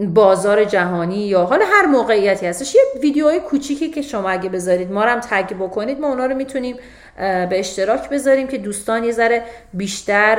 بازار 0.06 0.64
جهانی 0.64 1.26
یا 1.26 1.44
حالا 1.44 1.64
هر 1.72 1.86
موقعیتی 1.86 2.46
هستش. 2.46 2.74
یه 2.74 2.80
ویدیوهای 3.02 3.40
کوچیکی 3.40 3.88
که 3.88 4.02
شما 4.02 4.30
اگه 4.30 4.48
بذارید 4.48 4.92
ما 4.92 5.04
رو 5.04 5.10
هم 5.10 5.20
تگ 5.20 5.54
بکنید 5.54 6.00
ما 6.00 6.08
اونا 6.08 6.26
رو 6.26 6.34
می‌تونیم 6.34 6.76
به 7.16 7.58
اشتراک 7.58 8.08
بذاریم 8.08 8.46
که 8.48 8.58
دوستان 8.58 9.04
یه 9.04 9.12
ذره 9.12 9.42
بیشتر 9.74 10.38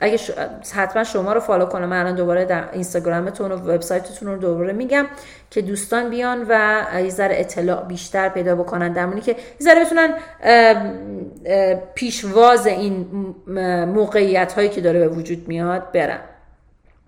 اگه 0.00 0.18
حتما 0.74 1.04
شما 1.04 1.32
رو 1.32 1.40
فالو 1.40 1.66
کنم. 1.66 1.88
من 1.88 2.00
الان 2.00 2.14
دوباره 2.14 2.44
در 2.44 2.64
اینستاگرامتون 2.72 3.52
و 3.52 3.54
وبسایتتون 3.54 4.28
رو 4.28 4.36
دوباره 4.36 4.72
میگم 4.72 5.06
که 5.50 5.62
دوستان 5.62 6.10
بیان 6.10 6.46
و 6.48 6.82
یه 6.94 7.10
ذره 7.10 7.40
اطلاع 7.40 7.84
بیشتر 7.84 8.28
پیدا 8.28 8.54
بکنن. 8.54 8.92
در 8.92 9.20
که 9.20 9.30
یه 9.32 9.36
ذره 9.62 9.84
بتونن 9.84 10.14
پیشواز 11.94 12.66
این 12.66 13.06
موقعیت 13.94 14.52
هایی 14.52 14.68
که 14.68 14.80
داره 14.80 14.98
به 14.98 15.08
وجود 15.08 15.48
میاد 15.48 15.92
برن. 15.92 16.20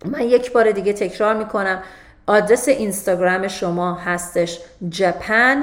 من 0.04 0.20
یک 0.20 0.52
بار 0.52 0.70
دیگه 0.70 0.92
تکرار 0.92 1.34
می‌کنم. 1.34 1.82
آدرس 2.26 2.68
اینستاگرام 2.68 3.48
شما 3.48 3.94
هستش 3.94 4.60
جپن 4.88 5.62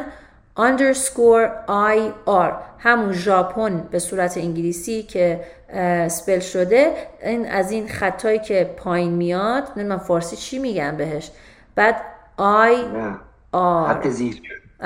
underscore 0.58 1.50
IR 1.68 2.54
همون 2.80 3.14
ژاپن 3.14 3.88
به 3.92 4.00
صورت 4.00 4.38
انگلیسی 4.38 5.04
که 5.04 5.44
سپل 6.08 6.40
شده. 6.40 6.94
این 7.24 7.50
از 7.52 7.72
این 7.72 7.88
خطایی 7.88 8.40
که 8.40 8.74
پایین 8.78 9.12
میاد 9.12 9.80
من 9.80 9.98
فارسی 9.98 10.36
چی 10.36 10.60
میگم 10.60 10.98
بهش. 10.98 11.32
بعد 11.76 11.96
آی 12.38 12.84
آر. 13.52 13.94
خط 13.94 14.08
زیر. 14.08 14.42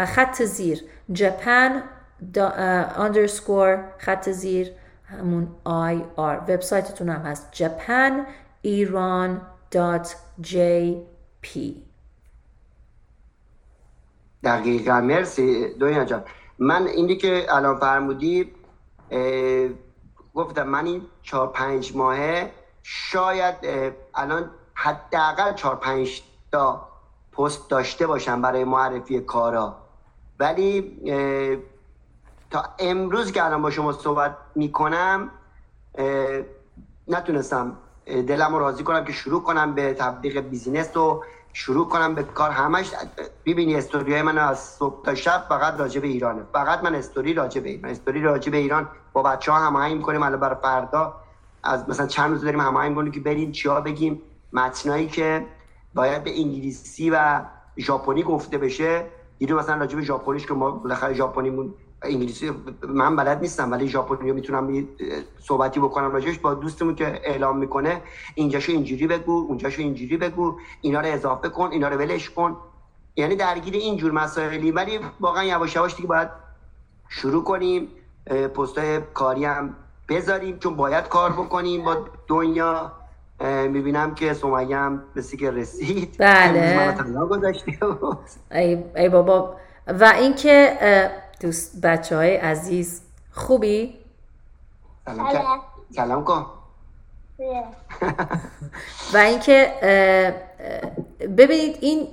خط 0.06 0.42
زیر. 0.44 0.84
جپن 1.14 1.84
underscore 2.98 3.78
خط 3.98 4.30
زیر. 4.30 4.72
همون 5.20 5.48
آر. 5.64 6.38
وبسایتتون 6.48 7.10
هم 7.10 7.22
هست. 7.22 7.48
جپن 7.52 8.26
iran.jp 8.64 10.38
دقیقا. 14.44 15.02
مرسی 15.02 15.74
دویا 15.74 16.06
جان. 16.06 16.24
من 16.60 16.88
اینی 16.88 17.16
که 17.16 17.46
الان 17.50 17.80
فرمودی 17.80 18.52
گفتم 20.34 20.68
من 20.68 20.86
این 20.86 21.02
چهار 21.22 21.48
پنج 21.48 21.96
ماهه 21.96 22.52
شاید 22.84 23.56
الان 24.16 24.50
حداقل 24.74 25.54
چهار 25.54 25.76
پنج 25.76 26.22
تا 26.52 26.88
پست 27.32 27.70
داشته 27.70 28.08
باشم 28.08 28.42
برای 28.42 28.64
معرفی 28.64 29.20
کارا. 29.20 29.78
ولی 30.40 30.98
تا 32.52 32.64
امروز 32.80 33.32
که 33.32 33.46
الان 33.46 33.62
با 33.62 33.70
شما 33.70 33.92
صحبت 33.92 34.38
می‌کنم 34.56 35.32
نتونستم 37.08 37.78
دلم 38.12 38.54
رو 38.54 38.60
راضی 38.60 38.84
کنم 38.84 39.06
که 39.06 39.14
شروع 39.14 39.44
کنم 39.44 39.76
به 39.76 39.94
تبلیغ 39.94 40.40
business 40.40 40.98
و 40.98 41.24
شروع 41.54 41.88
کنم 41.90 42.16
به 42.16 42.24
کار 42.24 42.50
همش. 42.50 42.92
ببینی 43.46 43.76
استوری 43.76 44.22
من 44.22 44.38
از 44.38 44.60
صبح 44.60 45.04
تا 45.04 45.16
شب 45.16 45.46
فقط 45.50 45.80
راجع 45.80 46.02
به 46.02 46.08
ایرانه. 46.08 46.44
فقط 46.54 46.84
من 46.84 46.96
استوری 46.96 47.34
راجع 47.34 47.62
به 47.62 47.70
ایران. 47.70 47.92
استوری 47.92 48.22
راجع 48.22 48.52
به 48.52 48.58
ایران 48.58 48.90
با 49.14 49.24
بچه 49.24 49.52
ها 49.52 49.58
هماهنگ 49.60 49.96
می‌کنیم 49.96 50.24
الان 50.24 50.40
برای 50.40 50.56
فردا 50.62 51.14
از 51.64 51.90
مثلا 51.90 52.08
چند 52.08 52.32
روز 52.32 52.42
داریم 52.44 52.60
هماهنگ 52.60 52.90
می‌کنیم 52.90 53.12
که 53.12 53.20
بریم 53.20 53.52
چیا 53.52 53.82
بگیم. 53.82 54.22
متنایی 54.54 55.08
که 55.08 55.46
باید 55.94 56.24
به 56.24 56.40
انگلیسی 56.40 57.10
و 57.10 57.42
ژاپنی 57.78 58.24
گفته 58.24 58.58
بشه. 58.58 59.06
دیدو 59.38 59.58
مثلا 59.58 59.76
راجع 59.76 59.96
به 59.96 60.02
ژاپنیش 60.02 60.46
که 60.46 60.54
ما 60.54 60.72
بالاخره 60.72 61.14
ژاپنیمون 61.14 61.74
انگلیسی 62.04 62.52
من 62.88 63.16
بلد 63.16 63.42
نیستم 63.42 63.72
ولی 63.72 63.88
ژاپنی 63.88 64.32
می‌تونم 64.32 64.88
صحبتی 65.40 65.80
بکنم 65.80 66.12
راجعش. 66.12 66.40
با 66.40 66.54
دوستمون 66.54 66.96
که 66.96 67.22
اعلام 67.24 67.58
می‌کنه 67.58 68.02
اینجاشو 68.36 68.72
اینجوری 68.72 69.08
بگو 69.08 69.46
اونجاشو 69.48 69.82
اینجوری 69.82 70.18
بگو 70.18 70.58
اینا 70.82 71.00
رو 71.02 71.08
اضافه 71.08 71.50
کن 71.50 71.70
اینا 71.72 71.88
رو 71.88 71.98
ولش 71.98 72.30
کن. 72.30 72.58
یعنی 73.16 73.36
درگیر 73.36 73.74
اینجور 73.74 74.12
مسائلی 74.12 74.72
ولی 74.72 75.00
واقعا 75.20 75.44
یواش 75.44 75.76
یواش 75.76 75.96
دیگه 75.96 76.08
باید 76.08 76.28
شروع 77.10 77.44
کنیم 77.44 77.88
پستای 78.56 79.00
کاری 79.14 79.46
هم 79.46 79.76
بذاریم 80.10 80.60
چون 80.60 80.76
باید 80.76 81.08
کار 81.08 81.32
بکنیم 81.32 81.84
با 81.84 81.98
دنیا. 82.28 82.92
می‌بینم 83.70 84.16
که 84.16 84.34
سمیه 84.34 84.78
هم 84.78 85.04
بسی 85.16 85.38
که 85.38 85.52
رسید. 85.52 86.16
بله. 86.20 86.96
ای, 88.52 88.84
ای 88.96 89.10
بابا. 89.10 89.56
و 89.88 90.14
اینکه 90.20 90.78
دوست 91.42 91.82
بچه 91.82 92.16
های 92.16 92.36
عزیز 92.36 93.02
خوبی؟ 93.32 93.98
سلام 95.06 95.62
سلام. 95.96 96.24
کن. 96.24 96.46
و 99.14 99.18
اینکه 99.18 99.74
ببینید 101.38 101.78
این 101.82 102.08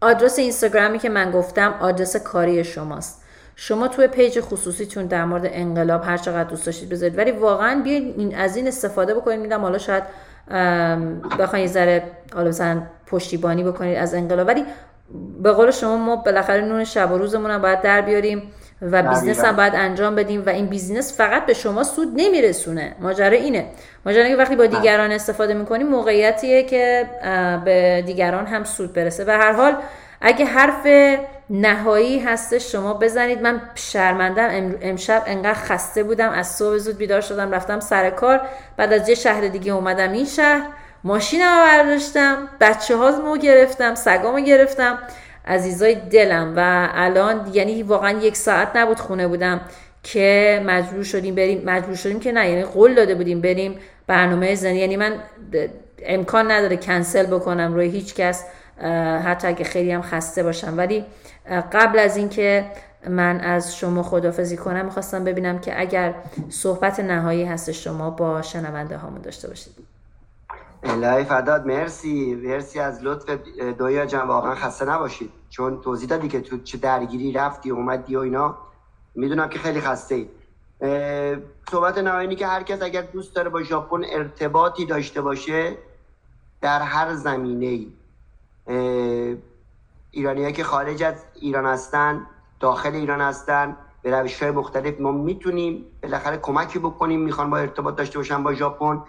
آدرس 0.00 0.38
اینستاگرامی 0.38 0.98
که 0.98 1.08
من 1.08 1.30
گفتم 1.30 1.74
آدرس 1.80 2.16
کاری 2.16 2.64
شماست. 2.64 3.22
شما 3.56 3.88
توی 3.88 4.06
page 4.06 4.40
خصوصیتون 4.40 5.06
در 5.06 5.24
مورد 5.24 5.42
انقلاب 5.44 6.04
هر 6.04 6.16
چقدر 6.16 6.50
دوست 6.50 6.66
داشتید 6.66 6.88
بذارید. 6.88 7.18
ولی 7.18 7.30
واقعا 7.30 7.82
بیاید 7.84 8.34
از 8.34 8.56
این 8.56 8.68
استفاده 8.68 9.14
بکنید. 9.14 9.40
میدم 9.40 9.60
حالا 9.60 9.78
شاید 9.78 10.04
بخواید 11.38 11.66
یه 11.66 11.72
ذره 11.72 12.10
حالا 12.34 12.48
مثلا 12.48 12.82
پشتیبانی 13.06 13.64
بکنید 13.64 13.96
از 13.96 14.14
انقلاب. 14.14 14.46
ولی 14.46 14.64
به 15.42 15.52
قول 15.52 15.70
شما 15.70 15.96
ما 15.96 16.16
بالاخره 16.16 16.60
نون 16.60 16.84
شب 16.84 17.12
و 17.12 17.18
روزمون 17.18 17.50
هم 17.50 17.62
باید 17.62 17.82
در 17.82 18.00
بیاریم 18.00 18.52
و 18.82 19.02
business 19.02 19.44
هم 19.44 19.56
باید 19.56 19.74
انجام 19.74 20.14
بدیم 20.14 20.42
و 20.46 20.48
این 20.48 20.66
business 20.66 21.16
فقط 21.16 21.46
به 21.46 21.54
شما 21.54 21.84
سود 21.84 22.08
نمیرسونه. 22.16 22.96
ماجرا 23.00 23.36
اینه. 23.36 23.66
ماجرا 24.06 24.28
که 24.28 24.36
وقتی 24.36 24.56
با 24.56 24.66
بله. 24.66 24.76
دیگران 24.76 25.12
استفاده 25.12 25.54
می‌کنیم 25.54 25.86
موقعیتیه 25.86 26.62
که 26.62 27.06
به 27.64 28.02
دیگران 28.06 28.46
هم 28.46 28.64
سود 28.64 28.92
برسه. 28.92 29.24
و 29.24 29.30
هر 29.30 29.52
حال 29.52 29.76
اگه 30.20 30.44
حرف 30.44 30.86
نهایی 31.50 32.18
هستش 32.18 32.72
شما 32.72 32.94
بزنید. 32.94 33.42
من 33.42 33.60
شرمندم. 33.74 34.74
امشب 34.82 35.22
انقدر 35.26 35.54
خسته 35.54 36.02
بودم. 36.02 36.30
از 36.30 36.46
صبح 36.46 36.76
زود 36.76 36.98
بیدار 36.98 37.20
شدم 37.20 37.50
رفتم 37.50 37.80
سر 37.80 38.10
کار. 38.10 38.40
بعد 38.76 38.92
از 38.92 39.08
یه 39.08 39.14
شهر 39.14 39.40
دیگه 39.40 39.72
اومدم 39.72 40.12
این 40.12 40.24
شهر. 40.24 40.62
ماشینم 41.04 41.64
برداشتم 41.66 42.48
بچه 42.60 42.96
ها 42.96 43.36
گرفتم 43.36 43.94
سگامو 43.94 44.40
گرفتم. 44.40 44.98
عزیزای 45.46 45.94
دلم 45.94 46.52
و 46.56 46.88
الان 46.94 47.50
یعنی 47.52 47.82
واقعا 47.82 48.10
یک 48.10 48.36
ساعت 48.36 48.76
نبود 48.76 48.98
خونه 48.98 49.28
بودم 49.28 49.60
که 50.02 50.62
مجبور 50.66 51.04
شدیم 51.04 51.34
بریم. 51.34 51.62
مجبور 51.66 51.94
شدیم 51.94 52.20
که 52.20 52.32
نه 52.32 52.50
یعنی 52.50 52.62
قول 52.62 52.94
داده 52.94 53.14
بودیم 53.14 53.40
بریم 53.40 53.78
برنامه 54.06 54.54
زنی. 54.54 54.78
یعنی 54.78 54.96
من 54.96 55.14
امکان 56.02 56.50
نداره 56.50 56.76
کنسل 56.76 57.26
بکنم 57.26 57.74
روی 57.74 57.88
هیچ 57.88 58.14
کس 58.14 58.44
حتی 59.24 59.48
اگه 59.48 59.64
خیلی 59.64 59.92
هم 59.92 60.02
خسته 60.02 60.42
باشم. 60.42 60.78
ولی 60.78 61.04
قبل 61.72 61.98
از 61.98 62.16
اینکه 62.16 62.64
من 63.08 63.40
از 63.40 63.76
شما 63.76 64.02
خدافزی 64.02 64.56
کنم 64.56 64.84
می‌خواستم 64.84 65.24
ببینم 65.24 65.58
که 65.58 65.80
اگر 65.80 66.14
صحبت 66.50 67.00
نهایی 67.00 67.44
هست 67.44 67.72
شما 67.72 68.10
با 68.10 68.42
شنونده 68.42 68.96
هامون 68.96 69.20
داشته 69.20 69.48
باشید. 69.48 69.89
الهی 70.82 71.24
فداد 71.24 71.66
مرسی. 71.66 72.34
مرسی 72.34 72.78
از 72.80 73.02
لطف 73.02 73.30
دویا 73.78 74.06
جان. 74.06 74.28
واقعا 74.28 74.54
خسته 74.54 74.84
نباشید. 74.84 75.30
چون 75.50 75.80
توضیح 75.80 76.08
دادی 76.08 76.28
که 76.28 76.40
تو 76.40 76.58
چه 76.58 76.78
درگیری 76.78 77.32
رفتی 77.32 77.70
اومدی 77.70 78.16
و 78.16 78.18
اینا. 78.20 78.58
می‌دونم 79.14 79.48
که 79.48 79.58
خیلی 79.58 79.80
خسته 79.80 80.14
اید 80.14 80.30
صحبت 81.70 81.98
نهایی 81.98 82.36
که 82.36 82.46
هر 82.46 82.62
کس 82.62 82.82
اگر 82.82 83.02
دوست 83.02 83.34
داره 83.34 83.50
با 83.50 83.62
ژاپن 83.62 84.04
ارتباطی 84.04 84.86
داشته 84.86 85.20
باشه 85.20 85.76
در 86.60 86.82
هر 86.82 87.14
زمینه 87.14 87.66
ای 87.66 87.86
ایرانی 90.10 90.52
که 90.52 90.64
خارج 90.64 91.02
از 91.02 91.14
ایران 91.34 91.66
هستن 91.66 92.26
داخل 92.60 92.94
ایران 92.94 93.20
هستن 93.20 93.76
به 94.02 94.10
روش 94.10 94.42
های 94.42 94.52
مختلف 94.52 95.00
ما 95.00 95.12
می‌تونیم 95.12 95.84
بالاخره 96.02 96.36
کمکی 96.36 96.78
بکنیم. 96.78 97.20
می‌خوان 97.20 97.50
با 97.50 97.58
ارتباط 97.58 97.96
داشته 97.96 98.18
باشن 98.18 98.42
با 98.42 98.54
ژاپن. 98.54 99.02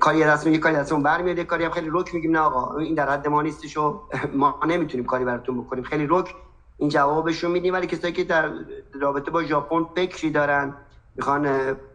کاری 0.00 0.24
دست 0.24 0.46
یه 0.46 0.58
کاری 0.58 0.76
دستمون 0.76 1.02
برمیاد 1.02 1.38
یه 1.38 1.44
کاری 1.44 1.64
هم 1.64 1.70
خیلی 1.70 1.88
رک 1.92 2.14
میگیم 2.14 2.30
نه 2.30 2.38
آقا 2.38 2.78
این 2.78 2.94
در 2.94 3.10
حد 3.10 3.28
ما 3.28 3.42
نیستش 3.42 3.76
و 3.76 4.00
ما 4.32 4.60
نمی‌تونیم 4.66 5.06
کاری 5.06 5.24
براتون 5.24 5.60
بکنیم. 5.60 5.84
خیلی 5.84 6.06
رک 6.10 6.34
این 6.78 6.88
جوابشون 6.88 7.50
میدیم 7.50 7.74
ولی 7.74 7.86
کسایی 7.86 8.12
که 8.12 8.24
در 8.24 8.52
رابطه 9.00 9.30
با 9.30 9.42
ژاپن 9.44 9.86
فکری 9.94 10.30
دارن 10.30 10.74
می‌خوان 11.16 11.42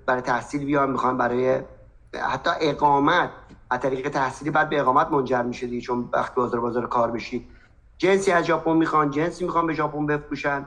برای 0.05 0.21
تحصیل 0.21 0.65
بیان 0.65 0.89
می‌خوان 0.91 1.17
برای 1.17 1.61
حتی 2.29 2.49
اقامت 2.61 3.29
از 3.69 3.79
طریق 3.79 4.09
تحصیلی 4.09 4.51
بعد 4.51 4.69
به 4.69 4.79
اقامت 4.79 5.11
منجر 5.11 5.41
میشه 5.41 5.81
چون 5.81 6.09
وقت 6.13 6.35
بازار 6.35 6.59
بازار 6.59 6.87
کار 6.87 7.11
بشید 7.11 7.47
جنسی 7.97 8.31
از 8.31 8.45
ژاپن 8.45 8.73
می‌خوان 8.73 9.11
جنسی 9.11 9.43
می‌خوان 9.43 9.67
به 9.67 9.73
ژاپن 9.73 10.05
بفروشن. 10.05 10.65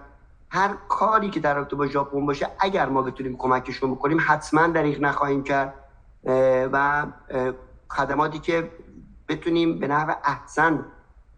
هر 0.51 0.74
کاری 0.89 1.31
که 1.31 1.40
در 1.40 1.55
رابطه 1.55 1.77
با 1.77 1.86
ژاپن 1.86 2.27
باشه 2.27 2.49
اگر 2.61 2.89
ما 2.89 3.03
بتونیم 3.03 3.36
کمکشون 3.36 3.90
بکنیم 3.90 4.19
حتما 4.27 4.66
دریغ 4.66 5.01
نخواهیم 5.01 5.43
کرد. 5.43 5.74
و 6.24 7.07
خدماتی 7.89 8.39
که 8.39 8.70
بتونیم 9.28 9.78
به 9.78 9.89
نحو 9.89 10.15
احسن 10.24 10.85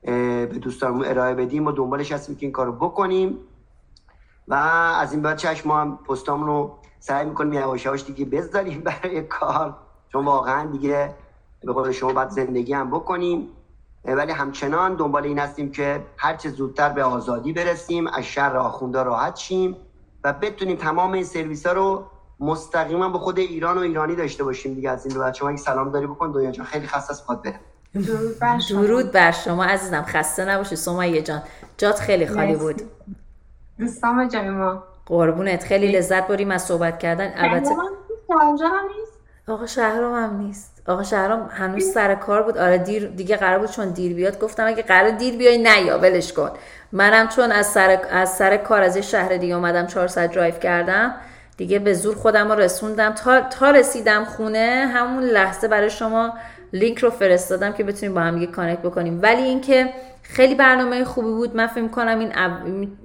به 0.03 0.59
دوستانمون 0.63 1.05
ارائه 1.05 1.35
بدیم 1.35 1.67
و 1.67 1.73
دنبالش 1.73 2.13
هستیم 2.13 2.37
که 2.37 2.47
این 2.47 2.53
کارو 2.53 2.73
بکنیم. 2.73 3.39
و 4.49 4.55
از 5.01 5.13
این 5.13 5.23
بعد 5.23 5.37
چشم 5.37 5.69
ما 5.69 5.81
هم 5.81 5.97
پستامون 5.97 6.47
رو 6.47 6.79
سعی 7.01 7.27
می‌کنیم 7.27 7.53
یواش 7.53 7.85
یواش 7.85 8.05
دیگه 8.05 8.25
بذاریم 8.25 8.81
برای 9.03 9.23
کار. 9.23 9.77
چون 10.13 10.25
واقعا 10.25 10.71
دیگه 10.71 11.15
به 11.65 11.73
قول 11.73 11.93
شما 11.93 12.13
باید 12.13 12.29
زندگی 12.29 12.73
هم 12.73 12.91
بکنیم. 12.91 13.49
ولی 14.05 14.33
همچنان 14.33 14.95
دنبال 14.95 15.25
این 15.25 15.39
هستیم 15.39 15.71
که 15.71 16.07
هرچه 16.17 16.51
زودتر 16.51 16.89
به 16.89 17.05
آزادی 17.05 17.53
برسیم 17.53 18.07
از 18.07 18.25
شر 18.25 18.57
آخونده 18.57 19.03
راحت 19.03 19.37
شیم 19.37 19.77
و 20.25 20.33
بتونیم 20.33 20.77
تمام 20.77 21.13
این 21.13 21.25
سرویس 21.25 21.67
ها 21.67 21.73
رو 21.73 22.07
مستقیما 22.41 23.09
به 23.09 23.19
خود 23.19 23.39
ایران 23.39 23.79
و 23.79 23.81
ایرانی 23.81 24.17
داشته 24.17 24.45
باشیم 24.45 24.75
دیگه 24.75 24.91
از 24.91 25.07
این 25.07 25.19
بعد. 25.19 25.35
شما 25.35 25.53
یک 25.53 25.59
سلام 25.59 25.93
داری 25.93 26.07
بکن 26.07 26.33
دنیا 26.33 26.51
جان. 26.51 26.67
خیلی 26.67 26.87
خسته 26.87 27.11
است 27.11 27.27
برم 27.27 27.55
درود 27.95 28.39
بر 28.39 28.59
شما. 28.59 28.83
درود 28.83 29.13
بر 29.13 29.31
شما 29.31 29.65
عزیزم. 29.65 30.05
خسته 30.09 30.45
نباشی. 30.45 30.77
سمیه 30.77 31.23
جان. 31.23 31.43
جات 31.79 31.99
خیلی 31.99 32.27
خالی 32.27 32.57
بود. 32.57 32.83
دوستان 33.79 34.29
جان 34.29 34.51
ما. 34.51 34.83
قربونت. 35.07 35.65
خیلی 35.65 35.93
لذت 35.93 36.27
بریم 36.29 36.51
از 36.51 36.63
صحبت 36.63 36.99
کردن. 36.99 37.33
البته 37.37 37.71
نیست. 37.71 39.15
آقا 39.49 39.67
شهرام 39.67 40.15
هم 40.15 40.37
نیست. 40.37 40.83
آقا 40.87 41.03
شهرام 41.03 41.49
هنوز 41.51 41.85
سر 41.85 42.15
کار 42.15 42.43
بود. 42.43 42.59
آره 42.59 42.79
دیر 42.79 43.07
دیگه 43.07 43.37
قرار 43.37 43.59
بود 43.59 43.71
چون 43.71 43.89
دیر 43.91 44.15
بیاد. 44.15 44.41
گفتم 44.41 44.67
اگه 44.67 44.83
قرار 44.83 45.11
دیر 45.11 45.37
بیای 45.37 45.59
نه 45.59 45.83
یا 45.83 45.99
ولش 45.99 46.33
کن. 46.33 46.51
منم 46.93 47.29
چون 47.29 47.53
از 47.53 47.67
سر, 47.67 48.01
از 48.11 48.37
سر 48.37 48.57
کار 48.57 48.83
از 48.83 48.97
یه 48.97 49.03
شهر 49.03 49.37
دیگه 49.37 49.55
اومدم 49.55 49.87
400 49.87 50.31
درایو 50.31 50.55
کردم. 50.55 51.15
دیگه 51.57 51.79
به 51.79 51.95
زور 51.95 52.15
خودم 52.15 52.53
رو 52.53 52.59
رسوندم. 52.59 53.13
تا, 53.13 53.41
تا 53.41 53.71
رسیدم 53.71 54.25
خونه 54.25 54.91
همون 54.95 55.23
لحظه 55.23 55.69
برای 55.69 55.91
شما 55.91 56.33
لینک 56.73 56.99
رو 56.99 57.11
فرستادم 57.11 57.73
که 57.73 57.85
بتونیم 57.85 58.15
با 58.15 58.21
هم 58.21 58.39
یه 58.39 58.47
connect 58.47 58.83
بکنیم. 58.83 59.19
ولی 59.23 59.43
اینکه 59.43 59.89
خیلی 60.23 60.55
برنامه 60.55 61.05
خوبی 61.05 61.29
بود. 61.29 61.57
من 61.57 61.67
فکر 61.67 61.89
کنم 61.89 62.19
این 62.19 62.33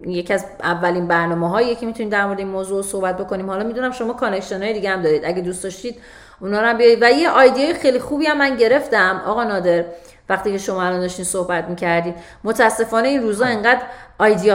یکی 0.06 0.34
از 0.34 0.46
اولین 0.64 1.08
برنامه 1.08 1.50
هایی 1.50 1.76
که 1.76 1.86
می‌تونیم 1.86 2.10
در 2.10 2.26
مورد 2.26 2.40
این 2.40 2.48
موضوع 2.48 2.82
صحبت 2.82 3.18
بکنیم. 3.18 3.50
حالا 3.50 3.64
می‌دونم 3.64 3.92
شما 3.92 4.14
connection 4.14 4.64
های 4.64 4.74
دیگه 4.74 4.90
هم 4.90 5.02
دارید. 5.02 5.26
اگه 5.26 5.42
دوست 5.42 5.64
داشتید 5.64 5.96
اونا 6.42 6.62
رو 6.62 6.68
هم 6.68 6.78
بیایید 6.78 7.00
و 7.02 7.12
یه 7.12 7.30
idea 7.30 7.65
ی 7.65 7.74
خیلی 7.74 8.00
خوبی 8.00 8.26
هم 8.26 8.38
من 8.38 8.56
گرفتم. 8.56 9.22
آقا 9.26 9.44
نادر 9.44 9.86
وقتی 10.30 10.52
که 10.52 10.58
شما 10.58 10.84
الان 10.84 11.00
داشتین 11.00 11.26
صحبت 11.26 11.66
می‌کردید 11.70 12.16
متاسفانه 12.44 13.08
این 13.08 13.22
روزا 13.22 13.46
انقدر 13.46 13.82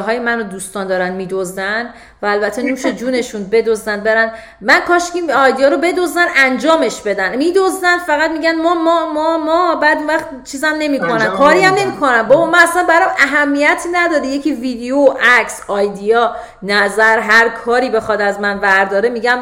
های 0.07 0.19
من 0.19 0.39
رو 0.39 0.43
دوستان 0.43 0.87
دارن 0.87 1.13
میدزدن 1.13 1.91
و 2.23 2.27
البته 2.27 2.63
نوش 2.63 2.87
جونشون 3.01 3.45
بدزدن 3.45 4.01
برن 4.01 4.33
من 4.61 4.81
کاش 4.81 5.11
که 5.11 5.35
آیدیا 5.35 5.69
رو 5.69 5.77
بدزدن 5.77 6.27
انجامش 6.37 7.01
بدن. 7.01 7.37
میدزدن 7.37 7.99
فقط 7.99 8.31
میگن 8.31 8.55
ما 8.63 8.75
ما 8.75 9.13
ما 9.13 9.39
ما 9.39 9.75
بعد 9.75 9.99
وقت 10.09 10.45
چیزم 10.45 10.75
نمی‌کنن 10.79 11.27
کاری 11.27 11.63
هم 11.63 11.75
نمی‌کنن. 11.75 12.23
بابا 12.23 12.47
من 12.47 12.59
اصلا 12.59 12.83
برام 12.83 13.11
اهمیتی 13.19 13.89
نداره. 13.93 14.27
یکی 14.27 14.53
ویدیو 14.53 15.07
عکس 15.23 15.63
آیدیا 15.69 16.37
نظر 16.63 17.19
هر 17.19 17.49
کاری 17.49 17.91
بخواد 17.91 18.21
از 18.21 18.41
من 18.41 18.59
ورداره 18.59 19.09
میگم 19.09 19.39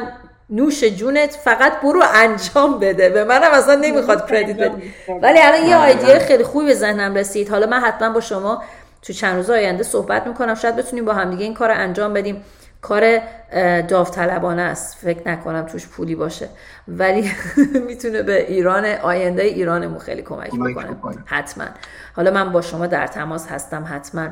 نوش 0.53 0.85
جونت 0.85 1.31
فقط 1.45 1.81
برو 1.81 2.03
انجام 2.15 2.79
بده. 2.79 3.09
به 3.09 3.25
منم 3.25 3.51
اصلا 3.53 3.75
نمی‌خواد 3.75 4.31
کردیت 4.31 4.57
بده 4.57 4.83
ولی 5.23 5.39
الان 5.39 5.69
یه 5.69 5.77
آیدیا 5.77 6.19
خیلی 6.19 6.45
خوبی 6.45 6.67
به 6.67 6.75
ذهنم 6.75 7.15
رسید. 7.15 7.49
حالا 7.49 7.67
من 7.67 7.81
حتما 7.81 8.11
با 8.11 8.21
شما 8.21 8.63
تو 9.03 9.13
چند 9.13 9.37
روز 9.37 9.51
آینده 9.51 9.83
صحبت 9.83 10.27
می‌کنم. 10.27 10.55
شاید 10.55 10.77
بتونیم 10.77 11.05
با 11.05 11.13
همدیگه 11.13 11.45
این 11.45 11.55
کار 11.55 11.69
رو 11.69 11.75
انجام 11.75 12.13
بدیم. 12.13 12.45
کار 12.83 13.21
داوطلبانه 13.89 14.63
است. 14.63 14.99
فکر 15.05 15.29
نکنم 15.29 15.67
توش 15.67 15.87
پولی 15.87 16.15
باشه. 16.15 16.49
ولی 16.89 17.31
می‌تونه 17.89 18.23
به 18.23 18.51
ایران 18.51 18.85
آینده 18.85 19.43
ایرانمون 19.43 19.99
خیلی 19.99 20.23
کمک 20.23 20.51
بکنه. 20.51 20.97
حتما. 21.27 21.65
حالا 22.17 22.31
من 22.31 22.53
با 22.53 22.61
شما 22.61 22.87
در 22.87 23.07
تماس 23.07 23.47
هستم. 23.47 23.89
حتما. 23.91 24.29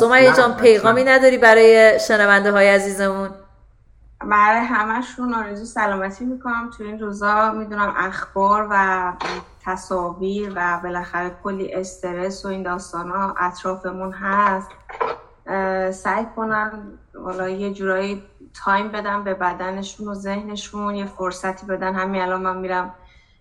سمیه 0.00 0.32
جان 0.36 0.56
پیغامی 0.56 1.04
نداری 1.04 1.38
برای 1.38 1.98
شنونده 2.08 2.50
های 2.50 2.68
عزیزمون؟ 2.68 3.30
برای 4.30 4.60
همشون 4.60 5.34
آرزو 5.34 5.64
سلامتی 5.64 6.24
می‌کنم. 6.24 6.70
تو 6.70 6.84
این 6.84 6.98
روزا 6.98 7.52
می‌دونم 7.52 7.94
اخبار 7.96 8.68
و 8.70 9.12
تصاویر 9.64 10.52
و 10.56 10.80
بالاخره 10.82 11.36
کلی 11.44 11.74
استرس 11.74 12.44
و 12.44 12.48
این 12.48 12.62
داستان 12.62 13.10
ها 13.10 13.34
اطرافمون 13.38 14.12
هست. 14.12 14.68
سعی 15.94 16.26
کنم 16.36 16.98
والا 17.14 17.48
یه 17.48 17.74
جورایی 17.74 18.22
تایم 18.64 18.88
بدم 18.88 19.24
به 19.24 19.34
بدنشون 19.34 20.08
و 20.08 20.14
ذهنشون. 20.14 20.94
یه 20.94 21.06
فرصتی 21.06 21.66
بدن. 21.66 21.94
همین 21.94 22.22
الان 22.22 22.42
من 22.42 22.56
میرم 22.56 22.94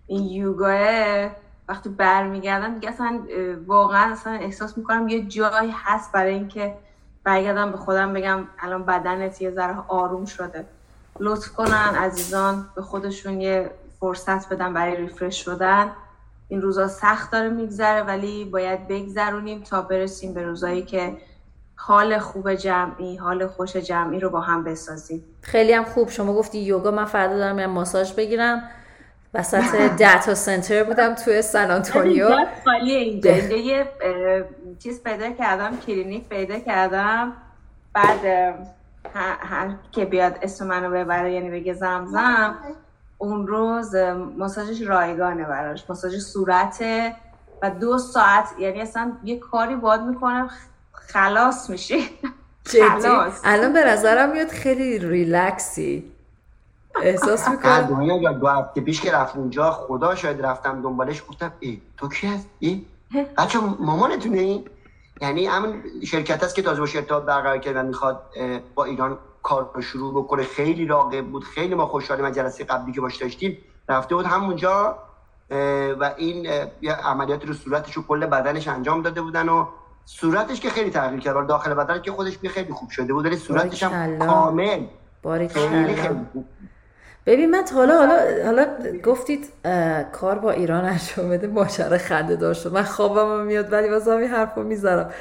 این 0.07 0.23
یوگاه. 0.23 1.29
وقتی 1.69 1.89
برمیگردم 1.89 2.73
دیگه 2.73 2.89
اصلا 2.89 3.19
واقعا 3.67 4.11
اصلا 4.11 4.33
احساس 4.33 4.77
می‌کنم 4.77 5.07
یه 5.07 5.23
جایی 5.23 5.73
هست 5.83 6.11
برای 6.11 6.33
اینکه 6.33 6.77
برگردم 7.23 7.71
به 7.71 7.77
خودم 7.77 8.13
بگم 8.13 8.47
الان 8.59 8.85
بدنت 8.85 9.41
یه 9.41 9.51
ذره 9.51 9.77
آروم 9.87 10.25
شده. 10.25 10.65
لطف 11.19 11.49
کنن 11.49 11.95
عزیزان 11.95 12.69
به 12.75 12.81
خودشون 12.81 13.41
یه 13.41 13.71
فرصت 13.99 14.49
بدن 14.49 14.73
برای 14.73 14.95
ریفرش 14.95 15.45
شدن. 15.45 15.91
این 16.47 16.61
روزا 16.61 16.87
سخت 16.87 17.31
داره 17.31 17.49
میگذره 17.49 18.01
ولی 18.03 18.45
باید 18.45 18.87
بگذرونیم 18.87 19.63
تا 19.63 19.81
برسیم 19.81 20.33
به 20.33 20.43
روزایی 20.43 20.81
که 20.81 21.17
حال 21.75 22.19
خوب 22.19 22.53
جمعی 22.53 23.15
حال 23.15 23.47
خوش 23.47 23.75
جمعی 23.75 24.19
رو 24.19 24.29
با 24.29 24.41
هم 24.41 24.63
بسازیم. 24.63 25.23
خیلی 25.41 25.73
هم 25.73 25.83
خوب. 25.83 26.09
شما 26.09 26.33
گفتی 26.33 26.59
یوگا 26.59 26.91
من 26.91 27.05
فردا 27.05 27.37
دارم 27.37 27.59
یه 27.59 27.67
ماساژ 27.67 28.13
بگیرم. 28.13 28.63
وسط 29.33 29.95
data 29.99 30.35
center 30.35 30.83
بودم 30.83 31.15
توی 31.15 31.41
سان 31.41 31.71
آنتونیو. 31.71 32.29
خالی 32.65 32.95
اینجا. 32.95 33.31
یه 33.31 33.87
چیز 34.79 35.03
پیدا 35.03 35.31
کردم 35.31 35.77
کلینیک 35.87 36.29
پیدا 36.29 36.59
کردم. 36.59 37.33
بعد 37.93 38.19
هر 39.15 39.75
که 39.91 40.05
بیاد 40.05 40.39
اسم 40.41 40.67
منو 40.67 40.89
ببره 40.89 41.33
یعنی 41.33 41.49
بگه 41.49 41.73
زمزم 41.73 42.57
اون 43.17 43.47
روز 43.47 43.95
ماساژش 44.37 44.81
رایگانه 44.81 45.43
براش. 45.43 45.83
ماساژ 45.89 46.17
صورته 46.17 47.15
و 47.61 47.69
دو 47.69 47.97
ساعت 47.97 48.45
یعنی 48.59 48.81
اصلا 48.81 49.11
یه 49.23 49.39
کاری 49.39 49.75
باد 49.75 50.01
می‌کنه 50.01 50.49
خلاص 50.91 51.69
میشه 51.69 51.97
خلاص. 52.65 53.41
الان 53.43 53.73
به 53.73 53.83
نظرم 53.83 54.31
میاد 54.31 54.47
خیلی 54.47 54.99
ریلکسی. 54.99 56.11
احساس 57.01 57.47
می‌کنم. 57.49 57.81
دنیا 57.81 58.17
یا 58.17 58.31
دو 58.31 58.47
هفته 58.47 58.81
پیش 58.81 59.01
که 59.01 59.11
رفت 59.11 59.35
اونجا 59.35 59.71
خدا 59.71 60.15
شاید 60.15 60.45
رفتم 60.45 60.81
دنبالش 60.81 61.23
گفتم 61.29 61.51
ای 61.59 61.81
تو 61.97 62.09
کی 62.09 62.27
هستی؟ 62.27 62.85
بچه 63.37 63.59
مامانتونه 63.79 64.37
این؟ 64.37 64.65
یعنی 65.21 65.45
همون 65.45 65.83
شرکت 66.05 66.43
هست 66.43 66.55
که 66.55 66.61
تازه 66.61 66.81
با 66.81 66.87
ارتباط 66.95 67.23
برقرار 67.23 67.57
کرد 67.57 67.75
و 67.75 67.83
می‌خواد 67.83 68.21
با 68.75 68.83
ایران 68.83 69.17
کار 69.43 69.71
رو 69.73 69.81
شروع 69.81 70.23
بکنه. 70.23 70.43
خیلی 70.43 70.85
راقب 70.85 71.25
بود 71.25 71.43
خیلی 71.43 71.75
ما 71.75 71.85
خوشحالیم 71.85 72.25
از 72.25 72.35
جلسه 72.35 72.63
قبلی 72.63 72.91
که 72.91 73.01
باش 73.01 73.15
داشتیم. 73.17 73.57
رفته 73.89 74.15
بود 74.15 74.25
همونجا 74.25 74.97
و 75.99 76.13
این 76.17 76.47
عملیات 77.03 77.45
رو 77.45 77.53
صورتش 77.53 77.97
و 77.97 78.07
کل 78.07 78.25
بدنش 78.25 78.67
انجام 78.67 79.01
داده 79.01 79.21
بودن 79.21 79.49
و 79.49 79.65
صورتش 80.05 80.59
که 80.59 80.69
خیلی 80.69 80.89
تغییر 80.89 81.19
کرد. 81.19 81.47
داخل 81.47 81.73
بدن 81.73 82.01
که 82.01 82.11
خودش 82.11 82.37
خیلی 82.37 82.73
خوب 82.73 82.89
شده 82.89 83.13
بود 83.13 83.25
ولی 83.25 83.35
صورتش 83.35 83.83
هم 83.83 84.17
کامل. 84.19 84.85
خیلی 85.47 85.95
خیلی 85.95 86.25
خوب. 86.33 86.45
ببین 87.25 87.51
من 87.51 87.63
حالا 87.75 87.97
حالا 87.97 88.45
حالا 88.45 88.67
گفتید 89.03 89.49
کار 90.11 90.39
با 90.39 90.51
ایران 90.51 90.85
انجام 90.85 91.29
بده 91.29 91.47
ماجرا 91.47 91.97
خنده 91.97 92.35
داشت 92.35 92.67
من 92.67 92.83
خوابم 92.83 93.45
میاد 93.45 93.73
ولی 93.73 93.89
واسه 93.89 94.11
همین 94.11 94.29
حرفو 94.29 94.63
می‌ذارم. 94.63 95.11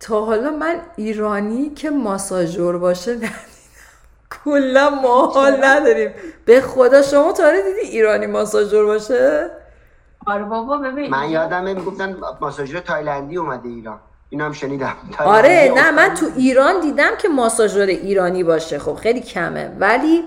تا 0.00 0.24
حالا 0.24 0.50
من 0.50 0.76
ایرانی 0.96 1.70
که 1.70 1.90
ماساژور 1.90 2.78
باشه 2.78 3.12
ندیدم 3.14 3.30
کلا 4.44 4.90
ما 4.90 5.26
حال 5.26 5.64
نداریم. 5.64 6.10
به 6.44 6.60
خدا 6.60 7.02
شما 7.02 7.32
تا 7.32 7.50
دیدی 7.50 7.80
ایرانی 7.80 8.26
ماساژور 8.26 8.86
باشه؟ 8.86 9.50
آره 10.26 10.44
بابا 10.44 10.78
ببین. 10.78 11.10
من 11.10 11.30
یادمه 11.30 11.74
می‌گفتن 11.74 12.16
ماساژور 12.40 12.80
تایلندی 12.80 13.36
اومده 13.36 13.68
ایران. 13.68 14.00
اینم 14.30 14.52
شنیدم. 14.52 14.94
آره 15.24 15.72
نه 15.76 15.90
من 15.90 16.14
تو 16.14 16.26
ایران 16.36 16.80
دیدم 16.80 17.10
که 17.18 17.28
ماساژور 17.28 17.86
ایرانی 17.86 18.44
باشه. 18.44 18.78
خب 18.78 18.94
خیلی 18.94 19.20
کمه. 19.20 19.70
ولی 19.80 20.24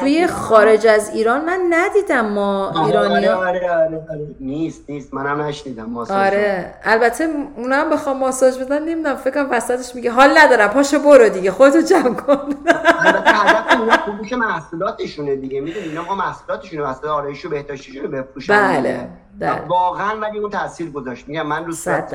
توی 0.00 0.26
خارج 0.26 0.86
از 0.86 1.10
ایران 1.14 1.44
من 1.44 1.60
ندیدم 1.70 2.26
ما 2.26 2.84
ایرانی. 2.86 3.14
آره 3.26 3.34
آره, 3.34 3.70
آره, 3.70 4.06
آره. 4.10 4.26
نیست 4.40 4.90
نیست. 4.90 5.14
منم 5.14 5.40
نشنیدم 5.40 5.84
ماساژ 5.84 6.16
آره. 6.16 6.74
البته 6.84 7.28
اونم 7.56 7.90
بخوام 7.90 8.18
ماساژ 8.18 8.58
بدن 8.58 8.82
نمی‌دونم 8.84 9.16
فکرم 9.16 9.48
وسطش 9.50 9.94
میگه 9.94 10.10
حال 10.10 10.38
ندارم 10.38 10.68
پاشو 10.68 10.98
برو 10.98 11.28
دیگه 11.28 11.50
خودتو 11.50 11.80
جمع 11.80 12.14
کن. 12.14 12.38
البته 12.98 13.30
هدف 13.40 13.80
اونا 13.80 13.96
فروش 13.96 14.32
محصولاتشونه 14.32 15.36
دیگه. 15.36 15.60
می‌دونی 15.60 15.86
اینا 15.88 16.02
ما 16.04 16.14
محصولاتشونه 16.14 16.82
محصولات 16.82 17.14
آرایشی 17.14 17.46
و 17.46 17.50
بهداشتیشون 17.50 18.02
رو 18.02 18.08
بفروشن 18.08 18.54
بله. 18.76 19.08
بله 19.40 19.60
واقعا 19.68 20.20
ولی 20.20 20.38
اون 20.38 20.50
تاثیر 20.50 20.90
گذاشت. 20.90 21.28
میگم 21.28 21.46
من 21.46 21.64
رو 21.66 21.72
صورت 21.72 22.14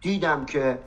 دیدم 0.00 0.44
که 0.44 0.78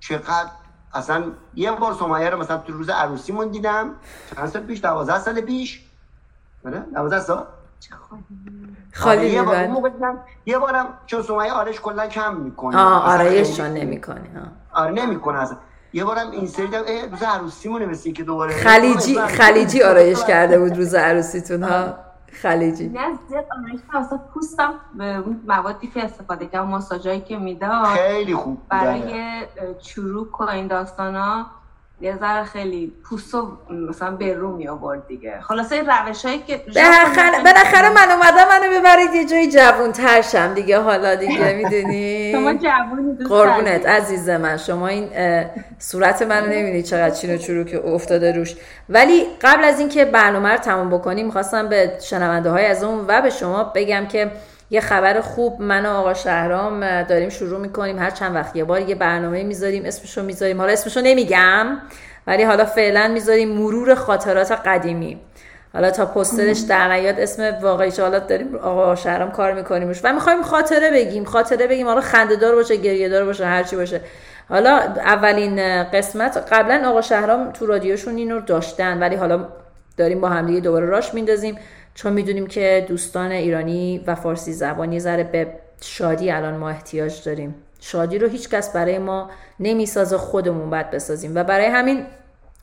چقدر 0.00 0.50
اصلا 0.94 1.24
یه 1.54 1.72
بار 1.72 1.94
سمیه 1.94 2.30
رو 2.30 2.38
مثلا 2.38 2.58
تو 2.58 2.72
روز 2.72 2.88
عروسیمون 2.88 3.48
دیدم. 3.48 3.90
چند 4.36 4.46
سال 4.46 4.62
پیش؟ 4.62 4.80
دوازده 4.80 5.18
سال 5.18 5.40
پیش. 5.40 5.84
آره 6.66 6.80
دوازده 6.94 7.20
سال. 7.20 7.46
خالی 8.94 9.20
آره، 9.20 9.30
یه 9.30 9.42
بار 9.42 10.18
یه 10.46 10.58
بارم 10.58 10.86
چون 11.06 11.22
سمیه 11.22 11.52
آرش 11.52 11.80
کلا 11.80 12.06
کم 12.06 12.36
می‌کنه. 12.36 12.76
آه 12.78 13.12
آرایشان 13.12 13.74
نمی‌کنه 13.74 14.20
آره 14.72 14.92
نمی‌کنه 14.92 15.38
اصلا. 15.38 15.56
یه 15.92 16.04
بارم 16.04 16.30
این 16.30 16.46
سری 16.46 16.66
دم 16.66 16.82
روز 17.10 17.22
عروسیمونه 17.22 17.86
مثل 17.86 18.12
که 18.12 18.24
دوباره 18.24 18.54
خلیجی 18.54 19.18
خلیجی 19.20 19.82
آرایش 19.82 20.24
کرده 20.24 20.58
بود 20.58 20.76
روز 20.76 20.94
عروسیتون 20.94 21.62
ها. 21.62 21.94
خلیجی. 22.32 22.88
نه 22.88 23.18
زیاد 23.28 23.46
آمریکا 23.58 24.18
پوستم 24.34 24.74
موادی 25.46 25.86
که 25.86 26.04
استفاده 26.04 26.46
کردم 26.46 26.66
ماساژایی 26.66 27.20
که 27.20 27.38
می‌داد 27.38 27.86
خیلی 27.86 28.34
خوب 28.34 28.58
برای 28.68 29.46
چروک 29.80 30.40
و 30.40 30.44
این 30.44 30.66
داستانا. 30.66 31.46
یه 32.00 32.18
ذره 32.18 32.44
خیلی 32.44 32.92
پوستو 33.04 33.48
مثلا 33.90 34.10
به 34.10 34.34
رو 34.34 34.56
می 34.56 34.68
آورد 34.68 35.06
دیگه. 35.06 35.40
خلاصه 35.40 35.82
روش 35.82 36.24
هایی 36.24 36.38
که 36.38 36.60
بالاخره 37.44 37.88
من 37.88 38.10
اومدم 38.10 38.48
منو 38.48 38.80
ببرید 38.80 39.14
یه 39.14 39.24
جایی 39.24 39.50
جوون 39.50 39.92
ترشم 39.92 40.54
دیگه. 40.54 40.78
حالا 40.78 41.14
دیگه 41.14 41.52
می‌دونی؟ 41.52 42.32
شما 42.32 42.54
جوونی 42.54 43.24
قربونت 43.28 43.86
عزیز 43.86 44.28
من. 44.28 44.56
شما 44.56 44.88
این 44.88 45.10
صورت 45.78 46.22
منو 46.22 46.46
نمی‌دونی 46.46 46.82
چقدر 46.82 47.14
چین 47.14 47.34
و 47.34 47.38
چرو 47.38 47.64
که 47.64 47.86
افتاده 47.86 48.32
روش. 48.32 48.56
ولی 48.88 49.26
قبل 49.42 49.64
از 49.64 49.80
اینکه 49.80 50.04
برنامه 50.04 50.48
رو 50.48 50.58
تموم 50.58 50.90
بکنیم 50.90 51.26
می‌خواستم 51.26 51.68
به 51.68 51.92
شنونده 52.00 52.50
های 52.50 52.66
از 52.66 52.84
اون 52.84 53.04
و 53.08 53.22
به 53.22 53.30
شما 53.30 53.64
بگم 53.64 54.06
که 54.06 54.30
یه 54.70 54.80
خبر 54.80 55.20
خوب 55.20 55.60
من 55.60 55.86
و 55.86 55.90
آقا 55.90 56.14
شهرام 56.14 57.02
داریم 57.02 57.28
شروع 57.28 57.60
می‌کنیم. 57.60 57.98
هر 57.98 58.10
چند 58.10 58.34
وقت 58.34 58.56
یه 58.56 58.64
بار 58.64 58.80
یه 58.80 58.94
برنامه 58.94 59.42
می‌ذاریم 59.42 59.84
اسمشو 59.84 60.22
می‌ذاریم. 60.22 60.58
حالا 60.58 60.72
اسمشو 60.72 61.00
نمیگم 61.00 61.66
ولی 62.26 62.42
حالا 62.42 62.64
فعلا 62.64 63.08
می‌ذاریم 63.08 63.48
مرور 63.48 63.94
خاطرات 63.94 64.52
قدیمی. 64.52 65.20
حالا 65.72 65.90
تا 65.90 66.06
پسترش 66.06 66.58
در 66.58 66.92
نیاد 66.92 67.20
اسم 67.20 67.58
واقعی 67.62 67.92
حالا 67.98 68.18
داریم 68.18 68.56
آقا 68.56 68.94
شهرام 68.94 69.30
کار 69.30 69.52
میکنیمش 69.52 70.00
و 70.04 70.12
می‌خوایم 70.12 70.42
خاطره 70.42 70.90
بگیم 70.90 71.24
خاطره 71.24 71.66
بگیم. 71.66 71.86
حالا 71.86 72.00
خنده 72.00 72.36
دار 72.36 72.54
باشه 72.54 72.76
گریه 72.76 73.08
دار 73.08 73.24
باشه 73.24 73.46
هرچی 73.46 73.76
باشه. 73.76 74.00
حالا 74.48 74.70
اولین 74.96 75.82
قسمت 75.82 76.36
قبلا 76.52 76.88
آقا 76.88 77.00
شهرام 77.00 77.52
تو 77.52 77.66
رادیوشون 77.66 78.16
اینو 78.16 78.40
داشتن 78.40 78.98
ولی 79.00 79.16
حالا 79.16 79.48
داریم 79.96 80.20
با 80.20 80.28
همدیگه 80.28 80.60
دوباره 80.60 80.86
راش 80.86 81.14
میندازیم. 81.14 81.58
چون 81.98 82.12
می‌دونیم 82.12 82.46
که 82.46 82.86
دوستان 82.88 83.30
ایرانی 83.30 84.04
و 84.06 84.14
فارسی 84.14 84.52
زبانی 84.52 85.00
ذره 85.00 85.24
به 85.24 85.46
شادی 85.80 86.30
الان 86.30 86.56
ما 86.56 86.68
احتیاج 86.68 87.24
داریم. 87.24 87.54
شادی 87.80 88.18
رو 88.18 88.28
هیچکس 88.28 88.72
برای 88.72 88.98
ما 88.98 89.30
نمی‌سازه 89.60 90.16
خودمون 90.16 90.70
باید 90.70 90.90
بسازیم. 90.90 91.32
و 91.34 91.44
برای 91.44 91.66
همین 91.66 92.06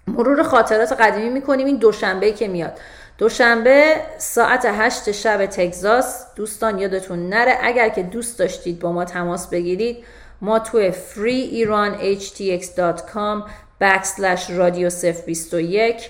مرور 0.07 0.44
خاطرات 0.44 0.91
قدیمی 0.91 1.30
می‌کنیم 1.30 1.68
این 1.68 1.78
دوشنبه 1.78 2.32
که 2.32 2.48
میاد. 2.48 2.74
دوشنبه 3.18 3.95
ساعت 4.18 4.66
هشت 4.66 5.12
شب 5.12 5.45
تگزاس. 5.45 6.26
دوستان 6.36 6.80
یادتون 6.80 7.30
نره 7.30 7.57
اگر 7.62 7.90
که 7.90 8.03
دوست 8.03 8.40
داشتید 8.40 8.80
با 8.80 8.91
ما 8.91 9.06
تماس 9.06 9.49
بگیرید 9.49 10.03
ما 10.41 10.60
توی 10.60 10.91
freeiranhtx.com 10.91 13.44
backslash 13.84 14.49
radio 14.60 14.90
21 15.26 16.10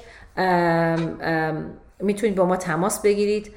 می‌تونید 1.99 2.35
با 2.35 2.45
ما 2.45 2.57
تماس 2.57 3.01
بگیرید 3.01 3.51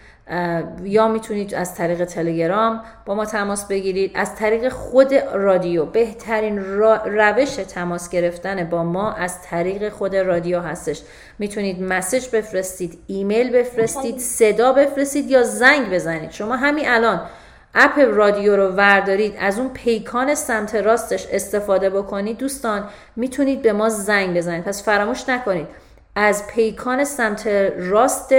یا 0.83 1.09
می‌تونید 1.09 1.55
از 1.55 1.75
طریق 1.75 2.05
تلگرام 2.05 2.83
با 3.07 3.15
ما 3.15 3.25
تماس 3.25 3.67
بگیرید. 3.67 4.13
از 4.15 4.35
طریق 4.35 4.69
خود 4.69 5.15
رادیو 5.15 5.85
بهترین 5.85 6.59
روش 7.05 7.55
تماس 7.55 8.11
گرفتن 8.11 8.65
با 8.65 8.85
ما 8.85 9.13
از 9.13 9.43
طریق 9.43 9.89
خود 9.89 10.17
رادیو 10.17 10.61
هستش. 10.61 11.03
می‌تونید 11.39 11.83
مسج 11.83 12.29
بفرستید 12.29 12.99
ایمیل 13.07 13.51
بفرستید 13.51 14.19
صدا 14.19 14.73
بفرستید 14.73 15.31
یا 15.31 15.43
زنگ 15.43 15.91
بزنید. 15.91 16.31
شما 16.31 16.57
همین 16.57 16.89
الان 16.89 17.21
اپ 17.75 17.99
رادیو 17.99 18.57
رو 18.57 18.69
وردارید 18.69 19.35
از 19.41 19.59
اون 19.59 19.69
پیکان 19.69 20.35
سمت 20.35 20.75
راستش 20.75 21.27
استفاده 21.33 21.91
بکنید. 21.91 22.39
دوستان 22.39 22.89
می‌تونید 23.17 23.63
به 23.63 23.73
ما 23.73 23.89
زنگ 23.89 24.37
بزنید. 24.37 24.65
پس 24.65 24.85
فراموش 24.85 25.29
نکنید. 25.29 25.67
از 26.21 26.47
پیکان 26.47 27.05
سمت 27.05 27.47
راست 27.77 28.33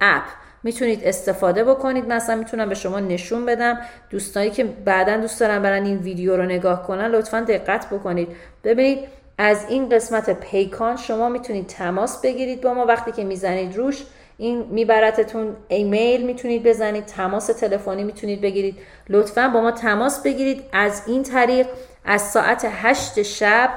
اپ. 0.00 0.22
می‌تونید 0.62 1.04
استفاده 1.04 1.64
بکنید. 1.64 2.12
مثلا 2.12 2.36
می‌تونم 2.36 2.68
به 2.68 2.74
شما 2.74 3.00
نشون 3.00 3.46
بدم. 3.46 3.78
دوستانی 4.10 4.50
که 4.50 4.64
بعدا 4.64 5.16
دوست 5.16 5.40
دارن 5.40 5.62
برن 5.62 5.84
این 5.84 5.98
ویدیو 5.98 6.36
رو 6.36 6.42
نگاه 6.42 6.86
کنن 6.86 7.06
لطفا 7.06 7.40
دقت 7.40 7.86
بکنید. 7.90 8.28
ببینید 8.64 8.98
از 9.38 9.66
این 9.68 9.88
قسمت 9.88 10.40
پیکان 10.40 10.96
شما 10.96 11.28
می‌تونید 11.28 11.66
تماس 11.66 12.20
بگیرید 12.20 12.60
با 12.60 12.74
ما. 12.74 12.84
وقتی 12.84 13.12
که 13.12 13.24
می‌زنید 13.24 13.76
روش 13.76 14.02
این 14.38 14.66
میبرتتون 14.70 15.56
ایمیل 15.68 16.26
می‌تونید 16.26 16.62
بزنید. 16.62 17.04
تماس 17.04 17.46
تلفنی 17.46 18.04
می‌تونید 18.04 18.40
بگیرید. 18.40 18.78
لطفا 19.08 19.48
با 19.54 19.60
ما 19.60 19.70
تماس 19.70 20.22
بگیرید. 20.22 20.62
از 20.72 21.02
این 21.06 21.22
طریق 21.22 21.66
از 22.04 22.22
ساعت 22.22 22.68
8 22.72 23.22
شب 23.22 23.70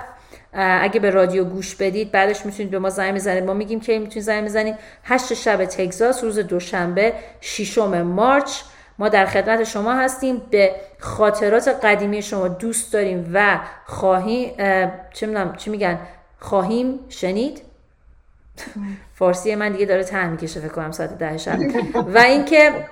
اگه 0.53 0.99
به 0.99 1.09
رادیو 1.09 1.43
گوش 1.43 1.75
بدید 1.75 2.11
بعدش 2.11 2.45
می‌تونید 2.45 2.71
به 2.71 2.79
ما 2.79 2.89
زنگ 2.89 3.15
بزنید. 3.15 3.43
ما 3.43 3.53
میگیم 3.53 3.79
که 3.79 3.99
می‌تونید 3.99 4.25
زنگ 4.25 4.45
بزنید؟ 4.45 4.75
هشت 5.03 5.33
شب 5.33 5.65
تگزاس 5.65 6.23
روز 6.23 6.39
دوشنبه 6.39 7.13
ششم 7.41 8.01
مارچ. 8.01 8.61
ما 8.99 9.09
در 9.09 9.25
خدمت 9.25 9.63
شما 9.63 9.93
هستیم. 9.93 10.41
به 10.51 10.75
خاطرات 10.99 11.67
قدیمی 11.67 12.21
شما 12.21 12.47
دوست 12.47 12.93
داریم 12.93 13.31
و 13.33 13.59
خواهیم 13.85 14.51
چه 15.13 15.51
چی 15.57 15.69
میگن؟ 15.69 15.99
خواهیم 16.39 16.99
شنید؟ 17.09 17.61
فارسی 19.19 19.55
من 19.55 19.71
دیگه 19.71 19.85
داره 19.85 20.03
ته 20.03 20.27
می‌کشه 20.27 20.59
فکر 20.59 20.69
کنم 20.69 20.91
ساعت 20.91 21.17
ده 21.17 21.37
شب. 21.37 21.59
و 21.95 22.17
اینکه 22.17 22.85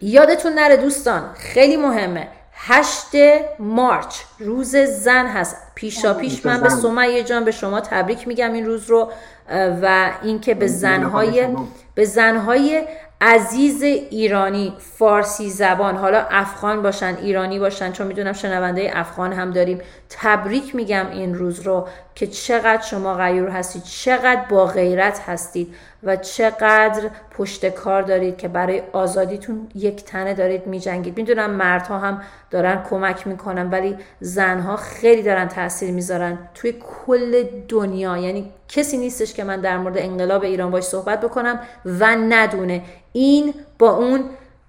یادتون 0.00 0.52
نره 0.52 0.76
دوستان 0.76 1.32
خیلی 1.34 1.76
مهمه. 1.76 2.28
هشت 2.54 3.12
مارچ 3.58 4.16
روز 4.38 4.76
زن 4.76 5.26
هست. 5.26 5.56
پیشا 5.74 6.14
پیش 6.14 6.46
من 6.46 6.60
به 6.60 6.68
سمیه 6.68 7.24
جان 7.24 7.44
به 7.44 7.50
شما 7.50 7.80
تبریک 7.80 8.28
میگم 8.28 8.52
این 8.52 8.66
روز 8.66 8.90
رو 8.90 9.12
و 9.82 10.12
اینکه 10.22 10.54
به 10.54 10.66
زنهای 10.66 11.48
به 11.94 12.04
زنهای 12.04 12.82
عزیز 13.20 13.82
ایرانی 13.82 14.72
فارسی 14.98 15.50
زبان. 15.50 15.96
حالا 15.96 16.26
افغان 16.30 16.82
باشن 16.82 17.16
ایرانی 17.22 17.58
باشن 17.58 17.92
چون 17.92 18.06
می‌دونم 18.06 18.32
شنونده 18.32 18.90
افغان 18.94 19.32
هم 19.32 19.50
داریم. 19.50 19.80
تبریک 20.10 20.74
میگم 20.74 21.06
این 21.10 21.34
روز 21.34 21.60
رو 21.60 21.88
که 22.14 22.26
چقدر 22.26 22.82
شما 22.82 23.14
غیور 23.14 23.48
هستید 23.48 23.82
چقدر 23.82 24.44
با 24.50 24.66
غیرت 24.66 25.20
هستید 25.20 25.74
و 26.02 26.16
چقدر 26.16 27.10
پشت 27.30 27.68
کار 27.68 28.02
دارید 28.02 28.36
که 28.36 28.48
برای 28.48 28.82
آزادیتون 28.92 29.68
یک 29.74 30.04
تنه 30.04 30.34
دارید 30.34 30.66
میجنگید. 30.66 31.16
می‌دونم 31.16 31.50
مردها 31.50 31.98
هم 31.98 32.22
دارن 32.50 32.82
کمک 32.90 33.26
می‌کنن 33.26 33.70
ولی 33.70 33.96
زنها 34.20 34.76
خیلی 34.76 35.22
دارن 35.22 35.48
تاثیر 35.48 35.90
می‌ذارن 35.90 36.38
توی 36.54 36.74
کل 37.06 37.44
دنیا. 37.68 38.16
یعنی 38.16 38.52
کسی 38.68 38.96
نیستش 38.96 39.34
که 39.34 39.44
من 39.44 39.60
در 39.60 39.78
مورد 39.78 39.98
انقلاب 39.98 40.42
ایران 40.42 40.70
باش 40.70 40.84
صحبت 40.84 41.20
بکنم 41.20 41.60
و 41.84 42.16
ندونه. 42.16 42.82
این 43.16 43.54
با 43.78 43.96
اون 43.96 44.24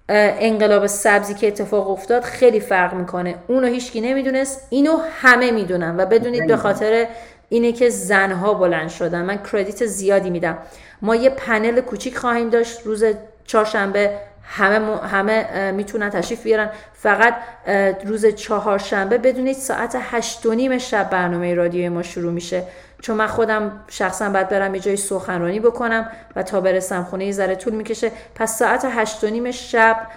انقلاب 0.09 0.87
سبزی 0.87 1.33
که 1.33 1.47
اتفاق 1.47 1.89
افتاد 1.89 2.23
خیلی 2.23 2.59
فرق 2.59 2.93
می‌کنه. 2.93 3.35
اونو 3.47 3.67
هیچکی 3.67 4.01
نمی‌دونست 4.01 4.67
اینو 4.69 4.97
همه 5.21 5.51
می‌دونن 5.51 5.97
و 5.97 6.05
بدونید 6.05 6.47
به 6.47 6.57
خاطر 6.57 7.07
اینه 7.49 7.71
که 7.71 7.89
زنها 7.89 8.53
بلند 8.53 8.89
شدن. 8.89 9.21
من 9.21 9.39
کردیت 9.51 9.85
زیادی 9.85 10.29
میدم. 10.29 10.57
ما 11.01 11.15
یه 11.15 11.29
پنل 11.29 11.81
کوچیک 11.81 12.17
خواهیم 12.17 12.49
داشت. 12.49 12.81
روز 12.85 13.03
چهارشنبه 13.45 14.17
همه 14.43 14.97
همه 14.97 15.71
می‌تونن 15.71 16.09
تشریف 16.09 16.43
بیارن. 16.43 16.69
فقط 16.93 17.35
روز 18.05 18.25
چهارشنبه 18.25 19.17
بدونید 19.17 19.55
ساعت 19.55 19.97
هشت 19.99 20.45
و 20.45 20.53
نیم 20.53 20.77
شب 20.77 21.09
برنامه 21.09 21.53
رادیوی 21.53 21.89
ما 21.89 22.03
شروع 22.03 22.31
میشه. 22.31 22.63
چون 23.05 23.17
من 23.17 23.27
خودم 23.27 23.71
شخصا 23.87 24.29
باید 24.29 24.49
برم 24.49 24.75
یه 24.75 24.81
جای 24.81 24.97
سخنرانی 24.97 25.59
بکنم 25.59 26.09
و 26.35 26.43
تا 26.43 26.61
برسم 26.61 27.03
خونه 27.03 27.25
یه 27.25 27.31
ذره 27.31 27.55
طول 27.55 27.73
می‌کشه. 27.73 28.11
پس 28.35 28.59
ساعت 28.59 28.87
هشت 28.89 29.23
و 29.23 29.27
نیم 29.27 29.51
شب 29.51 30.07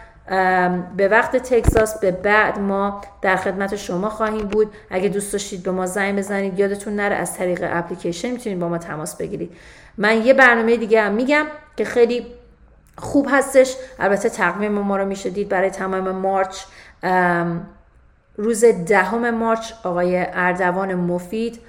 به 0.97 1.09
وقت 1.11 1.37
تگزاس 1.37 2.01
به 2.01 2.11
بعد 2.11 2.59
ما 2.59 3.01
در 3.23 3.37
خدمت 3.37 3.77
شما 3.77 4.09
خواهیم 4.11 4.49
بود. 4.49 4.73
اگه 4.91 5.09
دوست 5.09 5.33
داشتید 5.33 5.63
به 5.63 5.71
ما 5.71 5.87
زنگ 5.87 6.19
بزنید 6.19 6.59
یادتون 6.59 6.97
نره 6.97 7.15
از 7.15 7.37
طریق 7.37 7.69
اپلیکیشن 7.73 8.31
می‌تونید 8.31 8.59
با 8.59 8.69
ما 8.69 8.79
تماس 8.79 9.17
بگیرید. 9.17 9.57
من 9.99 10.27
یه 10.27 10.35
برنامه 10.35 10.77
دیگه 10.77 11.03
هم 11.03 11.13
میگم 11.13 11.47
که 11.77 11.85
خیلی 11.85 12.27
خوب 12.99 13.29
هستش. 13.31 13.77
البته 13.99 14.29
تقویم 14.29 14.73
ما 14.73 14.97
رو 14.97 15.05
می‌شدید 15.05 15.49
برای 15.49 15.71
تمام 15.71 16.11
مارچ 16.11 16.63
روز 18.37 18.65
دهم 18.65 19.31
مارچ 19.31 19.73
آقای 19.85 20.27
اردوان 20.33 20.95
مفید. 20.95 21.61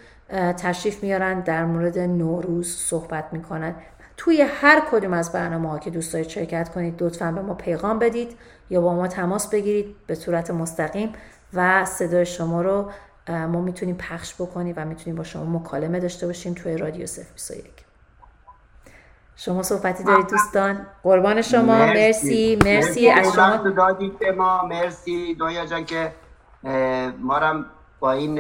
تشریف 0.58 1.04
میارن 1.04 1.40
در 1.40 1.66
مورد 1.66 2.00
نوروز 2.00 2.76
صحبت 2.76 3.26
می‌کنن. 3.32 3.76
توی 4.18 4.42
هر 4.42 4.82
کدوم 4.92 5.14
از 5.14 5.32
برنامه 5.32 5.70
ها 5.70 5.80
که 5.80 5.90
دوست 5.90 6.14
دارید 6.14 6.30
شرکت 6.30 6.70
کنید 6.70 7.04
لطفا 7.04 7.32
به 7.32 7.42
ما 7.42 7.54
پیغام 7.54 8.00
بدید 8.00 8.38
یا 8.70 8.82
با 8.82 8.96
ما 8.96 9.08
تماس 9.08 9.50
بگیرید 9.50 9.96
به 10.08 10.16
صورت 10.16 10.52
مستقیم 10.52 11.14
و 11.54 11.86
صدای 11.86 12.26
شما 12.26 12.62
رو 12.62 12.92
ما 13.30 13.62
می‌تونیم 13.62 13.96
پخش 13.96 14.34
بکنیم 14.36 14.74
و 14.78 14.86
می‌تونیم 14.86 15.16
با 15.16 15.24
شما 15.24 15.60
مکالمه 15.60 16.00
داشته 16.00 16.28
باشیم 16.28 16.54
توی 16.54 16.78
رادیو 16.78 17.02
021 17.02 17.66
شما 19.36 19.64
صحبتی 19.64 20.04
دارید 20.04 20.28
دوستان؟ 20.28 20.88
قربان 21.04 21.42
شما. 21.42 21.62
مرسی. 21.62 22.56
مرسی, 22.56 22.70
مرسی 22.76 23.10
از 23.10 23.34
شما. 23.34 23.58
دادید 23.58 24.26
ما. 24.38 24.66
مرسی. 24.66 25.36
دنیا 25.36 25.66
جان 25.66 25.86
که 25.86 26.12
ما 27.20 27.66
با 28.00 28.12
این 28.12 28.40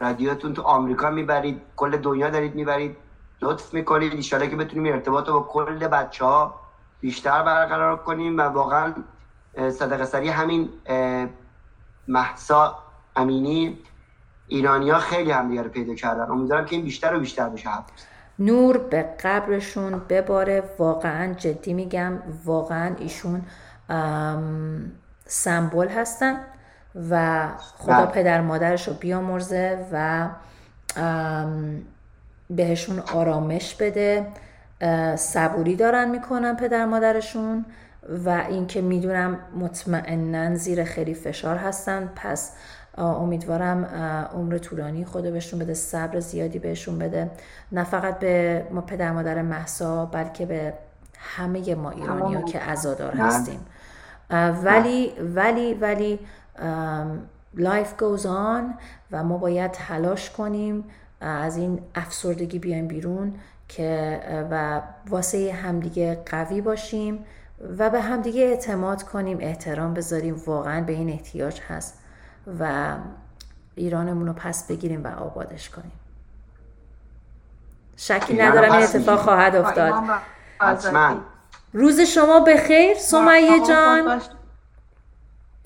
رادیوتون 0.00 0.54
تو 0.54 0.62
آمریکا 0.62 1.10
می‌برید 1.10 1.62
کل 1.76 1.96
دنیا 1.96 2.30
دارید 2.30 2.54
می‌برید 2.54 2.96
لطف 3.42 3.74
می‌کنید 3.74 4.12
ایشالا 4.12 4.46
که 4.46 4.56
بتونیم 4.56 4.92
ارتباط 4.92 5.28
با 5.28 5.40
کل 5.40 5.88
بچه 5.88 6.24
ها 6.24 6.60
بیشتر 7.00 7.42
برقرار 7.42 7.96
کنیم 7.96 8.38
و 8.38 8.40
واقعا 8.40 8.94
صدق 9.56 10.04
سری 10.04 10.28
همین 10.28 10.68
محسا 12.08 12.78
امینی 13.16 13.78
ایرانیا 14.46 14.98
خیلی 14.98 15.30
هم 15.30 15.48
دیگه 15.48 15.62
رو 15.62 15.68
پیدا 15.68 15.94
کردن. 15.94 16.30
امیدوارم 16.30 16.64
که 16.64 16.76
این 16.76 16.84
بیشتر 16.84 17.14
و 17.14 17.20
بیشتر 17.20 17.48
بشه. 17.48 17.70
نور 18.38 18.78
به 18.78 19.02
قبرشون 19.02 20.02
بباره. 20.08 20.70
واقعا 20.78 21.32
جدی 21.32 21.74
میگم 21.74 22.12
واقعا 22.44 22.94
ایشون 22.98 23.42
سمبل 25.24 25.88
هستن. 25.88 26.44
و 27.10 27.46
خدا 27.58 27.92
بله. 27.92 28.06
پدر 28.06 28.40
مادرش 28.40 28.88
رو 28.88 28.94
بیامرزه 28.94 29.86
و 29.92 30.28
بهشون 32.50 32.98
آرامش 33.14 33.74
بده. 33.74 34.26
صبوری 35.16 35.76
دارن 35.76 36.10
می‌کنن 36.10 36.56
پدر 36.56 36.84
مادرشون 36.84 37.64
و 38.24 38.44
اینکه 38.48 38.80
می‌دونم 38.80 39.38
مطمئنا 39.60 40.54
زیر 40.54 40.84
خیلی 40.84 41.14
فشار 41.14 41.56
هستن. 41.56 42.12
پس 42.16 42.52
امیدوارم 42.98 43.84
عمر 44.34 44.58
طولانی 44.58 45.04
خدا 45.04 45.30
بهشون 45.30 45.58
بده 45.58 45.74
صبر 45.74 46.20
زیادی 46.20 46.58
بهشون 46.58 46.98
بده. 46.98 47.30
نه 47.72 47.84
فقط 47.84 48.18
به 48.18 48.66
ما 48.70 48.80
پدر 48.80 49.12
مادر 49.12 49.42
مهسا 49.42 50.06
بلکه 50.06 50.46
به 50.46 50.74
همه 51.18 51.74
ما 51.74 51.90
ایرانی 51.90 52.34
ها 52.34 52.42
که 52.42 52.70
عزادار 52.70 53.12
هستیم. 53.12 53.60
ولی 54.64 55.12
ولی 55.34 55.74
ولی 55.74 56.18
life 57.54 57.96
goes 57.96 58.26
on 58.26 58.74
و 59.10 59.24
ما 59.24 59.38
باید 59.38 59.70
تلاش 59.70 60.30
کنیم 60.30 60.84
از 61.20 61.56
این 61.56 61.80
افسردگی 61.94 62.58
بیایم 62.58 62.88
بیرون 62.88 63.34
که 63.68 64.20
و 64.50 64.80
واسه 65.08 65.52
همدیگه 65.52 66.22
قوی 66.26 66.60
باشیم 66.60 67.24
و 67.78 67.90
به 67.90 68.00
همدیگه 68.00 68.42
اعتماد 68.42 69.02
کنیم 69.02 69.38
احترام 69.40 69.94
بذاریم 69.94 70.42
واقعا 70.46 70.80
به 70.80 70.92
این 70.92 71.10
احتیاج 71.10 71.60
هست 71.68 71.98
و 72.60 72.94
ایرانمون 73.74 74.26
رو 74.26 74.32
پس 74.32 74.66
بگیریم 74.66 75.04
و 75.04 75.06
آبادش 75.06 75.70
کنیم. 75.70 75.92
شکی 77.96 78.36
ندارم 78.36 78.72
این 78.72 78.82
اتفاق 78.82 79.18
خواهد 79.18 79.56
افتاد. 79.56 79.94
روز 81.72 82.00
شما 82.00 82.40
بخیر 82.40 82.94
سمیه 82.94 83.66
جان. 83.68 84.20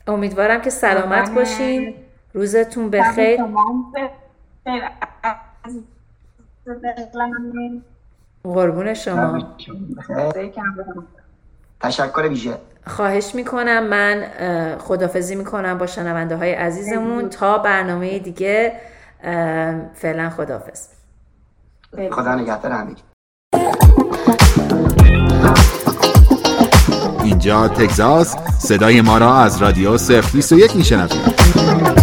امیدوارم 0.06 0.60
که 0.60 0.70
سلامت 0.70 1.30
باشین. 1.30 1.94
روزتون 2.34 2.90
بخیر. 2.90 3.40
قربون 8.44 8.94
شما. 8.94 9.56
تشکر 11.80 12.28
ویژه. 12.28 12.58
خواهش 12.86 13.34
می‌کنم. 13.34 13.86
من 13.86 14.26
خدافزی 14.78 15.34
می‌کنم 15.34 15.78
با 15.78 15.86
شنونده 15.86 16.36
های 16.36 16.52
عزیزمون 16.52 17.28
تا 17.28 17.58
برنامه 17.58 18.18
دیگه 18.18 18.72
فعلا 19.94 20.30
خدافز 20.30 20.88
خدا 22.10 22.34
نگهدار 22.34 22.72
همگی. 22.72 23.02
اینجا 27.24 27.68
تگزاس. 27.68 28.34
صدای 28.58 29.00
ما 29.00 29.18
را 29.18 29.38
از 29.38 29.62
رادیو 29.62 29.92
021 29.92 30.32
21 30.32 30.76
میشنوید. 30.76 32.01